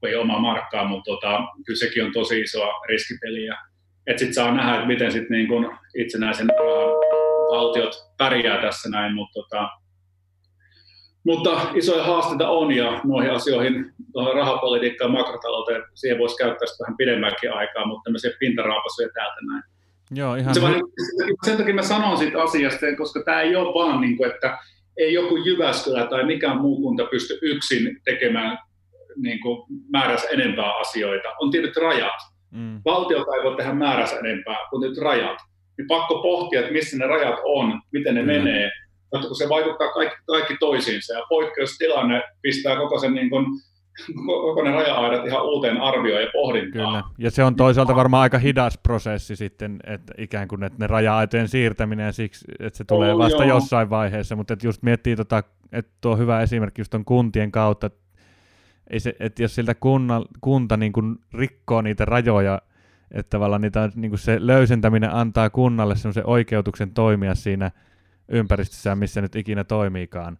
kun 0.00 0.08
ei 0.08 0.16
omaa 0.16 0.40
markkaa, 0.40 0.88
mutta 0.88 1.10
tota, 1.10 1.40
kyllä 1.66 1.78
sekin 1.78 2.04
on 2.04 2.12
tosi 2.12 2.40
isoa 2.40 2.80
riskipeliä. 2.88 3.58
Että 4.06 4.20
sitten 4.20 4.34
saa 4.34 4.54
nähdä, 4.54 4.74
että 4.74 4.86
miten 4.86 5.12
sitten 5.12 5.36
niin 5.36 5.48
kun 5.48 5.76
itsenäisen 5.94 6.48
valtiot 7.50 7.94
pärjää 8.18 8.62
tässä 8.62 8.90
näin, 8.90 9.14
mutta 9.14 9.40
tota, 9.40 9.68
mutta 11.24 11.50
isoja 11.74 12.04
haasteita 12.04 12.48
on 12.48 12.72
ja 12.72 13.00
noihin 13.04 13.30
asioihin, 13.30 13.92
tuohon 14.12 14.34
rahapolitiikkaan 14.34 15.10
makrotalouteen, 15.10 15.82
siihen 15.94 16.18
voisi 16.18 16.36
käyttää 16.36 16.66
sitä 16.66 16.84
vähän 16.84 16.96
pidemmänkin 16.96 17.52
aikaa, 17.52 17.86
mutta 17.86 18.04
tämmöisiä 18.04 18.30
pintaraapasuja 18.38 19.08
täältä 19.14 19.40
näin. 19.52 19.62
Joo, 20.14 20.34
ihan 20.34 20.54
se 20.54 20.62
vaan, 20.62 20.74
sen 21.44 21.56
takia 21.56 21.74
mä 21.74 21.82
sanon 21.82 22.18
siitä 22.18 22.42
asiasta, 22.42 22.86
koska 22.96 23.22
tämä 23.24 23.40
ei 23.40 23.56
ole 23.56 23.74
vaan, 23.74 24.00
niin 24.00 24.16
kuin, 24.16 24.30
että 24.30 24.58
ei 24.96 25.12
joku 25.12 25.36
Jyväskylä 25.36 26.06
tai 26.06 26.24
mikään 26.24 26.60
muu 26.60 26.80
kunta 26.80 27.04
pysty 27.04 27.38
yksin 27.42 28.00
tekemään 28.04 28.58
niin 29.16 29.40
kuin 29.40 29.66
määrässä 29.92 30.28
enempää 30.28 30.78
asioita. 30.78 31.28
On 31.40 31.50
tietyt 31.50 31.76
rajat. 31.76 32.20
Mm. 32.50 32.80
Valtiota 32.84 33.36
ei 33.36 33.44
voi 33.44 33.56
tehdä 33.56 33.72
määrässä 33.72 34.16
enempää 34.18 34.56
kuin 34.70 34.80
nyt 34.80 34.98
rajat. 34.98 35.38
Niin 35.78 35.88
pakko 35.88 36.22
pohtia, 36.22 36.60
että 36.60 36.72
missä 36.72 36.96
ne 36.96 37.06
rajat 37.06 37.38
on, 37.44 37.80
miten 37.92 38.14
ne 38.14 38.20
mm. 38.20 38.26
menee, 38.26 38.70
mutta 39.12 39.26
kun 39.26 39.36
se 39.36 39.48
vaikuttaa 39.48 39.92
kaikki, 39.92 40.16
kaikki 40.26 40.56
toisiinsa 40.60 41.14
ja 41.14 41.26
poikkeustilanne 41.28 42.22
pistää 42.42 42.76
koko 42.76 42.98
sen 42.98 43.14
niin 43.14 43.30
kuin, 43.30 43.46
koko 44.26 44.62
ne 44.62 44.70
raja-aidat 44.70 45.26
ihan 45.26 45.44
uuteen 45.44 45.80
arvioon 45.80 46.22
ja 46.22 46.28
pohdintaan. 46.32 47.02
Kyllä, 47.02 47.02
ja 47.18 47.30
se 47.30 47.44
on 47.44 47.56
toisaalta 47.56 47.96
varmaan 47.96 48.22
aika 48.22 48.38
hidas 48.38 48.78
prosessi 48.82 49.36
sitten, 49.36 49.78
että 49.86 50.14
ikään 50.18 50.48
kuin 50.48 50.62
että 50.62 50.78
ne 50.78 50.86
raja-aitojen 50.86 51.48
siirtäminen 51.48 52.12
siksi, 52.12 52.44
että 52.60 52.76
se 52.76 52.84
tulee 52.84 53.18
vasta 53.18 53.44
joo. 53.44 53.56
jossain 53.56 53.90
vaiheessa, 53.90 54.36
mutta 54.36 54.52
että 54.52 54.66
just 54.66 54.82
miettii, 54.82 55.16
tota, 55.16 55.42
että 55.72 55.92
tuo 56.00 56.16
hyvä 56.16 56.40
esimerkki 56.40 56.80
just 56.80 56.94
on 56.94 57.04
kuntien 57.04 57.52
kautta, 57.52 57.86
että, 57.86 58.02
ei 58.90 59.00
se, 59.00 59.14
että 59.20 59.42
jos 59.42 59.54
siltä 59.54 59.74
kunna, 59.74 60.22
kunta 60.40 60.76
niin 60.76 60.92
kuin 60.92 61.16
rikkoo 61.34 61.82
niitä 61.82 62.04
rajoja, 62.04 62.62
että 63.10 63.30
tavallaan 63.30 63.60
niitä, 63.60 63.90
niin 63.94 64.10
kuin 64.10 64.18
se 64.18 64.36
löysentäminen 64.40 65.14
antaa 65.14 65.50
kunnalle 65.50 65.96
semmoisen 65.96 66.26
oikeutuksen 66.26 66.94
toimia 66.94 67.34
siinä– 67.34 67.70
ympäristössä, 68.32 68.96
missä 68.96 69.20
nyt 69.20 69.36
ikinä 69.36 69.64
toimiikaan. 69.64 70.38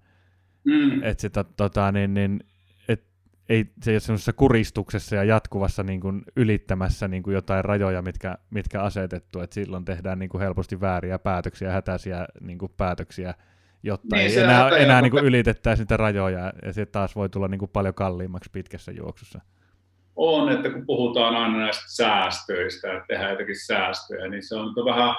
Mm. 0.64 1.02
Että 1.02 1.20
se, 1.20 1.30
tota, 1.56 1.92
niin, 1.92 2.14
niin, 2.14 2.40
ei, 3.48 3.64
se 3.82 3.90
ei 3.90 3.94
ole 3.94 4.00
semmoisessa 4.00 4.32
kuristuksessa 4.32 5.16
ja 5.16 5.24
jatkuvassa 5.24 5.82
niin 5.82 6.00
kuin, 6.00 6.22
ylittämässä 6.36 7.08
niin 7.08 7.22
kuin 7.22 7.34
jotain 7.34 7.64
rajoja, 7.64 8.02
mitkä, 8.02 8.38
mitkä 8.50 8.82
asetettu, 8.82 9.40
että 9.40 9.54
silloin 9.54 9.84
tehdään 9.84 10.18
niin 10.18 10.28
kuin, 10.28 10.40
helposti 10.40 10.80
vääriä 10.80 11.18
päätöksiä, 11.18 11.72
hätäisiä 11.72 12.26
niin 12.40 12.58
kuin, 12.58 12.72
päätöksiä, 12.76 13.34
jotta 13.82 14.16
niin, 14.16 14.26
ei 14.26 14.38
enää, 14.38 14.68
enää 14.68 15.02
niin 15.02 15.10
kuin, 15.10 15.24
ylitettäisi 15.24 15.82
niitä 15.82 15.96
rajoja, 15.96 16.52
ja 16.62 16.72
se 16.72 16.86
taas 16.86 17.16
voi 17.16 17.28
tulla 17.28 17.48
niin 17.48 17.58
kuin, 17.58 17.70
paljon 17.70 17.94
kalliimmaksi 17.94 18.50
pitkässä 18.52 18.92
juoksussa. 18.92 19.40
On, 20.16 20.52
että 20.52 20.70
kun 20.70 20.86
puhutaan 20.86 21.36
aina 21.36 21.58
näistä 21.58 21.84
säästöistä, 21.86 22.92
että 22.92 23.04
tehdään 23.08 23.30
jotakin 23.30 23.66
säästöjä, 23.66 24.28
niin 24.28 24.48
se 24.48 24.54
on 24.54 24.66
vähän 24.84 25.14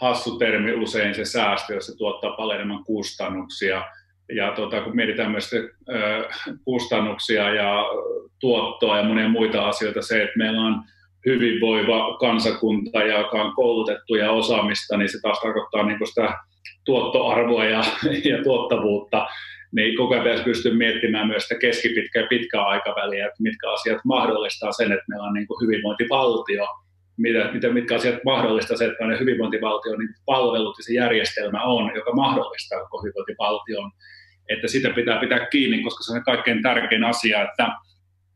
hassu 0.00 0.38
termi 0.38 0.72
usein 0.72 1.14
se 1.14 1.24
säästö, 1.24 1.74
jos 1.74 1.86
se 1.86 1.96
tuottaa 1.96 2.36
paljon 2.36 2.56
enemmän 2.56 2.84
kustannuksia. 2.84 3.84
Ja 4.32 4.52
tuota, 4.52 4.80
kun 4.80 4.96
mietitään 4.96 5.30
myös 5.30 5.50
kustannuksia 6.64 7.54
ja 7.54 7.84
tuottoa 8.40 8.98
ja 8.98 9.04
monia 9.04 9.28
muita 9.28 9.68
asioita, 9.68 10.02
se, 10.02 10.22
että 10.22 10.38
meillä 10.38 10.60
on 10.60 10.82
hyvinvoiva 11.26 12.18
kansakunta, 12.18 13.02
joka 13.02 13.42
on 13.42 13.54
koulutettu 13.54 14.14
ja 14.14 14.30
osaamista, 14.30 14.96
niin 14.96 15.08
se 15.08 15.18
taas 15.22 15.40
tarkoittaa 15.40 15.82
niin 15.82 15.98
sitä 16.04 16.38
tuottoarvoa 16.84 17.64
ja, 17.64 17.84
ja 18.30 18.42
tuottavuutta, 18.42 19.26
niin 19.72 19.96
koko 19.96 20.14
ajan 20.14 20.44
pystyä 20.44 20.74
miettimään 20.74 21.26
myös 21.26 21.42
sitä 21.42 21.60
keskipitkä 21.60 22.20
ja 22.20 22.26
pitkä 22.26 22.62
aikaväliä, 22.62 23.26
että 23.26 23.42
mitkä 23.42 23.72
asiat 23.72 23.98
mahdollistaa 24.04 24.72
sen, 24.72 24.92
että 24.92 25.04
meillä 25.08 25.26
on 25.26 25.34
niin 25.34 25.46
kuin 25.46 25.66
hyvinvointivaltio, 25.66 26.66
mitä, 27.16 27.50
mitä, 27.52 27.68
mitkä 27.68 27.94
asiat 27.94 28.24
mahdollistaa 28.24 28.76
se, 28.76 28.84
että 28.84 29.04
hyvinvointivaltion 29.20 29.98
niin 29.98 30.14
palvelut 30.26 30.78
ja 30.78 30.84
se 30.84 30.92
järjestelmä 30.92 31.62
on, 31.62 31.92
joka 31.94 32.14
mahdollistaa 32.14 32.80
koko 32.80 33.02
hyvinvointivaltion, 33.02 33.90
että 34.48 34.68
sitä 34.68 34.90
pitää 34.90 35.20
pitää 35.20 35.46
kiinni, 35.46 35.82
koska 35.82 36.02
se 36.04 36.12
on 36.12 36.24
kaikkein 36.24 36.62
tärkein 36.62 37.04
asia, 37.04 37.42
että 37.42 37.68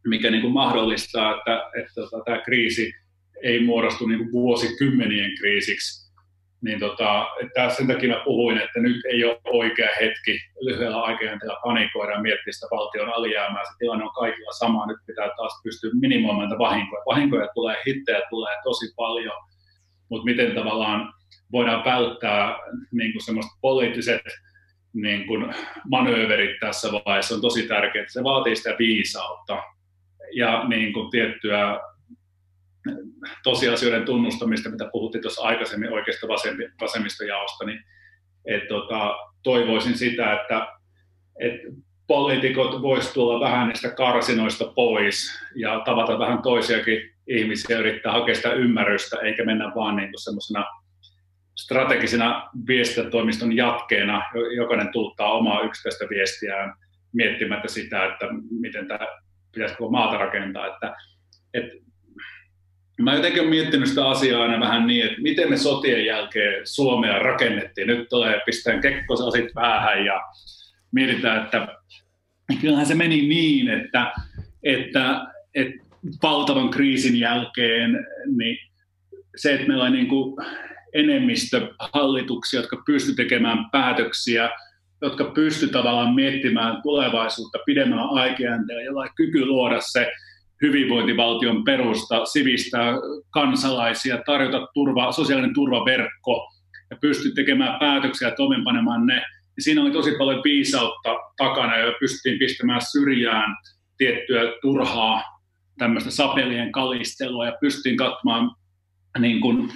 mikä 0.07 0.31
niin 0.31 0.43
kuin 0.43 0.53
mahdollistaa, 0.53 1.37
että, 1.37 1.55
että, 1.55 1.79
että 1.79 1.93
tota, 1.95 2.25
tämä 2.25 2.39
kriisi 2.39 2.93
ei 3.43 3.65
muodostu 3.65 4.07
niin 4.07 4.19
kuin 4.19 4.33
vuosikymmenien 4.33 5.31
kriisiksi, 5.39 6.09
niin 6.63 6.81
tota, 6.81 7.27
että 7.43 7.71
sen 7.71 7.87
takia 7.87 8.09
mä 8.09 8.23
puhuin, 8.25 8.59
että 8.59 8.81
nyt 8.81 8.97
ei 9.05 9.25
ole 9.25 9.41
oikea 9.45 9.89
hetki 10.01 10.39
lyhyellä 10.61 11.03
aikajänteellä 11.03 11.57
panikoida 11.65 12.13
ja 12.13 12.21
miettiä 12.21 12.53
sitä 12.53 12.67
valtion 12.71 13.09
alijäämää. 13.09 13.65
Se 13.65 13.71
tilanne 13.79 14.05
on 14.05 14.15
kaikilla 14.15 14.53
sama. 14.53 14.87
Nyt 14.87 14.97
pitää 15.07 15.29
taas 15.37 15.61
pystyä 15.65 15.91
minimoimaan 16.01 16.49
näitä 16.49 16.59
vahinkoja. 16.59 17.03
Vahinkoja 17.07 17.49
tulee, 17.55 17.77
hittejä 17.87 18.21
tulee 18.31 18.57
tosi 18.65 18.87
paljon, 18.97 19.37
mutta 20.09 20.25
miten 20.25 20.55
tavallaan 20.55 21.13
voidaan 21.53 21.85
välttää 21.85 22.57
niin 22.93 23.13
kuin 23.13 23.25
semmoiset 23.25 23.53
poliittiset 23.61 24.23
niin 24.93 25.27
kuin 25.27 25.55
manööverit 25.91 26.61
tässä 26.61 26.89
vaiheessa 26.93 27.35
on 27.35 27.41
tosi 27.41 27.69
tärkeää. 27.69 28.05
Se 28.09 28.25
vaatii 28.25 28.57
sitä 28.57 28.77
viisautta 28.79 29.63
ja 30.33 30.65
niin 30.69 30.93
kuin 30.93 31.11
tiettyä 31.11 31.81
tosiasioiden 33.43 34.05
tunnustamista, 34.05 34.71
mitä 34.71 34.89
puhuttiin 34.93 35.23
tuossa 35.23 35.43
aikaisemmin 35.43 35.93
oikeasta 35.93 36.29
vasemmistojaosta, 36.81 37.65
niin 37.65 37.81
et, 38.45 38.69
tota, 38.69 39.17
toivoisin 39.43 39.99
sitä, 39.99 40.33
että 40.33 40.67
et 41.41 41.61
poliitikot 42.07 42.83
voisivat 42.83 43.15
tulla 43.15 43.41
vähän 43.41 43.69
niistä 43.69 43.91
karsinoista 43.91 44.73
pois 44.75 45.41
ja 45.55 45.83
tavata 45.85 46.19
vähän 46.19 46.43
toisiakin 46.43 47.15
ihmisiä 47.27 47.79
yrittää 47.79 48.13
hakea 48.13 48.35
sitä 48.35 48.53
ymmärrystä, 48.53 49.17
eikä 49.17 49.45
mennä 49.45 49.73
vaan 49.75 49.97
niin 49.97 50.11
semmoisena 50.17 50.65
strategisena 51.59 52.51
viestintätoimiston 52.67 53.57
jatkeena. 53.57 54.23
Jokainen 54.57 54.93
tuuttaa 54.93 55.33
omaa 55.33 55.63
yksittäistä 55.63 56.07
viestiään 56.11 56.75
miettimättä 57.13 57.69
sitä, 57.69 58.05
että 58.05 58.27
miten 58.61 58.89
tämä 58.89 59.07
pitäisi 59.55 59.75
koko 59.75 59.91
maata 59.91 60.19
rakentaa. 60.19 60.67
Että, 60.67 60.97
että 61.55 61.89
Mä 63.03 63.15
jotenkin 63.15 63.41
olen 63.41 63.51
miettinyt 63.51 63.89
sitä 63.89 64.09
asiaa 64.09 64.43
aina 64.43 64.61
vähän 64.61 64.87
niin, 64.87 65.07
että 65.07 65.23
miten 65.23 65.51
me 65.51 65.57
sotien 65.57 66.07
jälkeen 66.07 66.67
Suomea 66.67 67.19
rakennettiin. 67.19 67.87
Nyt 67.87 68.09
tulee 68.09 68.41
pistään 68.47 68.81
kekkosasit 68.81 69.55
päähän 69.55 70.05
ja 70.05 70.21
mietitään, 70.93 71.45
että 71.45 71.69
kyllähän 72.61 72.87
se 72.87 72.95
meni 72.95 73.29
niin, 73.29 73.69
että, 73.69 74.13
että, 74.63 75.27
että 75.55 75.85
valtavan 76.23 76.71
kriisin 76.71 77.21
jälkeen 77.21 78.07
niin 78.37 78.59
se, 79.37 79.55
että 79.55 79.67
meillä 79.69 79.85
on 79.85 79.93
niin 79.93 80.09
kuin 80.09 80.47
enemmistö 80.95 81.75
hallituksia, 81.93 82.61
jotka 82.61 82.83
pysty 82.87 83.15
tekemään 83.15 83.59
päätöksiä, 83.73 84.51
jotka 85.03 85.25
pysty 85.25 85.69
tavallaan 85.69 86.15
miettimään 86.15 86.83
tulevaisuutta 86.83 87.59
pidemmällä 87.67 88.05
aikajänteellä, 88.05 88.83
jolla 88.83 89.01
on 89.01 89.09
kyky 89.17 89.47
luoda 89.47 89.81
se 89.81 90.11
hyvinvointivaltion 90.63 91.65
perusta, 91.65 92.25
sivistää 92.25 92.93
kansalaisia, 93.31 94.23
tarjota 94.27 94.69
turva, 94.75 95.13
sosiaalinen 95.13 95.55
turvaverkko 95.55 96.49
ja 96.91 96.97
pystyä 97.01 97.33
tekemään 97.35 97.79
päätöksiä 97.79 98.29
ja 98.29 98.35
toimenpanemaan 98.35 99.07
ne. 99.07 99.17
Ja 99.57 99.63
siinä 99.63 99.83
oli 99.83 99.91
tosi 99.91 100.11
paljon 100.19 100.45
viisautta 100.45 101.17
takana 101.37 101.77
ja 101.77 101.93
pystyttiin 102.01 102.39
pistämään 102.39 102.81
syrjään 102.93 103.57
tiettyä 103.97 104.43
turhaa 104.63 105.23
tämmöistä 105.79 106.11
sapelien 106.11 106.73
kalistelua 106.73 107.47
ja 107.47 107.57
pystyttiin 107.61 107.97
katsomaan 107.97 108.51
niin 109.19 109.41
kuin 109.41 109.71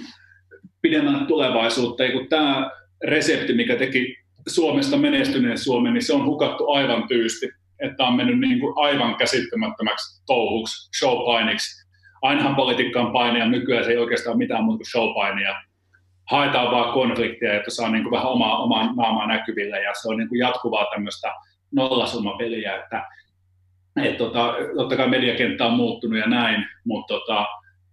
pidemmän 0.83 1.27
tulevaisuutta. 1.27 2.11
Kun 2.11 2.27
tämä 2.29 2.71
resepti, 3.07 3.53
mikä 3.53 3.75
teki 3.75 4.15
Suomesta 4.47 4.97
menestyneen 4.97 5.57
Suomen, 5.57 5.93
niin 5.93 6.03
se 6.03 6.13
on 6.13 6.25
hukattu 6.25 6.71
aivan 6.71 7.07
tyysti 7.07 7.49
että 7.83 8.03
on 8.03 8.15
mennyt 8.15 8.39
niin 8.39 8.59
kuin 8.59 8.73
aivan 8.75 9.15
käsittämättömäksi 9.15 10.23
touhuksi, 10.25 10.89
showpainiksi. 10.99 11.83
Ainahan 12.21 12.55
politiikkaan 12.55 13.11
painia, 13.11 13.45
nykyään 13.45 13.85
se 13.85 13.91
ei 13.91 13.97
oikeastaan 13.97 14.37
mitään 14.37 14.63
muuta 14.63 14.77
kuin 14.77 14.91
showpainia. 14.91 15.55
Haetaan 16.31 16.71
vaan 16.71 16.93
konflikteja, 16.93 17.53
että 17.53 17.71
saa 17.71 17.89
niin 17.89 18.03
kuin 18.03 18.11
vähän 18.11 18.27
omaa, 18.27 18.57
omaa 18.57 18.93
naamaa 18.95 19.27
näkyville 19.27 19.81
ja 19.81 19.91
se 20.01 20.09
on 20.09 20.17
niin 20.17 20.29
kuin 20.29 20.39
jatkuvaa 20.39 20.87
tämmöistä 20.93 21.33
nollasummapeliä, 21.71 22.75
että 22.75 23.07
et 24.03 24.17
tota, 24.17 24.55
totta 24.75 24.97
kai 24.97 25.09
mediakenttä 25.09 25.65
on 25.65 25.73
muuttunut 25.73 26.19
ja 26.19 26.27
näin, 26.27 26.65
mutta 26.85 27.13
tota, 27.13 27.45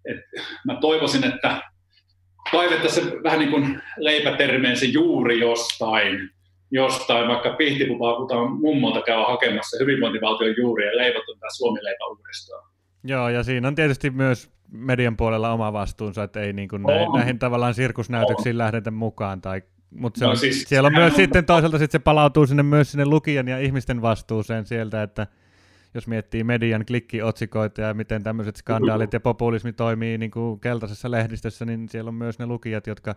et 0.04 0.16
mä 0.66 0.74
toivoisin, 0.80 1.24
että 1.24 1.60
kaivettaisiin 2.50 3.22
vähän 3.22 3.38
niin 3.38 3.50
kuin 3.50 3.82
leipätermeen 3.96 4.76
se 4.76 4.86
juuri 4.86 5.40
jostain, 5.40 6.30
jostain, 6.70 7.28
vaikka 7.28 7.50
pihtipupakutaan 7.50 8.52
mummolta 8.52 9.02
käy 9.02 9.22
hakemassa 9.26 9.76
hyvinvointivaltion 9.80 10.54
juuri 10.56 10.86
ja 10.86 10.96
leivottu 10.96 11.34
tämä 11.34 11.50
suomileipä 11.56 12.06
uudestaan. 12.06 12.70
Joo, 13.04 13.28
ja 13.28 13.42
siinä 13.42 13.68
on 13.68 13.74
tietysti 13.74 14.10
myös 14.10 14.50
median 14.72 15.16
puolella 15.16 15.52
oma 15.52 15.72
vastuunsa, 15.72 16.22
että 16.22 16.40
ei 16.40 16.52
niin 16.52 16.68
kuin 16.68 16.82
näihin, 16.82 17.12
näihin 17.12 17.38
tavallaan 17.38 17.74
sirkusnäytöksiin 17.74 18.54
on. 18.54 18.58
lähdetä 18.58 18.90
mukaan. 18.90 19.40
Tai, 19.40 19.62
mutta 19.90 20.18
se 20.18 20.24
no, 20.24 20.30
on, 20.30 20.36
siis, 20.36 20.64
siellä 20.68 20.86
on 20.86 20.92
myös 20.92 21.12
on... 21.12 21.16
sitten 21.16 21.44
toisaalta 21.44 21.78
sit 21.78 21.90
se 21.90 21.98
palautuu 21.98 22.46
sinne 22.46 22.62
myös 22.62 22.90
sinne 22.90 23.04
lukijan 23.04 23.48
ja 23.48 23.58
ihmisten 23.58 24.02
vastuuseen 24.02 24.66
sieltä, 24.66 25.02
että 25.02 25.26
jos 25.94 26.06
miettii 26.06 26.44
median 26.44 26.86
klikkiotsikoita 26.86 27.80
ja 27.80 27.94
miten 27.94 28.22
tämmöiset 28.22 28.56
skandaalit 28.56 29.12
ja 29.12 29.20
populismi 29.20 29.72
toimii 29.72 30.18
niin 30.18 30.30
kuin 30.30 30.60
keltaisessa 30.60 31.10
lehdistössä, 31.10 31.64
niin 31.64 31.88
siellä 31.88 32.08
on 32.08 32.14
myös 32.14 32.38
ne 32.38 32.46
lukijat, 32.46 32.86
jotka 32.86 33.14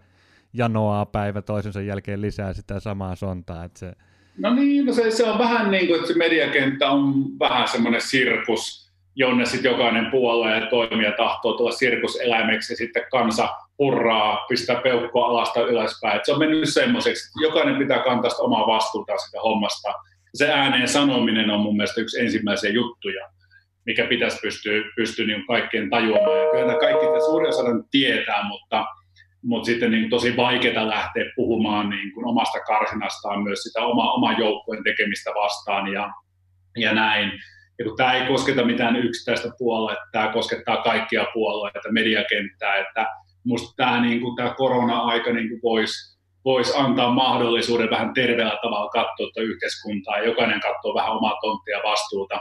janoaa 0.53 1.05
päivä 1.05 1.41
toisensa 1.41 1.81
jälkeen 1.81 2.21
lisää 2.21 2.53
sitä 2.53 2.79
samaa 2.79 3.15
sontaa. 3.15 3.63
Että 3.63 3.79
se... 3.79 3.93
No 4.37 4.53
niin, 4.53 4.85
no 4.85 4.93
se, 4.93 5.11
se 5.11 5.23
on 5.23 5.39
vähän 5.39 5.71
niin 5.71 5.87
kuin, 5.87 5.95
että 5.95 6.13
se 6.13 6.17
mediakenttä 6.17 6.89
on 6.89 7.13
vähän 7.39 7.67
semmoinen 7.67 8.01
sirkus, 8.01 8.91
jonne 9.15 9.45
sitten 9.45 9.71
jokainen 9.71 10.11
puolue 10.11 10.57
ja 10.57 10.69
toimija 10.69 11.11
tahtoo 11.11 11.57
tulla 11.57 11.71
sirkuseläimeksi 11.71 12.73
ja 12.73 12.77
sitten 12.77 13.03
kansa 13.11 13.49
hurraa, 13.79 14.45
pistää 14.49 14.81
peukkoa 14.81 15.25
alasta 15.25 15.61
ylöspäin. 15.61 16.17
Et 16.17 16.25
se 16.25 16.31
on 16.31 16.39
mennyt 16.39 16.73
semmoiseksi, 16.73 17.27
että 17.27 17.45
jokainen 17.45 17.77
pitää 17.77 18.03
kantaa 18.03 18.29
sitä 18.29 18.43
omaa 18.43 18.67
vastuuta 18.67 19.17
sitä 19.17 19.41
hommasta. 19.43 19.93
Se 20.34 20.51
ääneen 20.51 20.88
sanominen 20.88 21.49
on 21.49 21.60
mun 21.60 21.77
mielestä 21.77 22.01
yksi 22.01 22.22
ensimmäisiä 22.22 22.69
juttuja, 22.69 23.30
mikä 23.85 24.05
pitäisi 24.05 24.39
pystyä, 24.41 24.73
pystyä 24.95 25.26
niin 25.26 25.47
kaikkien 25.47 25.89
tajuamaan. 25.89 26.39
Ja 26.39 26.51
kyllä 26.51 26.80
kaikki 26.80 27.05
suurin 27.26 27.49
osa 27.49 27.64
tietää, 27.91 28.47
mutta 28.47 28.85
mutta 29.43 29.65
sitten 29.65 29.91
niin 29.91 30.10
tosi 30.10 30.38
vaikeaa 30.38 30.88
lähteä 30.88 31.26
puhumaan 31.35 31.89
niin 31.89 32.14
kuin 32.14 32.27
omasta 32.27 32.60
karsinastaan 32.60 33.43
myös 33.43 33.60
sitä 33.60 33.81
oma, 33.81 34.14
oman 34.14 34.39
joukkueen 34.39 34.84
tekemistä 34.84 35.30
vastaan 35.30 35.93
ja, 35.93 36.11
ja 36.77 36.93
näin. 36.93 37.31
Ja 37.80 37.85
kun 37.85 37.97
tämä 37.97 38.14
ei 38.14 38.27
kosketa 38.27 38.65
mitään 38.65 38.95
yksittäistä 38.95 39.49
puoluetta, 39.57 40.03
tämä 40.11 40.34
koskettaa 40.34 40.84
kaikkia 40.84 41.26
puolueita, 41.34 41.91
mediakenttää, 41.91 42.76
että 42.76 43.07
minusta 43.45 43.73
tämä, 43.76 44.01
niin 44.01 44.22
kuin, 44.22 44.35
tämä 44.35 44.53
korona-aika 44.53 45.34
niin 45.34 45.60
voisi 45.64 46.12
vois 46.45 46.75
antaa 46.75 47.13
mahdollisuuden 47.13 47.89
vähän 47.89 48.13
terveellä 48.13 48.59
tavalla 48.61 48.89
katsoa 48.89 49.15
tuota 49.17 49.41
yhteiskuntaa 49.41 50.17
ja 50.17 50.25
jokainen 50.25 50.59
katsoo 50.59 50.93
vähän 50.95 51.11
omaa 51.11 51.37
tonttia 51.41 51.79
vastuuta. 51.83 52.39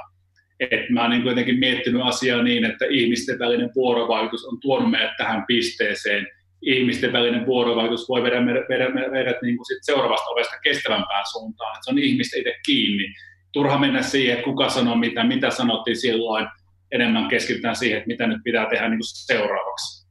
Et 0.61 0.91
mä 0.91 1.01
olen 1.01 1.11
niin 1.11 1.27
jotenkin 1.27 1.59
miettinyt 1.59 2.03
asiaa 2.05 2.43
niin, 2.43 2.65
että 2.65 2.85
ihmisten 2.91 3.39
välinen 3.39 3.71
vuorovaikutus 3.75 4.45
on 4.45 4.61
tuonut 4.61 4.91
meidät 4.91 5.17
tähän 5.17 5.45
pisteeseen– 5.47 6.27
ihmisten 6.63 7.13
välinen 7.13 7.47
vuorovaikutus 7.47 8.09
voi 8.09 8.23
viedä 8.23 8.41
meidät, 8.41 8.69
meidät, 8.69 9.11
meidät 9.11 9.43
niin 9.43 9.57
kuin 9.57 9.67
sit 9.67 9.79
seuraavasta 9.83 10.31
ovesta 10.31 10.57
kestävämpään 10.63 11.25
suuntaan. 11.33 11.77
Et 11.77 11.83
se 11.85 11.91
on 11.91 11.99
ihmistä 11.99 12.39
itse 12.39 12.55
kiinni. 12.67 13.15
Turha 13.53 13.79
mennä 13.79 14.03
siihen, 14.03 14.33
että 14.33 14.45
kuka 14.45 14.69
sanoo 14.69 14.97
mitä, 14.97 15.25
mitä 15.25 15.51
sanottiin 15.51 15.97
silloin. 15.97 16.47
Enemmän 16.93 17.29
keskitytään 17.29 17.77
siihen, 17.77 17.99
että 17.99 18.07
mitä 18.07 18.27
nyt 18.27 18.41
pitää 18.45 18.67
tehdä 18.67 18.89
niin 18.89 18.99
kuin 18.99 19.27
seuraavaksi. 19.27 20.02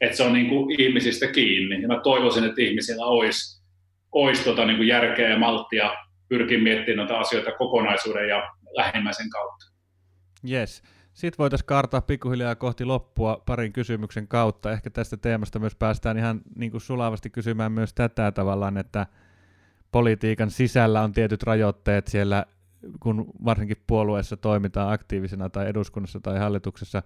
Et 0.00 0.14
se 0.14 0.22
on 0.22 0.32
niin 0.32 0.48
kuin 0.48 0.80
ihmisistä 0.80 1.26
kiinni. 1.26 1.82
Ja 1.82 1.88
mä 1.88 2.00
toivoisin, 2.00 2.44
että 2.44 2.62
ihmisillä 2.62 3.04
olisi, 3.04 3.62
olisi 4.12 4.44
tota 4.44 4.66
niin 4.66 4.76
kuin 4.76 4.88
järkeä 4.88 5.30
ja 5.30 5.38
malttia 5.38 5.94
pyrkiä 6.28 6.58
miettimään 6.58 6.96
noita 6.96 7.20
asioita 7.20 7.52
kokonaisuuden 7.52 8.28
ja 8.28 8.52
lähimmäisen 8.76 9.30
kautta. 9.30 9.66
Yes. 10.50 10.82
Sitten 11.12 11.38
voitaisiin 11.38 11.66
kartaa 11.66 12.00
pikkuhiljaa 12.00 12.54
kohti 12.54 12.84
loppua 12.84 13.42
parin 13.46 13.72
kysymyksen 13.72 14.28
kautta. 14.28 14.72
Ehkä 14.72 14.90
tästä 14.90 15.16
teemasta 15.16 15.58
myös 15.58 15.76
päästään 15.76 16.18
ihan 16.18 16.40
niin 16.56 16.70
kuin 16.70 16.80
sulavasti 16.80 17.30
kysymään 17.30 17.72
myös 17.72 17.94
tätä 17.94 18.32
tavallaan, 18.32 18.76
että 18.76 19.06
politiikan 19.92 20.50
sisällä 20.50 21.02
on 21.02 21.12
tietyt 21.12 21.42
rajoitteet 21.42 22.06
siellä, 22.06 22.46
kun 23.00 23.26
varsinkin 23.44 23.76
puolueessa 23.86 24.36
toimitaan 24.36 24.92
aktiivisena 24.92 25.48
tai 25.48 25.68
eduskunnassa 25.68 26.20
tai 26.20 26.38
hallituksessa. 26.38 27.02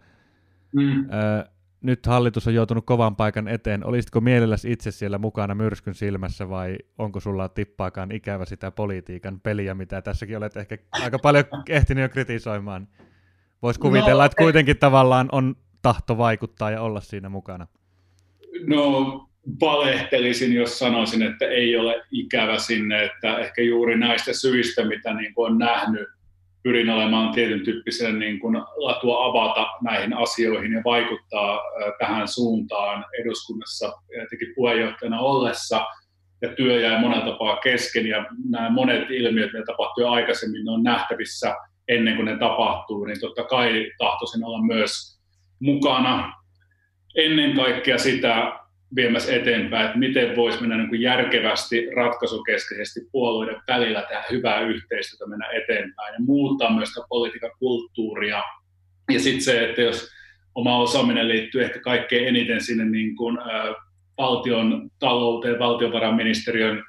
Mm. 0.75 1.05
Ö, 1.05 1.51
nyt 1.83 2.07
hallitus 2.07 2.47
on 2.47 2.55
joutunut 2.55 2.87
kovan 2.87 3.17
paikan 3.17 3.49
eteen. 3.49 3.87
Olisitko 3.87 4.21
mielelläsi 4.21 4.73
itse 4.73 4.91
siellä 4.91 5.19
mukana 5.19 5.55
myrskyn 5.55 5.95
silmässä 5.95 6.49
vai 6.49 6.79
onko 6.99 7.21
sulla 7.21 7.49
tippaakaan 7.49 8.13
ikävä 8.13 8.45
sitä 8.45 8.71
politiikan 8.71 9.41
peliä, 9.41 9.75
mitä 9.75 10.03
tässäkin 10.03 10.37
olet 10.37 10.57
ehkä 10.57 10.79
aika 10.93 11.19
paljon 11.19 11.45
ehtinyt 11.69 12.03
jo 12.03 12.09
kritisoimaan? 12.09 12.89
Voisi 13.63 13.81
kuvitella, 13.81 14.23
no, 14.23 14.27
että 14.27 14.43
kuitenkin 14.43 14.79
tavallaan 14.79 15.29
on 15.33 15.57
tahto 15.83 16.19
vaikuttaa 16.19 16.71
ja 16.71 16.83
olla 16.83 17.01
siinä 17.01 17.29
mukana. 17.29 17.67
No 18.67 19.27
valehtelisin, 19.61 20.53
jos 20.53 20.79
sanoisin, 20.79 21.23
että 21.23 21.47
ei 21.47 21.77
ole 21.77 22.03
ikävä 22.11 22.59
sinne, 22.59 23.05
että 23.05 23.39
ehkä 23.39 23.63
juuri 23.63 23.99
näistä 23.99 24.33
syistä, 24.33 24.85
mitä 24.85 25.15
niin 25.15 25.35
kuin 25.35 25.53
on 25.53 25.59
nähnyt, 25.59 26.09
pyrin 26.63 26.91
olemaan 26.91 27.35
tietyn 27.35 27.65
tyyppisen 27.65 28.19
niin 28.19 28.39
kuin 28.39 28.57
latua 28.77 29.27
avata 29.27 29.67
näihin 29.83 30.17
asioihin 30.17 30.73
ja 30.73 30.83
vaikuttaa 30.85 31.61
tähän 31.99 32.29
suuntaan 32.29 33.05
eduskunnassa 33.21 33.93
jotenkin 34.23 34.53
puheenjohtajana 34.57 35.21
ollessa. 35.21 35.87
Ja 36.43 36.49
työ 36.49 36.81
jäi 36.81 37.01
monella 37.01 37.33
tapaa 37.33 37.57
kesken 37.57 38.07
ja 38.07 38.25
nämä 38.51 38.71
monet 38.71 39.11
ilmiöt, 39.11 39.53
mitä 39.53 39.65
tapahtui 39.65 40.05
aikaisemmin, 40.05 40.65
ne 40.65 40.71
on 40.71 40.83
nähtävissä 40.83 41.57
ennen 41.89 42.17
kuin 42.17 42.27
ne 42.27 42.39
tapahtuu, 42.39 43.05
niin 43.05 43.21
totta 43.21 43.45
kai 43.45 43.93
tahtoisin 43.99 44.45
olla 44.45 44.63
myös 44.63 45.21
mukana 45.61 46.33
ennen 47.17 47.57
kaikkea 47.57 47.99
sitä 47.99 48.60
viemässä 48.97 49.37
eteenpäin, 49.37 49.87
että 49.87 49.99
miten 49.99 50.37
voisi 50.37 50.61
mennä 50.61 50.77
niin 50.77 50.89
kuin 50.89 51.01
järkevästi, 51.01 51.91
ratkaisukeskeisesti 51.97 53.01
puolueiden 53.13 53.63
välillä 53.69 54.03
tehdä 54.03 54.25
hyvää 54.31 54.61
yhteistyötä 54.61 55.27
mennä 55.27 55.47
eteenpäin 55.47 56.13
ja 56.15 56.21
muuttaa 56.21 56.75
myös 56.77 56.89
sitä 56.89 57.07
politiikan 57.09 57.51
kulttuuria. 57.59 58.43
Ja 59.13 59.21
sitten 59.21 59.43
se, 59.43 59.69
että 59.69 59.81
jos 59.83 60.11
oma 60.55 60.79
osaaminen 60.79 61.29
liittyy 61.29 61.63
ehkä 61.63 61.81
kaikkein 61.81 62.29
eniten 62.29 62.61
sinne 62.61 62.85
niin 62.85 63.17
kuin, 63.17 63.39
ä, 63.39 63.75
valtion 64.19 64.91
talouteen, 64.99 65.59
valtiovarainministeriön 65.59 66.85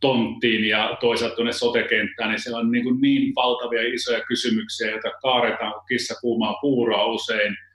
tonttiin 0.00 0.64
ja 0.64 0.96
toisaalta 1.00 1.36
tuonne 1.36 1.52
sotekenttään, 1.52 2.30
niin 2.30 2.42
siellä 2.42 2.58
on 2.58 2.72
niin, 2.72 2.84
kuin 2.84 3.00
niin 3.00 3.34
valtavia 3.34 3.94
isoja 3.94 4.24
kysymyksiä, 4.24 4.90
joita 4.90 5.10
kaaretaan 5.22 5.74
kissa 5.88 6.14
kuumaa 6.20 6.58
puuroa 6.60 7.06
usein– 7.06 7.56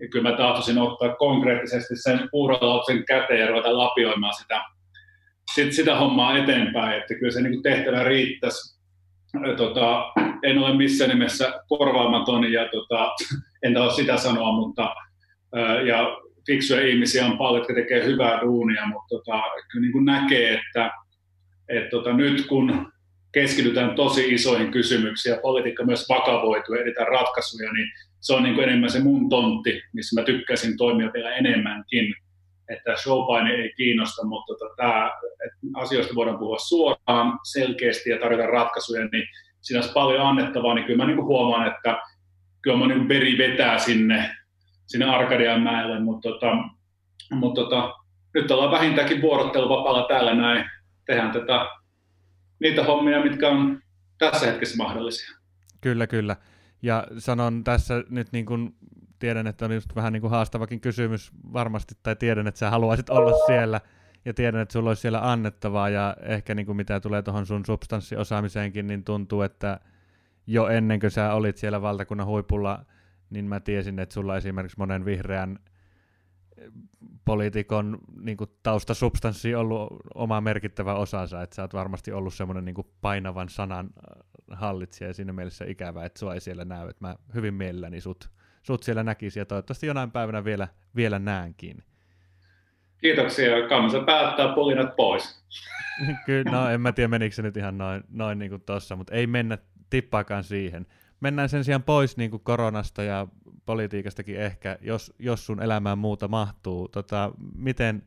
ja 0.00 0.08
kyllä 0.08 0.30
mä 0.30 0.36
tahtoisin 0.36 0.78
ottaa 0.78 1.14
konkreettisesti 1.14 1.96
sen 1.96 2.28
puurolauksen 2.30 3.04
käteen 3.04 3.40
ja 3.40 3.46
ruveta 3.46 3.78
lapioimaan 3.78 4.34
sitä, 4.34 4.62
sit, 5.54 5.72
sitä 5.72 5.96
hommaa 5.96 6.38
eteenpäin, 6.38 7.00
että 7.00 7.14
kyllä 7.14 7.32
se 7.32 7.42
niin 7.42 7.62
tehtävä 7.62 8.04
riittäisi. 8.04 8.78
Tota, 9.56 10.12
en 10.42 10.58
ole 10.58 10.76
missään 10.76 11.10
nimessä 11.10 11.62
korvaamaton 11.68 12.52
ja 12.52 12.68
tota, 12.72 13.10
en 13.64 13.74
taas 13.74 13.96
sitä 13.96 14.16
sanoa, 14.16 14.52
mutta 14.52 14.94
ja 15.86 16.16
fiksuja 16.46 16.86
ihmisiä 16.86 17.26
on 17.26 17.38
paljon, 17.38 17.60
jotka 17.60 17.74
tekee 17.74 18.04
hyvää 18.04 18.40
duunia, 18.40 18.86
mutta 18.86 19.08
tota, 19.08 19.42
kyllä 19.72 19.86
niin 19.86 20.04
näkee, 20.04 20.54
että 20.54 20.90
et 21.68 21.90
tota, 21.90 22.12
nyt 22.12 22.46
kun 22.46 22.92
keskitytään 23.32 23.94
tosi 23.94 24.34
isoihin 24.34 24.70
kysymyksiin 24.70 25.34
ja 25.34 25.40
politiikka 25.42 25.84
myös 25.84 26.08
vakavoituu 26.08 26.74
ja 26.74 26.82
edetään 26.82 27.08
ratkaisuja, 27.08 27.72
niin 27.72 27.88
se 28.20 28.34
on 28.34 28.42
niin 28.42 28.54
kuin 28.54 28.68
enemmän 28.68 28.90
se 28.90 29.00
mun 29.00 29.28
tontti, 29.28 29.82
missä 29.92 30.20
mä 30.20 30.24
tykkäisin 30.24 30.76
toimia 30.76 31.10
vielä 31.14 31.34
enemmänkin. 31.34 32.14
Että 32.68 32.96
showpaine 32.96 33.50
ei 33.50 33.72
kiinnosta, 33.76 34.26
mutta 34.26 34.54
tota, 34.58 34.74
tämä, 34.76 35.10
että 35.46 35.58
asioista 35.74 36.14
voidaan 36.14 36.38
puhua 36.38 36.58
suoraan, 36.58 37.38
selkeästi 37.52 38.10
ja 38.10 38.18
tarjota 38.18 38.46
ratkaisuja, 38.46 39.08
niin 39.12 39.24
siinä 39.60 39.80
olisi 39.80 39.92
paljon 39.92 40.26
annettavaa, 40.26 40.74
niin 40.74 40.84
kyllä 40.84 41.04
mä 41.04 41.06
niin 41.06 41.24
huomaan, 41.24 41.66
että 41.66 42.02
kyllä 42.62 42.76
mä 42.76 42.86
niin 42.86 43.08
veri 43.08 43.38
vetää 43.38 43.78
sinne, 43.78 44.30
sinne 44.86 45.06
Arkadian 45.06 45.62
mäelle, 45.62 46.00
mutta, 46.00 46.28
tota, 46.28 46.56
mutta 47.30 47.60
tota, 47.60 47.94
nyt 48.34 48.50
ollaan 48.50 48.70
vähintäänkin 48.70 49.22
vuorotteluvapaalla 49.22 50.08
täällä 50.08 50.34
näin, 50.34 50.70
tehdään 51.06 51.32
tätä, 51.32 51.66
niitä 52.60 52.84
hommia, 52.84 53.24
mitkä 53.24 53.48
on 53.48 53.82
tässä 54.18 54.46
hetkessä 54.46 54.76
mahdollisia. 54.76 55.38
Kyllä, 55.80 56.06
kyllä. 56.06 56.36
Ja 56.82 57.06
sanon 57.18 57.64
tässä 57.64 58.04
nyt 58.10 58.32
niin 58.32 58.46
kuin, 58.46 58.76
tiedän, 59.18 59.46
että 59.46 59.64
on 59.64 59.74
just 59.74 59.94
vähän 59.96 60.12
niin 60.12 60.20
kuin 60.20 60.30
haastavakin 60.30 60.80
kysymys 60.80 61.32
varmasti, 61.52 61.94
tai 62.02 62.16
tiedän, 62.16 62.46
että 62.46 62.58
sä 62.58 62.70
haluaisit 62.70 63.10
olla 63.10 63.46
siellä, 63.46 63.80
ja 64.24 64.34
tiedän, 64.34 64.60
että 64.60 64.72
sulla 64.72 64.90
olisi 64.90 65.02
siellä 65.02 65.32
annettavaa, 65.32 65.88
ja 65.88 66.16
ehkä 66.22 66.54
niin 66.54 66.66
kuin 66.66 66.76
mitä 66.76 67.00
tulee 67.00 67.22
tuohon 67.22 67.46
sun 67.46 67.66
substanssiosaamiseenkin, 67.66 68.86
niin 68.86 69.04
tuntuu, 69.04 69.42
että 69.42 69.80
jo 70.46 70.68
ennen 70.68 71.00
kuin 71.00 71.10
sä 71.10 71.34
olit 71.34 71.56
siellä 71.56 71.82
valtakunnan 71.82 72.26
huipulla, 72.26 72.84
niin 73.30 73.44
mä 73.44 73.60
tiesin, 73.60 73.98
että 73.98 74.12
sulla 74.12 74.36
esimerkiksi 74.36 74.78
monen 74.78 75.04
vihreän 75.04 75.58
poliitikon 77.24 77.98
niin 78.20 78.36
kuin 78.36 78.50
taustasubstanssi 78.62 79.54
ollut 79.54 79.88
oma 80.14 80.40
merkittävä 80.40 80.94
osansa, 80.94 81.42
että 81.42 81.56
sä 81.56 81.62
oot 81.62 81.74
varmasti 81.74 82.12
ollut 82.12 82.34
semmoinen 82.34 82.64
niin 82.64 82.74
painavan 83.00 83.48
sanan 83.48 83.90
hallitsija 84.50 85.08
ja 85.10 85.14
siinä 85.14 85.32
mielessä 85.32 85.64
ikävä, 85.64 86.04
että 86.04 86.18
sua 86.18 86.34
ei 86.34 86.40
siellä 86.40 86.64
näy, 86.64 86.88
että 86.88 87.06
mä 87.06 87.16
hyvin 87.34 87.54
mielelläni 87.54 88.00
sut, 88.00 88.30
sut 88.62 88.82
siellä 88.82 89.02
näkisin 89.02 89.40
ja 89.40 89.46
toivottavasti 89.46 89.86
jonain 89.86 90.10
päivänä 90.10 90.44
vielä, 90.44 90.68
vielä 90.96 91.18
näenkin. 91.18 91.82
Kiitoksia. 93.00 93.68
Kansa 93.68 94.00
päättää 94.00 94.54
pulinat 94.54 94.96
pois. 94.96 95.44
Kyllä, 96.26 96.52
no 96.52 96.70
en 96.70 96.80
mä 96.80 96.92
tiedä 96.92 97.08
menikö 97.08 97.34
se 97.34 97.42
nyt 97.42 97.56
ihan 97.56 97.78
noin, 97.78 98.04
noin 98.08 98.38
niin 98.38 98.50
kuin 98.50 98.62
tossa, 98.62 98.96
mutta 98.96 99.14
ei 99.14 99.26
mennä 99.26 99.58
tippaakaan 99.90 100.44
siihen. 100.44 100.86
Mennään 101.20 101.48
sen 101.48 101.64
sijaan 101.64 101.82
pois 101.82 102.16
niin 102.16 102.30
kuin 102.30 102.42
koronasta 102.42 103.02
ja 103.02 103.26
politiikastakin 103.66 104.36
ehkä, 104.40 104.78
jos, 104.80 105.14
jos 105.18 105.46
sun 105.46 105.62
elämään 105.62 105.98
muuta 105.98 106.28
mahtuu. 106.28 106.88
Tota, 106.88 107.32
miten 107.54 108.02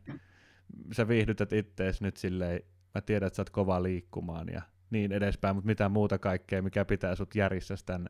sä 0.91 1.07
viihdytät 1.07 1.53
ittees 1.53 2.01
nyt 2.01 2.17
silleen, 2.17 2.61
mä 2.95 3.01
tiedän, 3.01 3.27
että 3.27 3.35
sä 3.35 3.41
oot 3.41 3.49
kova 3.49 3.83
liikkumaan 3.83 4.47
ja 4.53 4.61
niin 4.91 5.11
edespäin, 5.11 5.55
mutta 5.55 5.67
mitä 5.67 5.89
muuta 5.89 6.19
kaikkea, 6.19 6.61
mikä 6.61 6.85
pitää 6.85 7.15
sut 7.15 7.35
järjissä 7.35 7.75
tämän 7.85 8.07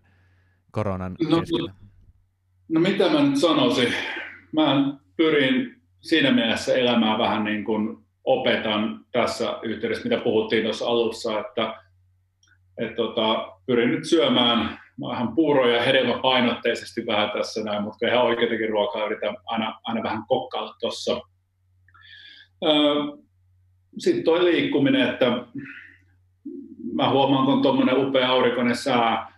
koronan 0.72 1.16
no, 1.30 1.40
keskellä? 1.40 1.74
No 2.70 2.80
mitä 2.80 3.10
mä 3.10 3.24
nyt 3.24 3.38
sanoisin? 3.38 3.94
Mä 4.54 4.94
pyrin 5.18 5.82
siinä 6.02 6.32
mielessä 6.32 6.74
elämään 6.74 7.20
vähän 7.20 7.44
niin 7.44 7.64
kuin 7.64 7.98
opetan 8.24 9.06
tässä 9.12 9.60
yhteydessä, 9.64 10.04
mitä 10.04 10.24
puhuttiin 10.24 10.64
tuossa 10.64 10.86
alussa, 10.86 11.40
että, 11.40 11.84
että 12.78 12.96
tota, 12.96 13.58
pyrin 13.66 13.92
nyt 13.92 14.06
syömään 14.10 14.80
vähän 15.02 15.36
puuroja 15.36 15.82
hedelmäpainotteisesti 15.82 17.06
vähän 17.06 17.32
tässä 17.32 17.64
näin, 17.64 17.84
mutta 17.84 18.08
ihan 18.08 18.24
oikeitakin 18.24 18.70
ruokaa 18.70 19.06
yritän 19.06 19.38
aina, 19.46 19.80
aina 19.84 20.04
vähän 20.04 20.24
kokkailla 20.28 20.76
tuossa. 20.80 21.22
Sitten 23.98 24.24
toi 24.24 24.44
liikkuminen, 24.44 25.10
että 25.10 25.26
mä 26.94 27.10
huomaan, 27.10 27.46
kun 27.46 27.62
tuommoinen 27.62 28.08
upea 28.08 28.30
aurinkoinen 28.30 28.76
sää, 28.76 29.34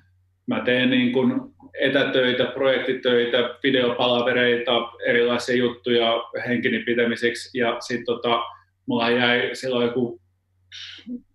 mä 0.47 0.59
teen 0.59 0.89
niin 0.89 1.13
kuin 1.13 1.33
etätöitä, 1.81 2.45
projektitöitä, 2.45 3.37
videopalavereita, 3.63 4.91
erilaisia 5.05 5.55
juttuja 5.55 6.23
henkini 6.47 6.79
pitämiseksi. 6.79 7.57
Ja 7.57 7.77
sitten 7.79 8.05
tota, 8.05 8.43
mulla 8.85 9.09
jäi 9.09 9.49
silloin 9.53 9.87
joku, 9.87 10.21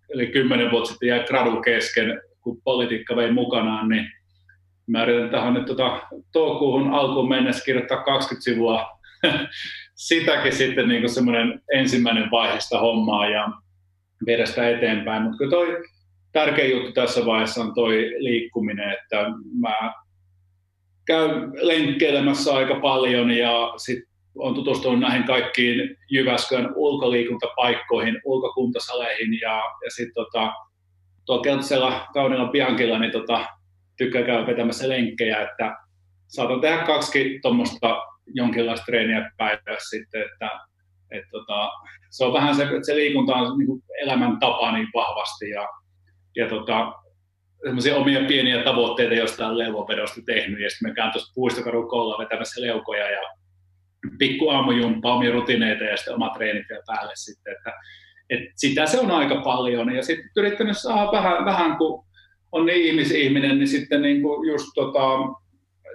eli 0.09 0.27
kymmenen 0.27 0.71
vuotta 0.71 0.89
sitten 0.89 1.09
jäi 1.09 1.23
gradu 1.23 1.61
kesken, 1.61 2.21
kun 2.41 2.61
politiikka 2.63 3.15
vei 3.15 3.31
mukanaan, 3.31 3.89
niin 3.89 4.07
Mä 4.89 5.03
yritän 5.03 5.29
tähän 5.29 5.53
nyt 5.53 5.65
tota, 5.65 6.01
toukokuuhun 6.31 6.93
alkuun 6.93 7.29
mennessä 7.29 7.65
kirjoittaa 7.65 8.03
20 8.03 8.43
sivua 8.43 8.99
sitäkin 9.95 10.55
sitten 10.55 10.87
niin 10.87 11.09
semmoinen 11.09 11.61
ensimmäinen 11.73 12.31
vaihe 12.31 12.59
sitä 12.59 12.79
hommaa 12.79 13.29
ja 13.29 13.49
viedä 14.25 14.45
sitä 14.45 14.69
eteenpäin. 14.69 15.23
Mutta 15.23 15.37
kyllä 15.37 15.51
toi 15.51 15.83
tärkein 16.31 16.71
juttu 16.71 16.91
tässä 16.91 17.25
vaiheessa 17.25 17.61
on 17.61 17.73
toi 17.73 18.15
liikkuminen, 18.17 18.91
että 18.91 19.25
mä 19.59 19.93
käyn 21.05 21.51
lenkkeilemässä 21.53 22.55
aika 22.55 22.75
paljon 22.75 23.31
ja 23.31 23.73
sitten 23.77 24.09
on 24.37 24.55
tutustunut 24.55 24.99
näihin 24.99 25.23
kaikkiin 25.23 25.97
Jyväskylän 26.11 26.73
ulkoliikuntapaikkoihin, 26.75 28.21
ulkokuntasaleihin 28.25 29.39
ja, 29.41 29.55
ja 29.57 29.89
sitten 29.89 30.13
tota, 30.13 30.53
tuolla 31.25 31.43
Keltsellä 31.43 32.07
kauniilla 32.13 32.51
Biankilla, 32.51 32.99
niin 32.99 33.11
tota, 33.11 33.45
tykkää 33.97 34.23
käydä 34.23 34.47
vetämässä 34.47 34.89
lenkkejä, 34.89 35.41
että 35.41 35.77
saatan 36.27 36.61
tehdä 36.61 36.77
kaksi 36.77 37.39
tuommoista 37.41 38.01
jonkinlaista 38.33 38.85
treeniä 38.85 39.31
päivässä 39.37 39.97
sitten, 39.97 40.21
että 40.21 40.49
et 41.11 41.23
tota, 41.31 41.69
se 42.09 42.25
on 42.25 42.33
vähän 42.33 42.55
se, 42.55 42.63
että 42.63 42.85
se 42.85 42.95
liikunta 42.95 43.35
on 43.35 43.57
niin 43.57 43.83
elämäntapa 44.01 44.71
niin 44.71 44.87
vahvasti 44.93 45.49
ja, 45.49 45.67
ja 46.35 46.49
tota, 46.49 46.93
semmoisia 47.63 47.95
omia 47.95 48.19
pieniä 48.27 48.63
tavoitteita 48.63 49.13
jostain 49.13 49.57
leuvopedosta 49.57 50.21
tehnyt, 50.25 50.61
ja 50.61 50.69
sitten 50.69 50.89
me 50.89 50.95
käyn 50.95 51.11
tuossa 51.11 51.31
puistokadun 51.35 51.89
kolla 51.89 52.23
vetämässä 52.23 52.61
leukoja 52.61 53.11
ja 53.11 53.21
pikku 54.19 54.49
aamujumppaa, 54.49 55.15
omia 55.15 55.31
rutineita 55.31 55.83
ja 55.83 55.97
sitten 55.97 56.13
omat 56.13 56.33
treenit 56.33 56.69
vielä 56.69 56.83
päälle 56.87 57.13
sitten, 57.15 57.53
että 57.53 57.73
et 58.29 58.39
sitä 58.55 58.85
se 58.85 58.99
on 58.99 59.11
aika 59.11 59.41
paljon. 59.41 59.95
Ja 59.95 60.03
sitten 60.03 60.29
yrittänyt 60.37 60.77
saada 60.77 61.11
vähän, 61.11 61.45
vähän 61.45 61.77
kun 61.77 62.05
on 62.51 62.65
niin 62.65 62.85
ihmisihminen, 62.85 63.57
niin 63.57 63.67
sitten 63.67 64.01
niin 64.01 64.21
kuin 64.21 64.49
just 64.51 64.67
tota, 64.75 65.17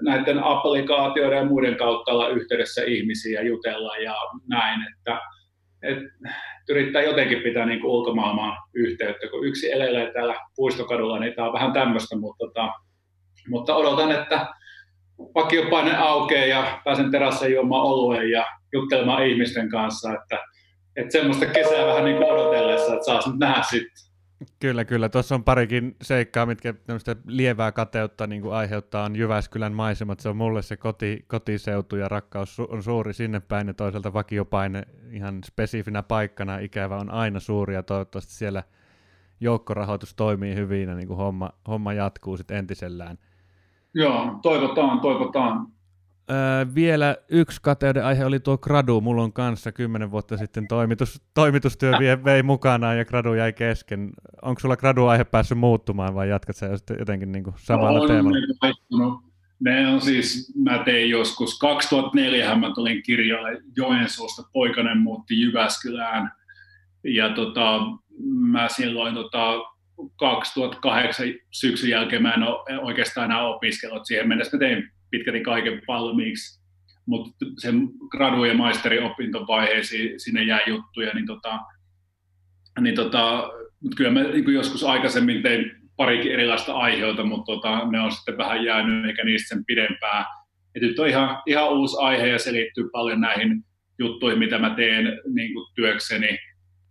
näiden 0.03 0.45
applikaatioiden 0.45 1.39
ja 1.39 1.45
muiden 1.45 1.77
kautta 1.77 2.13
olla 2.13 2.29
yhteydessä 2.29 2.83
ihmisiä 2.83 3.41
ja 3.41 3.47
jutella 3.47 3.97
ja 3.97 4.15
näin, 4.49 4.81
että 4.81 5.21
et, 5.85 5.99
yrittää 6.69 7.03
jotenkin 7.03 7.43
pitää 7.43 7.67
niin 7.67 7.81
kuin 7.81 7.91
ulkomaailmaan 7.91 8.57
yhteyttä, 8.75 9.29
kun 9.31 9.47
yksi 9.47 9.73
elelee 9.73 10.13
täällä 10.13 10.35
puistokadulla, 10.57 11.19
niin 11.19 11.35
tämä 11.35 11.49
on 11.49 11.55
vähän 11.55 11.73
tämmöistä, 11.73 12.17
mutta, 12.17 12.47
tota, 12.47 12.73
mutta 13.49 13.75
odotan, 13.75 14.13
että 14.13 14.47
vakiopaine 15.35 15.97
aukeaa 15.97 16.47
ja 16.47 16.81
pääsen 16.85 17.11
terasseen 17.11 17.53
juomaan 17.53 17.83
olueen 17.83 18.31
ja 18.31 18.47
juttelemaan 18.73 19.27
ihmisten 19.27 19.69
kanssa, 19.69 20.13
että, 20.13 20.39
että 20.97 21.13
semmoista 21.13 21.47
kesää 21.47 21.87
vähän 21.87 22.05
niin 22.05 22.25
odotellessa, 22.25 22.93
että 22.93 23.05
saas 23.05 23.27
nyt 23.27 23.39
nähdä 23.39 23.63
sitten. 23.63 24.14
Kyllä, 24.61 24.85
kyllä. 24.85 25.09
Tuossa 25.09 25.35
on 25.35 25.45
parikin 25.45 25.97
seikkaa, 26.03 26.47
mitkä 26.47 26.75
lievää 27.27 27.73
kateutta 27.73 28.27
niin 28.27 28.43
kuin 28.43 28.55
aiheuttaa, 28.55 29.05
on 29.05 29.17
Jyväskylän 29.17 29.73
maisemat. 29.73 30.21
Se 30.21 30.29
on 30.29 30.37
mulle 30.37 30.63
se 30.63 30.77
koti, 30.77 31.25
kotiseutu 31.29 31.97
ja 31.97 32.09
rakkaus 32.09 32.61
on 32.61 32.83
suuri 32.83 33.15
sinne 33.15 33.41
päin 33.41 33.67
ja 33.67 33.75
toisaalta 33.75 34.13
vakiopaine 34.13 34.83
ihan 35.11 35.41
spesifinä 35.47 36.03
paikkana 36.03 36.59
ikävä 36.59 36.97
on 36.97 37.11
aina 37.11 37.41
suuri 37.41 37.75
ja 37.75 37.83
toivottavasti 37.83 38.33
siellä 38.33 38.63
joukkorahoitus 39.41 40.15
toimii 40.15 40.55
hyvin 40.55 40.89
ja 40.89 40.95
niin 40.95 41.09
kuin 41.09 41.17
homma, 41.17 41.51
homma 41.69 41.93
jatkuu 41.93 42.37
sitten 42.37 42.57
entisellään. 42.57 43.19
Joo, 43.95 44.39
toivotaan, 44.43 45.01
toivotaan. 45.01 45.67
Öö, 46.31 46.75
vielä 46.75 47.17
yksi 47.29 47.61
kateuden 47.63 48.05
aihe 48.05 48.25
oli 48.25 48.41
tuo 48.41 48.59
gradu. 48.59 49.01
Mulla 49.01 49.23
on 49.23 49.33
kanssa 49.33 49.73
kymmenen 49.73 50.11
vuotta 50.11 50.37
sitten 50.37 50.69
toimitus, 50.69 51.23
toimitustyö 51.35 51.93
vie, 51.99 52.25
vei 52.25 52.43
mukanaan 52.43 52.99
ja 52.99 53.05
gradu 53.05 53.35
jäi 53.35 53.53
kesken. 53.53 54.11
Onko 54.43 54.61
sulla 54.61 54.77
gradu-aihe 54.77 55.25
päässyt 55.25 55.59
muuttumaan 55.59 56.15
vai 56.15 56.29
jatkat 56.29 56.57
sä 56.57 56.69
jotenkin 56.99 57.33
niin 57.33 57.45
kuin 57.45 57.55
samalla 57.59 57.99
no, 57.99 58.07
teemalla? 58.07 58.39
Ne, 59.61 59.83
ne 59.83 59.89
on 59.89 60.01
siis, 60.01 60.55
mä 60.65 60.83
tein 60.85 61.11
joskus, 61.11 61.59
2004 61.59 62.57
mä 62.57 62.75
tulin 62.75 63.03
kirjalle 63.03 63.61
Joensuusta, 63.77 64.43
poikainen 64.53 64.99
muutti 64.99 65.41
Jyväskylään. 65.41 66.33
Ja 67.05 67.29
tota, 67.29 67.81
mä 68.25 68.69
silloin 68.69 69.15
tota, 69.15 69.55
2008 70.17 71.27
syksyn 71.51 71.91
jälkeen 71.91 72.23
mä 72.23 72.33
en 72.33 72.43
ole 72.43 72.81
oikeastaan 72.81 73.25
enää 73.25 73.47
opiskellut. 73.47 74.07
Siihen 74.07 74.29
mennessä 74.29 74.57
mä 74.57 74.59
tein 74.59 74.91
pitkälti 75.19 75.41
kaiken 75.41 75.83
valmiiksi, 75.89 76.65
mutta 77.07 77.47
sen 77.59 77.89
gradu- 78.17 78.45
ja 78.45 78.55
maisteriopintovaiheisiin 78.55 80.21
sinne 80.21 80.43
jää 80.43 80.61
juttuja, 80.67 81.15
niin, 81.15 81.27
tota, 81.27 81.61
niin 82.81 82.95
tota, 82.95 83.51
mutta 83.81 83.97
kyllä 83.97 84.11
mä 84.11 84.23
niin 84.23 84.55
joskus 84.55 84.85
aikaisemmin 84.85 85.43
tein 85.43 85.71
parikin 85.97 86.33
erilaista 86.33 86.75
aiheita, 86.75 87.25
mutta 87.25 87.53
tota, 87.53 87.91
ne 87.91 88.01
on 88.01 88.13
sitten 88.13 88.39
vähän 88.39 88.65
jäänyt 88.65 89.07
eikä 89.07 89.25
niistä 89.25 89.55
sen 89.55 89.65
pidempään. 89.65 90.25
Et 90.75 90.83
nyt 90.83 90.99
on 90.99 91.09
ihan, 91.09 91.43
ihan 91.47 91.73
uusi 91.73 91.97
aihe 92.01 92.27
ja 92.27 92.39
se 92.39 92.53
liittyy 92.53 92.89
paljon 92.93 93.21
näihin 93.21 93.65
juttuihin, 93.99 94.39
mitä 94.39 94.59
mä 94.59 94.71
teen 94.71 95.21
niin 95.35 95.55
kuin 95.55 95.75
työkseni, 95.75 96.39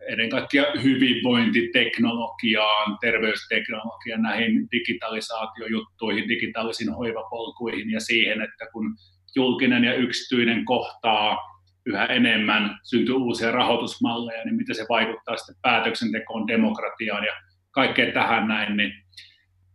ennen 0.08 0.30
kaikkea 0.30 0.66
hyvinvointiteknologiaan, 0.84 2.98
terveysteknologiaan, 3.02 4.22
näihin 4.22 4.68
digitalisaatiojuttuihin, 4.72 6.30
digitaalisiin 6.30 6.94
hoivapolkuihin 6.94 7.92
ja 7.92 8.00
siihen, 8.00 8.42
että 8.42 8.66
kun 8.74 8.96
julkinen 9.36 9.84
ja 9.84 9.94
yksityinen 9.94 10.66
kohtaa 10.66 11.38
yhä 11.86 12.06
enemmän, 12.06 12.80
syntyy 12.84 13.16
uusia 13.16 13.52
rahoitusmalleja, 13.52 14.46
niin 14.46 14.56
miten 14.56 14.76
se 14.76 14.86
vaikuttaa 14.90 15.38
sitten 15.38 15.56
päätöksentekoon, 15.62 16.48
demokratiaan 16.48 17.24
ja 17.24 17.34
kaikkeen 17.72 18.14
tähän 18.14 18.48
näin, 18.48 18.78
niin 18.78 18.94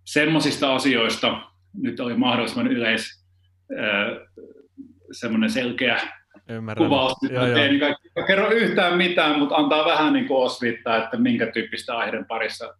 semmoisista 0.05 0.74
asioista 0.74 1.42
nyt 1.74 2.00
oli 2.00 2.16
mahdollisimman 2.16 2.72
yleis 2.72 3.24
semmoinen 5.12 5.50
selkeä 5.50 6.18
Ymmärrän. 6.49 6.89
kuvaus, 6.89 7.12
joo, 7.31 7.47
joo. 7.47 7.59
Niin 7.59 7.81
kaikki, 7.81 8.09
kerro 8.27 8.51
yhtään 8.51 8.97
mitään, 8.97 9.39
mutta 9.39 9.57
antaa 9.57 9.85
vähän 9.85 10.12
niin 10.12 10.27
kuin 10.27 10.45
osvittaa, 10.45 10.97
että 11.05 11.16
minkä 11.16 11.47
tyyppistä 11.47 11.97
aiheiden 11.97 12.25
parissa 12.25 12.75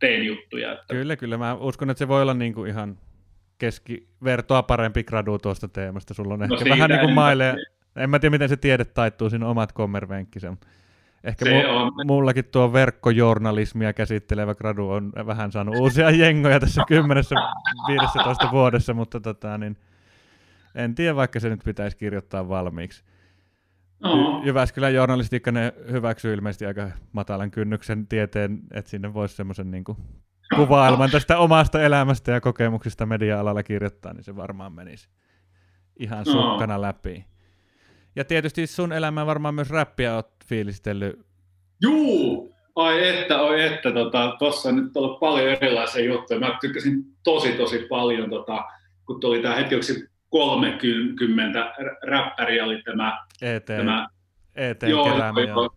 teen 0.00 0.26
juttuja. 0.26 0.72
Että... 0.72 0.84
Kyllä, 0.88 1.16
kyllä. 1.16 1.38
Mä 1.38 1.54
uskon, 1.54 1.90
että 1.90 1.98
se 1.98 2.08
voi 2.08 2.22
olla 2.22 2.34
niin 2.34 2.54
kuin 2.54 2.70
ihan 2.70 2.98
keskivertoa 3.58 4.62
parempi 4.62 5.04
gradu 5.04 5.38
tuosta 5.38 5.68
teemasta. 5.68 6.14
Sulla 6.14 6.34
on 6.34 6.40
no 6.40 6.46
ehkä 6.56 6.70
vähän 6.70 6.90
niin 6.90 7.00
kuin 7.00 7.14
maille. 7.14 7.56
En 7.96 8.10
mä 8.10 8.18
tiedä, 8.18 8.30
miten 8.30 8.48
se 8.48 8.56
tiede 8.56 8.84
taittuu, 8.84 9.30
siinä 9.30 9.46
omat 9.46 9.72
kommervenkkisen. 9.72 10.58
Ehkä 11.24 11.44
se 11.44 11.62
mu- 11.62 11.66
on. 11.66 11.92
mullakin 12.06 12.44
tuo 12.44 12.72
verkkojournalismia 12.72 13.92
käsittelevä 13.92 14.54
gradu 14.54 14.90
on 14.90 15.12
vähän 15.26 15.52
saanut 15.52 15.76
uusia 15.76 16.10
jengoja 16.10 16.60
tässä 16.60 16.82
10-15 18.46 18.52
vuodessa, 18.52 18.94
mutta 18.94 19.20
tota, 19.20 19.58
niin, 19.58 19.76
en 20.74 20.94
tiedä, 20.94 21.16
vaikka 21.16 21.40
se 21.40 21.48
nyt 21.48 21.60
pitäisi 21.64 21.96
kirjoittaa 21.96 22.48
valmiiksi. 22.48 23.04
No. 24.00 24.42
Jyväskylän 24.44 24.94
journalistiikka 24.94 25.52
ne 25.52 25.72
hyväksyy 25.90 26.34
ilmeisesti 26.34 26.66
aika 26.66 26.90
matalan 27.12 27.50
kynnyksen 27.50 28.06
tieteen, 28.06 28.60
että 28.72 28.90
sinne 28.90 29.14
voisi 29.14 29.36
semmoisen 29.36 29.70
niin 29.70 29.84
kuvailman 30.56 31.10
tästä 31.10 31.38
omasta 31.38 31.82
elämästä 31.82 32.32
ja 32.32 32.40
kokemuksista 32.40 33.06
media-alalla 33.06 33.62
kirjoittaa, 33.62 34.12
niin 34.12 34.24
se 34.24 34.36
varmaan 34.36 34.72
menisi 34.72 35.08
ihan 35.98 36.24
no. 36.26 36.32
sukkana 36.32 36.80
läpi. 36.80 37.24
Ja 38.16 38.24
tietysti 38.24 38.66
sun 38.66 38.92
elämä 38.92 39.26
varmaan 39.26 39.54
myös 39.54 39.70
räppiä 39.70 40.14
oot 40.14 40.30
fiilistellyt. 40.44 41.20
Juu! 41.82 42.54
Ai 42.76 43.08
että, 43.08 43.40
oi 43.40 43.66
että, 43.66 43.92
tota, 43.92 44.36
on 44.68 44.76
nyt 44.76 44.96
ollut 44.96 45.20
paljon 45.20 45.48
erilaisia 45.48 46.04
juttuja. 46.04 46.40
Mä 46.40 46.58
tykkäsin 46.60 47.04
tosi, 47.24 47.52
tosi 47.52 47.78
paljon, 47.78 48.30
tota, 48.30 48.64
kun 49.06 49.20
tuli 49.20 49.42
tämä 49.42 49.54
hetki 49.54 49.74
30 50.30 51.74
räppäriä 52.02 52.64
oli 52.64 52.82
tämä... 52.82 53.26
ET, 53.42 53.64
tämä, 53.64 54.08
ET 54.54 54.82
joo, 54.82 55.08
joo, 55.46 55.70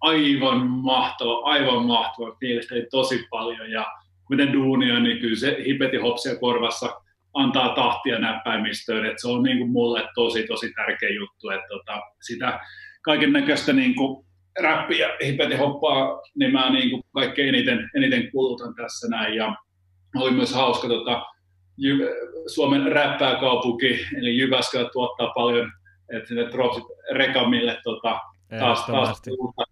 aivan 0.00 0.66
mahtava, 0.66 1.40
aivan 1.44 1.84
mahtava. 1.84 2.36
Mielestäni 2.40 2.86
tosi 2.90 3.26
paljon 3.30 3.70
ja 3.70 3.86
miten 4.30 4.52
duunia, 4.52 5.00
niin 5.00 5.18
kyllä 5.18 5.36
se 5.36 5.56
hipeti 5.66 5.96
hopsia 5.96 6.36
korvassa 6.36 7.00
antaa 7.34 7.74
tahtia 7.74 8.18
näppäimistöön, 8.18 9.06
että 9.06 9.20
se 9.20 9.28
on 9.28 9.42
niin 9.42 9.58
kuin 9.58 9.70
mulle 9.70 10.08
tosi, 10.14 10.46
tosi 10.46 10.72
tärkeä 10.72 11.08
juttu, 11.08 11.50
että 11.50 11.66
tota, 11.68 12.00
sitä 12.20 12.60
kaiken 13.02 13.32
näköistä 13.32 13.72
niin 13.72 13.94
kuin 13.94 14.26
räppiä, 14.62 15.08
hipeti 15.24 15.56
hoppaa, 15.56 16.20
niin 16.34 16.52
mä 16.52 16.70
niin 16.70 16.90
kuin 16.90 17.02
kaikkein 17.14 17.48
eniten, 17.48 17.90
eniten 17.96 18.30
kulutan 18.30 18.74
tässä 18.74 19.08
näin. 19.08 19.34
Ja 19.34 19.56
oli 20.16 20.30
myös 20.30 20.54
hauska 20.54 20.88
tota, 20.88 21.26
Suomen 22.46 22.92
räppääkaupunki, 22.92 24.06
eli 24.18 24.38
Jyväskylä 24.38 24.90
tuottaa 24.92 25.32
paljon, 25.34 25.72
että 26.16 26.28
sinne 26.28 26.48
dropsit 26.52 26.84
Rekamille 27.14 27.78
tota, 27.84 28.20
taas, 28.58 28.86
taas 28.86 29.22
uutta, 29.38 29.62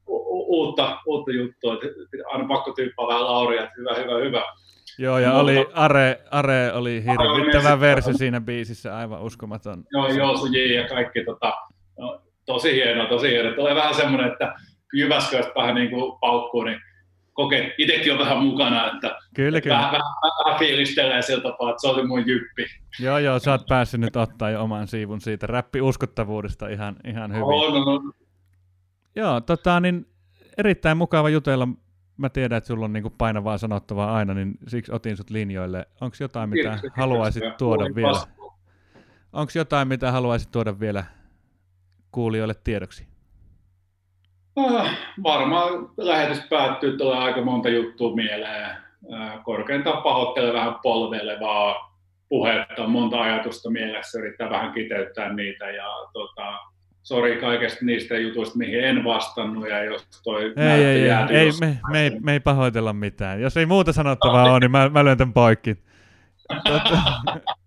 uutta, 0.46 0.98
uutta 1.06 1.32
juttua, 1.32 1.74
että 1.74 1.86
aina 2.32 2.48
pakko 2.48 2.72
tyyppää 2.72 3.06
vähän 3.06 3.24
Lauria, 3.24 3.62
että 3.62 3.74
hyvä, 3.78 3.94
hyvä, 3.94 4.24
hyvä. 4.24 4.44
Joo, 4.98 5.18
ja 5.18 5.28
Mutta, 5.28 5.42
oli, 5.42 5.66
Are, 5.72 6.20
Are 6.30 6.72
oli 6.72 7.04
hirvittävä 7.04 7.80
versi 7.80 8.14
siinä 8.14 8.40
biisissä, 8.40 8.96
aivan 8.96 9.22
uskomaton. 9.22 9.84
Joo, 9.92 10.08
joo, 10.08 10.36
Suji 10.36 10.74
ja 10.74 10.88
kaikki, 10.88 11.24
tota, 11.24 11.52
no, 11.98 12.22
tosi 12.46 12.74
hienoa, 12.74 13.06
tosi 13.06 13.30
hienoa. 13.30 13.54
Tulee 13.54 13.74
vähän 13.74 13.94
semmoinen, 13.94 14.32
että 14.32 14.54
Jyväskylästä 14.94 15.52
vähän 15.54 15.74
niin 15.74 15.90
kuin 15.90 16.18
paukkuu, 16.20 16.62
niin 16.62 16.80
koke, 17.40 17.74
itsekin 17.78 18.12
on 18.12 18.18
vähän 18.18 18.38
mukana, 18.38 18.92
että 18.94 19.18
kyllä, 19.34 19.60
kyllä. 19.60 19.76
Vähän, 19.76 19.92
vähän, 19.92 20.12
vähän 20.44 20.58
fiilistelee 20.58 21.22
sillä 21.22 21.42
tapaa, 21.42 21.70
että 21.70 21.80
se 21.80 21.88
oli 21.88 22.06
mun 22.06 22.26
jyppi. 22.26 22.66
Joo, 23.00 23.18
joo, 23.18 23.38
sä 23.38 23.50
oot 23.50 23.66
päässyt 23.68 24.00
nyt 24.00 24.16
ottaa 24.16 24.50
jo 24.50 24.62
oman 24.62 24.88
siivun 24.88 25.20
siitä 25.20 25.46
räppi-uskottavuudesta 25.46 26.68
ihan, 26.68 26.96
ihan 27.04 27.32
hyvin. 27.32 27.44
Oh, 27.44 27.74
no, 27.74 27.84
no. 27.84 28.12
Joo, 29.16 29.40
tota, 29.40 29.80
niin 29.80 30.06
erittäin 30.58 30.96
mukava 30.96 31.28
jutella. 31.28 31.68
Mä 32.16 32.28
tiedän, 32.28 32.58
että 32.58 32.68
sulla 32.68 32.84
on 32.84 32.92
niin 32.92 33.12
painavaa 33.18 33.58
sanottavaa 33.58 34.14
aina, 34.14 34.34
niin 34.34 34.58
siksi 34.68 34.92
otin 34.92 35.16
sut 35.16 35.30
linjoille. 35.30 35.86
Onko 36.00 36.16
jotain, 36.20 36.50
mitä 36.50 36.70
kiitos, 36.70 36.90
haluaisit 36.96 37.42
kiitos, 37.42 37.58
tuoda 37.58 37.84
vielä? 37.94 38.20
Onko 39.32 39.52
jotain, 39.54 39.88
mitä 39.88 40.12
haluaisit 40.12 40.50
tuoda 40.50 40.80
vielä 40.80 41.04
kuulijoille 42.12 42.54
tiedoksi? 42.64 43.09
Äh, 44.60 44.98
varmaan 45.22 45.90
lähetys 45.96 46.40
päättyy, 46.50 46.96
tulee 46.96 47.18
aika 47.18 47.42
monta 47.42 47.68
juttua 47.68 48.14
mieleen. 48.14 48.70
Äh, 49.12 49.44
korkeintaan 49.44 50.02
pahoittelee 50.02 50.52
vähän 50.52 50.74
polveilevaa 50.82 51.96
puhetta, 52.28 52.86
monta 52.86 53.20
ajatusta 53.20 53.70
mielessä, 53.70 54.18
yrittää 54.18 54.50
vähän 54.50 54.72
kiteyttää 54.72 55.32
niitä 55.32 55.70
ja 55.70 55.86
tota, 56.12 56.58
sori 57.02 57.36
kaikesta 57.36 57.84
niistä 57.84 58.18
jutuista, 58.18 58.58
mihin 58.58 58.84
en 58.84 59.04
vastannut, 59.04 59.68
ja 59.68 59.84
jos 59.84 60.06
toi 60.24 60.42
ei, 60.42 60.84
ei, 60.84 61.10
ei, 61.10 61.36
ei 61.36 61.50
me, 61.60 61.78
me, 61.90 62.02
ei, 62.02 62.10
me 62.20 62.32
ei 62.32 62.40
pahoitella 62.40 62.92
mitään. 62.92 63.40
Jos 63.40 63.56
ei 63.56 63.66
muuta 63.66 63.92
sanottavaa 63.92 64.44
no, 64.44 64.50
ole, 64.50 64.60
niin 64.60 64.70
mä, 64.70 64.88
mä 64.88 65.04
lyön 65.04 65.18
tämän 65.18 65.32
poikki. 65.32 65.76